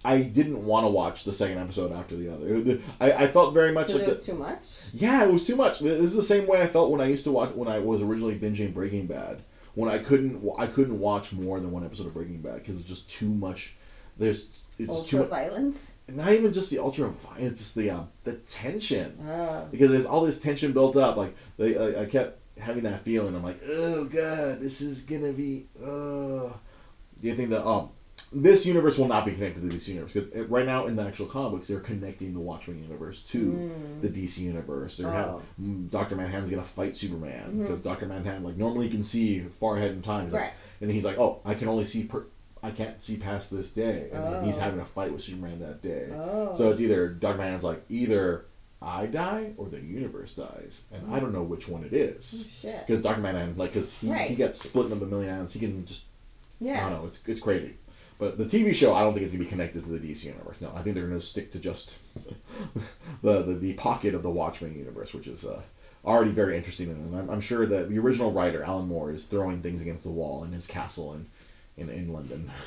I- 0.06 0.22
didn't 0.22 0.66
want 0.66 0.86
to 0.86 0.90
watch 0.90 1.24
the 1.24 1.34
second 1.34 1.58
episode 1.58 1.92
after 1.92 2.16
the 2.16 2.32
other. 2.34 2.80
I, 3.02 3.24
I 3.24 3.28
felt 3.28 3.54
very 3.54 3.72
much 3.72 3.90
like 3.90 4.04
it 4.04 4.08
was 4.08 4.22
the, 4.26 4.32
too 4.34 4.38
much. 4.38 4.60
yeah, 4.94 5.26
it 5.26 5.32
was 5.34 5.46
too 5.48 5.56
much. 5.56 5.80
This 5.80 6.00
is 6.12 6.16
the 6.16 6.24
same 6.24 6.46
way 6.48 6.62
I 6.62 6.68
felt 6.68 6.92
when 6.92 7.02
I 7.02 7.06
used 7.08 7.24
to 7.26 7.32
watch 7.32 7.52
when 7.56 7.68
I 7.68 7.80
was 7.80 8.02
originally 8.02 8.38
binging 8.38 8.74
Breaking 8.74 9.08
Bad. 9.08 9.42
When 9.76 9.90
I 9.90 9.98
couldn't 9.98 10.48
I 10.60 10.68
couldn't 10.68 11.00
watch 11.00 11.34
more 11.34 11.60
than 11.60 11.72
one 11.72 11.84
episode 11.84 12.08
of 12.08 12.14
Breaking 12.14 12.42
Bad 12.42 12.60
because 12.60 12.80
it's 12.80 12.88
just 12.88 13.10
too 13.10 13.30
much. 13.34 13.76
There's 14.18 14.62
it's 14.78 14.88
just 14.88 15.10
too 15.10 15.18
Ultra 15.18 15.20
much. 15.22 15.30
violence. 15.30 15.92
Not 16.16 16.32
even 16.34 16.52
just 16.54 16.72
the 16.72 16.80
ultra 16.80 17.08
violence, 17.08 17.60
just 17.60 17.76
the 17.76 17.90
um, 17.92 18.08
the 18.24 18.34
tension 18.34 19.18
Oh. 19.28 19.68
because 19.72 19.92
there's 19.92 20.06
all 20.06 20.26
this 20.26 20.42
tension 20.42 20.72
built 20.74 20.96
up. 20.98 21.18
Like 21.18 21.36
they, 21.58 21.78
I, 21.78 22.04
I 22.04 22.06
kept 22.06 22.38
having 22.60 22.84
that 22.84 23.02
feeling. 23.02 23.36
I'm 23.36 23.44
like, 23.44 23.60
oh 23.68 24.06
god, 24.06 24.60
this 24.60 24.82
is 24.82 25.02
gonna 25.02 25.34
be. 25.34 25.66
Uh. 25.82 26.54
Do 27.22 27.28
you 27.28 27.36
think 27.36 27.50
that 27.50 27.66
um, 27.68 27.90
this 28.32 28.66
universe 28.66 28.98
will 28.98 29.10
not 29.10 29.26
be 29.26 29.34
connected 29.34 29.60
to 29.62 29.68
this 29.68 29.90
universe? 29.90 30.14
Because 30.14 30.48
right 30.50 30.66
now 30.66 30.86
in 30.86 30.96
the 30.96 31.04
actual 31.04 31.26
comics, 31.26 31.68
they're 31.68 31.82
connecting 31.82 32.34
the 32.34 32.40
Watchmen 32.40 32.82
universe 32.82 33.24
to 33.32 33.70
the 34.02 34.08
DC 34.08 34.38
universe. 34.40 34.98
They're 34.98 35.08
Oh. 35.14 35.42
mm, 35.62 35.90
Doctor 35.90 36.16
Manhattan's 36.16 36.50
gonna 36.50 36.62
fight 36.64 36.96
Superman 36.96 37.60
because 37.62 37.82
Doctor 37.82 38.06
Manhattan, 38.06 38.44
like 38.46 38.56
normally, 38.56 38.88
can 38.90 39.04
see 39.04 39.42
far 39.42 39.76
ahead 39.76 39.92
in 39.92 40.02
time. 40.02 40.26
He's 40.26 40.34
like- 40.34 40.42
Right. 40.44 40.52
and 40.80 40.90
he's 40.92 41.04
like, 41.04 41.20
oh, 41.20 41.40
I 41.44 41.56
can 41.56 41.68
only 41.68 41.84
see 41.84 42.06
per. 42.06 42.26
I 42.62 42.72
can't 42.72 43.00
see 43.00 43.18
past 43.18 43.52
this 43.52 43.72
day, 43.72 44.10
and 44.12 44.24
then 44.34 44.44
he's 44.44 44.58
Oh. 44.58 44.62
having 44.62 44.80
a 44.82 44.86
fight 44.86 45.12
with 45.14 45.22
Superman 45.24 45.60
that 45.60 45.82
day. 45.82 46.10
Oh. 46.14 46.54
So 46.56 46.70
it's 46.72 46.82
either 46.82 47.08
Doctor 47.10 47.38
Manhattan's 47.38 47.64
like 47.64 47.84
either 47.90 48.46
I 48.82 49.06
die 49.08 49.54
or 49.58 49.68
the 49.68 49.80
universe 49.80 50.34
dies, 50.34 50.86
and 50.94 51.14
I 51.14 51.20
don't 51.20 51.34
know 51.34 51.44
which 51.44 51.68
one 51.70 51.84
it 51.84 51.92
Oh, 51.94 51.98
is. 51.98 52.66
Because 52.86 53.02
Doctor 53.02 53.22
Manhattan, 53.22 53.58
like, 53.58 53.72
because 53.74 54.00
he, 54.00 54.08
he 54.08 54.14
Right. 54.14 54.38
got 54.38 54.56
split 54.56 54.92
into 54.92 55.04
a 55.06 55.08
million 55.08 55.34
atoms, 55.34 55.54
he 55.54 55.60
can 55.60 55.86
just 55.86 56.06
yeah. 56.60 56.86
I 56.86 56.90
don't 56.90 57.02
know, 57.02 57.08
it's 57.08 57.22
it's 57.28 57.40
crazy. 57.42 57.76
But 58.18 58.38
the 58.38 58.44
TV 58.44 58.74
show, 58.76 58.94
I 58.94 59.02
don't 59.04 59.14
think 59.14 59.24
it's 59.24 59.32
gonna 59.34 59.46
be 59.46 59.50
connected 59.50 59.84
to 59.84 59.90
the 59.90 60.00
DC 60.00 60.26
universe. 60.26 60.60
No, 60.60 60.74
I 60.76 60.82
think 60.82 60.96
they're 60.96 61.08
gonna 61.08 61.22
stick 61.22 61.52
to 61.54 61.60
just 61.60 61.98
the, 63.22 63.44
the 63.44 63.54
the 63.54 63.74
pocket 63.76 64.14
of 64.14 64.24
the 64.24 64.30
Watchmen 64.30 64.76
universe, 64.78 65.14
which 65.14 65.28
is 65.28 65.46
uh, 65.46 65.62
already 66.06 66.32
very 66.32 66.58
interesting. 66.58 66.90
And 66.90 67.16
I'm, 67.18 67.30
I'm 67.30 67.42
sure 67.42 67.66
that 67.66 67.90
the 67.90 67.98
original 68.00 68.32
writer 68.32 68.64
Alan 68.64 68.88
Moore 68.88 69.12
is 69.12 69.26
throwing 69.26 69.62
things 69.62 69.82
against 69.82 70.04
the 70.04 70.12
wall 70.12 70.44
in 70.44 70.52
his 70.52 70.68
castle 70.68 71.14
in 71.14 71.28
in, 71.80 71.90
in 71.90 72.12
London. 72.14 72.50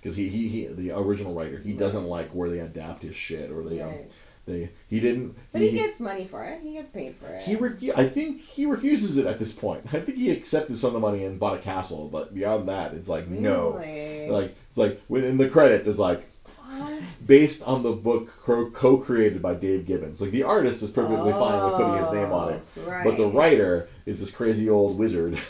Because 0.00 0.16
he, 0.16 0.28
he, 0.28 0.46
he 0.46 0.66
the 0.66 0.96
original 0.96 1.34
writer 1.34 1.58
he 1.58 1.72
doesn't 1.72 2.04
like 2.04 2.30
where 2.30 2.48
they 2.48 2.60
adapt 2.60 3.02
his 3.02 3.16
shit 3.16 3.50
or 3.50 3.64
they 3.64 3.80
um, 3.80 3.88
Right. 3.90 4.10
they 4.46 4.70
he 4.88 5.00
didn't 5.00 5.34
But 5.52 5.60
he 5.60 5.72
gets 5.72 5.98
money 5.98 6.24
for 6.24 6.44
it. 6.44 6.60
He 6.62 6.74
gets 6.74 6.88
paid 6.90 7.16
for 7.16 7.26
it. 7.26 7.42
he 7.42 7.56
refu- 7.56 7.98
I 7.98 8.08
think 8.08 8.40
he 8.40 8.64
refuses 8.64 9.16
it 9.16 9.26
at 9.26 9.40
this 9.40 9.52
point. 9.52 9.82
I 9.92 9.98
think 9.98 10.16
he 10.16 10.30
accepted 10.30 10.78
some 10.78 10.88
of 10.88 10.94
the 10.94 11.00
money 11.00 11.24
and 11.24 11.40
bought 11.40 11.56
a 11.56 11.60
castle, 11.60 12.08
but 12.12 12.32
beyond 12.32 12.68
that, 12.68 12.94
it's 12.94 13.08
like 13.08 13.26
no. 13.26 13.76
Really? 13.76 14.28
Like 14.30 14.56
it's 14.68 14.78
like 14.78 15.00
within 15.08 15.36
the 15.36 15.48
credits, 15.48 15.88
it's 15.88 15.98
like 15.98 16.28
What? 16.64 17.02
based 17.26 17.64
on 17.66 17.82
the 17.82 17.90
book 17.92 18.30
co- 18.44 18.70
co-created 18.70 19.42
by 19.42 19.54
Dave 19.54 19.84
Gibbons. 19.84 20.20
Like 20.20 20.30
the 20.30 20.44
artist 20.44 20.80
is 20.84 20.92
perfectly 20.92 21.32
fine 21.32 21.64
with 21.64 21.74
putting 21.74 21.94
his 22.04 22.12
name 22.12 22.32
on 22.32 22.52
it, 22.54 22.62
Oh, 22.86 23.00
but 23.02 23.16
the 23.16 23.26
right. 23.26 23.34
writer 23.34 23.88
is 24.06 24.20
this 24.20 24.30
crazy 24.30 24.70
old 24.70 24.96
wizard. 24.96 25.36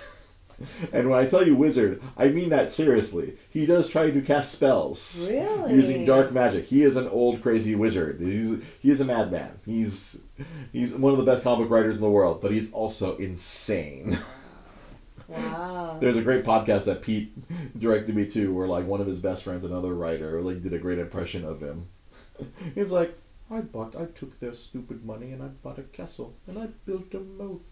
and 0.92 1.08
when 1.08 1.18
I 1.18 1.26
tell 1.26 1.46
you 1.46 1.54
wizard, 1.54 2.02
I 2.16 2.28
mean 2.28 2.48
that 2.50 2.70
seriously. 2.70 3.34
He 3.50 3.66
does 3.66 3.88
try 3.88 4.10
to 4.10 4.20
cast 4.22 4.52
spells 4.52 5.28
Really? 5.30 5.74
using 5.74 6.04
dark 6.04 6.32
magic. 6.32 6.66
He 6.66 6.82
is 6.82 6.96
an 6.96 7.08
old 7.08 7.42
crazy 7.42 7.74
wizard. 7.74 8.18
He's 8.20 8.62
he 8.80 8.90
is 8.90 9.00
a 9.00 9.04
madman. 9.04 9.58
He's 9.64 10.20
he's 10.72 10.94
one 10.94 11.12
of 11.12 11.18
the 11.18 11.24
best 11.24 11.44
comic 11.44 11.70
writers 11.70 11.94
in 11.96 12.00
the 12.00 12.10
world, 12.10 12.40
but 12.42 12.50
he's 12.52 12.72
also 12.72 13.16
insane. 13.16 14.16
Wow. 15.28 15.98
There's 16.00 16.16
a 16.16 16.22
great 16.22 16.44
podcast 16.44 16.86
that 16.86 17.02
Pete 17.02 17.30
directed 17.78 18.16
me 18.16 18.24
to, 18.30 18.54
where 18.54 18.66
like 18.66 18.86
one 18.86 19.00
of 19.02 19.06
his 19.06 19.18
best 19.18 19.42
friends, 19.44 19.62
another 19.62 19.94
writer, 19.94 20.40
like 20.40 20.62
did 20.62 20.72
a 20.72 20.78
great 20.78 20.98
impression 20.98 21.44
of 21.44 21.60
him. 21.60 21.88
He's 22.74 22.90
like, 22.90 23.14
I 23.50 23.60
bought, 23.60 23.94
I 23.94 24.06
took 24.06 24.40
their 24.40 24.54
stupid 24.54 25.04
money 25.04 25.32
and 25.32 25.42
I 25.42 25.48
bought 25.48 25.78
a 25.78 25.82
castle 25.82 26.34
and 26.46 26.58
I 26.58 26.68
built 26.86 27.12
a 27.14 27.20
moat. 27.20 27.66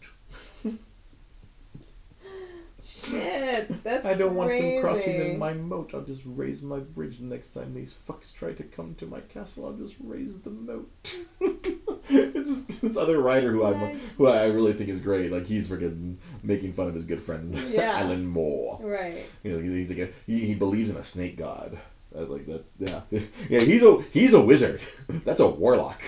Shit. 2.87 3.83
That's 3.83 4.07
I 4.07 4.15
don't 4.15 4.37
want 4.37 4.51
them 4.51 4.81
crossing 4.81 5.21
in 5.21 5.39
my 5.41 5.53
moat. 5.53 5.93
I'll 5.93 6.03
just 6.03 6.23
raise 6.25 6.63
my 6.63 6.79
bridge 6.79 7.19
the 7.19 7.25
next 7.25 7.51
time 7.51 7.75
these 7.75 7.93
fucks 7.93 8.33
try 8.33 8.53
to 8.53 8.63
come 8.63 8.95
to 8.97 9.07
my 9.07 9.19
castle. 9.21 9.67
I'll 9.67 9.73
just 9.73 9.97
raise 9.99 10.41
the 10.41 10.51
moat. 10.51 10.89
it's 11.41 12.67
this, 12.67 12.79
this 12.79 12.97
other 12.97 13.21
writer 13.21 13.51
who 13.51 13.65
I 13.65 13.75
who 14.17 14.29
I 14.29 14.47
really 14.47 14.73
think 14.73 14.89
is 14.89 15.01
great. 15.01 15.33
Like 15.33 15.47
he's 15.47 15.69
freaking 15.69 16.19
making 16.45 16.75
fun 16.75 16.87
of 16.87 16.95
his 16.95 17.05
good 17.07 17.21
friend 17.21 17.55
Yeah. 17.71 17.99
Alan 17.99 18.25
Moore. 18.25 18.79
Right. 18.81 19.27
You 19.43 19.53
know, 19.53 19.59
he's 19.59 19.91
like 19.91 19.99
a, 19.99 20.13
he, 20.25 20.47
he 20.47 20.55
believes 20.55 20.91
in 20.91 20.97
a 20.97 21.05
snake 21.05 21.37
god. 21.37 21.77
I 22.17 22.21
was 22.21 22.31
like 22.31 22.47
that. 22.47 22.65
Yeah, 22.79 23.01
yeah. 23.51 23.61
He's 23.61 23.83
a 23.83 24.01
he's 24.13 24.33
a 24.33 24.41
wizard. 24.41 24.81
That's 25.09 25.41
a 25.41 25.49
warlock. 25.49 26.01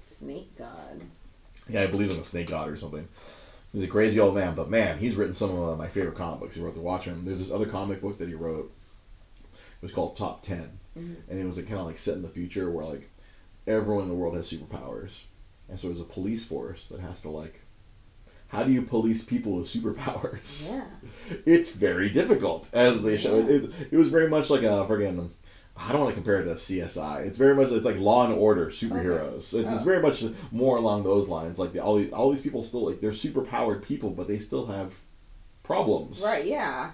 Snake 0.00 0.56
God. 0.56 1.00
Yeah, 1.68 1.82
I 1.82 1.86
believe 1.88 2.12
in 2.12 2.18
a 2.18 2.24
snake 2.24 2.50
god 2.50 2.68
or 2.68 2.76
something. 2.76 3.08
He's 3.76 3.84
a 3.84 3.88
crazy 3.88 4.18
old 4.18 4.34
man, 4.34 4.54
but 4.54 4.70
man, 4.70 4.96
he's 4.96 5.16
written 5.16 5.34
some 5.34 5.50
of 5.50 5.68
uh, 5.68 5.76
my 5.76 5.86
favorite 5.86 6.14
comic 6.14 6.40
books. 6.40 6.54
He 6.54 6.62
wrote 6.62 6.72
The 6.74 6.80
Watchmen. 6.80 7.26
There's 7.26 7.40
this 7.40 7.52
other 7.52 7.66
comic 7.66 8.00
book 8.00 8.16
that 8.16 8.26
he 8.26 8.34
wrote. 8.34 8.72
It 9.52 9.82
was 9.82 9.92
called 9.92 10.16
Top 10.16 10.40
10 10.42 10.70
Mm-hmm. 10.98 11.30
and 11.30 11.38
it 11.38 11.44
was 11.44 11.58
like, 11.58 11.66
kind 11.68 11.78
of 11.80 11.84
like 11.84 11.98
set 11.98 12.14
in 12.14 12.22
the 12.22 12.28
future 12.28 12.70
where 12.70 12.86
like 12.86 13.10
everyone 13.66 14.04
in 14.04 14.08
the 14.08 14.14
world 14.14 14.34
has 14.34 14.50
superpowers, 14.50 15.24
and 15.68 15.78
so 15.78 15.88
there's 15.88 16.00
a 16.00 16.04
police 16.04 16.46
force 16.48 16.88
that 16.88 17.00
has 17.00 17.20
to 17.20 17.28
like. 17.28 17.60
How 18.48 18.62
do 18.62 18.72
you 18.72 18.80
police 18.80 19.22
people 19.22 19.52
with 19.52 19.66
superpowers? 19.68 20.72
Yeah. 20.72 21.36
it's 21.44 21.72
very 21.72 22.08
difficult 22.08 22.70
as 22.72 23.02
they 23.02 23.18
show 23.18 23.40
Yeah. 23.40 23.56
it, 23.56 23.70
it 23.92 23.96
was 23.98 24.08
very 24.08 24.30
much 24.30 24.48
like 24.48 24.62
a 24.62 24.86
friggin' 24.88 25.28
I 25.78 25.92
don't 25.92 26.00
want 26.00 26.10
to 26.14 26.20
compare 26.20 26.40
it 26.40 26.44
to 26.44 26.52
CSI. 26.52 27.26
It's 27.26 27.36
very 27.38 27.54
much 27.54 27.70
it's 27.70 27.84
like 27.84 27.98
Law 27.98 28.24
and 28.24 28.34
Order 28.34 28.66
superheroes. 28.68 29.36
It's, 29.38 29.54
it's 29.54 29.82
Oh. 29.82 29.84
very 29.84 30.00
much 30.00 30.24
more 30.50 30.78
along 30.78 31.04
those 31.04 31.28
lines. 31.28 31.58
Like 31.58 31.72
the, 31.74 31.80
all 31.80 31.96
these 31.96 32.12
all 32.12 32.30
these 32.30 32.40
people 32.40 32.62
still 32.62 32.86
like 32.86 33.00
they're 33.00 33.12
super 33.12 33.42
powered 33.42 33.82
people, 33.82 34.10
but 34.10 34.26
they 34.28 34.38
still 34.38 34.66
have 34.66 34.94
problems. 35.62 36.22
Right. 36.24 36.46
Yeah. 36.46 36.92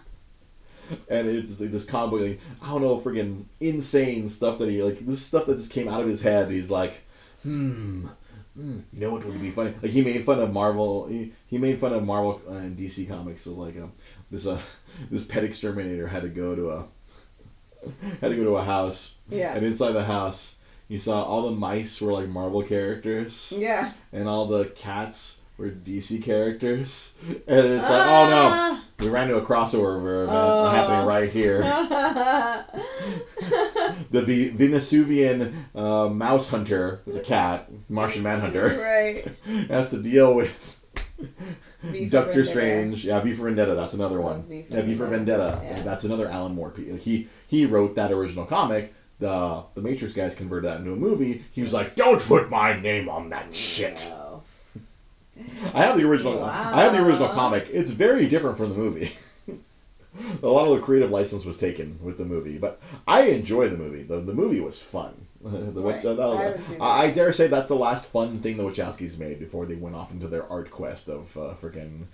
And 1.08 1.28
it's 1.28 1.60
like 1.60 1.70
this 1.70 1.84
combo. 1.84 2.16
Like, 2.16 2.40
I 2.60 2.68
don't 2.70 2.82
know, 2.82 2.98
friggin' 2.98 3.44
insane 3.60 4.28
stuff 4.28 4.58
that 4.58 4.68
he 4.68 4.82
like. 4.82 4.98
This 4.98 5.24
stuff 5.24 5.46
that 5.46 5.56
just 5.56 5.72
came 5.72 5.88
out 5.88 6.00
of 6.02 6.08
his 6.08 6.22
head. 6.22 6.50
He's 6.50 6.70
like, 6.70 7.02
hmm, 7.44 8.06
mm, 8.58 8.82
you 8.92 9.00
know 9.00 9.12
what 9.12 9.24
would 9.24 9.40
be 9.40 9.52
funny? 9.52 9.74
Like 9.80 9.92
he 9.92 10.02
made 10.02 10.24
fun 10.24 10.40
of 10.40 10.52
Marvel. 10.52 11.06
He, 11.06 11.32
he 11.46 11.56
made 11.56 11.78
fun 11.78 11.92
of 11.92 12.04
Marvel 12.04 12.42
and 12.48 12.76
DC 12.76 13.08
comics. 13.08 13.42
So 13.42 13.52
like 13.52 13.76
um, 13.76 13.92
this 14.30 14.46
uh 14.46 14.60
this 15.10 15.24
pet 15.24 15.44
exterminator 15.44 16.08
had 16.08 16.22
to 16.22 16.28
go 16.28 16.54
to 16.56 16.70
a 16.70 16.84
had 18.20 18.30
to 18.30 18.36
go 18.36 18.44
to 18.44 18.56
a 18.56 18.64
house. 18.64 19.14
Yeah. 19.28 19.54
And 19.54 19.64
inside 19.64 19.92
the 19.92 20.04
house, 20.04 20.56
you 20.88 20.98
saw 20.98 21.22
all 21.24 21.42
the 21.42 21.52
mice 21.56 22.00
were 22.00 22.12
like 22.12 22.28
Marvel 22.28 22.62
characters. 22.62 23.52
Yeah. 23.56 23.92
And 24.12 24.28
all 24.28 24.46
the 24.46 24.66
cats 24.66 25.38
were 25.58 25.68
DC 25.68 26.22
characters. 26.22 27.14
And 27.46 27.66
it's 27.66 27.90
like, 27.90 28.06
oh 28.06 28.28
Ah. 28.30 28.84
no, 28.98 29.04
we 29.04 29.10
ran 29.10 29.28
into 29.30 29.42
a 29.42 29.46
crossover 29.46 29.98
event 30.00 30.30
Oh. 30.32 30.70
happening 30.70 31.06
right 31.06 31.30
here. 31.30 31.62
the 34.10 34.22
v- 34.22 34.50
Venusuvian 34.50 35.52
uh, 35.74 36.08
mouse 36.08 36.50
hunter, 36.50 37.00
the 37.06 37.20
cat, 37.20 37.68
Martian 37.88 38.22
Manhunter, 38.22 38.78
right. 38.78 39.26
has 39.68 39.90
to 39.90 40.02
deal 40.02 40.34
with 40.34 40.80
Doctor 42.08 42.44
Strange. 42.44 43.04
Yeah, 43.04 43.20
V 43.20 43.32
for 43.32 43.44
Vendetta. 43.44 43.74
That's 43.74 43.94
another 43.94 44.20
one. 44.20 44.42
V 44.42 44.62
for 44.62 44.76
yeah, 44.76 44.82
V 44.82 44.94
for 44.94 45.06
Vendetta. 45.06 45.60
Yeah. 45.64 45.82
That's 45.82 46.04
another 46.04 46.28
Alan 46.28 46.54
Moore. 46.54 46.70
piece. 46.70 47.02
He 47.04 47.28
he 47.48 47.66
wrote 47.66 47.94
that 47.96 48.12
original 48.12 48.44
comic. 48.46 48.94
The 49.18 49.64
the 49.74 49.82
Matrix 49.82 50.14
guys 50.14 50.34
converted 50.34 50.70
that 50.70 50.78
into 50.80 50.92
a 50.92 50.96
movie. 50.96 51.44
He 51.52 51.62
was 51.62 51.72
like, 51.72 51.94
"Don't 51.94 52.20
put 52.20 52.50
my 52.50 52.78
name 52.78 53.08
on 53.08 53.30
that 53.30 53.54
shit." 53.54 54.08
Wow. 54.10 54.42
I 55.74 55.84
have 55.84 55.96
the 55.96 56.04
original. 56.08 56.42
I 56.44 56.82
have 56.82 56.92
the 56.92 57.04
original 57.04 57.28
comic. 57.28 57.68
It's 57.70 57.92
very 57.92 58.28
different 58.28 58.56
from 58.56 58.68
the 58.70 58.74
movie. 58.76 59.10
a 60.42 60.46
lot 60.46 60.68
of 60.68 60.76
the 60.76 60.82
creative 60.84 61.10
license 61.10 61.44
was 61.44 61.56
taken 61.58 61.98
with 62.02 62.18
the 62.18 62.24
movie, 62.24 62.58
but 62.58 62.80
I 63.06 63.22
enjoy 63.22 63.68
the 63.68 63.78
movie. 63.78 64.02
the 64.02 64.20
The 64.20 64.34
movie 64.34 64.60
was 64.60 64.80
fun. 64.82 65.21
the, 65.72 65.80
Right. 65.80 66.02
that- 66.02 66.20
I 66.80 66.84
I, 66.84 67.02
I 67.04 67.10
dare 67.10 67.32
say 67.32 67.48
that's 67.48 67.68
the 67.68 67.74
last 67.76 68.06
fun 68.06 68.36
thing 68.36 68.56
the 68.56 68.62
Wachowskis 68.64 69.18
made 69.18 69.38
before 69.38 69.66
they 69.66 69.74
went 69.76 69.96
off 69.96 70.12
into 70.12 70.28
their 70.28 70.46
art 70.50 70.70
quest 70.70 71.08
of 71.08 71.36
uh, 71.36 71.54
freaking 71.60 72.04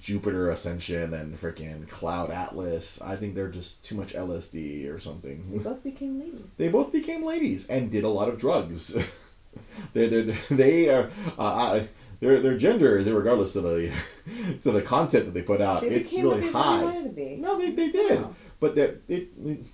Jupiter 0.00 0.50
Ascension 0.50 1.14
and 1.14 1.40
freaking 1.40 1.88
Cloud 1.88 2.30
Atlas. 2.30 3.00
I 3.00 3.14
think 3.16 3.34
they're 3.34 3.48
just 3.50 3.84
too 3.84 3.94
much 3.94 4.14
LSD 4.14 4.92
or 4.92 4.98
something. 4.98 5.44
They 5.50 5.58
both 5.58 5.84
became 5.84 6.18
ladies. 6.20 6.56
They 6.56 6.68
both 6.68 6.92
became 6.92 7.24
ladies 7.24 7.68
and 7.68 7.90
did 7.90 8.02
a 8.04 8.08
lot 8.08 8.28
of 8.28 8.38
drugs. 8.38 8.94
they 9.92 10.08
they 10.08 10.22
they 10.50 10.88
are 10.90 11.08
uh, 11.38 11.42
I, 11.78 11.88
their 12.20 12.40
their 12.40 12.58
gender 12.58 12.98
is 12.98 13.08
regardless 13.08 13.54
of 13.56 13.62
the 13.62 13.92
to 14.62 14.72
the 14.72 14.82
content 14.82 15.26
that 15.26 15.34
they 15.34 15.42
put 15.42 15.60
out. 15.60 15.82
They 15.82 15.88
it's 15.88 16.12
really 16.14 16.50
high. 16.50 17.06
be. 17.14 17.36
No, 17.36 17.56
they, 17.58 17.70
they 17.70 17.90
did, 17.90 18.20
Wow. 18.22 18.34
but 18.58 18.74
that 18.74 19.02
it, 19.08 19.28
it 19.44 19.66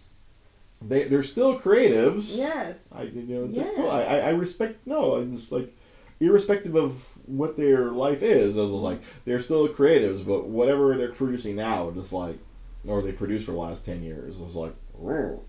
they 0.89 1.05
they're 1.05 1.23
still 1.23 1.59
creatives. 1.59 2.37
Yes. 2.39 2.81
I 2.93 3.03
you 3.05 3.23
know 3.23 3.45
it's 3.45 3.57
like, 3.57 3.67
Yeah. 3.67 3.73
cool. 3.77 3.91
I, 3.91 4.03
I 4.03 4.31
respect 4.31 4.87
no 4.87 5.15
I'm 5.17 5.37
just 5.37 5.53
like 5.53 5.73
irrespective 6.21 6.75
of 6.77 7.19
what 7.27 7.57
their 7.57 7.91
life 7.91 8.23
is 8.23 8.57
I 8.57 8.63
was 8.63 8.71
like 8.71 9.03
they're 9.25 9.41
still 9.41 9.67
creatives 9.69 10.25
but 10.27 10.47
whatever 10.47 10.97
they're 10.97 11.09
producing 11.11 11.57
now 11.57 11.91
just 11.91 12.13
like 12.13 12.39
or 12.87 13.03
they 13.03 13.13
produced 13.13 13.47
for 13.47 13.53
the 13.53 13.59
last 13.59 13.85
10 13.87 14.03
years 14.03 14.39
is 14.41 14.55
like 14.57 14.75
"Ugh." 15.05 15.41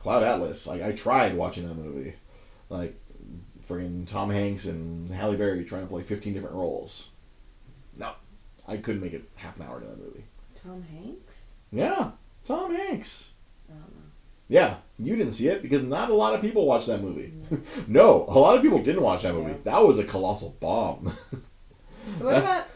Cloud 0.00 0.22
Atlas 0.22 0.66
like 0.66 0.82
I 0.82 0.92
tried 0.92 1.34
watching 1.36 1.66
that 1.68 1.74
movie 1.76 2.14
like 2.68 2.94
friggin' 3.68 4.08
Tom 4.08 4.30
Hanks 4.30 4.64
and 4.66 5.10
Halle 5.12 5.36
Berry 5.36 5.64
trying 5.64 5.82
to 5.82 5.88
play 5.88 6.02
15 6.02 6.34
different 6.34 6.54
roles 6.56 7.10
no 7.96 8.12
I 8.68 8.76
couldn't 8.78 9.00
make 9.02 9.12
it 9.14 9.24
half 9.36 9.58
an 9.58 9.66
hour 9.66 9.80
to 9.80 9.86
that 9.86 9.98
movie 9.98 10.24
Tom 10.62 10.82
Hanks? 10.82 11.56
yeah 11.72 12.10
Tom 12.44 12.74
Hanks 12.74 13.08
I 13.08 13.18
don't 13.18 13.28
know. 13.28 13.29
Yeah, 14.50 14.74
you 14.98 15.14
didn't 15.14 15.32
see 15.32 15.46
it 15.46 15.62
because 15.62 15.84
not 15.84 16.10
a 16.10 16.14
lot 16.14 16.34
of 16.34 16.40
people 16.40 16.66
watched 16.66 16.88
that 16.88 17.00
movie. 17.00 17.32
no, 17.86 18.26
a 18.28 18.38
lot 18.38 18.56
of 18.56 18.62
people 18.62 18.82
didn't 18.82 19.02
watch 19.02 19.22
that 19.22 19.32
movie. 19.32 19.54
That 19.62 19.82
was 19.82 19.98
a 19.98 20.04
colossal 20.04 20.56
bomb. 20.60 21.12
What 22.18 22.38
about 22.38 22.66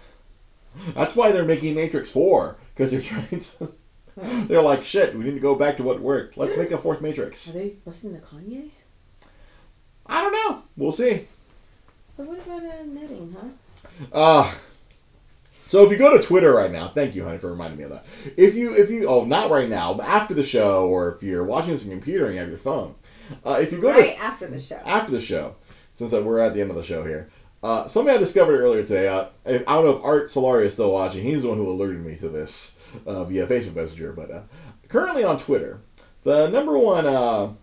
That's 0.95 1.17
why 1.17 1.33
they're 1.33 1.45
making 1.45 1.75
Matrix 1.75 2.11
4 2.11 2.57
because 2.73 2.93
they're 2.93 3.01
trying 3.01 3.41
to. 3.41 3.73
They're 4.47 4.63
like, 4.63 4.85
shit, 4.85 5.13
we 5.17 5.25
need 5.25 5.35
to 5.35 5.41
go 5.41 5.57
back 5.59 5.77
to 5.79 5.83
what 5.83 6.01
worked. 6.01 6.37
Let's 6.37 6.57
make 6.57 6.71
a 6.71 6.79
fourth 6.79 7.03
Matrix. 7.03 7.49
are 7.49 7.53
they 7.53 7.73
busting 7.85 8.15
to 8.15 8.21
Kanye? 8.21 8.69
I 10.07 10.23
don't 10.23 10.33
know. 10.33 10.63
We'll 10.77 10.93
see. 10.93 11.23
But 12.17 12.27
what 12.27 12.39
about 12.39 12.63
uh, 12.63 12.85
netting, 12.85 13.35
huh? 13.37 13.49
Uh, 14.13 14.55
so 15.67 15.85
if 15.85 15.91
you 15.91 15.99
go 15.99 16.17
to 16.17 16.23
Twitter 16.23 16.53
right 16.53 16.71
now, 16.71 16.89
thank 16.89 17.15
you, 17.15 17.25
honey, 17.25 17.39
for 17.39 17.51
reminding 17.51 17.79
me 17.79 17.85
of 17.85 17.91
that. 17.91 18.05
If 18.37 18.55
you, 18.55 18.75
if 18.75 18.91
you, 18.91 19.07
oh, 19.09 19.25
not 19.25 19.51
right 19.51 19.69
now, 19.69 19.95
but 19.95 20.07
after 20.07 20.35
the 20.35 20.45
show, 20.45 20.89
or 20.89 21.15
if 21.15 21.23
you're 21.23 21.45
watching 21.45 21.73
this 21.73 21.85
on 21.85 21.91
your 21.91 21.99
computer 21.99 22.27
and 22.27 22.35
you 22.35 22.41
have 22.41 22.49
your 22.49 22.59
phone, 22.59 22.95
uh, 23.45 23.59
if 23.61 23.73
you 23.73 23.81
go 23.81 23.93
to 23.93 24.17
after 24.19 24.47
the 24.47 24.61
show. 24.61 24.81
after 24.85 25.11
the 25.11 25.21
show, 25.21 25.57
since 25.93 26.13
we're 26.13 26.39
at 26.39 26.55
the 26.55 26.61
end 26.61 26.71
of 26.71 26.77
the 26.77 26.83
show 26.83 27.05
here, 27.05 27.31
uh, 27.65 27.87
something 27.87 28.15
I 28.15 28.19
discovered 28.19 28.61
earlier 28.61 28.83
today. 28.83 29.09
Uh, 29.09 29.27
I 29.47 29.55
I 29.55 29.75
don't 29.77 29.85
know 29.85 29.97
if 29.97 30.05
Art 30.05 30.27
Solari 30.27 30.67
is 30.67 30.75
still 30.75 30.93
watching. 30.93 31.23
He's 31.23 31.43
the 31.43 31.49
one 31.49 31.57
who 31.57 31.71
alerted 31.71 32.05
me 32.05 32.15
to 32.17 32.29
this 32.29 32.79
uh, 33.07 33.25
via 33.25 33.47
Facebook 33.47 33.75
Messenger. 33.75 34.13
But 34.13 34.31
uh, 34.31 34.41
currently 34.89 35.25
on 35.25 35.39
Twitter, 35.39 35.81
the 36.25 36.49
number 36.49 36.77
one 36.77 37.07
uh, 37.07 37.55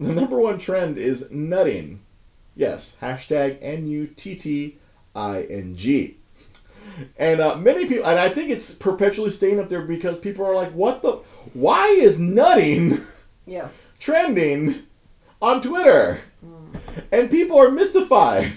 the 0.00 0.12
number 0.12 0.40
one 0.40 0.58
trend 0.58 0.98
is 0.98 1.30
nutting. 1.30 2.00
Yes, 2.56 2.96
hashtag 3.00 3.58
N 3.62 3.86
U 3.86 4.08
T 4.08 4.34
T 4.34 4.78
I 5.14 5.42
N 5.42 5.76
G. 5.76 6.16
And 7.18 7.40
uh, 7.40 7.56
many 7.56 7.86
people, 7.86 8.06
and 8.06 8.18
I 8.18 8.28
think 8.28 8.50
it's 8.50 8.74
perpetually 8.74 9.30
staying 9.30 9.60
up 9.60 9.68
there 9.68 9.82
because 9.82 10.18
people 10.18 10.44
are 10.46 10.54
like, 10.54 10.70
"What 10.72 11.02
the? 11.02 11.12
Why 11.54 11.86
is 11.88 12.18
nutting?" 12.20 12.92
Yeah. 13.48 13.68
trending 14.00 14.74
on 15.40 15.60
Twitter. 15.62 16.18
And 17.12 17.30
people 17.30 17.56
are 17.58 17.70
mystified. 17.70 18.50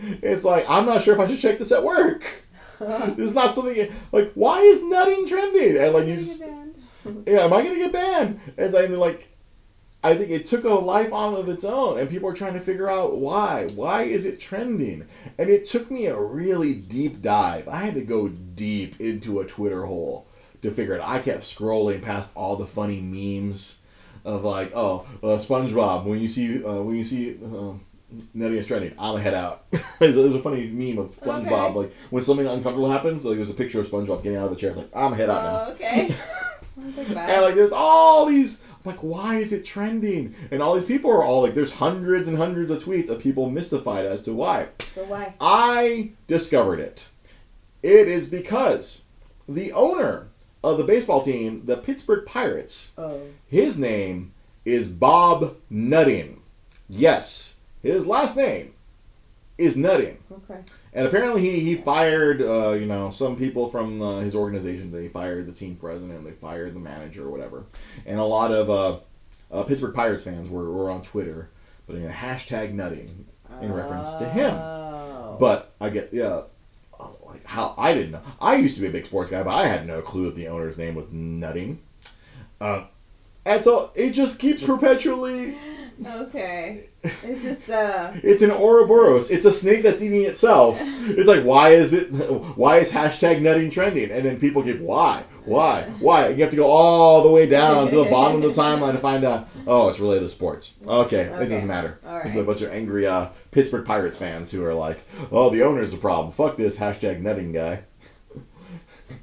It's 0.00 0.44
like, 0.44 0.64
I'm 0.68 0.86
not 0.86 1.02
sure 1.02 1.12
if 1.14 1.20
I 1.20 1.26
should 1.26 1.38
check 1.38 1.58
this 1.58 1.72
at 1.72 1.84
work. 1.84 2.24
This 2.78 3.30
is 3.30 3.34
not 3.34 3.50
something 3.52 3.90
like 4.12 4.32
why 4.34 4.60
is 4.60 4.82
nutting 4.84 5.26
trending? 5.26 5.76
And 5.78 5.94
like 5.94 6.06
you 6.06 6.16
just, 6.16 6.42
yeah, 7.26 7.40
am 7.40 7.52
I 7.52 7.62
gonna 7.62 7.76
get 7.76 7.92
banned? 7.92 8.40
And 8.58 8.72
then 8.72 8.98
like 8.98 9.28
I 10.02 10.14
think 10.14 10.30
it 10.30 10.46
took 10.46 10.64
a 10.64 10.68
life 10.68 11.12
on 11.12 11.34
of 11.34 11.48
its 11.48 11.64
own 11.64 11.98
and 11.98 12.08
people 12.08 12.28
are 12.28 12.34
trying 12.34 12.54
to 12.54 12.60
figure 12.60 12.88
out 12.88 13.18
why. 13.18 13.68
Why 13.74 14.02
is 14.02 14.24
it 14.24 14.40
trending? 14.40 15.06
And 15.38 15.50
it 15.50 15.64
took 15.64 15.90
me 15.90 16.06
a 16.06 16.20
really 16.20 16.74
deep 16.74 17.22
dive. 17.22 17.66
I 17.68 17.78
had 17.78 17.94
to 17.94 18.04
go 18.04 18.28
deep 18.28 19.00
into 19.00 19.40
a 19.40 19.46
Twitter 19.46 19.84
hole 19.86 20.26
to 20.62 20.70
figure 20.70 20.94
it 20.94 21.00
out. 21.00 21.08
I 21.08 21.18
kept 21.18 21.42
scrolling 21.42 22.02
past 22.02 22.32
all 22.36 22.56
the 22.56 22.66
funny 22.66 23.00
memes 23.00 23.80
of 24.24 24.44
like, 24.44 24.72
oh, 24.74 25.06
uh, 25.22 25.36
SpongeBob. 25.38 26.04
When 26.04 26.20
you 26.20 26.28
see 26.28 26.64
uh, 26.64 26.82
when 26.82 26.96
you 26.96 27.04
see 27.04 27.38
Nutty 28.34 28.58
is 28.58 28.66
trending, 28.66 28.92
I'm 28.92 29.14
gonna 29.14 29.22
head 29.22 29.34
out. 29.34 29.64
there's, 29.98 30.16
a, 30.16 30.22
there's 30.22 30.34
a 30.34 30.42
funny 30.42 30.70
meme 30.70 30.98
of 30.98 31.12
SpongeBob. 31.12 31.70
Okay. 31.70 31.78
Like 31.78 31.92
when 32.10 32.22
something 32.22 32.46
uncomfortable 32.46 32.90
happens, 32.90 33.24
like 33.24 33.36
there's 33.36 33.50
a 33.50 33.54
picture 33.54 33.80
of 33.80 33.88
SpongeBob 33.88 34.22
getting 34.22 34.38
out 34.38 34.44
of 34.44 34.50
the 34.50 34.56
chair. 34.56 34.70
It's 34.70 34.78
like 34.78 34.90
I'm 34.94 35.12
head 35.12 35.30
out 35.30 35.42
now. 35.42 35.64
Oh, 35.66 35.72
okay. 35.72 36.14
And 36.78 37.42
like 37.42 37.54
there's 37.54 37.72
all 37.72 38.26
these 38.26 38.62
like 38.86 38.98
why 39.00 39.36
is 39.38 39.52
it 39.52 39.64
trending? 39.64 40.34
And 40.50 40.62
all 40.62 40.74
these 40.74 40.84
people 40.84 41.10
are 41.10 41.22
all 41.24 41.42
like 41.42 41.54
there's 41.54 41.74
hundreds 41.74 42.28
and 42.28 42.36
hundreds 42.36 42.70
of 42.70 42.82
tweets 42.82 43.10
of 43.10 43.20
people 43.20 43.50
mystified 43.50 44.04
as 44.06 44.22
to 44.22 44.32
why. 44.32 44.68
So 44.80 45.04
why? 45.04 45.34
I 45.40 46.10
discovered 46.26 46.80
it. 46.80 47.08
It 47.82 48.08
is 48.08 48.28
because 48.30 49.02
the 49.48 49.72
owner 49.72 50.28
of 50.64 50.78
the 50.78 50.84
baseball 50.84 51.20
team, 51.22 51.62
the 51.66 51.76
Pittsburgh 51.76 52.24
Pirates, 52.26 52.92
Oh. 52.98 53.20
his 53.48 53.78
name 53.78 54.32
is 54.64 54.88
Bob 54.88 55.56
Nutting. 55.70 56.40
Yes, 56.88 57.56
his 57.82 58.06
last 58.06 58.36
name 58.36 58.72
is 59.58 59.76
Nutting. 59.76 60.18
Okay. 60.30 60.60
And 60.92 61.06
apparently 61.06 61.40
he, 61.40 61.60
he 61.60 61.74
fired, 61.74 62.42
uh, 62.42 62.72
you 62.72 62.86
know, 62.86 63.10
some 63.10 63.36
people 63.36 63.68
from 63.68 64.02
uh, 64.02 64.20
his 64.20 64.34
organization. 64.34 64.92
They 64.92 65.08
fired 65.08 65.46
the 65.46 65.52
team 65.52 65.76
president, 65.76 66.24
they 66.24 66.32
fired 66.32 66.74
the 66.74 66.80
manager 66.80 67.24
or 67.24 67.30
whatever. 67.30 67.64
And 68.04 68.18
a 68.18 68.24
lot 68.24 68.52
of 68.52 68.70
uh, 68.70 68.98
uh, 69.50 69.64
Pittsburgh 69.64 69.94
Pirates 69.94 70.24
fans 70.24 70.50
were, 70.50 70.70
were 70.70 70.90
on 70.90 71.02
Twitter 71.02 71.48
putting 71.86 72.04
a 72.04 72.10
hashtag 72.10 72.72
nutting 72.72 73.26
in 73.62 73.72
reference 73.72 74.12
to 74.14 74.28
him. 74.28 74.54
Oh. 74.54 75.36
But 75.38 75.72
I 75.80 75.90
get, 75.90 76.10
yeah, 76.12 76.42
like 77.24 77.44
how, 77.44 77.74
I 77.78 77.94
didn't 77.94 78.12
know. 78.12 78.22
I 78.40 78.56
used 78.56 78.76
to 78.76 78.82
be 78.82 78.88
a 78.88 78.92
big 78.92 79.06
sports 79.06 79.30
guy, 79.30 79.42
but 79.42 79.54
I 79.54 79.66
had 79.66 79.86
no 79.86 80.02
clue 80.02 80.26
that 80.26 80.34
the 80.34 80.48
owner's 80.48 80.76
name 80.76 80.94
was 80.94 81.12
Nutting. 81.12 81.78
Uh, 82.60 82.84
and 83.44 83.62
so 83.62 83.90
it 83.94 84.10
just 84.10 84.40
keeps 84.40 84.64
perpetually 84.64 85.56
Okay. 86.04 86.84
It's 87.02 87.42
just 87.42 87.70
uh. 87.70 88.12
It's 88.22 88.42
an 88.42 88.50
Ouroboros. 88.50 89.30
It's 89.30 89.44
a 89.44 89.52
snake 89.52 89.82
that's 89.82 90.02
eating 90.02 90.22
itself. 90.24 90.78
It's 90.80 91.28
like, 91.28 91.42
why 91.44 91.70
is 91.70 91.92
it? 91.92 92.10
Why 92.56 92.78
is 92.78 92.92
hashtag 92.92 93.40
nutting 93.40 93.70
trending? 93.70 94.10
And 94.10 94.24
then 94.24 94.38
people 94.40 94.62
get, 94.62 94.80
why, 94.80 95.22
why, 95.44 95.82
why? 96.00 96.28
You 96.28 96.42
have 96.42 96.50
to 96.50 96.56
go 96.56 96.66
all 96.66 97.22
the 97.22 97.30
way 97.30 97.48
down 97.48 97.88
to 97.88 97.96
the 97.96 98.10
bottom 98.10 98.42
of 98.42 98.54
the 98.54 98.60
timeline 98.60 98.92
to 98.92 98.98
find 98.98 99.24
out. 99.24 99.48
Oh, 99.66 99.88
it's 99.88 100.00
related 100.00 100.24
to 100.24 100.28
sports. 100.28 100.74
Okay, 100.86 101.22
it 101.22 101.48
doesn't 101.48 101.66
matter. 101.66 101.98
It's 102.24 102.36
a 102.36 102.42
bunch 102.42 102.62
of 102.62 102.72
angry 102.72 103.06
uh, 103.06 103.28
Pittsburgh 103.52 103.86
Pirates 103.86 104.18
fans 104.18 104.50
who 104.50 104.64
are 104.64 104.74
like, 104.74 105.00
oh, 105.30 105.50
the 105.50 105.62
owner's 105.62 105.92
the 105.92 105.96
problem. 105.96 106.32
Fuck 106.32 106.56
this 106.56 106.78
hashtag 106.78 107.20
nutting 107.20 107.52
guy. 107.52 107.84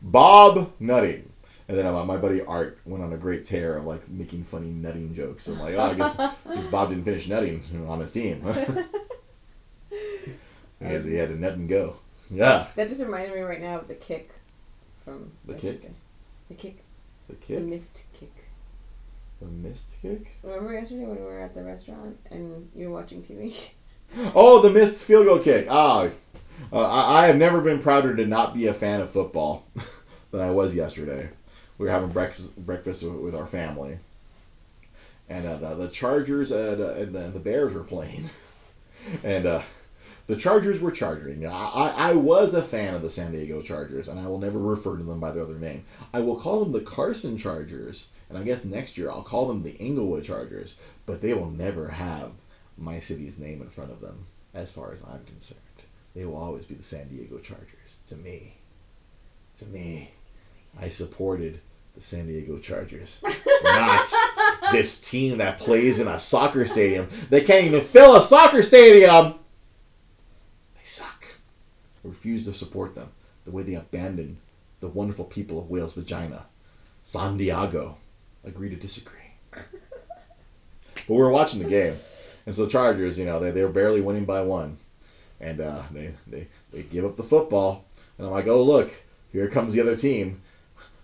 Bob 0.02 0.72
Nutting. 0.80 1.30
And 1.68 1.78
then 1.78 1.86
uh, 1.86 2.04
my 2.06 2.18
buddy 2.18 2.42
Art 2.44 2.80
went 2.86 3.04
on 3.04 3.14
a 3.14 3.18
great 3.18 3.46
tear 3.46 3.78
of 3.78 3.86
like 3.86 4.08
making 4.10 4.44
funny 4.44 4.70
nutting 4.70 5.16
jokes. 5.16 5.48
I'm 5.48 5.60
like, 5.60 5.76
oh, 5.76 5.82
I 5.82 5.94
guess, 5.94 6.18
guess 6.54 6.68
Bob 6.68 6.90
didn't 6.90 7.06
finish 7.06 7.28
nutting 7.28 7.62
on 7.88 8.00
his 8.00 8.12
team. 8.12 8.44
He 10.80 10.90
had, 10.94 11.06
he 11.06 11.16
had 11.16 11.30
to 11.30 11.40
net 11.40 11.54
and 11.54 11.70
go. 11.70 11.96
Yeah. 12.30 12.68
That 12.76 12.90
just 12.90 13.02
reminded 13.02 13.34
me 13.34 13.42
right 13.42 13.62
now 13.62 13.78
of 13.80 13.88
the 13.88 13.96
kick 13.96 14.32
from 15.06 15.32
The 15.46 15.54
kick? 15.54 15.90
The 16.50 16.56
kick. 16.56 16.84
The 17.30 17.36
The 17.36 17.40
kick? 17.40 17.62
missed 17.62 18.04
kick. 18.20 18.34
The 19.42 19.48
missed 19.48 20.02
kick? 20.02 20.36
Remember 20.44 20.74
yesterday 20.74 21.06
when 21.06 21.16
we 21.16 21.24
were 21.24 21.40
at 21.40 21.56
the 21.56 21.64
restaurant 21.64 22.20
and 22.32 22.70
you 22.76 22.90
were 22.90 22.96
watching 23.00 23.22
TV? 23.24 23.56
Oh, 24.36 24.62
the 24.62 24.70
missed 24.70 25.04
field 25.06 25.26
goal 25.26 25.40
kick. 25.40 25.66
Ah, 25.72 26.08
uh, 26.72 26.78
I, 26.78 27.24
I 27.24 27.28
have 27.28 27.36
never 27.38 27.62
been 27.62 27.80
prouder 27.80 28.16
to 28.16 28.28
not 28.28 28.54
be 28.54 28.68
a 28.68 28.74
fan 28.74 29.02
of 29.02 29.10
football 29.10 29.66
than 30.32 30.40
I 30.40 30.52
was 30.52 30.76
yesterday. 30.76 31.30
We 31.84 31.90
were 31.90 31.96
having 31.96 32.12
breakfast, 32.12 32.66
breakfast 32.66 33.04
with 33.04 33.36
our 33.36 33.46
family, 33.46 33.98
and 35.28 35.46
uh, 35.46 35.58
the, 35.58 35.76
the 35.76 35.88
Chargers 35.90 36.50
and, 36.50 36.82
uh, 36.82 36.94
and 36.94 37.14
the, 37.14 37.24
the 37.24 37.42
Bears 37.42 37.74
were 37.74 37.84
playing, 37.84 38.30
and 39.26 39.46
uh, 39.46 39.62
the 40.28 40.38
Chargers 40.38 40.80
were 40.80 40.94
charging. 40.94 41.46
I, 41.46 41.52
I, 41.52 41.94
I 42.12 42.14
was 42.14 42.54
a 42.54 42.62
fan 42.62 42.96
of 42.96 43.02
the 43.02 43.10
San 43.10 43.34
Diego 43.34 43.62
Chargers, 43.62 44.08
and 44.08 44.18
I 44.18 44.28
will 44.28 44.40
never 44.40 44.60
refer 44.60 44.96
to 44.96 45.04
them 45.04 45.20
by 45.20 45.32
their 45.32 45.44
other 45.44 45.60
name. 45.60 45.84
I 46.14 46.22
will 46.22 46.38
call 46.38 46.64
them 46.64 46.72
the 46.72 46.80
Carson 46.80 47.38
Chargers, 47.38 48.12
and 48.30 48.38
I 48.38 48.44
guess 48.44 48.64
next 48.64 48.98
year 48.98 49.12
I'll 49.12 49.22
call 49.22 49.50
them 49.50 49.64
the 49.64 49.76
Inglewood 49.76 50.24
Chargers, 50.24 50.78
but 51.06 51.22
they 51.22 51.34
will 51.34 51.52
never 51.52 51.90
have 51.90 52.32
my 52.78 53.00
city's 53.00 53.38
name 53.38 53.62
in 53.62 53.68
front 53.68 53.92
of 53.92 54.00
them, 54.00 54.26
as 54.54 54.72
far 54.72 54.94
as 54.94 55.04
I'm 55.04 55.26
concerned. 55.26 55.60
They 56.16 56.24
will 56.24 56.38
always 56.38 56.64
be 56.64 56.76
the 56.76 56.84
San 56.84 57.10
Diego 57.10 57.40
Chargers. 57.40 58.00
To 58.08 58.16
me, 58.16 58.54
to 59.60 59.66
me, 59.66 60.12
I 60.80 60.88
supported 60.88 61.60
the 61.96 62.02
San 62.02 62.26
Diego 62.26 62.58
Chargers, 62.58 63.24
not 63.64 64.08
this 64.72 65.00
team 65.00 65.38
that 65.38 65.60
plays 65.60 66.00
in 66.00 66.08
a 66.08 66.20
soccer 66.20 66.66
stadium. 66.66 67.08
They 67.30 67.42
can't 67.42 67.66
even 67.66 67.82
fill 67.82 68.16
a 68.16 68.22
soccer 68.22 68.64
stadium. 68.64 69.36
They 70.76 70.84
suck. 70.84 71.26
I 72.04 72.08
refuse 72.08 72.46
to 72.46 72.54
support 72.54 72.96
them 72.96 73.10
the 73.46 73.52
way 73.52 73.64
they 73.64 73.76
abandoned 73.76 74.38
the 74.80 74.88
wonderful 74.88 75.26
people 75.26 75.60
of 75.60 75.70
Whale's 75.70 75.96
Vagina. 75.96 76.46
San 77.04 77.38
Diego. 77.38 77.98
Agree 78.44 78.70
to 78.70 78.76
disagree. 78.76 79.20
But 79.52 81.10
we 81.10 81.18
were 81.18 81.32
watching 81.32 81.62
the 81.62 81.70
game. 81.70 81.96
And 82.46 82.56
so 82.56 82.66
the 82.66 82.72
Chargers, 82.72 83.20
you 83.20 83.26
know, 83.26 83.40
they, 83.40 83.52
they 83.52 83.64
were 83.64 83.70
barely 83.70 84.02
winning 84.02 84.26
by 84.26 84.42
one. 84.42 84.78
And 85.40 85.62
uh, 85.62 85.84
they, 85.92 86.14
they, 86.28 86.48
they 86.72 86.84
give 86.84 87.06
up 87.06 87.18
the 87.18 87.24
football. 87.24 87.86
And 88.18 88.26
I'm 88.26 88.34
like, 88.34 88.48
oh, 88.48 88.64
look, 88.64 88.92
here 89.32 89.50
comes 89.50 89.74
the 89.74 89.82
other 89.82 89.96
team 89.96 90.42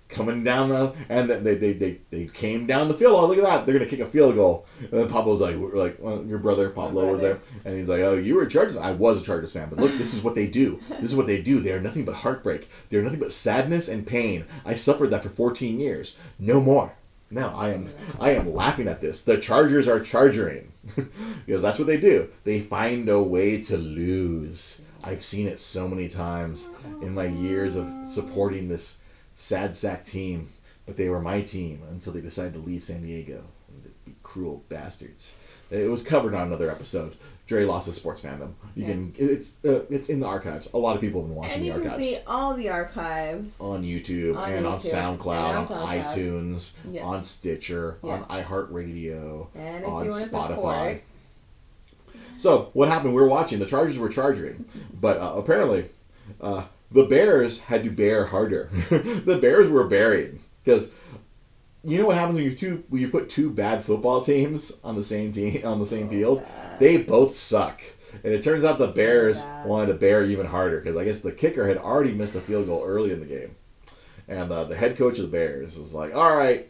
coming 0.10 0.44
down 0.44 0.70
the. 0.70 0.94
And 1.08 1.30
they, 1.30 1.56
they, 1.56 1.74
they, 1.74 2.00
they 2.10 2.26
came 2.26 2.66
down 2.66 2.88
the 2.88 2.94
field. 2.94 3.14
Oh, 3.14 3.28
look 3.28 3.38
at 3.38 3.44
that. 3.44 3.66
They're 3.66 3.76
going 3.76 3.88
to 3.88 3.90
kick 3.90 4.06
a 4.06 4.10
field 4.10 4.36
goal. 4.36 4.66
And 4.80 4.92
then 4.92 5.10
Pablo's 5.10 5.42
like, 5.42 5.56
we're 5.56 5.76
like 5.76 5.98
well, 6.00 6.24
your 6.26 6.40
brother, 6.40 6.70
Pablo, 6.70 7.12
was 7.12 7.22
there. 7.22 7.40
And 7.64 7.78
he's 7.78 7.88
like, 7.88 8.02
oh, 8.02 8.16
you 8.16 8.36
were 8.36 8.44
a 8.44 8.50
Chargers? 8.50 8.78
I 8.78 8.92
was 8.92 9.22
a 9.22 9.24
Chargers 9.24 9.54
fan. 9.54 9.70
But 9.70 9.80
look, 9.80 9.92
this 9.94 10.14
is 10.14 10.24
what 10.24 10.36
they 10.36 10.48
do. 10.48 10.82
This 10.90 11.12
is 11.12 11.16
what 11.16 11.28
they 11.28 11.42
do. 11.42 11.60
They 11.60 11.72
are 11.72 11.82
nothing 11.82 12.06
but 12.06 12.16
heartbreak. 12.16 12.70
They 12.90 12.98
are 12.98 13.04
nothing 13.04 13.20
but 13.20 13.32
sadness 13.32 13.88
and 13.88 14.06
pain. 14.06 14.46
I 14.66 14.74
suffered 14.74 15.12
that 15.12 15.24
for 15.24 15.30
14 15.30 15.80
years. 15.80 16.18
No 16.38 16.60
more. 16.60 16.94
No, 17.32 17.56
I 17.56 17.70
am 17.70 17.90
I 18.20 18.32
am 18.32 18.52
laughing 18.52 18.88
at 18.88 19.02
this. 19.02 19.24
The 19.24 19.38
Chargers 19.38 19.88
are 19.88 20.00
charging. 20.00 20.72
because 21.46 21.62
that's 21.62 21.78
what 21.78 21.88
they 21.88 22.00
do. 22.00 22.30
They 22.44 22.60
find 22.60 23.08
a 23.08 23.22
way 23.22 23.62
to 23.64 23.78
lose. 23.78 24.82
I've 25.04 25.24
seen 25.24 25.48
it 25.48 25.60
so 25.60 25.88
many 25.88 26.08
times 26.10 26.68
in 27.02 27.14
my 27.14 27.28
years 27.28 27.76
of 27.76 27.88
supporting 28.06 28.68
this 28.68 28.98
sad 29.40 29.74
sack 29.76 30.04
team. 30.04 30.48
But 30.86 30.98
they 30.98 31.08
were 31.10 31.22
my 31.22 31.42
team 31.42 31.82
until 31.92 32.14
they 32.14 32.22
decided 32.22 32.54
to 32.54 32.60
leave 32.60 32.84
San 32.84 33.02
Diego. 33.04 33.44
Be 34.06 34.14
cruel 34.24 34.64
bastards. 34.70 35.36
It 35.70 35.88
was 35.90 36.02
covered 36.04 36.34
on 36.34 36.48
another 36.48 36.72
episode. 36.72 37.16
Dre 37.46 37.64
lost 37.64 37.86
his 37.86 37.96
sports 37.96 38.22
fandom. 38.22 38.54
You 38.76 38.84
Yeah. 38.86 38.88
can 38.88 39.14
it's 39.18 39.64
uh, 39.64 39.86
it's 39.92 40.10
in 40.10 40.20
the 40.20 40.26
archives. 40.26 40.68
A 40.74 40.78
lot 40.80 40.96
of 40.96 41.02
people 41.02 41.22
have 41.22 41.30
been 41.30 41.36
watching 41.38 41.54
and 41.54 41.62
the 41.62 41.68
you 41.68 41.74
can 41.74 41.84
archives 41.92 42.08
see 42.08 42.18
all 42.26 42.56
the 42.56 42.70
archives. 42.70 43.60
on 43.60 43.84
YouTube 43.84 44.36
On 44.36 44.52
and 44.52 44.66
on 44.66 44.80
SoundCloud, 44.80 45.50
and 45.50 45.58
on, 45.60 45.68
SoundCloud. 45.68 46.06
iTunes, 46.06 46.74
Yes. 46.92 47.04
on 47.04 47.22
Stitcher, 47.24 47.98
Yes. 48.04 48.24
on 48.30 48.44
iHeartRadio, 48.44 49.48
on 49.88 50.08
Spotify. 50.08 50.50
support, 50.56 51.02
So 52.38 52.70
what 52.74 52.90
happened? 52.90 53.14
We 53.14 53.22
were 53.22 53.28
watching. 53.30 53.60
The 53.60 53.66
Chargers 53.68 53.98
were 54.00 54.10
charging, 54.10 54.66
but 55.00 55.18
uh, 55.18 55.34
apparently, 55.36 55.86
uh, 56.42 56.64
the 56.92 57.06
Bears 57.06 57.64
had 57.66 57.84
to 57.84 57.92
bear 57.92 58.26
harder. 58.26 58.70
the 58.90 59.40
Bears 59.42 59.70
were 59.70 59.88
buried 59.88 60.40
because 60.64 60.92
you 61.84 61.98
know 61.98 62.08
what 62.08 62.18
happens 62.18 62.36
when 62.36 62.46
you 62.46 62.56
two 62.56 62.84
when 62.90 63.02
you 63.02 63.10
put 63.10 63.30
two 63.30 63.50
bad 63.52 63.84
football 63.84 64.22
teams 64.22 64.80
on 64.84 64.96
the 64.96 65.04
same 65.04 65.32
team 65.32 65.66
on 65.66 65.80
the 65.80 65.86
same 65.86 66.10
field? 66.10 66.46
They 66.80 67.02
both 67.02 67.36
suck. 67.36 67.82
And 68.24 68.34
it 68.34 68.44
turns 68.44 68.66
out 68.66 68.80
the 68.80 68.88
Bears 68.88 69.44
bad. 69.44 69.66
wanted 69.66 69.94
to 69.94 70.00
bear 70.00 70.26
even 70.26 70.48
harder 70.48 70.80
because 70.80 70.98
I 70.98 71.06
guess 71.06 71.22
the 71.22 71.32
kicker 71.32 71.68
had 71.68 71.78
already 71.78 72.14
missed 72.14 72.36
a 72.36 72.42
field 72.42 72.66
goal 72.66 72.84
early 72.86 73.12
in 73.12 73.20
the 73.20 73.26
game, 73.26 73.52
and 74.28 74.52
uh, 74.52 74.64
the 74.66 74.76
head 74.76 74.98
coach 74.98 75.20
of 75.20 75.26
the 75.26 75.38
Bears 75.38 75.78
was 75.78 75.94
like, 75.94 76.14
"All 76.14 76.36
right." 76.36 76.68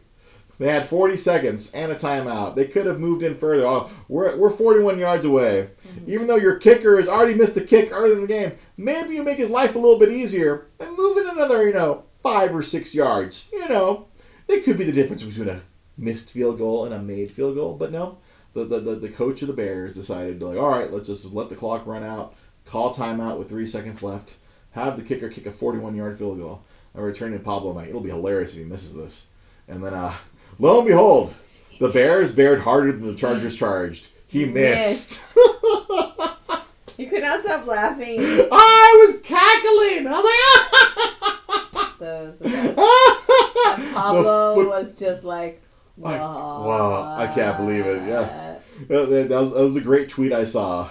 They 0.60 0.70
had 0.70 0.84
40 0.84 1.16
seconds 1.16 1.72
and 1.72 1.90
a 1.90 1.94
timeout. 1.94 2.54
They 2.54 2.66
could 2.66 2.84
have 2.84 3.00
moved 3.00 3.22
in 3.22 3.34
further. 3.34 3.66
Oh, 3.66 3.88
we're, 4.08 4.36
we're 4.36 4.50
41 4.50 4.98
yards 4.98 5.24
away. 5.24 5.70
Even 6.06 6.26
though 6.26 6.36
your 6.36 6.56
kicker 6.56 6.98
has 6.98 7.08
already 7.08 7.34
missed 7.34 7.56
a 7.56 7.62
kick 7.62 7.90
early 7.90 8.12
in 8.12 8.20
the 8.20 8.26
game, 8.26 8.52
maybe 8.76 9.14
you 9.14 9.22
make 9.22 9.38
his 9.38 9.48
life 9.48 9.74
a 9.74 9.78
little 9.78 9.98
bit 9.98 10.12
easier 10.12 10.66
and 10.78 10.94
move 10.98 11.16
it 11.16 11.32
another, 11.32 11.66
you 11.66 11.72
know, 11.72 12.04
five 12.22 12.54
or 12.54 12.62
six 12.62 12.94
yards. 12.94 13.48
You 13.54 13.70
know, 13.70 14.08
it 14.48 14.62
could 14.64 14.76
be 14.76 14.84
the 14.84 14.92
difference 14.92 15.22
between 15.22 15.48
a 15.48 15.62
missed 15.96 16.30
field 16.30 16.58
goal 16.58 16.84
and 16.84 16.92
a 16.92 16.98
made 16.98 17.32
field 17.32 17.54
goal. 17.54 17.74
But 17.74 17.90
no, 17.90 18.18
the, 18.52 18.66
the, 18.66 18.80
the, 18.80 18.94
the 18.96 19.08
coach 19.08 19.40
of 19.40 19.48
the 19.48 19.54
Bears 19.54 19.94
decided 19.94 20.40
to, 20.40 20.46
like, 20.46 20.58
all 20.58 20.78
right, 20.78 20.92
let's 20.92 21.06
just 21.06 21.32
let 21.32 21.48
the 21.48 21.56
clock 21.56 21.86
run 21.86 22.04
out, 22.04 22.34
call 22.66 22.92
timeout 22.92 23.38
with 23.38 23.48
three 23.48 23.66
seconds 23.66 24.02
left, 24.02 24.36
have 24.72 24.98
the 24.98 25.02
kicker 25.02 25.30
kick 25.30 25.46
a 25.46 25.50
41 25.50 25.94
yard 25.94 26.18
field 26.18 26.38
goal, 26.38 26.60
and 26.92 27.02
return 27.02 27.32
to 27.32 27.38
Pablo. 27.38 27.70
Like, 27.70 27.88
it'll 27.88 28.02
be 28.02 28.10
hilarious 28.10 28.52
if 28.52 28.58
he 28.62 28.68
misses 28.68 28.94
this. 28.94 29.26
And 29.66 29.82
then, 29.82 29.94
uh, 29.94 30.14
lo 30.60 30.78
and 30.80 30.88
behold, 30.88 31.34
the 31.80 31.88
Bears 31.88 32.34
bared 32.34 32.60
harder 32.60 32.92
than 32.92 33.06
the 33.06 33.14
Chargers 33.14 33.56
charged. 33.56 34.08
He 34.28 34.44
missed. 34.44 35.34
you 36.96 37.06
could 37.08 37.22
not 37.22 37.44
stop 37.44 37.66
laughing. 37.66 38.18
I 38.20 39.06
was 39.06 39.20
cackling. 39.22 40.06
I 40.06 40.20
was 40.20 41.36
The, 42.00 42.34
the 42.40 42.48
like, 42.48 42.74
ah! 42.78 43.76
And 43.78 43.94
Pablo 43.94 44.54
foot- 44.54 44.68
was 44.68 44.98
just 44.98 45.22
like, 45.24 45.60
Like, 45.98 46.18
wow. 46.20 46.64
wow, 46.66 47.14
I 47.18 47.26
can't 47.26 47.56
believe 47.58 47.84
it, 47.86 48.08
yeah. 48.08 48.56
That, 48.88 49.28
that 49.28 49.40
was, 49.40 49.52
that 49.52 49.62
was 49.62 49.76
a 49.76 49.80
great 49.82 50.08
tweet 50.08 50.32
I 50.32 50.44
saw. 50.44 50.88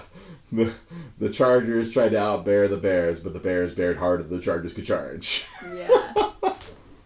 The, 0.51 0.72
the 1.17 1.30
Chargers 1.30 1.91
tried 1.91 2.09
to 2.09 2.17
outbear 2.17 2.67
the 2.67 2.78
Bears, 2.78 3.20
but 3.22 3.34
the 3.34 3.39
Bears 3.39 3.74
bared 3.74 3.97
harder 3.97 4.22
than 4.24 4.38
the 4.38 4.43
Chargers 4.43 4.74
could 4.74 4.86
charge. 4.86 5.47
Yeah. 5.74 6.13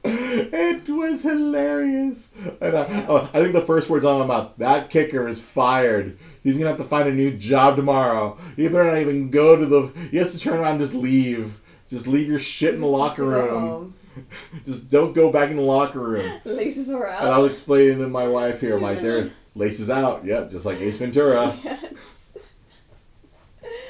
It 0.06 0.90
was 0.90 1.24
hilarious. 1.24 2.32
And 2.60 2.76
uh, 2.76 2.86
oh, 3.08 3.30
I 3.34 3.42
think 3.42 3.54
the 3.54 3.62
first 3.62 3.90
words 3.90 4.04
on 4.06 4.20
my 4.20 4.26
mouth, 4.26 4.52
that 4.58 4.90
kicker 4.90 5.28
is 5.28 5.42
fired. 5.42 6.18
He's 6.44 6.58
to 6.66 6.70
have 6.70 6.78
to 6.78 6.84
find 6.84 7.08
a 7.08 7.14
new 7.14 7.38
job 7.38 7.78
tomorrow. 7.78 8.38
He 8.58 8.68
better 8.68 8.84
not 8.86 8.98
even 8.98 9.30
go 9.32 9.56
to 9.56 9.66
the. 9.66 9.88
He 10.12 10.18
has 10.18 10.34
to 10.34 10.40
turn 10.40 10.60
around 10.60 10.72
and 10.74 10.80
just 10.82 10.94
leave. 10.94 11.62
Just 11.90 12.08
leave 12.08 12.28
your 12.28 12.40
shit 12.40 12.74
in 12.74 12.82
the 12.82 12.88
locker 12.88 13.24
Just 13.24 13.46
to 13.46 13.52
go 13.52 13.60
room. 13.60 13.94
Just 14.66 14.92
don't 14.92 15.14
go 15.14 15.32
back 15.32 15.50
in 15.52 15.56
the 15.58 15.62
locker 15.64 16.00
room. 16.00 16.40
Laces 16.44 16.90
were 16.90 17.08
And 17.08 17.28
I 17.30 17.34
out. 17.34 17.42
was 17.42 17.52
explaining 17.52 18.00
to 18.00 18.08
my 18.10 18.28
wife 18.28 18.60
here, 18.62 18.78
my 18.80 18.94
there 18.96 19.30
laces 19.56 19.90
out. 19.90 20.24
Yep, 20.26 20.52
just 20.52 20.66
like 20.66 20.80
Ace 20.80 20.98
Ventura. 20.98 21.56
Yes. 21.64 22.34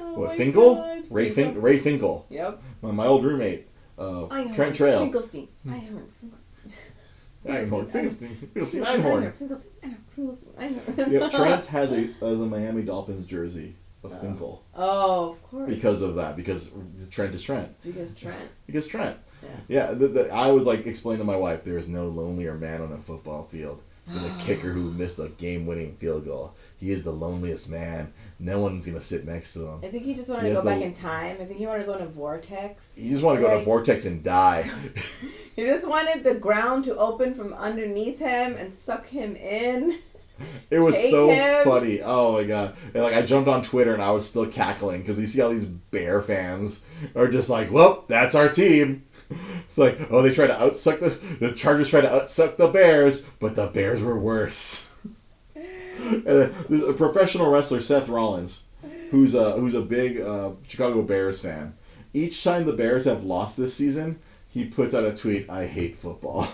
Oh 0.00 0.20
What 0.20 0.36
Finkle? 0.36 0.76
God. 0.76 1.04
Ray 1.10 1.30
Fin- 1.30 1.60
Ray 1.60 1.78
Finkle, 1.78 2.24
Yep. 2.30 2.60
my, 2.82 2.90
my 2.90 3.06
old 3.06 3.24
roommate. 3.24 3.66
Uh. 3.98 4.54
Trent 4.54 4.76
Trail. 4.76 5.00
Finkelstein. 5.00 5.48
Einhorn. 5.68 6.04
Einhorn. 7.46 7.86
Finkelstein. 7.86 8.34
Finkelstein. 8.34 8.84
Einhorn. 8.84 9.32
Finkelstein. 9.32 9.96
Finkelstein. 10.14 10.52
Einhorn. 10.58 11.12
Yeah, 11.12 11.28
Trent 11.30 11.64
has 11.76 11.92
a, 11.92 12.06
has 12.20 12.40
a 12.40 12.46
Miami 12.46 12.82
Dolphins 12.82 13.26
jersey 13.26 13.74
of 14.04 14.12
Finkle 14.20 14.60
Oh, 14.76 15.30
of 15.30 15.42
course. 15.42 15.68
because 15.68 16.02
of 16.02 16.14
that. 16.16 16.36
Because 16.36 16.70
Trent 17.10 17.34
is 17.34 17.42
Trent. 17.42 17.68
Because 17.82 18.14
Trent. 18.16 18.36
Because 18.66 18.86
Trent. 18.86 19.16
Yeah. 19.42 19.48
Yeah, 19.68 19.94
the, 19.94 20.08
the, 20.08 20.32
I 20.32 20.50
was 20.50 20.66
like 20.66 20.86
explaining 20.86 21.20
to 21.20 21.24
my 21.26 21.36
wife, 21.36 21.64
there 21.64 21.78
is 21.78 21.88
no 21.88 22.08
lonelier 22.08 22.54
man 22.54 22.80
on 22.80 22.92
a 22.92 22.96
football 22.96 23.44
field 23.44 23.82
than 24.06 24.22
the 24.22 24.30
kicker 24.44 24.68
who 24.72 24.90
missed 24.90 25.18
a 25.18 25.28
game-winning 25.28 25.94
field 25.96 26.24
goal. 26.24 26.54
He 26.80 26.90
is 26.90 27.04
the 27.04 27.12
loneliest 27.12 27.70
man. 27.70 28.12
No 28.40 28.60
one's 28.60 28.86
gonna 28.86 29.00
sit 29.00 29.26
next 29.26 29.52
to 29.54 29.66
him. 29.66 29.80
I 29.82 29.88
think 29.88 30.04
he 30.04 30.14
just 30.14 30.28
wanted 30.30 30.44
He 30.44 30.48
to 30.50 30.60
go 30.60 30.64
back 30.64 30.80
in 30.80 30.92
time. 30.92 31.38
I 31.40 31.44
think 31.44 31.58
he 31.58 31.66
wanted 31.66 31.80
to 31.80 31.86
go 31.86 31.94
in 31.94 32.02
a 32.02 32.06
vortex. 32.06 32.94
You 32.96 33.10
just 33.10 33.24
want 33.24 33.36
to 33.38 33.42
go 33.42 33.50
to 33.50 33.56
Like- 33.56 33.64
vortex 33.64 34.04
and 34.06 34.22
die. 34.22 34.70
He 35.56 35.64
just 35.64 35.88
wanted 35.88 36.22
the 36.22 36.36
ground 36.36 36.84
to 36.84 36.96
open 36.96 37.34
from 37.34 37.52
underneath 37.52 38.20
him 38.20 38.54
and 38.56 38.72
suck 38.72 39.08
him 39.08 39.34
in. 39.34 39.98
It 40.70 40.78
was 40.78 40.94
Take 40.96 41.10
so 41.10 41.30
him. 41.30 41.64
funny. 41.64 42.00
Oh 42.00 42.34
my 42.34 42.44
god! 42.44 42.76
And 42.94 43.02
like 43.02 43.12
I 43.14 43.22
jumped 43.22 43.48
on 43.48 43.60
Twitter 43.60 43.92
and 43.92 44.00
I 44.00 44.12
was 44.12 44.28
still 44.28 44.46
cackling 44.46 45.00
because 45.00 45.18
you 45.18 45.26
see 45.26 45.40
all 45.40 45.50
these 45.50 45.64
Bear 45.66 46.22
fans 46.22 46.80
are 47.16 47.26
just 47.28 47.50
like, 47.50 47.72
"Well, 47.72 48.04
that's 48.06 48.36
our 48.36 48.48
team." 48.48 49.02
It's 49.68 49.76
like, 49.76 49.98
oh, 50.10 50.22
they 50.22 50.32
try 50.32 50.46
to 50.46 50.54
outsuck 50.54 51.00
the 51.00 51.08
the 51.48 51.52
Chargers 51.54 51.90
try 51.90 52.00
to 52.02 52.08
outsuck 52.08 52.56
the 52.56 52.68
Bears, 52.68 53.22
but 53.40 53.56
the 53.56 53.66
Bears 53.66 54.00
were 54.00 54.18
worse. 54.18 54.87
And, 56.10 56.26
uh, 56.28 56.86
a 56.86 56.92
professional 56.92 57.50
wrestler, 57.50 57.80
Seth 57.80 58.08
Rollins, 58.08 58.62
who's 59.10 59.34
a 59.34 59.52
who's 59.52 59.74
a 59.74 59.80
big 59.82 60.20
uh, 60.20 60.50
Chicago 60.66 61.02
Bears 61.02 61.40
fan. 61.40 61.74
Each 62.14 62.42
time 62.42 62.64
the 62.66 62.72
Bears 62.72 63.04
have 63.04 63.24
lost 63.24 63.56
this 63.56 63.74
season, 63.74 64.18
he 64.48 64.64
puts 64.64 64.94
out 64.94 65.04
a 65.04 65.14
tweet, 65.14 65.48
"I 65.50 65.66
hate 65.66 65.96
football." 65.96 66.48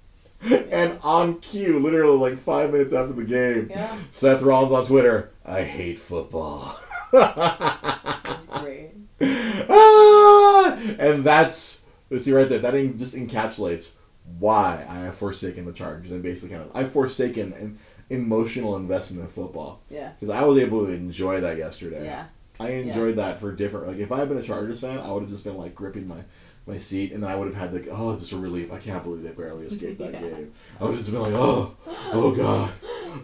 and 0.70 0.98
on 1.02 1.38
cue, 1.40 1.78
literally 1.78 2.16
like 2.16 2.38
five 2.38 2.72
minutes 2.72 2.94
after 2.94 3.12
the 3.12 3.24
game, 3.24 3.68
Yeah. 3.70 3.94
Seth 4.10 4.42
Rollins 4.42 4.72
on 4.72 4.86
Twitter, 4.86 5.30
"I 5.44 5.62
hate 5.62 5.98
football." 5.98 6.78
That's 7.12 8.46
great. 8.60 8.90
Ah! 9.72 10.78
and 10.98 11.22
that's 11.24 11.84
let's 12.08 12.24
see 12.24 12.32
right 12.32 12.48
there. 12.48 12.58
That 12.58 12.72
just 12.96 13.14
encapsulates 13.14 13.92
why 14.38 14.84
I 14.88 15.00
have 15.00 15.14
forsaken 15.14 15.64
the 15.66 15.72
Chargers 15.72 16.10
and 16.12 16.22
basically 16.22 16.56
kind 16.56 16.68
of 16.70 16.74
I've 16.76 16.90
forsaken 16.90 17.52
an 17.52 17.78
emotional 18.10 18.76
investment 18.76 19.24
in 19.24 19.30
football 19.30 19.80
Yeah. 19.90 20.10
because 20.18 20.34
I 20.34 20.44
was 20.44 20.58
able 20.58 20.84
to 20.86 20.92
enjoy 20.92 21.40
that 21.40 21.56
yesterday. 21.56 22.04
Yeah. 22.04 22.26
I 22.58 22.70
enjoyed 22.72 23.16
that 23.16 23.40
for 23.40 23.52
different. 23.52 23.86
Like 23.88 23.96
if 23.98 24.12
I 24.12 24.18
had 24.18 24.28
been 24.28 24.36
a 24.36 24.42
Chargers 24.42 24.82
fan, 24.82 24.98
I 24.98 25.10
would 25.12 25.22
have 25.22 25.30
just 25.30 25.44
been 25.44 25.56
like 25.56 25.74
gripping 25.74 26.06
my 26.06 26.18
my 26.66 26.76
seat, 26.76 27.12
and 27.12 27.22
then 27.22 27.30
I 27.30 27.36
would 27.36 27.46
have 27.48 27.56
had 27.56 27.72
like, 27.72 27.88
oh, 27.90 28.12
this 28.12 28.24
is 28.24 28.32
a 28.34 28.38
relief. 28.38 28.70
I 28.70 28.78
can't 28.78 29.02
believe 29.02 29.22
they 29.22 29.30
barely 29.30 29.64
escaped 29.64 29.98
that 29.98 30.12
Yeah. 30.20 30.20
game. 30.20 30.52
I 30.78 30.82
would 30.84 30.90
have 30.90 30.98
just 30.98 31.10
been 31.10 31.22
like, 31.22 31.32
oh, 31.34 31.74
oh 32.12 32.34
god, 32.36 32.70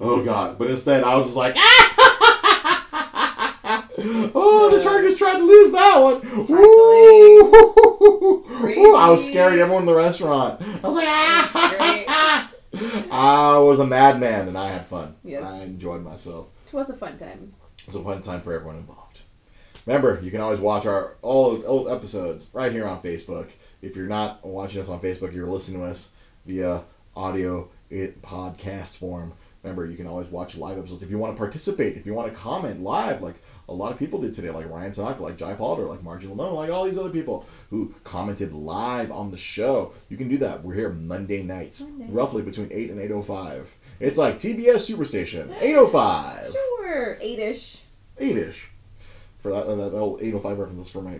oh 0.00 0.24
god. 0.24 0.56
But 0.58 0.70
instead, 0.70 1.04
I 1.04 1.16
was 1.16 1.26
just 1.26 1.36
like, 1.36 1.54
oh, 4.34 4.70
the 4.74 4.82
Chargers 4.82 5.16
tried 5.16 5.36
to 5.38 5.44
lose 5.44 5.72
that 5.72 5.98
one. 6.00 6.20
Woo! 6.48 7.52
I 8.96 9.10
was 9.10 9.28
scaring 9.28 9.58
everyone 9.60 9.82
in 9.82 9.86
the 9.86 9.94
restaurant. 9.94 10.60
I 10.82 10.88
was 10.88 10.96
like, 10.96 11.06
ah! 11.08 12.02
I 13.10 13.58
was 13.58 13.80
a 13.80 13.86
madman, 13.86 14.48
and 14.48 14.58
I 14.58 14.68
had 14.68 14.86
fun. 14.86 15.14
Yes. 15.24 15.44
I 15.44 15.62
enjoyed 15.62 16.02
myself. 16.02 16.48
It 16.66 16.74
was 16.74 16.90
a 16.90 16.94
fun 16.94 17.18
time. 17.18 17.52
It 17.78 17.86
was 17.86 17.96
a 17.96 18.02
fun 18.02 18.22
time 18.22 18.40
for 18.40 18.52
everyone 18.52 18.76
involved. 18.76 19.20
Remember, 19.86 20.20
you 20.22 20.30
can 20.30 20.40
always 20.40 20.58
watch 20.58 20.84
our 20.84 21.16
old 21.22 21.64
old 21.64 21.88
episodes 21.88 22.50
right 22.52 22.72
here 22.72 22.86
on 22.86 23.00
Facebook. 23.00 23.50
If 23.82 23.94
you're 23.94 24.08
not 24.08 24.44
watching 24.44 24.80
us 24.80 24.88
on 24.88 25.00
Facebook, 25.00 25.32
you're 25.32 25.46
listening 25.46 25.80
to 25.80 25.86
us 25.86 26.10
via 26.44 26.82
audio 27.14 27.68
it, 27.88 28.20
podcast 28.20 28.96
form. 28.96 29.32
Remember, 29.62 29.84
you 29.86 29.96
can 29.96 30.06
always 30.06 30.28
watch 30.28 30.56
live 30.56 30.78
episodes. 30.78 31.02
If 31.02 31.10
you 31.10 31.18
want 31.18 31.34
to 31.34 31.38
participate, 31.38 31.96
if 31.96 32.06
you 32.06 32.14
want 32.14 32.32
to 32.32 32.38
comment 32.38 32.82
live, 32.82 33.20
like 33.22 33.36
a 33.68 33.72
lot 33.72 33.90
of 33.90 33.98
people 33.98 34.20
did 34.20 34.32
today, 34.32 34.50
like 34.50 34.68
Ryan 34.70 34.92
Tanaka, 34.92 35.22
like 35.22 35.36
Jai 35.36 35.54
Palder, 35.54 35.84
like 35.88 36.02
Margie 36.02 36.28
Lamone, 36.28 36.54
like 36.54 36.70
all 36.70 36.84
these 36.84 36.98
other 36.98 37.10
people 37.10 37.46
who 37.70 37.92
commented 38.04 38.52
live 38.52 39.10
on 39.10 39.30
the 39.32 39.36
show. 39.36 39.92
You 40.08 40.16
can 40.16 40.28
do 40.28 40.38
that. 40.38 40.62
We're 40.62 40.74
here 40.74 40.90
Monday 40.90 41.42
nights, 41.42 41.80
Monday. 41.80 42.06
roughly 42.10 42.42
between 42.42 42.68
8 42.70 42.90
and 42.90 43.00
8.05. 43.00 43.66
It's 43.98 44.18
like 44.18 44.36
TBS 44.36 44.88
Superstation, 44.94 45.48
8.05. 45.58 46.52
Sure, 46.52 47.16
eight-ish. 47.20 47.82
eight-ish. 48.18 48.70
For 49.38 49.50
that, 49.52 49.66
that, 49.66 49.76
that 49.76 49.98
old 49.98 50.20
805 50.22 50.58
reference 50.58 50.90
for 50.90 51.02
my 51.02 51.18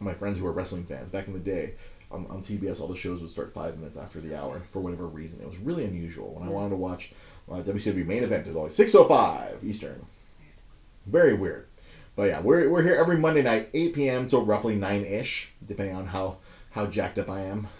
my 0.00 0.12
friends 0.14 0.38
who 0.38 0.46
are 0.46 0.52
wrestling 0.52 0.82
fans 0.84 1.10
back 1.10 1.28
in 1.28 1.32
the 1.32 1.38
day. 1.38 1.74
On, 2.10 2.26
on 2.26 2.40
TBS, 2.42 2.80
all 2.80 2.88
the 2.88 2.96
shows 2.96 3.22
would 3.22 3.30
start 3.30 3.54
five 3.54 3.78
minutes 3.78 3.96
after 3.96 4.20
the 4.20 4.38
hour 4.38 4.60
for 4.66 4.80
whatever 4.80 5.06
reason. 5.06 5.40
It 5.40 5.46
was 5.48 5.58
really 5.58 5.84
unusual. 5.86 6.34
When 6.34 6.46
I 6.46 6.50
wanted 6.50 6.70
to 6.70 6.76
watch 6.76 7.12
uh, 7.50 7.56
WCW 7.56 8.06
main 8.06 8.22
event, 8.22 8.46
is 8.46 8.56
always 8.56 8.76
6:05 8.76 9.64
Eastern. 9.64 10.04
Very 11.06 11.34
weird. 11.34 11.66
But 12.14 12.24
yeah, 12.24 12.40
we're, 12.40 12.68
we're 12.68 12.82
here 12.82 12.94
every 12.94 13.16
Monday 13.16 13.42
night, 13.42 13.68
8 13.72 13.94
p.m. 13.94 14.28
till 14.28 14.44
roughly 14.44 14.74
9 14.76 15.04
ish, 15.04 15.50
depending 15.66 15.96
on 15.96 16.06
how, 16.06 16.36
how 16.72 16.86
jacked 16.86 17.18
up 17.18 17.30
I 17.30 17.40
am. 17.42 17.66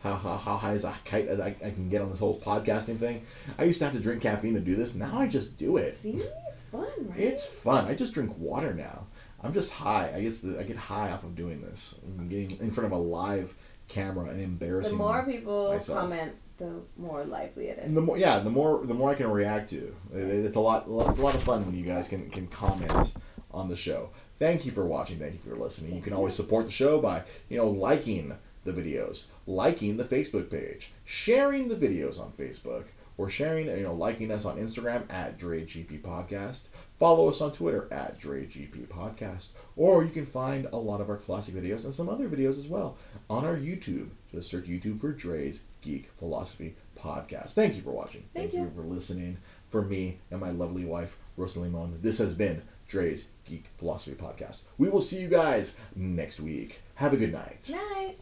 How, 0.00 0.14
how, 0.14 0.36
how 0.36 0.56
high 0.56 0.74
as 0.74 0.84
a 0.84 0.94
kite 1.04 1.26
as 1.26 1.40
I, 1.40 1.48
I 1.48 1.70
can 1.70 1.88
get 1.88 2.02
on 2.02 2.10
this 2.10 2.20
whole 2.20 2.38
podcasting 2.38 2.98
thing. 2.98 3.26
I 3.58 3.64
used 3.64 3.80
to 3.80 3.84
have 3.86 3.94
to 3.94 4.00
drink 4.00 4.22
caffeine 4.22 4.54
to 4.54 4.60
do 4.60 4.76
this. 4.76 4.94
Now 4.94 5.18
I 5.18 5.26
just 5.26 5.58
do 5.58 5.76
it. 5.76 5.94
See, 5.94 6.22
it's 6.52 6.62
fun, 6.62 6.86
right? 7.00 7.18
It's 7.18 7.44
fun. 7.44 7.86
I 7.86 7.94
just 7.96 8.14
drink 8.14 8.32
water 8.38 8.72
now. 8.72 9.08
I'm 9.42 9.52
just 9.52 9.72
high. 9.72 10.12
I 10.14 10.22
guess 10.22 10.46
I 10.46 10.62
get 10.62 10.76
high 10.76 11.10
off 11.10 11.24
of 11.24 11.34
doing 11.34 11.60
this. 11.62 11.98
I'm 12.16 12.28
getting 12.28 12.52
in 12.60 12.70
front 12.70 12.86
of 12.86 12.92
a 12.92 13.02
live 13.02 13.54
camera 13.88 14.26
and 14.26 14.40
embarrassing. 14.40 14.96
the 14.96 15.02
more 15.02 15.24
people 15.24 15.72
myself. 15.72 15.98
comment, 15.98 16.32
the 16.58 16.82
more 16.96 17.24
lively 17.24 17.68
it 17.68 17.78
is. 17.78 17.86
And 17.86 17.96
the 17.96 18.00
more, 18.00 18.18
yeah, 18.18 18.40
the 18.40 18.50
more, 18.50 18.84
the 18.84 18.94
more 18.94 19.10
I 19.10 19.14
can 19.14 19.30
react 19.30 19.70
to. 19.70 19.94
It's 20.12 20.56
a 20.56 20.60
lot. 20.60 20.84
It's 21.08 21.18
a 21.18 21.22
lot 21.22 21.34
of 21.34 21.42
fun 21.42 21.64
when 21.64 21.76
you 21.76 21.84
guys 21.84 22.08
can 22.08 22.28
can 22.30 22.48
comment 22.48 23.12
on 23.52 23.68
the 23.68 23.76
show. 23.76 24.10
Thank 24.38 24.66
you 24.66 24.72
for 24.72 24.86
watching. 24.86 25.18
Thank 25.18 25.32
you 25.32 25.38
for 25.38 25.56
listening. 25.56 25.94
You 25.94 26.02
can 26.02 26.12
always 26.12 26.34
support 26.34 26.66
the 26.66 26.72
show 26.72 27.00
by 27.00 27.22
you 27.48 27.56
know 27.56 27.68
liking 27.68 28.34
the 28.64 28.72
videos, 28.72 29.28
liking 29.46 29.96
the 29.96 30.04
Facebook 30.04 30.50
page, 30.50 30.92
sharing 31.04 31.68
the 31.68 31.76
videos 31.76 32.20
on 32.20 32.32
Facebook, 32.32 32.84
or 33.16 33.28
sharing 33.30 33.66
you 33.66 33.82
know 33.82 33.94
liking 33.94 34.30
us 34.30 34.44
on 34.44 34.58
Instagram 34.58 35.02
at 35.10 35.38
DreGP 35.38 36.00
Podcast. 36.00 36.68
Follow 36.98 37.28
us 37.28 37.40
on 37.40 37.52
Twitter 37.52 37.86
at 37.92 38.20
DreGP 38.20 38.88
Podcast, 38.88 39.50
or 39.76 40.02
you 40.02 40.10
can 40.10 40.26
find 40.26 40.66
a 40.66 40.76
lot 40.76 41.00
of 41.00 41.08
our 41.08 41.16
classic 41.16 41.54
videos 41.54 41.84
and 41.84 41.94
some 41.94 42.08
other 42.08 42.28
videos 42.28 42.58
as 42.58 42.66
well 42.66 42.96
on 43.30 43.44
our 43.44 43.56
YouTube. 43.56 44.08
Just 44.32 44.50
search 44.50 44.64
YouTube 44.64 45.00
for 45.00 45.12
Dre's 45.12 45.62
Geek 45.82 46.06
Philosophy 46.18 46.74
Podcast. 46.98 47.54
Thank 47.54 47.76
you 47.76 47.82
for 47.82 47.92
watching. 47.92 48.24
Thank 48.34 48.52
you 48.52 48.62
you. 48.62 48.70
for 48.74 48.82
listening. 48.82 49.38
For 49.70 49.82
me 49.82 50.16
and 50.30 50.40
my 50.40 50.50
lovely 50.50 50.86
wife, 50.86 51.18
Rosalie 51.36 51.68
Limon, 51.68 52.00
this 52.00 52.18
has 52.18 52.34
been 52.34 52.62
Dre's 52.88 53.28
Geek 53.46 53.64
Philosophy 53.78 54.16
Podcast. 54.16 54.62
We 54.78 54.88
will 54.88 55.02
see 55.02 55.20
you 55.20 55.28
guys 55.28 55.78
next 55.94 56.40
week. 56.40 56.80
Have 56.94 57.12
a 57.12 57.18
good 57.18 57.32
night. 57.32 57.70
Night. 57.70 58.14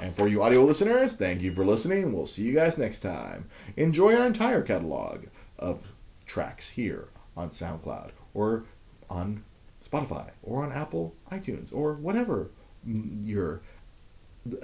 And 0.00 0.14
for 0.14 0.28
you 0.28 0.42
audio 0.42 0.64
listeners, 0.64 1.16
thank 1.16 1.40
you 1.40 1.52
for 1.52 1.64
listening. 1.64 2.12
We'll 2.12 2.26
see 2.26 2.42
you 2.42 2.54
guys 2.54 2.78
next 2.78 3.00
time. 3.00 3.46
Enjoy 3.76 4.14
our 4.14 4.26
entire 4.26 4.62
catalog 4.62 5.24
of 5.58 5.92
tracks 6.26 6.70
here 6.70 7.08
on 7.36 7.50
SoundCloud 7.50 8.10
or 8.32 8.64
on 9.10 9.44
Spotify 9.84 10.30
or 10.42 10.62
on 10.62 10.72
Apple 10.72 11.14
iTunes 11.30 11.72
or 11.72 11.94
whatever 11.94 12.50
your 12.86 13.60
Dre's 14.46 14.60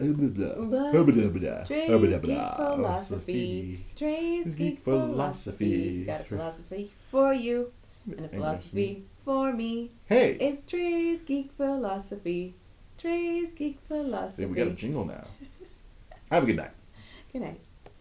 Geek 2.14 2.56
Philosophy. 2.56 3.80
Dre's 3.96 4.54
Geek 4.54 4.78
Philosophy. 4.80 5.96
It's 5.98 6.06
got 6.06 6.20
a 6.20 6.24
philosophy 6.24 6.90
for 7.10 7.32
you 7.32 7.72
and 8.06 8.26
a 8.26 8.28
philosophy 8.28 9.04
for 9.24 9.52
me. 9.52 9.90
Hey, 10.06 10.36
It's 10.40 10.66
Dre's 10.66 11.20
Geek 11.22 11.52
Philosophy. 11.52 12.54
Dre's 12.98 13.52
Geek 13.54 13.78
Philosophy. 13.88 14.44
we 14.46 14.54
got 14.54 14.66
a 14.66 14.72
jingle 14.72 15.06
now. 15.06 15.26
Have 16.30 16.42
a 16.42 16.46
good 16.46 16.56
night. 16.56 16.72
Good 17.32 17.42
night. 17.42 17.60